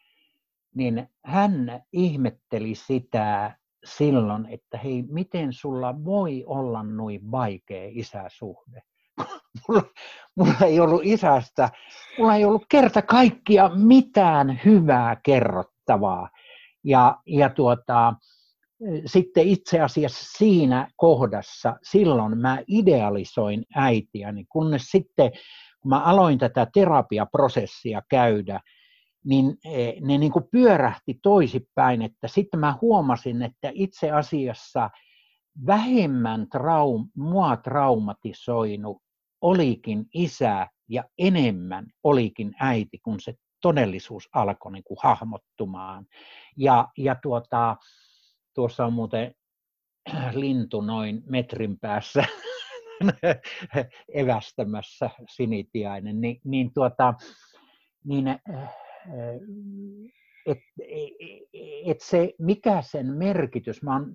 niin 0.74 1.08
hän 1.24 1.82
ihmetteli 1.92 2.74
sitä, 2.74 3.56
silloin, 3.84 4.46
että 4.50 4.78
hei, 4.78 5.04
miten 5.08 5.52
sulla 5.52 6.04
voi 6.04 6.44
olla 6.46 6.82
noin 6.82 7.30
vaikea 7.30 7.88
isäsuhde. 7.90 8.82
mulla, 9.68 9.82
mulla 10.36 10.54
ei 10.66 10.80
ollut 10.80 11.00
isästä, 11.04 11.70
mulla 12.18 12.34
ei 12.34 12.44
ollut 12.44 12.66
kerta 12.68 13.02
kaikkia 13.02 13.70
mitään 13.74 14.60
hyvää 14.64 15.16
kerrottavaa. 15.22 16.28
Ja, 16.84 17.18
ja 17.26 17.50
tuota, 17.50 18.14
sitten 19.06 19.48
itse 19.48 19.80
asiassa 19.80 20.38
siinä 20.38 20.88
kohdassa, 20.96 21.76
silloin 21.82 22.38
mä 22.38 22.58
idealisoin 22.66 23.64
äitiäni, 23.74 24.44
kunnes 24.48 24.82
sitten 24.82 25.32
kun 25.80 25.88
mä 25.88 26.00
aloin 26.00 26.38
tätä 26.38 26.66
terapiaprosessia 26.74 28.02
käydä, 28.08 28.60
niin 29.24 29.56
e, 29.64 29.92
ne 30.00 30.18
niin 30.18 30.32
kuin 30.32 30.44
pyörähti 30.50 31.18
toisipäin, 31.22 32.02
että 32.02 32.28
sitten 32.28 32.60
mä 32.60 32.78
huomasin, 32.80 33.42
että 33.42 33.70
itse 33.74 34.10
asiassa 34.10 34.90
vähemmän 35.66 36.48
traum, 36.48 37.10
mua 37.16 37.56
traumatisoinut 37.56 39.02
olikin 39.40 40.06
isä 40.14 40.66
ja 40.88 41.04
enemmän 41.18 41.86
olikin 42.02 42.54
äiti, 42.60 42.98
kun 42.98 43.20
se 43.20 43.34
todellisuus 43.62 44.28
alkoi 44.32 44.72
niin 44.72 44.84
kuin 44.84 44.98
hahmottumaan. 45.02 46.06
Ja, 46.56 46.88
ja 46.98 47.16
tuota, 47.22 47.76
tuossa 48.54 48.86
on 48.86 48.92
muuten 48.92 49.34
lintu 50.32 50.80
noin 50.80 51.22
metrin 51.26 51.78
päässä 51.78 52.24
evästämässä 54.14 55.10
sinitiainen, 55.30 56.20
niin, 56.20 56.40
niin, 56.44 56.74
tuota, 56.74 57.14
niin 58.04 58.28
et, 60.46 60.58
et 61.86 62.00
se, 62.00 62.34
mikä 62.38 62.82
sen 62.82 63.06
merkitys, 63.06 63.82
mä 63.82 63.92
oon 63.92 64.14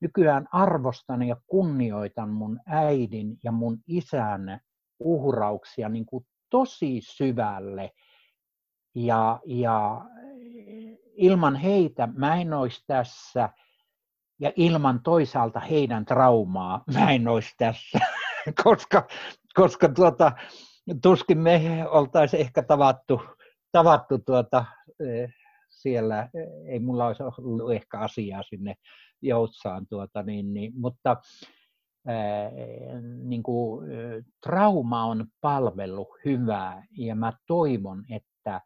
nykyään 0.00 0.48
arvostan 0.52 1.22
ja 1.22 1.36
kunnioitan 1.46 2.30
mun 2.30 2.60
äidin 2.66 3.38
ja 3.44 3.52
mun 3.52 3.78
isän 3.86 4.60
uhrauksia 4.98 5.88
niin 5.88 6.06
kuin 6.06 6.26
tosi 6.50 7.00
syvälle. 7.00 7.90
Ja, 8.94 9.40
ja 9.46 10.00
ilman 11.14 11.56
heitä 11.56 12.08
mä 12.16 12.36
en 12.36 12.52
olisi 12.52 12.84
tässä, 12.86 13.48
ja 14.40 14.52
ilman 14.56 15.00
toisaalta 15.02 15.60
heidän 15.60 16.04
traumaa 16.04 16.84
mä 16.94 17.10
en 17.10 17.28
olisi 17.28 17.54
tässä, 17.58 17.98
koska, 18.64 19.06
koska 19.54 19.88
tuota, 19.88 20.32
tuskin 21.02 21.38
me 21.38 21.84
oltaisiin 21.88 22.40
ehkä 22.40 22.62
tavattu, 22.62 23.20
tavattu 23.72 24.18
tuota, 24.18 24.64
e, 25.00 25.28
siellä, 25.68 26.28
ei 26.66 26.78
mulla 26.78 27.06
olisi 27.06 27.22
ollut 27.22 27.72
ehkä 27.72 27.98
asiaa 27.98 28.42
sinne 28.42 28.74
Joutsaan, 29.22 29.86
tuota, 29.86 30.22
niin, 30.22 30.54
niin, 30.54 30.72
mutta 30.76 31.16
ää, 32.06 32.50
niin 33.24 33.42
kuin, 33.42 33.86
trauma 34.42 35.04
on 35.04 35.26
palvelu 35.40 36.16
hyvää 36.24 36.84
ja 36.98 37.14
mä 37.14 37.32
toivon, 37.46 38.04
että 38.10 38.60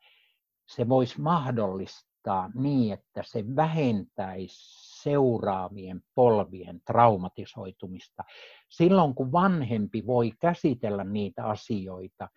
se 0.69 0.89
voisi 0.89 1.21
mahdollistaa 1.21 2.16
niin, 2.55 2.93
että 2.93 3.23
se 3.25 3.45
vähentäisi 3.57 5.03
seuraavien 5.03 6.03
polvien 6.15 6.81
traumatisoitumista. 6.87 8.25
Silloin 8.69 9.15
kun 9.15 9.33
vanhempi 9.33 10.07
voi 10.07 10.33
käsitellä 10.41 11.05
niitä 11.05 11.47
asioita, 11.47 12.29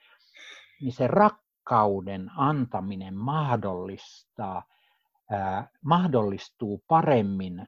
niin 0.82 0.94
se 0.94 1.08
rakkauden 1.08 2.30
antaminen 2.36 3.16
mahdollistaa, 3.16 4.64
ää, 5.32 5.70
mahdollistuu 5.86 6.84
paremmin, 6.88 7.68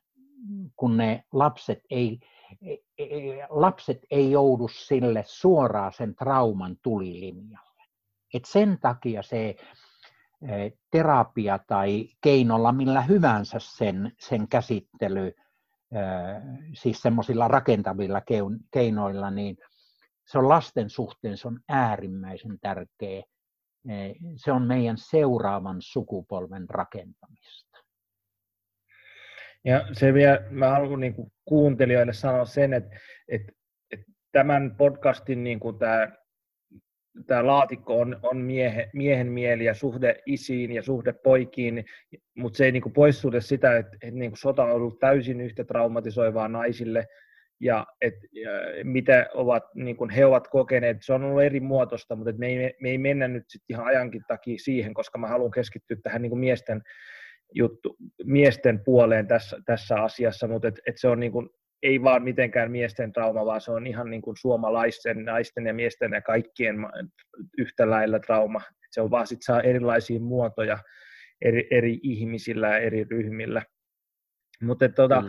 kun 0.75 0.97
ne 0.97 1.23
lapset 1.33 1.79
ei, 1.89 2.19
e, 2.61 2.73
e, 2.97 3.07
lapset 3.49 3.99
ei 4.11 4.31
joudu 4.31 4.67
sille 4.67 5.23
suoraan 5.27 5.93
sen 5.93 6.15
trauman 6.15 6.77
tulilinjalle. 6.81 7.83
Et 8.33 8.45
sen 8.45 8.77
takia 8.81 9.23
se 9.23 9.55
terapia 10.91 11.59
tai 11.67 12.07
keinolla 12.21 12.71
millä 12.71 13.01
hyvänsä 13.01 13.57
sen, 13.59 14.11
sen 14.19 14.47
käsittely, 14.47 15.33
siis 16.73 17.01
semmoisilla 17.01 17.47
rakentavilla 17.47 18.21
keinoilla, 18.71 19.31
niin 19.31 19.57
se 20.31 20.37
on 20.37 20.49
lasten 20.49 20.89
suhteen 20.89 21.37
se 21.37 21.47
on 21.47 21.59
äärimmäisen 21.69 22.59
tärkeä. 22.61 23.23
Se 24.35 24.51
on 24.51 24.67
meidän 24.67 24.97
seuraavan 24.97 25.77
sukupolven 25.79 26.69
rakentamista. 26.69 27.77
Ja 29.65 29.87
se 29.91 30.13
vielä, 30.13 30.39
mä 30.49 30.69
haluan 30.69 30.99
niin 30.99 31.15
kuuntelijoille 31.45 32.13
sanoa 32.13 32.45
sen, 32.45 32.73
että, 32.73 32.99
että, 33.27 33.51
että 33.91 34.11
tämän 34.31 34.75
podcastin 34.77 35.43
niin 35.43 35.59
kuin 35.59 35.79
tämä 35.79 36.07
tämä 37.27 37.47
laatikko 37.47 37.99
on, 37.99 38.19
on 38.23 38.37
miehen, 38.37 38.89
miehen 38.93 39.27
mieli 39.27 39.65
ja 39.65 39.73
suhde 39.73 40.15
isiin 40.25 40.71
ja 40.71 40.83
suhde 40.83 41.13
poikiin, 41.13 41.85
mutta 42.37 42.57
se 42.57 42.65
ei 42.65 42.71
niin 42.71 42.83
kuin 42.83 42.93
poissuhde 42.93 43.41
sitä, 43.41 43.77
että, 43.77 43.97
että 44.01 44.19
niin 44.19 44.31
sota 44.35 44.63
on 44.63 44.71
ollut 44.71 44.99
täysin 44.99 45.41
yhtä 45.41 45.63
traumatisoivaa 45.63 46.47
naisille 46.47 47.07
ja, 47.61 47.87
et, 48.01 48.13
ja 48.31 48.51
mitä 48.83 49.29
ovat, 49.33 49.63
niin 49.75 49.97
kuin 49.97 50.09
he 50.09 50.25
ovat 50.25 50.47
kokeneet. 50.47 50.97
Se 51.01 51.13
on 51.13 51.23
ollut 51.23 51.43
eri 51.43 51.59
muotoista, 51.59 52.15
mutta 52.15 52.33
me 52.37 52.47
ei, 52.47 52.73
me 52.81 52.89
ei 52.89 52.97
mennä 52.97 53.27
nyt 53.27 53.43
sit 53.47 53.61
ihan 53.69 53.85
ajankin 53.85 54.21
takia 54.27 54.57
siihen, 54.57 54.93
koska 54.93 55.17
mä 55.17 55.27
haluan 55.27 55.51
keskittyä 55.51 55.97
tähän 56.03 56.21
niin 56.21 56.29
kuin 56.29 56.39
miesten 56.39 56.81
juttu, 57.55 57.95
miesten 58.23 58.83
puoleen 58.83 59.27
tässä, 59.27 59.57
tässä 59.65 59.95
asiassa, 59.95 60.47
mutta 60.47 60.67
et, 60.67 60.79
et 60.87 60.97
se 60.97 61.07
on 61.07 61.19
niin 61.19 61.31
kuin 61.31 61.49
ei 61.83 62.03
vaan 62.03 62.23
mitenkään 62.23 62.71
miesten 62.71 63.13
trauma, 63.13 63.45
vaan 63.45 63.61
se 63.61 63.71
on 63.71 63.87
ihan 63.87 64.09
niin 64.09 64.21
kuin 64.21 64.37
suomalaisten, 64.37 65.25
naisten 65.25 65.65
ja 65.65 65.73
miesten 65.73 66.11
ja 66.11 66.21
kaikkien 66.21 66.75
yhtä 67.57 67.89
lailla 67.89 68.19
trauma. 68.19 68.61
Se 68.91 69.01
on 69.01 69.11
vaan 69.11 69.27
sit 69.27 69.39
saa 69.41 69.61
erilaisia 69.61 70.19
muotoja 70.19 70.77
eri, 71.41 71.67
eri 71.71 71.99
ihmisillä 72.03 72.67
ja 72.67 72.77
eri 72.77 73.03
ryhmillä. 73.03 73.61
Mutta 74.61 74.89
tuota, 74.89 75.23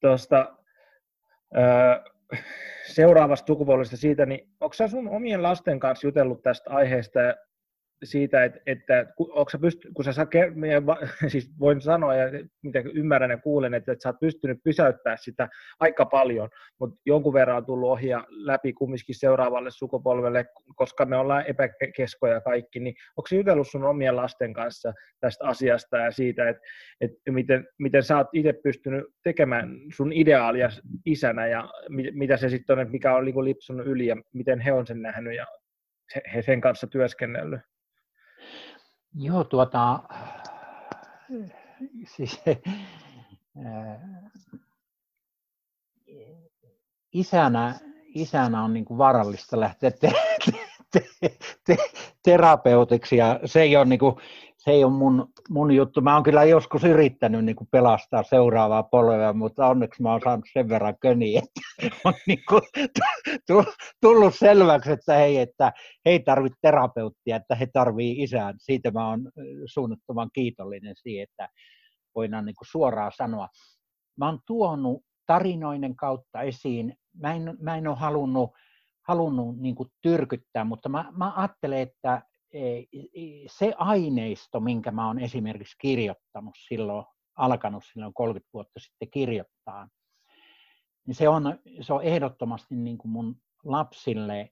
tuosta 0.00 0.56
seuraavasta 2.86 3.46
sukupolvesta 3.46 3.96
siitä, 3.96 4.26
niin 4.26 4.48
onko 4.60 4.74
sun 4.90 5.08
omien 5.08 5.42
lasten 5.42 5.80
kanssa 5.80 6.06
jutellut 6.06 6.42
tästä 6.42 6.70
aiheesta 6.70 7.20
siitä, 8.04 8.44
että, 8.44 8.60
että 8.66 9.06
onko 9.18 9.50
sä 9.50 9.58
pyst- 9.58 9.92
kun 9.94 10.04
sä 10.04 10.12
saa, 10.12 10.26
siis 11.28 11.50
voin 11.60 11.80
sanoa 11.80 12.14
ja 12.14 12.26
mitä 12.62 12.82
ymmärrän 12.94 13.30
ja 13.30 13.38
kuulen, 13.38 13.74
että, 13.74 13.92
että 13.92 14.02
sä 14.02 14.08
oot 14.08 14.20
pystynyt 14.20 14.58
pysäyttämään 14.64 15.18
sitä 15.20 15.48
aika 15.80 16.06
paljon, 16.06 16.48
mutta 16.80 17.00
jonkun 17.06 17.32
verran 17.32 17.56
on 17.56 17.66
tullut 17.66 17.90
ohja 17.90 18.24
läpi 18.28 18.72
kumminkin 18.72 19.14
seuraavalle 19.14 19.70
sukupolvelle, 19.70 20.44
koska 20.74 21.04
me 21.04 21.16
ollaan 21.16 21.44
epäkeskoja 21.46 22.40
kaikki, 22.40 22.80
niin 22.80 22.94
onko 23.16 23.28
jutellut 23.32 23.68
sun 23.68 23.84
omien 23.84 24.16
lasten 24.16 24.52
kanssa 24.52 24.92
tästä 25.20 25.46
asiasta 25.46 25.96
ja 25.96 26.10
siitä, 26.10 26.48
että, 26.48 26.62
että 27.00 27.32
miten, 27.32 27.68
miten 27.78 28.02
sä 28.02 28.16
oot 28.16 28.28
itse 28.32 28.52
pystynyt 28.52 29.04
tekemään 29.22 29.76
sun 29.96 30.12
ideaalia 30.12 30.68
isänä 31.06 31.46
ja 31.46 31.68
mitä 32.12 32.36
se 32.36 32.48
sitten 32.48 32.74
on, 32.74 32.80
että 32.80 32.92
mikä 32.92 33.16
on 33.16 33.24
niin 33.24 33.44
lipsunut 33.44 33.86
yli 33.86 34.06
ja 34.06 34.16
miten 34.32 34.60
he 34.60 34.72
on 34.72 34.86
sen 34.86 35.02
nähnyt 35.02 35.36
ja 35.36 35.46
he 36.34 36.42
sen 36.42 36.60
kanssa 36.60 36.86
työskennellyt? 36.86 37.60
Joo, 39.18 39.44
tuota, 39.44 39.98
siis, 42.16 42.40
isänä, 47.12 47.74
isänä 48.14 48.62
on 48.62 48.72
niin 48.74 48.84
kuin 48.84 48.98
vaarallista 48.98 49.60
lähteä 49.60 49.90
te, 49.90 50.12
te, 50.90 51.06
te, 51.20 51.36
te, 51.64 51.76
terapeutiksi 52.22 53.16
ja 53.16 53.40
se 53.44 53.62
ei 53.62 53.76
ole 53.76 53.84
niin 53.84 53.98
kuin, 53.98 54.16
se 54.66 54.72
ei 54.72 54.84
ole 54.84 54.92
mun, 54.92 55.28
mun 55.48 55.72
juttu. 55.72 56.00
Mä 56.00 56.14
oon 56.14 56.22
kyllä 56.22 56.44
joskus 56.44 56.84
yrittänyt 56.84 57.44
niin 57.44 57.56
kuin 57.56 57.68
pelastaa 57.70 58.22
seuraavaa 58.22 58.82
polvea, 58.82 59.32
mutta 59.32 59.66
onneksi 59.66 60.02
mä 60.02 60.12
oon 60.12 60.20
saanut 60.24 60.44
sen 60.52 60.68
verran 60.68 60.94
köniä, 61.00 61.42
että 61.44 61.96
on 62.04 62.14
niin 62.26 62.42
kuin 62.48 62.62
tullut 64.02 64.34
selväksi, 64.34 64.90
että 64.90 65.14
hei, 65.14 65.38
että 65.38 65.72
he 66.06 66.18
tarvitse 66.18 66.58
terapeuttia, 66.62 67.36
että 67.36 67.54
he 67.54 67.66
tarvii 67.72 68.22
isään. 68.22 68.54
Siitä 68.58 68.90
mä 68.90 69.08
oon 69.08 69.30
suunnattoman 69.66 70.30
kiitollinen 70.32 70.94
siihen, 70.96 71.22
että 71.30 71.48
voidaan 72.14 72.44
niin 72.44 72.56
kuin 72.58 72.68
suoraan 72.70 73.12
sanoa. 73.16 73.48
Mä 74.18 74.26
oon 74.26 74.38
tuonut 74.46 75.02
tarinoiden 75.26 75.96
kautta 75.96 76.42
esiin, 76.42 76.94
mä 77.22 77.34
en, 77.34 77.56
mä 77.60 77.76
en 77.76 77.88
ole 77.88 77.96
halunnut, 77.96 78.50
halunnut 79.08 79.58
niin 79.58 79.74
kuin 79.74 79.88
tyrkyttää, 80.02 80.64
mutta 80.64 80.88
mä, 80.88 81.12
mä 81.16 81.32
ajattelen, 81.36 81.78
että 81.78 82.22
se 83.46 83.74
aineisto, 83.78 84.60
minkä 84.60 84.90
mä 84.90 85.06
olen 85.06 85.18
esimerkiksi 85.18 85.76
kirjoittanut 85.80 86.54
silloin, 86.68 87.06
alkanut 87.36 87.84
silloin 87.92 88.14
30 88.14 88.50
vuotta 88.54 88.80
sitten 88.80 89.10
kirjoittaa, 89.10 89.88
niin 91.06 91.14
se 91.14 91.28
on, 91.28 91.58
se 91.80 91.92
on 91.92 92.02
ehdottomasti 92.02 92.76
niin 92.76 92.98
kuin 92.98 93.12
mun 93.12 93.36
lapsille 93.64 94.50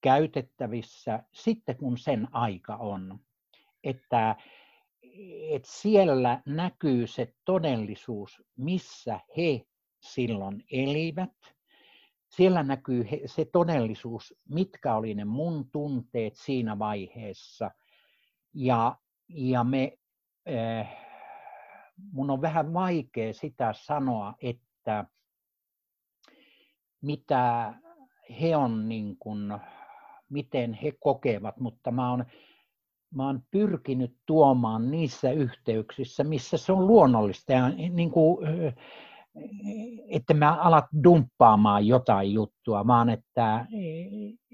käytettävissä 0.00 1.22
sitten, 1.32 1.76
kun 1.76 1.98
sen 1.98 2.28
aika 2.32 2.76
on. 2.76 3.18
Että 3.84 4.36
että 5.50 5.68
siellä 5.72 6.42
näkyy 6.46 7.06
se 7.06 7.34
todellisuus, 7.44 8.42
missä 8.56 9.20
he 9.36 9.66
silloin 10.00 10.64
elivät. 10.72 11.30
Siellä 12.36 12.62
näkyy 12.62 13.06
se 13.26 13.44
todellisuus, 13.44 14.34
mitkä 14.48 14.94
oli 14.94 15.14
ne 15.14 15.24
mun 15.24 15.70
tunteet 15.70 16.36
siinä 16.36 16.78
vaiheessa. 16.78 17.70
Ja, 18.54 18.96
ja 19.28 19.64
me, 19.64 19.98
äh, 20.48 20.96
mun 22.12 22.30
on 22.30 22.42
vähän 22.42 22.74
vaikea 22.74 23.34
sitä 23.34 23.72
sanoa, 23.72 24.34
että 24.40 25.04
mitä 27.02 27.74
he 28.40 28.56
on, 28.56 28.88
niin 28.88 29.16
kuin, 29.18 29.58
miten 30.28 30.72
he 30.72 30.92
kokevat, 31.00 31.60
mutta 31.60 31.90
mä 31.90 32.10
oon, 32.10 32.24
mä 33.14 33.26
oon 33.26 33.42
pyrkinyt 33.50 34.16
tuomaan 34.26 34.90
niissä 34.90 35.30
yhteyksissä, 35.30 36.24
missä 36.24 36.56
se 36.56 36.72
on 36.72 36.86
luonnollista. 36.86 37.52
Ja 37.52 37.68
niin 37.68 38.10
kuin, 38.10 38.46
että 40.08 40.34
mä 40.34 40.54
alat 40.62 40.84
dumppaamaan 41.04 41.86
jotain 41.86 42.32
juttua, 42.32 42.86
vaan 42.86 43.08
että, 43.08 43.66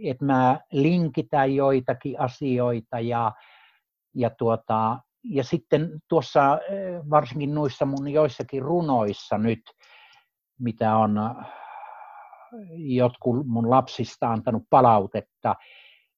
että 0.05 0.24
mä 0.24 0.61
linkitän 0.73 1.55
joitakin 1.55 2.20
asioita 2.20 3.01
ja, 3.01 3.32
ja, 4.15 4.31
tuota, 4.31 4.98
ja 5.24 5.44
sitten 5.44 5.90
tuossa 6.09 6.59
varsinkin 7.11 7.55
noissa 7.55 7.86
mun 7.86 8.09
joissakin 8.09 8.62
runoissa 8.62 9.39
nyt, 9.39 9.61
mitä 10.61 10.97
on 10.97 11.20
jotkut 12.77 13.47
mun 13.47 13.70
lapsista 13.70 14.32
antanut 14.32 14.62
palautetta, 14.70 15.57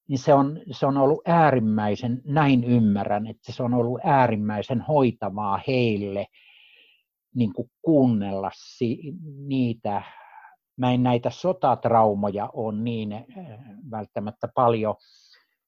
niin 0.07 0.19
se 0.19 0.33
on, 0.33 0.61
se 0.71 0.85
on 0.85 0.97
ollut 0.97 1.21
äärimmäisen, 1.27 2.21
näin 2.25 2.63
ymmärrän, 2.63 3.27
että 3.27 3.51
se 3.51 3.63
on 3.63 3.73
ollut 3.73 3.99
äärimmäisen 4.03 4.81
hoitavaa 4.81 5.59
heille 5.67 6.25
niin 7.35 7.53
kuin 7.53 7.71
kuunnella 7.81 8.51
si, 8.55 9.13
niitä. 9.47 10.01
Mä 10.77 10.91
en 10.91 11.03
näitä 11.03 11.29
sotatraumoja 11.29 12.49
ole 12.53 12.81
niin 12.81 13.13
äh, 13.13 13.23
välttämättä 13.91 14.47
paljon 14.55 14.95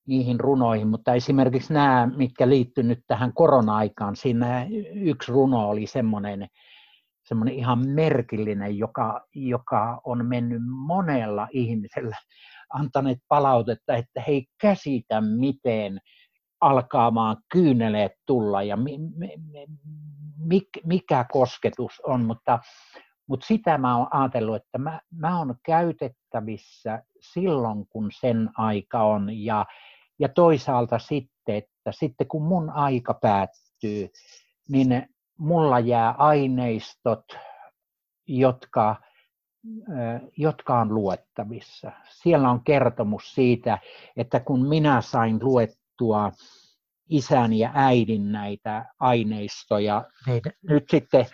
niihin 0.07 0.39
runoihin, 0.39 0.87
mutta 0.87 1.13
esimerkiksi 1.13 1.73
nämä, 1.73 2.09
mitkä 2.15 2.49
liittyy 2.49 2.83
nyt 2.83 2.99
tähän 3.07 3.33
korona-aikaan, 3.33 4.15
siinä 4.15 4.67
yksi 4.93 5.31
runo 5.31 5.69
oli 5.69 5.87
semmoinen, 5.87 6.47
semmoinen 7.23 7.55
ihan 7.55 7.87
merkillinen, 7.87 8.77
joka, 8.77 9.27
joka 9.35 10.01
on 10.03 10.25
mennyt 10.25 10.61
monella 10.65 11.47
ihmisellä 11.51 12.17
antaneet 12.73 13.19
palautetta, 13.27 13.95
että 13.95 14.21
he 14.21 14.31
ei 14.31 14.45
käsitä, 14.61 15.21
miten 15.21 16.01
alkaa 16.65 17.13
vaan 17.13 17.37
kyyneleet 17.51 18.11
tulla 18.25 18.63
ja 18.63 18.77
mi, 18.77 18.97
mi, 18.97 19.29
mi, 20.37 20.61
mikä 20.85 21.25
kosketus 21.31 22.01
on, 22.05 22.25
mutta, 22.25 22.59
mutta 23.27 23.45
sitä 23.45 23.77
mä 23.77 23.97
oon 23.97 24.07
ajatellut, 24.11 24.55
että 24.55 24.77
mä, 24.77 25.01
mä 25.11 25.39
oon 25.39 25.55
käytettävissä 25.65 27.03
silloin, 27.19 27.87
kun 27.89 28.09
sen 28.19 28.49
aika 28.57 29.03
on 29.03 29.29
ja, 29.43 29.65
ja 30.19 30.29
toisaalta 30.29 30.99
sitten, 30.99 31.55
että 31.55 31.91
sitten 31.91 32.27
kun 32.27 32.43
mun 32.43 32.69
aika 32.69 33.13
päättyy, 33.13 34.09
niin 34.69 35.09
mulla 35.39 35.79
jää 35.79 36.15
aineistot, 36.17 37.25
jotka, 38.27 38.95
jotka 40.37 40.79
on 40.79 40.95
luettavissa. 40.95 41.91
Siellä 42.09 42.49
on 42.49 42.63
kertomus 42.63 43.35
siitä, 43.35 43.77
että 44.17 44.39
kun 44.39 44.67
minä 44.67 45.01
sain 45.01 45.39
luettua 45.41 45.84
isän 47.09 47.53
ja 47.53 47.71
äidin 47.73 48.31
näitä 48.31 48.85
aineistoja, 48.99 50.03
nyt 50.69 50.83
sitten 50.89 51.25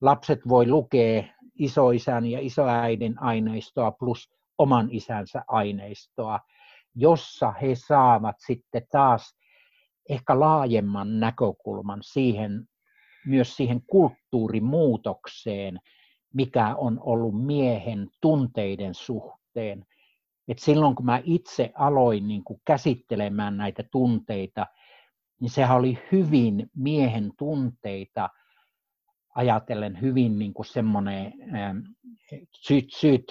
lapset 0.00 0.40
voi 0.48 0.66
lukea 0.66 1.24
isoisän 1.58 2.26
ja 2.26 2.38
isoäidin 2.40 3.22
aineistoa 3.22 3.90
plus 3.90 4.30
oman 4.58 4.88
isänsä 4.90 5.44
aineistoa, 5.48 6.40
jossa 6.94 7.52
he 7.52 7.74
saavat 7.74 8.36
sitten 8.46 8.86
taas 8.90 9.36
ehkä 10.08 10.40
laajemman 10.40 11.20
näkökulman 11.20 11.98
siihen 12.02 12.68
myös 13.26 13.56
siihen 13.56 13.80
kulttuurimuutokseen, 13.86 15.80
mikä 16.34 16.76
on 16.76 17.00
ollut 17.00 17.46
miehen 17.46 18.08
tunteiden 18.20 18.94
suhteen. 18.94 19.86
Et 20.48 20.58
silloin 20.58 20.94
kun 20.94 21.06
mä 21.06 21.20
itse 21.24 21.72
aloin 21.74 22.28
niin 22.28 22.44
kuin 22.44 22.60
käsittelemään 22.64 23.56
näitä 23.56 23.82
tunteita, 23.92 24.66
niin 25.40 25.50
sehän 25.50 25.76
oli 25.76 25.98
hyvin 26.12 26.70
miehen 26.76 27.32
tunteita 27.38 28.28
ajatellen 29.34 30.00
hyvin 30.00 30.38
niin 30.38 30.54
kuin 30.54 30.66
semmoinen 30.66 31.32
ähm, 31.54 31.78
syt, 32.52 32.84
syt, 32.90 33.24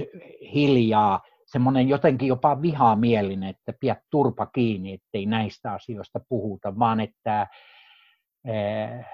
hiljaa, 0.53 1.21
semmoinen 1.45 1.89
jotenkin 1.89 2.27
jopa 2.27 2.61
vihamielinen, 2.61 3.49
että 3.49 3.73
pidät 3.79 3.99
turpa 4.09 4.45
kiinni, 4.45 4.93
ettei 4.93 5.25
näistä 5.25 5.71
asioista 5.71 6.19
puhuta, 6.29 6.79
vaan 6.79 6.99
että 6.99 7.41
äh, 7.41 9.05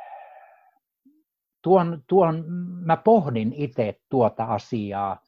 tuon, 1.62 2.04
tuon, 2.08 2.46
mä 2.86 2.98
pohdin 2.98 3.54
itse 3.54 3.96
tuota 4.10 4.44
asiaa, 4.44 5.22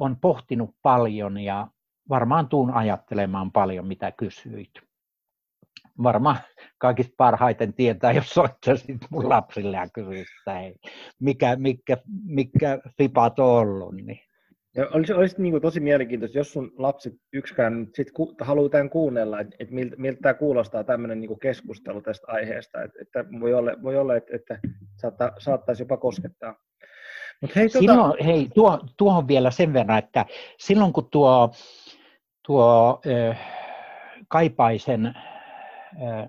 on 0.00 0.16
pohtinut 0.20 0.74
paljon 0.82 1.38
ja 1.38 1.66
varmaan 2.08 2.48
tuun 2.48 2.70
ajattelemaan 2.70 3.52
paljon, 3.52 3.86
mitä 3.86 4.12
kysyit. 4.12 4.70
Varmaan 6.02 6.36
kaikista 6.78 7.14
parhaiten 7.16 7.74
tietää, 7.74 8.12
jos 8.12 8.30
soittaisit 8.30 8.96
mun 9.10 9.28
lapsille 9.28 9.76
ja 9.76 9.88
kysyisit, 9.94 10.36
mikä, 11.20 11.56
mikä, 11.56 11.96
mikä 12.24 12.78
fipat 12.98 13.38
on 13.38 13.46
ollut. 13.46 13.94
Niin 13.94 14.20
ja 14.76 14.88
olisi, 14.92 15.12
olisi 15.12 15.42
niin 15.42 15.52
kuin 15.52 15.62
tosi 15.62 15.80
mielenkiintoista, 15.80 16.38
jos 16.38 16.52
sun 16.52 16.72
lapset 16.78 17.14
yksikään 17.32 17.88
sit 17.94 18.10
ku, 18.10 18.34
haluaa 18.40 18.68
tämän 18.68 18.90
kuunnella, 18.90 19.40
että, 19.40 19.56
että 19.58 19.74
miltä, 19.74 19.96
miltä 19.98 20.20
tämä 20.22 20.34
kuulostaa 20.34 20.84
tämmöinen 20.84 21.20
niin 21.20 21.38
keskustelu 21.38 22.02
tästä 22.02 22.26
aiheesta, 22.32 22.82
että, 22.82 22.98
että 23.02 23.24
voi 23.40 23.54
olla, 23.54 23.72
voi 23.82 23.96
olla 23.96 24.16
että, 24.16 24.36
että 24.36 24.58
saattaa, 24.96 25.32
saattaisi 25.38 25.82
jopa 25.82 25.96
koskettaa. 25.96 26.56
Mut 27.40 27.56
hei, 27.56 27.68
tuota... 27.68 27.92
silloin, 27.92 28.24
hei 28.24 28.48
tuo, 28.54 28.78
tuohon 28.96 29.28
vielä 29.28 29.50
sen 29.50 29.72
verran, 29.72 29.98
että 29.98 30.26
silloin 30.58 30.92
kun 30.92 31.08
tuo, 31.10 31.50
tuo 32.46 33.00
äh, 33.30 33.38
Kaipaisen 34.28 35.06
äh, 35.06 36.28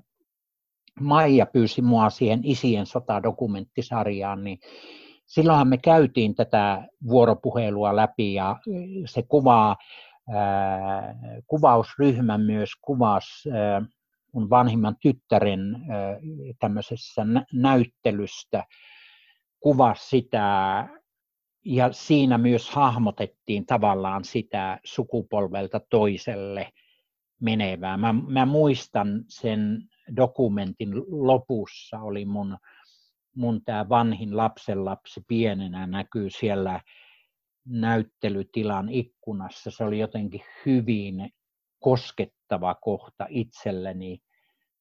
Maija 0.99 1.45
pyysi 1.45 1.81
mua 1.81 2.09
siihen 2.09 2.39
Isien 2.43 2.85
sotadokumenttisarjaan, 2.85 4.43
niin 4.43 4.59
silloinhan 5.25 5.67
me 5.67 5.77
käytiin 5.77 6.35
tätä 6.35 6.87
vuoropuhelua 7.07 7.95
läpi 7.95 8.33
ja 8.33 8.55
se 9.05 9.23
kuvaa, 9.23 9.77
ää, 10.33 11.15
kuvausryhmä 11.47 12.37
myös 12.37 12.69
kuvasi 12.81 13.51
ää, 13.51 13.81
mun 14.33 14.49
vanhimman 14.49 14.95
tyttären 15.01 15.75
ää, 15.75 16.17
tämmöisessä 16.59 17.25
näyttelystä, 17.53 18.63
kuvasi 19.59 20.09
sitä 20.09 20.87
ja 21.65 21.91
siinä 21.91 22.37
myös 22.37 22.69
hahmotettiin 22.69 23.65
tavallaan 23.65 24.23
sitä 24.23 24.79
sukupolvelta 24.83 25.79
toiselle 25.89 26.71
menevää. 27.41 27.97
Mä, 27.97 28.13
mä 28.13 28.45
muistan 28.45 29.23
sen 29.27 29.89
dokumentin 30.15 30.89
lopussa 31.07 31.99
oli 31.99 32.25
mun 32.25 32.57
mun 33.35 33.61
tämä 33.65 33.89
vanhin 33.89 34.37
lapsenlapsi 34.37 35.21
pienenä 35.27 35.87
näkyy 35.87 36.29
siellä 36.29 36.81
näyttelytilan 37.65 38.89
ikkunassa. 38.89 39.71
Se 39.71 39.83
oli 39.83 39.99
jotenkin 39.99 40.41
hyvin 40.65 41.33
koskettava 41.79 42.75
kohta 42.75 43.25
itselleni 43.29 44.21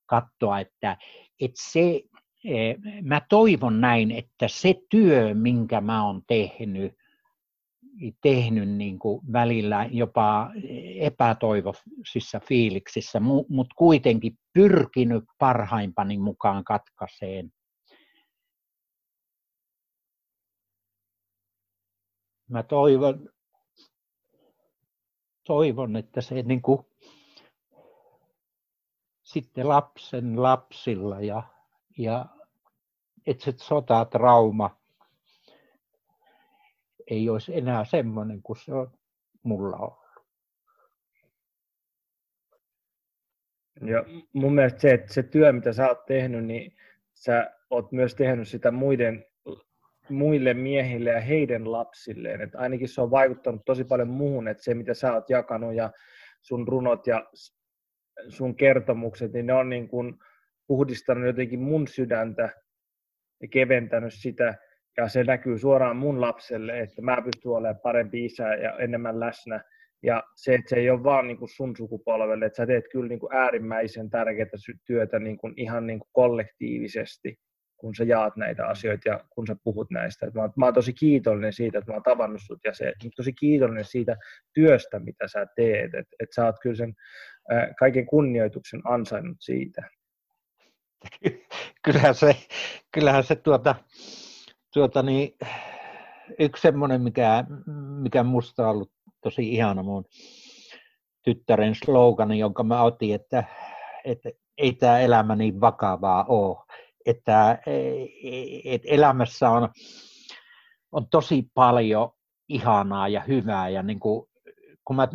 katsoa, 0.06 0.60
että, 0.60 0.96
että 1.40 1.60
se, 1.72 2.00
mä 3.02 3.20
toivon 3.28 3.80
näin, 3.80 4.10
että 4.10 4.48
se 4.48 4.74
työ, 4.90 5.34
minkä 5.34 5.80
mä 5.80 6.06
oon 6.06 6.22
tehnyt, 6.26 6.96
tehnyt 8.22 8.68
niin 8.68 8.98
kuin 8.98 9.32
välillä 9.32 9.88
jopa 9.90 10.50
epätoivoisissa 11.00 12.40
fiiliksissä, 12.40 13.20
mutta 13.48 13.74
kuitenkin 13.76 14.38
pyrkinyt 14.52 15.24
parhaimpani 15.38 16.18
mukaan 16.18 16.64
katkaiseen. 16.64 17.52
Mä 22.48 22.62
toivon, 22.62 23.28
toivon 25.46 25.96
että 25.96 26.20
se 26.20 26.42
niin 26.42 26.62
kuin, 26.62 26.86
sitten 29.22 29.68
lapsen 29.68 30.42
lapsilla 30.42 31.20
ja, 31.20 31.42
ja 32.02 32.26
että 33.26 33.44
se 33.44 33.52
sotatrauma 33.56 34.80
ei 37.10 37.28
olisi 37.28 37.58
enää 37.58 37.84
semmoinen 37.84 38.42
kuin 38.42 38.56
se 38.56 38.74
on 38.74 38.92
mulla 39.42 39.76
ollut. 39.76 40.00
Ja 43.86 44.04
mun 44.32 44.54
mielestä 44.54 44.80
se, 44.80 44.90
että 44.90 45.12
se 45.12 45.22
työ, 45.22 45.52
mitä 45.52 45.72
sä 45.72 45.88
oot 45.88 46.06
tehnyt, 46.06 46.44
niin 46.44 46.76
sä 47.14 47.50
oot 47.70 47.92
myös 47.92 48.14
tehnyt 48.14 48.48
sitä 48.48 48.70
muiden, 48.70 49.26
muille 50.08 50.54
miehille 50.54 51.10
ja 51.10 51.20
heidän 51.20 51.72
lapsilleen. 51.72 52.40
Et 52.40 52.54
ainakin 52.54 52.88
se 52.88 53.00
on 53.00 53.10
vaikuttanut 53.10 53.64
tosi 53.64 53.84
paljon 53.84 54.08
muuhun, 54.08 54.48
että 54.48 54.62
se 54.62 54.74
mitä 54.74 54.94
sä 54.94 55.12
oot 55.12 55.30
jakanut 55.30 55.74
ja 55.74 55.92
sun 56.40 56.68
runot 56.68 57.06
ja 57.06 57.30
sun 58.28 58.54
kertomukset, 58.54 59.32
niin 59.32 59.46
ne 59.46 59.52
on 59.52 59.68
niin 59.68 59.88
kuin 59.88 60.18
puhdistanut 60.70 61.26
jotenkin 61.26 61.60
mun 61.60 61.88
sydäntä 61.88 62.50
ja 63.42 63.48
keventänyt 63.48 64.14
sitä, 64.14 64.54
ja 64.96 65.08
se 65.08 65.24
näkyy 65.24 65.58
suoraan 65.58 65.96
mun 65.96 66.20
lapselle, 66.20 66.80
että 66.80 67.02
mä 67.02 67.22
pystyn 67.22 67.52
olemaan 67.52 67.80
parempi 67.82 68.24
isä 68.24 68.54
ja 68.54 68.78
enemmän 68.78 69.20
läsnä. 69.20 69.64
Ja 70.02 70.22
se, 70.36 70.54
että 70.54 70.68
se 70.68 70.76
ei 70.76 70.90
ole 70.90 71.02
vaan 71.02 71.26
niin 71.26 71.36
kuin 71.36 71.48
sun 71.48 71.76
sukupolvelle, 71.76 72.46
että 72.46 72.56
sä 72.56 72.66
teet 72.66 72.84
kyllä 72.92 73.08
niin 73.08 73.18
kuin 73.18 73.34
äärimmäisen 73.34 74.10
tärkeää 74.10 74.46
työtä 74.86 75.18
niin 75.18 75.38
kuin 75.38 75.54
ihan 75.56 75.86
niin 75.86 75.98
kuin 75.98 76.08
kollektiivisesti, 76.12 77.36
kun 77.76 77.94
sä 77.94 78.04
jaat 78.04 78.36
näitä 78.36 78.66
asioita 78.66 79.08
ja 79.08 79.24
kun 79.30 79.46
sä 79.46 79.56
puhut 79.64 79.90
näistä. 79.90 80.30
Mä, 80.34 80.40
oon, 80.40 80.52
mä 80.56 80.64
oon 80.64 80.74
tosi 80.74 80.92
kiitollinen 80.92 81.52
siitä, 81.52 81.78
että 81.78 81.90
mä 81.90 81.94
oon 81.94 82.02
tavannut 82.02 82.40
sut 82.46 82.58
ja 82.64 82.74
se, 82.74 82.92
tosi 83.16 83.32
kiitollinen 83.32 83.84
siitä 83.84 84.16
työstä, 84.54 84.98
mitä 84.98 85.28
sä 85.28 85.46
teet. 85.56 85.94
Että 85.94 86.16
et 86.20 86.28
sä 86.34 86.44
oot 86.44 86.56
kyllä 86.62 86.76
sen 86.76 86.94
äh, 87.52 87.68
kaiken 87.78 88.06
kunnioituksen 88.06 88.80
ansainnut 88.84 89.36
siitä. 89.40 89.99
Kyllähän 91.84 92.14
se, 92.14 92.36
kyllähän 92.92 93.24
se 93.24 93.36
tuota, 93.36 93.74
tuota 94.74 95.02
niin, 95.02 95.36
yksi 96.38 96.62
semmoinen, 96.62 97.02
mikä, 97.02 97.44
mikä 98.02 98.22
musta 98.22 98.62
on 98.62 98.70
ollut 98.70 98.92
tosi 99.22 99.52
ihana 99.52 99.82
mun 99.82 100.04
tyttären 101.22 101.74
slogan, 101.74 102.38
jonka 102.38 102.62
mä 102.62 102.82
otin, 102.82 103.14
että, 103.14 103.44
että 104.04 104.30
ei 104.58 104.72
tämä 104.72 104.98
elämä 104.98 105.36
niin 105.36 105.60
vakavaa 105.60 106.24
ole. 106.28 106.56
Että, 107.06 107.58
että 108.64 108.88
elämässä 108.90 109.50
on, 109.50 109.68
on 110.92 111.08
tosi 111.10 111.50
paljon 111.54 112.10
ihanaa 112.48 113.08
ja 113.08 113.20
hyvää 113.20 113.68
ja 113.68 113.82
niin 113.82 114.00
kuin, 114.00 114.29
kun 114.84 114.96
mä, 114.96 115.08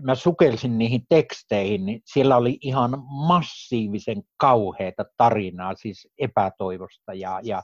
mä 0.00 0.14
sukelsin 0.14 0.78
niihin 0.78 1.02
teksteihin, 1.08 1.86
niin 1.86 2.02
siellä 2.04 2.36
oli 2.36 2.58
ihan 2.60 3.02
massiivisen 3.26 4.22
kauheita 4.36 5.04
tarinaa, 5.16 5.74
siis 5.74 6.08
epätoivosta 6.18 7.14
ja, 7.14 7.40
ja 7.42 7.62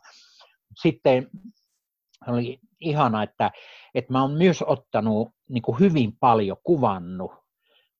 sitten 0.82 1.30
oli 2.26 2.58
ihana, 2.80 3.22
että, 3.22 3.50
että 3.94 4.12
mä 4.12 4.22
oon 4.22 4.32
myös 4.32 4.62
ottanut 4.62 5.28
niin 5.48 5.62
kuin 5.62 5.80
hyvin 5.80 6.12
paljon 6.20 6.56
kuvannut, 6.62 7.32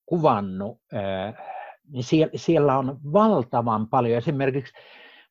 kuvannut 0.07 0.79
niin 1.93 2.05
siellä, 2.05 2.33
siellä 2.37 2.79
on 2.79 2.99
valtavan 3.13 3.89
paljon. 3.89 4.19
Esimerkiksi 4.19 4.73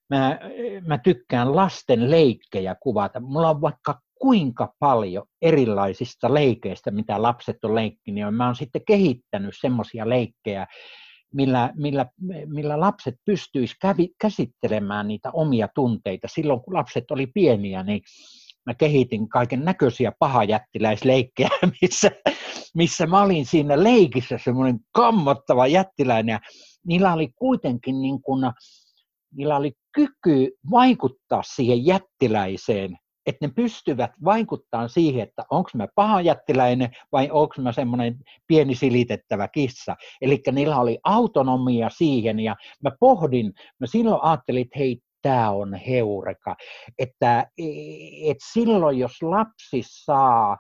mä, 0.10 0.40
mä 0.88 0.98
tykkään 0.98 1.56
lasten 1.56 2.12
leikkejä 2.12 2.76
kuvata. 2.76 3.20
Mulla 3.20 3.50
on 3.50 3.62
vaikka 3.62 4.02
kuinka 4.20 4.74
paljon 4.80 5.26
erilaisista 5.42 6.34
leikeistä, 6.34 6.92
mitä 6.92 7.22
lapset 7.22 7.66
on 7.66 7.76
leikkinyt, 7.76 8.22
ja 8.22 8.32
mä 8.32 8.46
oon 8.46 8.56
sitten 8.56 8.82
kehittänyt 8.88 9.56
semmoisia 9.60 10.10
leikkejä, 10.10 10.68
millä, 11.34 11.74
millä, 11.76 12.06
millä 12.46 12.80
lapset 12.80 13.16
pystyisivät 13.26 13.98
käsittelemään 14.22 15.08
niitä 15.08 15.32
omia 15.34 15.68
tunteita. 15.76 16.28
Silloin 16.28 16.62
kun 16.62 16.74
lapset 16.74 17.12
oli 17.12 17.28
pieniä, 17.28 17.84
niin 17.84 18.02
mä 18.66 18.74
kehitin 18.74 19.30
kaiken 19.30 19.66
näköisiä 19.66 20.12
pahajättiläisleikkejä, 20.20 21.50
missä, 21.82 22.12
missä 22.76 23.06
mä 23.06 23.22
olin 23.22 23.46
siinä 23.46 23.84
leikissä 23.84 24.38
semmoinen 24.44 24.80
kammottava 24.92 25.68
jättiläinen. 25.68 26.34
Ja 26.34 26.40
niillä 26.88 27.14
oli 27.14 27.30
kuitenkin 27.36 28.02
niin 28.02 28.22
kuin, 28.22 28.52
niillä 29.36 29.58
oli 29.58 29.72
kyky 29.94 30.52
vaikuttaa 30.72 31.42
siihen 31.44 31.86
jättiläiseen 31.86 32.98
että 33.28 33.48
ne 33.48 33.54
pystyvät 33.56 34.12
vaikuttamaan 34.26 34.90
siihen, 34.90 35.24
että 35.24 35.44
onko 35.52 35.70
mä 35.74 35.88
paha 35.96 36.22
jättiläinen 36.22 36.90
vai 37.12 37.30
onko 37.32 37.56
mä 37.62 37.72
semmoinen 37.72 38.16
pieni 38.48 38.76
silitettävä 38.76 39.48
kissa. 39.48 39.96
Eli 40.22 40.42
niillä 40.52 40.80
oli 40.80 41.00
autonomia 41.04 41.90
siihen 41.90 42.40
ja 42.40 42.56
mä 42.84 42.92
pohdin, 43.00 43.54
mä 43.80 43.88
silloin 43.88 44.24
ajattelin, 44.24 44.62
että 44.62 44.80
hei, 44.80 45.00
tämä 45.22 45.52
on 45.52 45.74
heureka. 45.74 46.56
Että, 47.00 47.48
että 48.24 48.46
silloin, 48.54 49.00
jos 49.00 49.24
lapsi 49.24 49.82
saa 49.86 50.58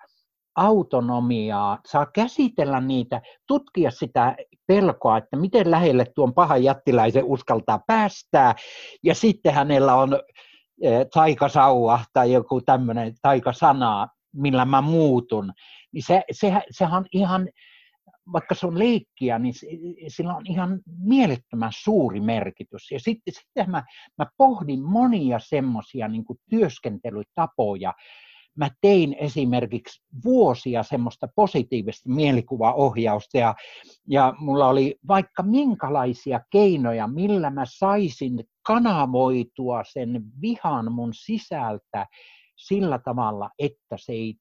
autonomiaa, 0.56 1.80
saa 1.88 2.06
käsitellä 2.06 2.82
niitä, 2.82 3.22
tutkia 3.48 3.92
sitä 3.92 4.36
pelkoa, 4.68 5.18
että 5.18 5.38
miten 5.38 5.72
lähelle 5.72 6.06
tuon 6.16 6.34
pahan 6.34 6.64
jättiläisen 6.64 7.24
uskaltaa 7.24 7.82
päästää, 7.88 8.56
ja 9.04 9.16
sitten 9.16 9.54
hänellä 9.54 9.96
on 9.96 10.20
taikasauva 11.14 12.00
tai 12.14 12.32
joku 12.32 12.62
tämmöinen 12.62 13.14
taikasana, 13.22 14.08
millä 14.34 14.66
mä 14.66 14.82
muutun, 14.82 15.54
niin 15.92 16.04
se, 16.04 16.24
se, 16.32 16.54
sehän 16.72 16.98
on 16.98 17.06
ihan, 17.12 17.50
vaikka 18.34 18.56
se 18.56 18.68
on 18.68 18.80
leikkiä, 18.80 19.40
niin 19.40 19.54
sillä 20.08 20.36
on 20.36 20.44
ihan 20.46 20.80
mielettömän 20.98 21.72
suuri 21.74 22.20
merkitys. 22.20 22.92
Ja 22.92 23.00
sitten, 23.00 23.34
sitten 23.34 23.72
mä, 23.72 23.84
mä 24.18 24.26
pohdin 24.38 24.84
monia 24.84 25.40
semmoisia 25.40 26.08
niin 26.08 26.26
työskentelytapoja, 26.50 27.94
mä 28.58 28.70
tein 28.82 29.16
esimerkiksi 29.20 30.02
vuosia 30.24 30.84
semmoista 30.84 31.28
positiivista 31.36 32.10
mielikuvaohjausta 32.10 33.38
ja, 33.38 33.56
ja 34.10 34.34
mulla 34.38 34.68
oli 34.68 34.96
vaikka 35.08 35.44
minkälaisia 35.44 36.42
keinoja, 36.52 37.08
millä 37.08 37.50
mä 37.50 37.64
saisin 37.66 38.44
kanavoitua 38.68 39.84
sen 39.84 40.22
vihan 40.42 40.92
mun 40.92 41.14
sisältä 41.14 42.08
sillä 42.56 43.00
tavalla, 43.00 43.50
että 43.60 43.98
se 43.98 44.12
ei 44.14 44.36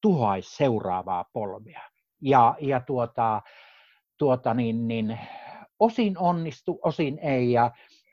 tuhaisi 0.00 0.56
seuraavaa 0.56 1.24
polvea. 1.32 1.82
Ja, 2.22 2.56
ja 2.60 2.80
tuota, 2.80 3.42
tuota 4.18 4.54
niin, 4.54 4.88
niin, 4.88 5.18
osin 5.80 6.18
onnistu, 6.18 6.78
osin 6.82 7.18
ei 7.18 7.52
ja 7.52 7.70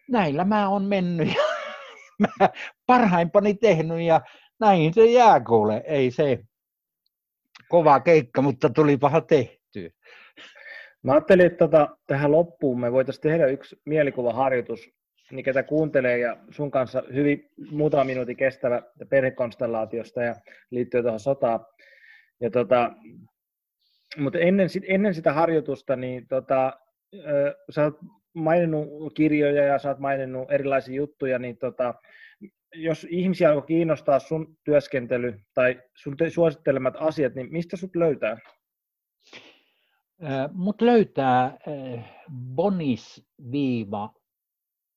näillä 0.10 0.44
mä 0.46 0.70
oon 0.70 0.84
mennyt 0.84 1.28
ja 1.28 1.44
mä 2.40 2.50
parhaimpani 2.86 3.54
tehnyt 3.54 4.02
ja 4.02 4.22
näin 4.60 4.94
se 4.94 5.06
jää 5.06 5.40
kuule, 5.40 5.84
ei 5.86 6.12
se 6.12 6.40
kova 7.70 8.00
keikka, 8.00 8.42
mutta 8.42 8.70
tuli 8.70 8.98
paha 8.98 9.22
tehtyä. 9.22 9.90
Mä 11.04 11.12
ajattelin, 11.12 11.46
että 11.46 11.58
tota, 11.58 11.98
tähän 12.08 12.32
loppuun 12.32 12.80
me 12.80 12.92
voitaisiin 12.92 13.22
tehdä 13.22 13.48
yksi 13.48 13.82
mielikuvaharjoitus, 13.86 14.90
niin 15.32 15.44
ketä 15.44 15.64
kuuntelee 15.64 16.18
ja 16.18 16.38
sun 16.50 16.72
kanssa 16.72 17.04
hyvin 17.14 17.50
muutama 17.72 18.04
minuutin 18.04 18.38
kestävä 18.38 18.82
perhekonstellaatiosta 19.10 20.24
ja 20.24 20.36
liittyy 20.72 21.02
tuohon 21.02 21.20
sotaan. 21.20 21.66
Ja 22.42 22.52
tota, 22.52 22.92
mutta 24.18 24.40
ennen, 24.40 24.70
ennen 24.88 25.14
sitä 25.14 25.34
harjoitusta, 25.34 25.96
niin 25.96 26.28
tota, 26.28 26.74
sä 27.70 27.84
oot 27.84 27.98
maininnut 28.34 29.14
kirjoja 29.14 29.64
ja 29.64 29.80
sä 29.80 29.90
oot 29.90 30.00
maininnut 30.00 30.52
erilaisia 30.52 30.96
juttuja, 30.96 31.40
niin 31.40 31.58
tota, 31.58 31.94
jos 32.76 33.08
ihmisiä 33.10 33.50
alkoi 33.50 33.68
kiinnostaa 33.68 34.20
sun 34.20 34.58
työskentely 34.64 35.40
tai 35.54 35.82
sun 35.96 36.16
suosittelemat 36.30 36.94
asiat, 36.98 37.36
niin 37.36 37.52
mistä 37.52 37.78
sut 37.78 37.96
löytää? 37.96 38.38
Mut 40.54 40.82
löytää 40.82 41.58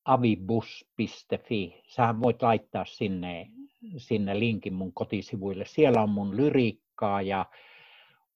bonis-avibus.fi. 0.07 1.83
Sähän 1.89 2.21
voit 2.21 2.43
laittaa 2.43 2.85
sinne, 2.85 3.51
sinne 3.97 4.39
linkin 4.39 4.75
mun 4.75 4.93
kotisivuille. 4.93 5.65
Siellä 5.65 6.03
on 6.03 6.11
mun 6.11 6.37
lyriikkaa 6.37 7.23
ja 7.23 7.47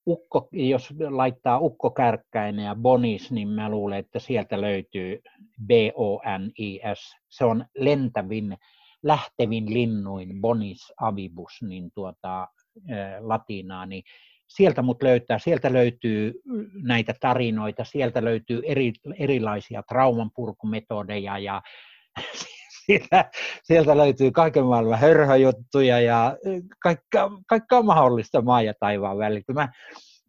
ukko, 0.06 0.48
jos 0.52 0.94
laittaa 1.10 1.58
Ukko 1.58 1.90
Kärkkäinen 1.90 2.64
ja 2.64 2.74
Bonis, 2.74 3.32
niin 3.32 3.48
mä 3.48 3.70
luulen, 3.70 3.98
että 3.98 4.18
sieltä 4.18 4.60
löytyy 4.60 5.22
B-O-N-I-S. 5.66 7.16
Se 7.28 7.44
on 7.44 7.64
lentävin 7.78 8.56
lähtevin 9.02 9.74
linnuin 9.74 10.40
bonis 10.40 10.92
avibus, 11.00 11.62
niin 11.62 11.90
tuota, 11.94 12.48
latinaa, 13.20 13.86
niin 13.86 14.02
sieltä 14.50 14.82
mut 14.82 15.02
löytää, 15.02 15.38
sieltä 15.38 15.72
löytyy 15.72 16.32
näitä 16.82 17.14
tarinoita, 17.20 17.84
sieltä 17.84 18.24
löytyy 18.24 18.62
eri, 18.64 18.92
erilaisia 19.18 19.82
traumanpurkumetodeja 19.82 21.38
ja 21.38 21.62
sieltä, 22.86 23.30
sieltä 23.62 23.96
löytyy 23.96 24.30
kaiken 24.30 24.64
maailman 24.64 24.98
hörhöjuttuja 24.98 26.00
ja 26.00 26.36
kaikkea, 26.82 27.30
kaikkea 27.46 27.82
mahdollista 27.82 28.42
maa 28.42 28.62
ja 28.62 28.74
taivaan 28.80 29.18
välillä. 29.18 29.54
Mä, 29.54 29.68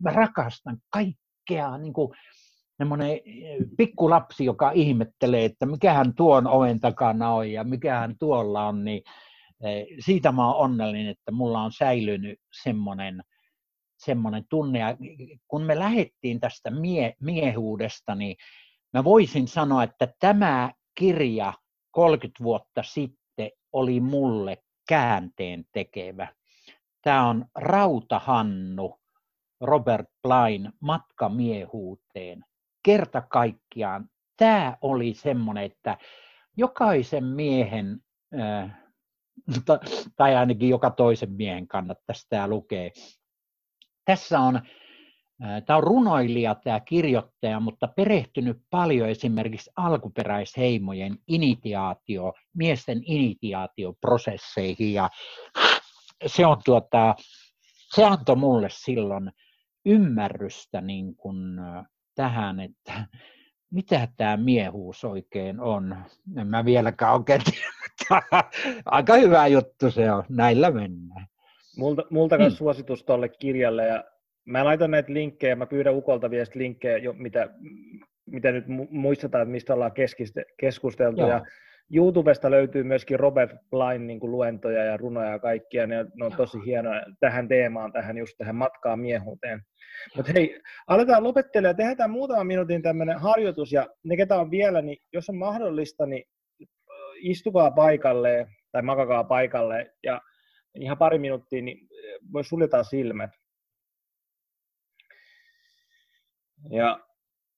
mä 0.03 0.11
rakastan 0.11 0.77
kaikkea 0.89 1.77
niin 1.77 1.93
kuin, 1.93 2.11
semmoinen 2.77 3.19
pikkulapsi, 3.77 4.45
joka 4.45 4.71
ihmettelee, 4.71 5.45
että 5.45 5.65
mikähän 5.65 6.15
tuon 6.15 6.47
oven 6.47 6.79
takana 6.79 7.33
on 7.33 7.51
ja 7.51 7.63
mikähän 7.63 8.15
tuolla 8.19 8.67
on, 8.67 8.83
niin 8.83 9.03
siitä 9.99 10.31
mä 10.31 10.47
oon 10.47 10.71
onnellinen, 10.71 11.07
että 11.07 11.31
mulla 11.31 11.61
on 11.61 11.71
säilynyt 11.71 12.39
semmoinen, 12.63 13.23
semmoinen 14.05 14.45
tunne. 14.49 14.79
Ja 14.79 14.97
kun 15.47 15.63
me 15.63 15.79
lähdettiin 15.79 16.39
tästä 16.39 16.71
mie- 16.71 17.15
miehuudesta, 17.21 18.15
niin 18.15 18.35
mä 18.93 19.03
voisin 19.03 19.47
sanoa, 19.47 19.83
että 19.83 20.07
tämä 20.19 20.71
kirja 20.95 21.53
30 21.91 22.43
vuotta 22.43 22.83
sitten 22.83 23.51
oli 23.73 23.99
mulle 23.99 24.57
käänteen 24.87 25.65
tekevä. 25.71 26.27
Tämä 27.01 27.29
on 27.29 27.45
Rautahannu, 27.55 28.99
Robert 29.61 30.07
Blain 30.21 30.73
matkamiehuuteen. 30.79 32.45
Kerta 32.83 33.21
kaikkiaan 33.21 34.09
tämä 34.37 34.77
oli 34.81 35.13
semmoinen, 35.13 35.63
että 35.63 35.97
jokaisen 36.57 37.23
miehen, 37.23 37.99
tai 40.15 40.35
ainakin 40.35 40.69
joka 40.69 40.89
toisen 40.89 41.31
miehen 41.31 41.67
kannattaisi 41.67 42.27
tämä 42.29 42.47
lukea. 42.47 42.89
Tässä 44.05 44.39
on 44.39 44.61
Tämä 45.65 45.77
on 45.77 45.83
runoilija, 45.83 46.55
tämä 46.55 46.79
kirjoittaja, 46.79 47.59
mutta 47.59 47.87
perehtynyt 47.87 48.57
paljon 48.69 49.09
esimerkiksi 49.09 49.71
alkuperäisheimojen 49.75 51.17
initiaatio, 51.27 52.33
miesten 52.53 53.01
initiaatioprosesseihin 53.05 54.93
ja 54.93 55.09
se, 56.25 56.45
on 56.45 56.57
tuota, 56.65 57.15
se 57.95 58.05
antoi 58.05 58.35
mulle 58.35 58.67
silloin 58.71 59.31
ymmärrystä 59.85 60.81
niin 60.81 61.15
kuin 61.15 61.59
tähän, 62.15 62.59
että 62.59 63.07
mitä 63.71 64.07
tämä 64.17 64.37
miehuus 64.37 65.03
oikein 65.03 65.59
on. 65.59 66.05
En 66.37 66.47
mä 66.47 66.65
vieläkään 66.65 67.13
oikein 67.13 67.41
tiedä, 67.43 67.71
aika 68.85 69.15
hyvä 69.15 69.47
juttu 69.47 69.91
se 69.91 70.11
on, 70.11 70.23
näillä 70.29 70.71
mennään. 70.71 71.27
Multa, 71.77 72.03
multa 72.09 72.37
hmm. 72.37 72.49
suositus 72.49 73.03
tuolle 73.03 73.29
kirjalle 73.29 73.85
ja 73.85 74.03
Mä 74.45 74.65
laitan 74.65 74.91
näitä 74.91 75.13
linkkejä, 75.13 75.55
mä 75.55 75.65
pyydän 75.65 75.95
Ukolta 75.95 76.29
vielä 76.29 76.45
linkkejä, 76.53 76.97
jo, 76.97 77.13
mitä, 77.13 77.49
mitä 78.25 78.51
nyt 78.51 78.65
muistetaan, 78.89 79.41
että 79.41 79.51
mistä 79.51 79.73
ollaan 79.73 79.91
keskusteltu. 80.57 81.21
Joo. 81.21 81.29
Ja 81.29 81.41
YouTubesta 81.93 82.51
löytyy 82.51 82.83
myöskin 82.83 83.19
Robert 83.19 83.51
Blain 83.69 84.07
niin 84.07 84.19
kuin 84.19 84.31
luentoja 84.31 84.83
ja 84.83 84.97
runoja 84.97 85.29
ja 85.29 85.39
kaikkia, 85.39 85.87
ne, 85.87 86.05
ne 86.15 86.25
on 86.25 86.31
tosi 86.37 86.57
hienoja 86.65 87.03
tähän 87.19 87.47
teemaan, 87.47 87.91
tähän 87.91 88.17
just 88.17 88.37
tähän 88.37 88.55
matkaan 88.55 88.99
miehuuteen. 88.99 89.61
Mutta 90.15 90.31
hei, 90.35 90.61
aletaan 90.87 91.23
lopettelemaan, 91.23 91.75
tehdään 91.75 92.11
muutaman 92.11 92.47
minuutin 92.47 92.81
tämmöinen 92.81 93.19
harjoitus, 93.19 93.71
ja 93.71 93.87
ne 94.03 94.17
ketä 94.17 94.39
on 94.39 94.51
vielä, 94.51 94.81
niin 94.81 94.97
jos 95.13 95.29
on 95.29 95.37
mahdollista, 95.37 96.05
niin 96.05 96.23
istukaa 97.15 97.71
paikalle 97.71 98.47
tai 98.71 98.81
makakaa 98.81 99.23
paikalle, 99.23 99.91
ja 100.03 100.21
ihan 100.75 100.97
pari 100.97 101.19
minuuttia, 101.19 101.61
niin 101.61 101.87
voi 102.33 102.43
suljetaan 102.43 102.85
silmät. 102.85 103.31
Ja 106.69 106.99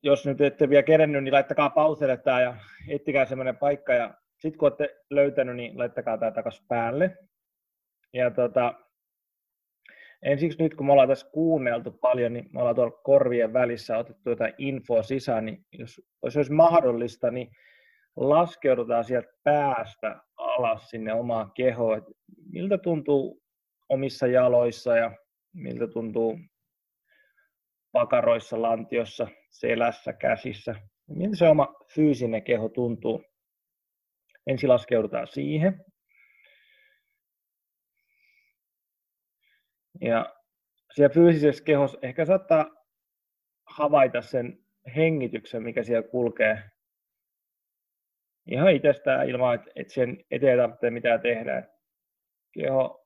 jos 0.04 0.26
nyt 0.26 0.42
ette 0.42 0.70
vielä 0.70 0.84
kerennyt, 0.84 1.24
niin 1.24 1.34
laittakaa 1.34 1.70
pauselle 1.70 2.18
tämä 2.18 2.42
ja 2.42 2.58
ettikää 2.90 3.26
semmoinen 3.26 3.58
paikka. 3.58 3.94
Ja 3.94 4.14
sitten 4.40 4.60
kun 4.60 4.66
olette 4.66 4.96
löytänyt, 5.10 5.56
niin 5.56 5.80
laittakaa 5.80 6.18
tämä 6.18 6.32
takaisin 6.32 6.66
päälle. 6.68 7.18
Ja 8.14 8.32
tota, 8.32 8.74
ensiksi 10.24 10.64
nyt 10.64 10.76
kun 10.76 10.86
me 10.86 10.92
ollaan 10.92 11.08
tässä 11.08 11.30
kuunneltu 11.32 11.92
paljon, 11.92 12.34
niin 12.34 12.50
me 12.54 12.60
ollaan 12.60 12.76
tuolla 12.76 13.02
korvien 13.04 13.54
välissä 13.54 13.98
otettu 13.98 14.30
jotain 14.30 14.54
infoa 14.58 15.04
sisään, 15.04 15.46
niin 15.46 15.66
jos, 15.72 16.02
jos 16.24 16.38
olisi 16.38 16.52
mahdollista, 16.52 17.32
niin 17.32 17.52
laskeudutaan 18.16 19.04
sieltä 19.04 19.34
päästä 19.44 20.22
alas 20.38 20.90
sinne 20.90 21.14
omaan 21.14 21.52
kehoon, 21.52 21.98
että 21.98 22.12
miltä 22.52 22.78
tuntuu 22.78 23.44
omissa 23.90 24.28
jaloissa 24.28 24.98
ja 24.98 25.12
miltä 25.54 25.88
tuntuu 25.88 26.40
pakaroissa, 27.92 28.62
lantiossa, 28.62 29.28
selässä, 29.50 30.14
käsissä. 30.14 30.76
Miltä 31.08 31.36
se 31.36 31.48
oma 31.48 31.76
fyysinen 31.96 32.44
keho 32.44 32.70
tuntuu? 32.70 33.24
Ensin 34.48 34.70
laskeudutaan 34.70 35.28
siihen. 35.28 35.86
Ja 40.02 40.36
siellä 40.94 41.14
fyysisessä 41.14 41.64
kehossa 41.64 42.00
ehkä 42.02 42.26
saattaa 42.26 42.66
havaita 43.66 44.22
sen 44.22 44.66
hengityksen, 44.96 45.64
mikä 45.64 45.84
siellä 45.84 46.08
kulkee 46.08 46.73
ihan 48.48 48.76
itsestään 48.76 49.30
ilman, 49.30 49.64
että 49.76 49.94
sen 49.94 50.26
eteen 50.32 50.58
tarvitsee 50.58 50.90
mitään 50.90 51.22
tehdä. 51.22 51.68
Keho 52.54 53.06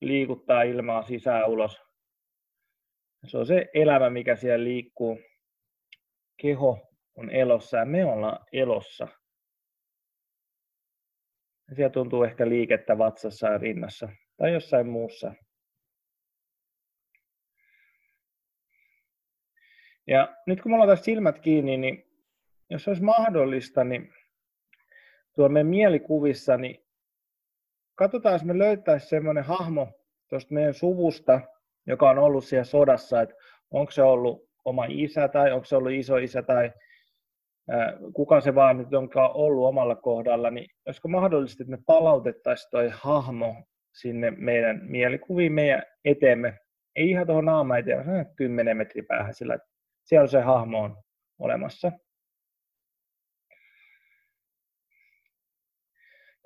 liikuttaa 0.00 0.62
ilmaa 0.62 1.02
sisään 1.02 1.48
ulos 1.48 1.88
se 3.26 3.38
on 3.38 3.46
se 3.46 3.66
elämä, 3.74 4.10
mikä 4.10 4.36
siellä 4.36 4.64
liikkuu. 4.64 5.20
Keho 6.36 6.88
on 7.14 7.30
elossa 7.30 7.76
ja 7.76 7.84
me 7.84 8.04
ollaan 8.04 8.46
elossa. 8.52 9.08
Ja 11.68 11.74
siellä 11.74 11.92
tuntuu 11.92 12.22
ehkä 12.22 12.48
liikettä 12.48 12.98
vatsassa 12.98 13.48
ja 13.48 13.58
rinnassa 13.58 14.08
tai 14.36 14.52
jossain 14.52 14.88
muussa. 14.88 15.34
Ja 20.06 20.36
nyt 20.46 20.62
kun 20.62 20.72
me 20.72 20.74
ollaan 20.74 20.88
tässä 20.88 21.04
silmät 21.04 21.38
kiinni, 21.38 21.76
niin 21.76 22.04
jos 22.70 22.88
olisi 22.88 23.02
mahdollista, 23.02 23.84
niin 23.84 24.14
tuolla 25.38 25.52
meidän 25.52 25.66
mielikuvissa, 25.66 26.56
niin 26.56 26.84
katsotaan, 27.94 28.32
jos 28.32 28.44
me 28.44 28.58
löytäisiin 28.58 29.10
semmoinen 29.10 29.44
hahmo 29.44 29.88
tuosta 30.28 30.54
meidän 30.54 30.74
suvusta, 30.74 31.40
joka 31.86 32.10
on 32.10 32.18
ollut 32.18 32.44
siellä 32.44 32.64
sodassa, 32.64 33.20
että 33.20 33.34
onko 33.70 33.90
se 33.90 34.02
ollut 34.02 34.48
oma 34.64 34.84
isä 34.88 35.28
tai 35.28 35.52
onko 35.52 35.64
se 35.64 35.76
ollut 35.76 35.92
iso 35.92 36.16
isä 36.16 36.42
tai 36.42 36.72
kuka 38.14 38.40
se 38.40 38.54
vaan 38.54 38.78
nyt 38.78 38.94
onkaan 38.94 39.30
ollut 39.34 39.66
omalla 39.68 39.96
kohdalla, 39.96 40.50
niin 40.50 40.66
olisiko 40.86 41.08
mahdollista, 41.08 41.62
että 41.62 41.76
me 41.76 41.82
palautettaisiin 41.86 42.70
toi 42.70 42.90
hahmo 42.92 43.54
sinne 43.94 44.30
meidän 44.30 44.80
mielikuviin, 44.82 45.52
meidän 45.52 45.82
eteemme, 46.04 46.58
ei 46.96 47.10
ihan 47.10 47.26
tuohon 47.26 47.44
naama 47.44 47.78
eteen, 47.78 48.06
vaan 48.06 48.26
10 48.36 48.76
metrin 48.76 49.06
päähän 49.06 49.34
sillä, 49.34 49.54
että 49.54 49.68
siellä 50.04 50.26
se 50.26 50.40
hahmo 50.40 50.82
on 50.82 50.96
olemassa. 51.38 51.92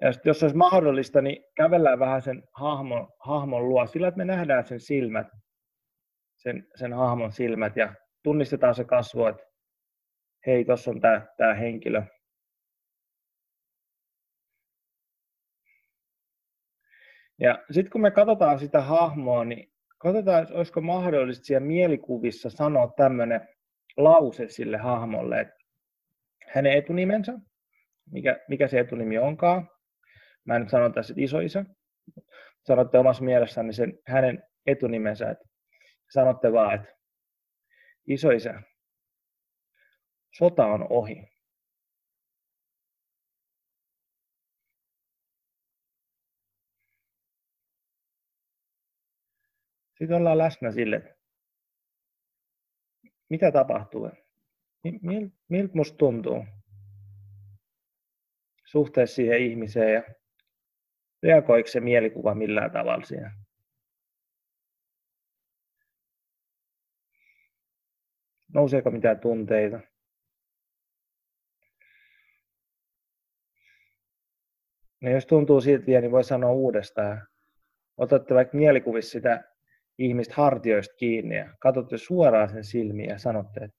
Ja 0.03 0.13
jos 0.25 0.43
olisi 0.43 0.57
mahdollista, 0.57 1.23
niin 1.23 1.45
kävellään 1.57 1.99
vähän 1.99 2.23
sen 2.23 2.43
hahmon, 2.53 3.09
hahmon 3.19 3.69
luo 3.69 3.87
sillä, 3.87 4.09
että 4.09 4.19
me 4.19 4.25
nähdään 4.25 4.65
sen 4.65 4.81
silmät, 4.81 5.27
sen, 6.37 6.67
sen 6.75 6.93
hahmon 6.93 7.33
silmät 7.33 7.77
ja 7.77 7.95
tunnistetaan 8.23 8.75
se 8.75 8.85
kasvo, 8.85 9.29
että 9.29 9.43
hei, 10.47 10.65
tuossa 10.65 10.91
on 10.91 11.01
tämä 11.01 11.27
tää 11.37 11.55
henkilö. 11.55 12.03
Ja 17.41 17.65
sitten 17.71 17.93
kun 17.93 18.01
me 18.01 18.11
katsotaan 18.11 18.59
sitä 18.59 18.81
hahmoa, 18.81 19.45
niin 19.45 19.73
katsotaan, 19.99 20.47
olisiko 20.53 20.81
mahdollista 20.81 21.45
siellä 21.45 21.67
mielikuvissa 21.67 22.51
sanoa 22.51 22.93
tämmöinen 22.97 23.49
lause 23.97 24.49
sille 24.49 24.77
hahmolle, 24.77 25.41
että 25.41 25.55
hänen 26.47 26.73
etunimensä, 26.73 27.33
mikä, 28.11 28.41
mikä 28.49 28.69
se 28.69 28.81
etunimi 28.81 29.19
onkaan, 29.19 29.72
mä 30.45 30.57
en 30.57 30.63
nyt 30.63 30.71
sano 30.71 30.91
tässä, 30.91 31.13
että 31.13 31.23
isoisä, 31.23 31.65
sanotte 32.67 32.99
omassa 32.99 33.25
mielessäni 33.25 33.73
sen 33.73 33.99
hänen 34.07 34.43
etunimensä, 34.67 35.31
että 35.31 35.45
sanotte 36.11 36.53
vaan, 36.53 36.75
että 36.75 36.95
isoisä, 38.07 38.63
sota 40.37 40.67
on 40.67 40.87
ohi. 40.91 41.33
Sitten 49.99 50.17
ollaan 50.17 50.39
läsnä 50.39 50.73
sille, 50.73 51.17
mitä 53.31 53.53
tapahtuu, 53.53 54.11
miltä 55.49 55.75
musta 55.75 55.97
tuntuu 55.97 56.45
suhteessa 58.65 59.15
siihen 59.15 59.43
ihmiseen 59.43 59.95
ja 59.95 60.03
reagoiko 61.23 61.69
se 61.69 61.81
mielikuva 61.81 62.35
millään 62.35 62.71
tavalla 62.71 63.05
siihen? 63.05 63.31
Nouseeko 68.55 68.91
mitään 68.91 69.21
tunteita? 69.21 69.81
No 75.01 75.11
jos 75.11 75.27
tuntuu 75.27 75.61
siltä 75.61 75.87
vielä, 75.87 76.01
niin 76.01 76.11
voi 76.11 76.25
sanoa 76.25 76.53
uudestaan. 76.53 77.27
Otatte 77.97 78.35
vaikka 78.35 78.57
mielikuvissa 78.57 79.11
sitä 79.11 79.45
ihmistä 79.99 80.35
hartioista 80.37 80.95
kiinni 80.97 81.37
ja 81.37 81.55
katsotte 81.59 81.99
suoraan 81.99 82.49
sen 82.49 82.65
silmiä 82.65 83.13
ja 83.13 83.19
sanotte, 83.19 83.65
että 83.65 83.77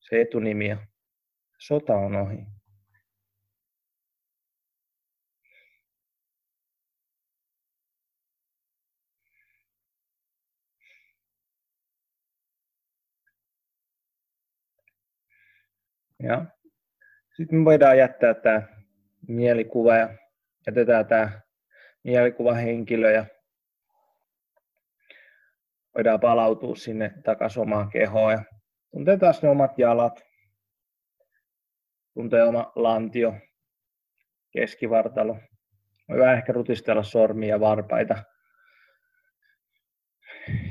se 0.00 0.20
etunimi 0.20 0.68
ja 0.68 0.86
sota 1.58 1.94
on 1.94 2.16
ohi. 2.16 2.61
Ja 16.22 16.46
sitten 17.36 17.58
me 17.58 17.64
voidaan 17.64 17.98
jättää 17.98 18.34
tämä 18.34 18.62
mielikuva 19.28 19.96
ja 19.96 20.08
jätetään 20.66 21.06
tämä 21.06 21.40
mielikuvahenkilö 22.04 23.10
ja 23.10 23.26
voidaan 25.94 26.20
palautua 26.20 26.76
sinne 26.76 27.12
takaisin 27.24 27.62
omaan 27.62 27.90
kehoon 27.90 28.32
ja 28.32 28.44
tuntee 28.90 29.16
taas 29.16 29.42
ne 29.42 29.48
omat 29.48 29.78
jalat, 29.78 30.24
tuntee 32.14 32.42
oma 32.42 32.72
lantio, 32.74 33.34
keskivartalo. 34.52 35.38
Voi 36.08 36.18
vähän 36.18 36.36
ehkä 36.36 36.52
rutistella 36.52 37.02
sormia 37.02 37.48
ja 37.48 37.60
varpaita. 37.60 38.24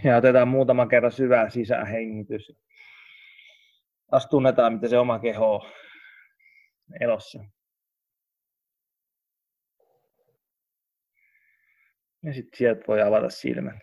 Ja 0.04 0.18
otetaan 0.18 0.48
muutama 0.48 0.88
kerran 0.88 1.12
syvää 1.12 1.50
sisähengitys. 1.50 2.52
Taas 4.12 4.28
tunnetaan, 4.28 4.74
miten 4.74 4.90
se 4.90 4.98
oma 4.98 5.20
keho 5.20 5.56
on 5.56 5.62
elossa. 7.02 7.44
Ja 12.24 12.34
sitten 12.34 12.58
sieltä 12.58 12.84
voi 12.88 13.02
avata 13.02 13.30
silmät. 13.30 13.76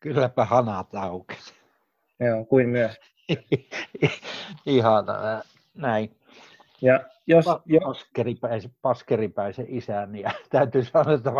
Kylläpä 0.00 0.44
hanat 0.44 0.94
aukesi. 0.94 1.54
Joo, 2.20 2.44
kuin 2.44 2.68
myös. 2.68 3.00
Ihana, 4.66 5.42
näin. 5.74 6.16
Ja 6.82 7.00
jos, 7.26 7.44
pa- 7.44 7.84
paskeripäisen, 7.84 8.70
paskeripäisen 8.82 9.66
isän, 9.68 10.16
ja 10.16 10.30
täytyy 10.50 10.84
sanoa, 10.84 11.14
että 11.14 11.30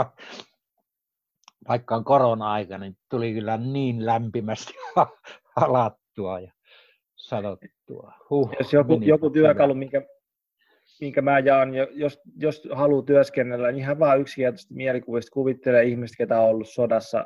vaikka 1.69 1.97
on 1.97 2.05
korona-aika, 2.05 2.79
niin 2.79 2.97
tuli 3.11 3.33
kyllä 3.33 3.57
niin 3.57 4.07
lämpimästi 4.07 4.73
halattua 5.57 6.41
ja 6.41 6.53
sanottua. 7.17 8.13
Huh, 8.31 8.51
jos 8.59 8.73
joku, 8.73 9.01
joku 9.03 9.31
työkalu, 9.31 9.75
minkä, 9.75 10.03
minkä 11.01 11.23
mä 11.23 11.39
jaan, 11.39 11.75
jo- 11.75 11.89
jos, 11.91 12.21
jos 12.37 12.69
haluaa 12.73 13.03
työskennellä, 13.03 13.73
niin 13.73 13.79
ihan 13.79 13.99
vaan 13.99 14.21
yksinkertaisesti 14.21 14.75
mielikuvista 14.75 15.33
kuvittelee 15.33 15.85
ihmistä, 15.85 16.17
ketä 16.19 16.41
on 16.41 16.49
ollut 16.49 16.69
sodassa, 16.69 17.25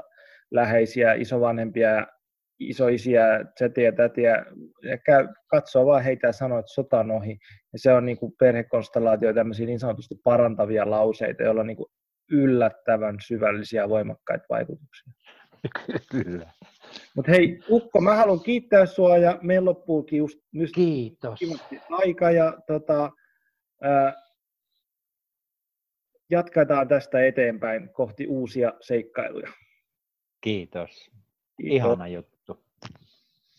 läheisiä, 0.51 1.15
isovanhempia, 1.15 2.07
isoisiä, 2.59 3.25
zetiä 3.59 3.85
ja 3.85 3.93
tätiä, 3.93 4.45
ja 4.83 4.99
käy, 4.99 5.29
katsoo 5.47 5.87
vaan 5.87 6.05
heitä 6.05 6.27
ja 6.27 6.33
sanoo, 6.33 6.59
että 6.59 6.73
sota 6.73 7.01
on 7.01 7.11
ohi. 7.11 7.39
Ja 7.73 7.79
se 7.79 7.93
on 7.93 8.07
niin 8.07 8.19
kuin 8.19 8.33
perhekonstellaatio 8.39 9.35
tämmöisiä 9.35 9.67
niin 9.67 9.79
sanotusti 9.79 10.15
parantavia 10.25 10.91
lauseita, 10.91 11.43
joilla 11.43 11.65
niin 11.65 11.77
kuin 11.77 11.91
yllättävän 12.31 13.17
syvällisiä 13.27 13.83
ja 13.83 13.89
voimakkaita 13.89 14.47
vaikutuksia. 14.51 15.13
Kyllä. 16.11 16.53
Mutta 17.17 17.33
hei, 17.33 17.59
Ukko, 17.71 18.01
mä 18.01 18.15
haluan 18.15 18.41
kiittää 18.41 18.87
sua 18.87 19.17
ja 19.17 19.39
meillä 19.43 19.65
loppuukin 19.65 20.19
just 20.19 20.39
nyt 20.53 20.71
Kiitos. 20.75 21.39
kivasti 21.39 21.81
aika 21.91 22.31
ja 22.31 22.59
tota, 22.67 23.11
ää, 23.83 24.15
jatketaan 26.31 26.89
tästä 26.89 27.27
eteenpäin 27.27 27.89
kohti 27.93 28.27
uusia 28.27 28.73
seikkailuja. 28.81 29.53
Kiitos. 30.41 30.91
Kiitos. 30.91 31.77
Ihana 31.77 32.09
juttu. 32.09 32.36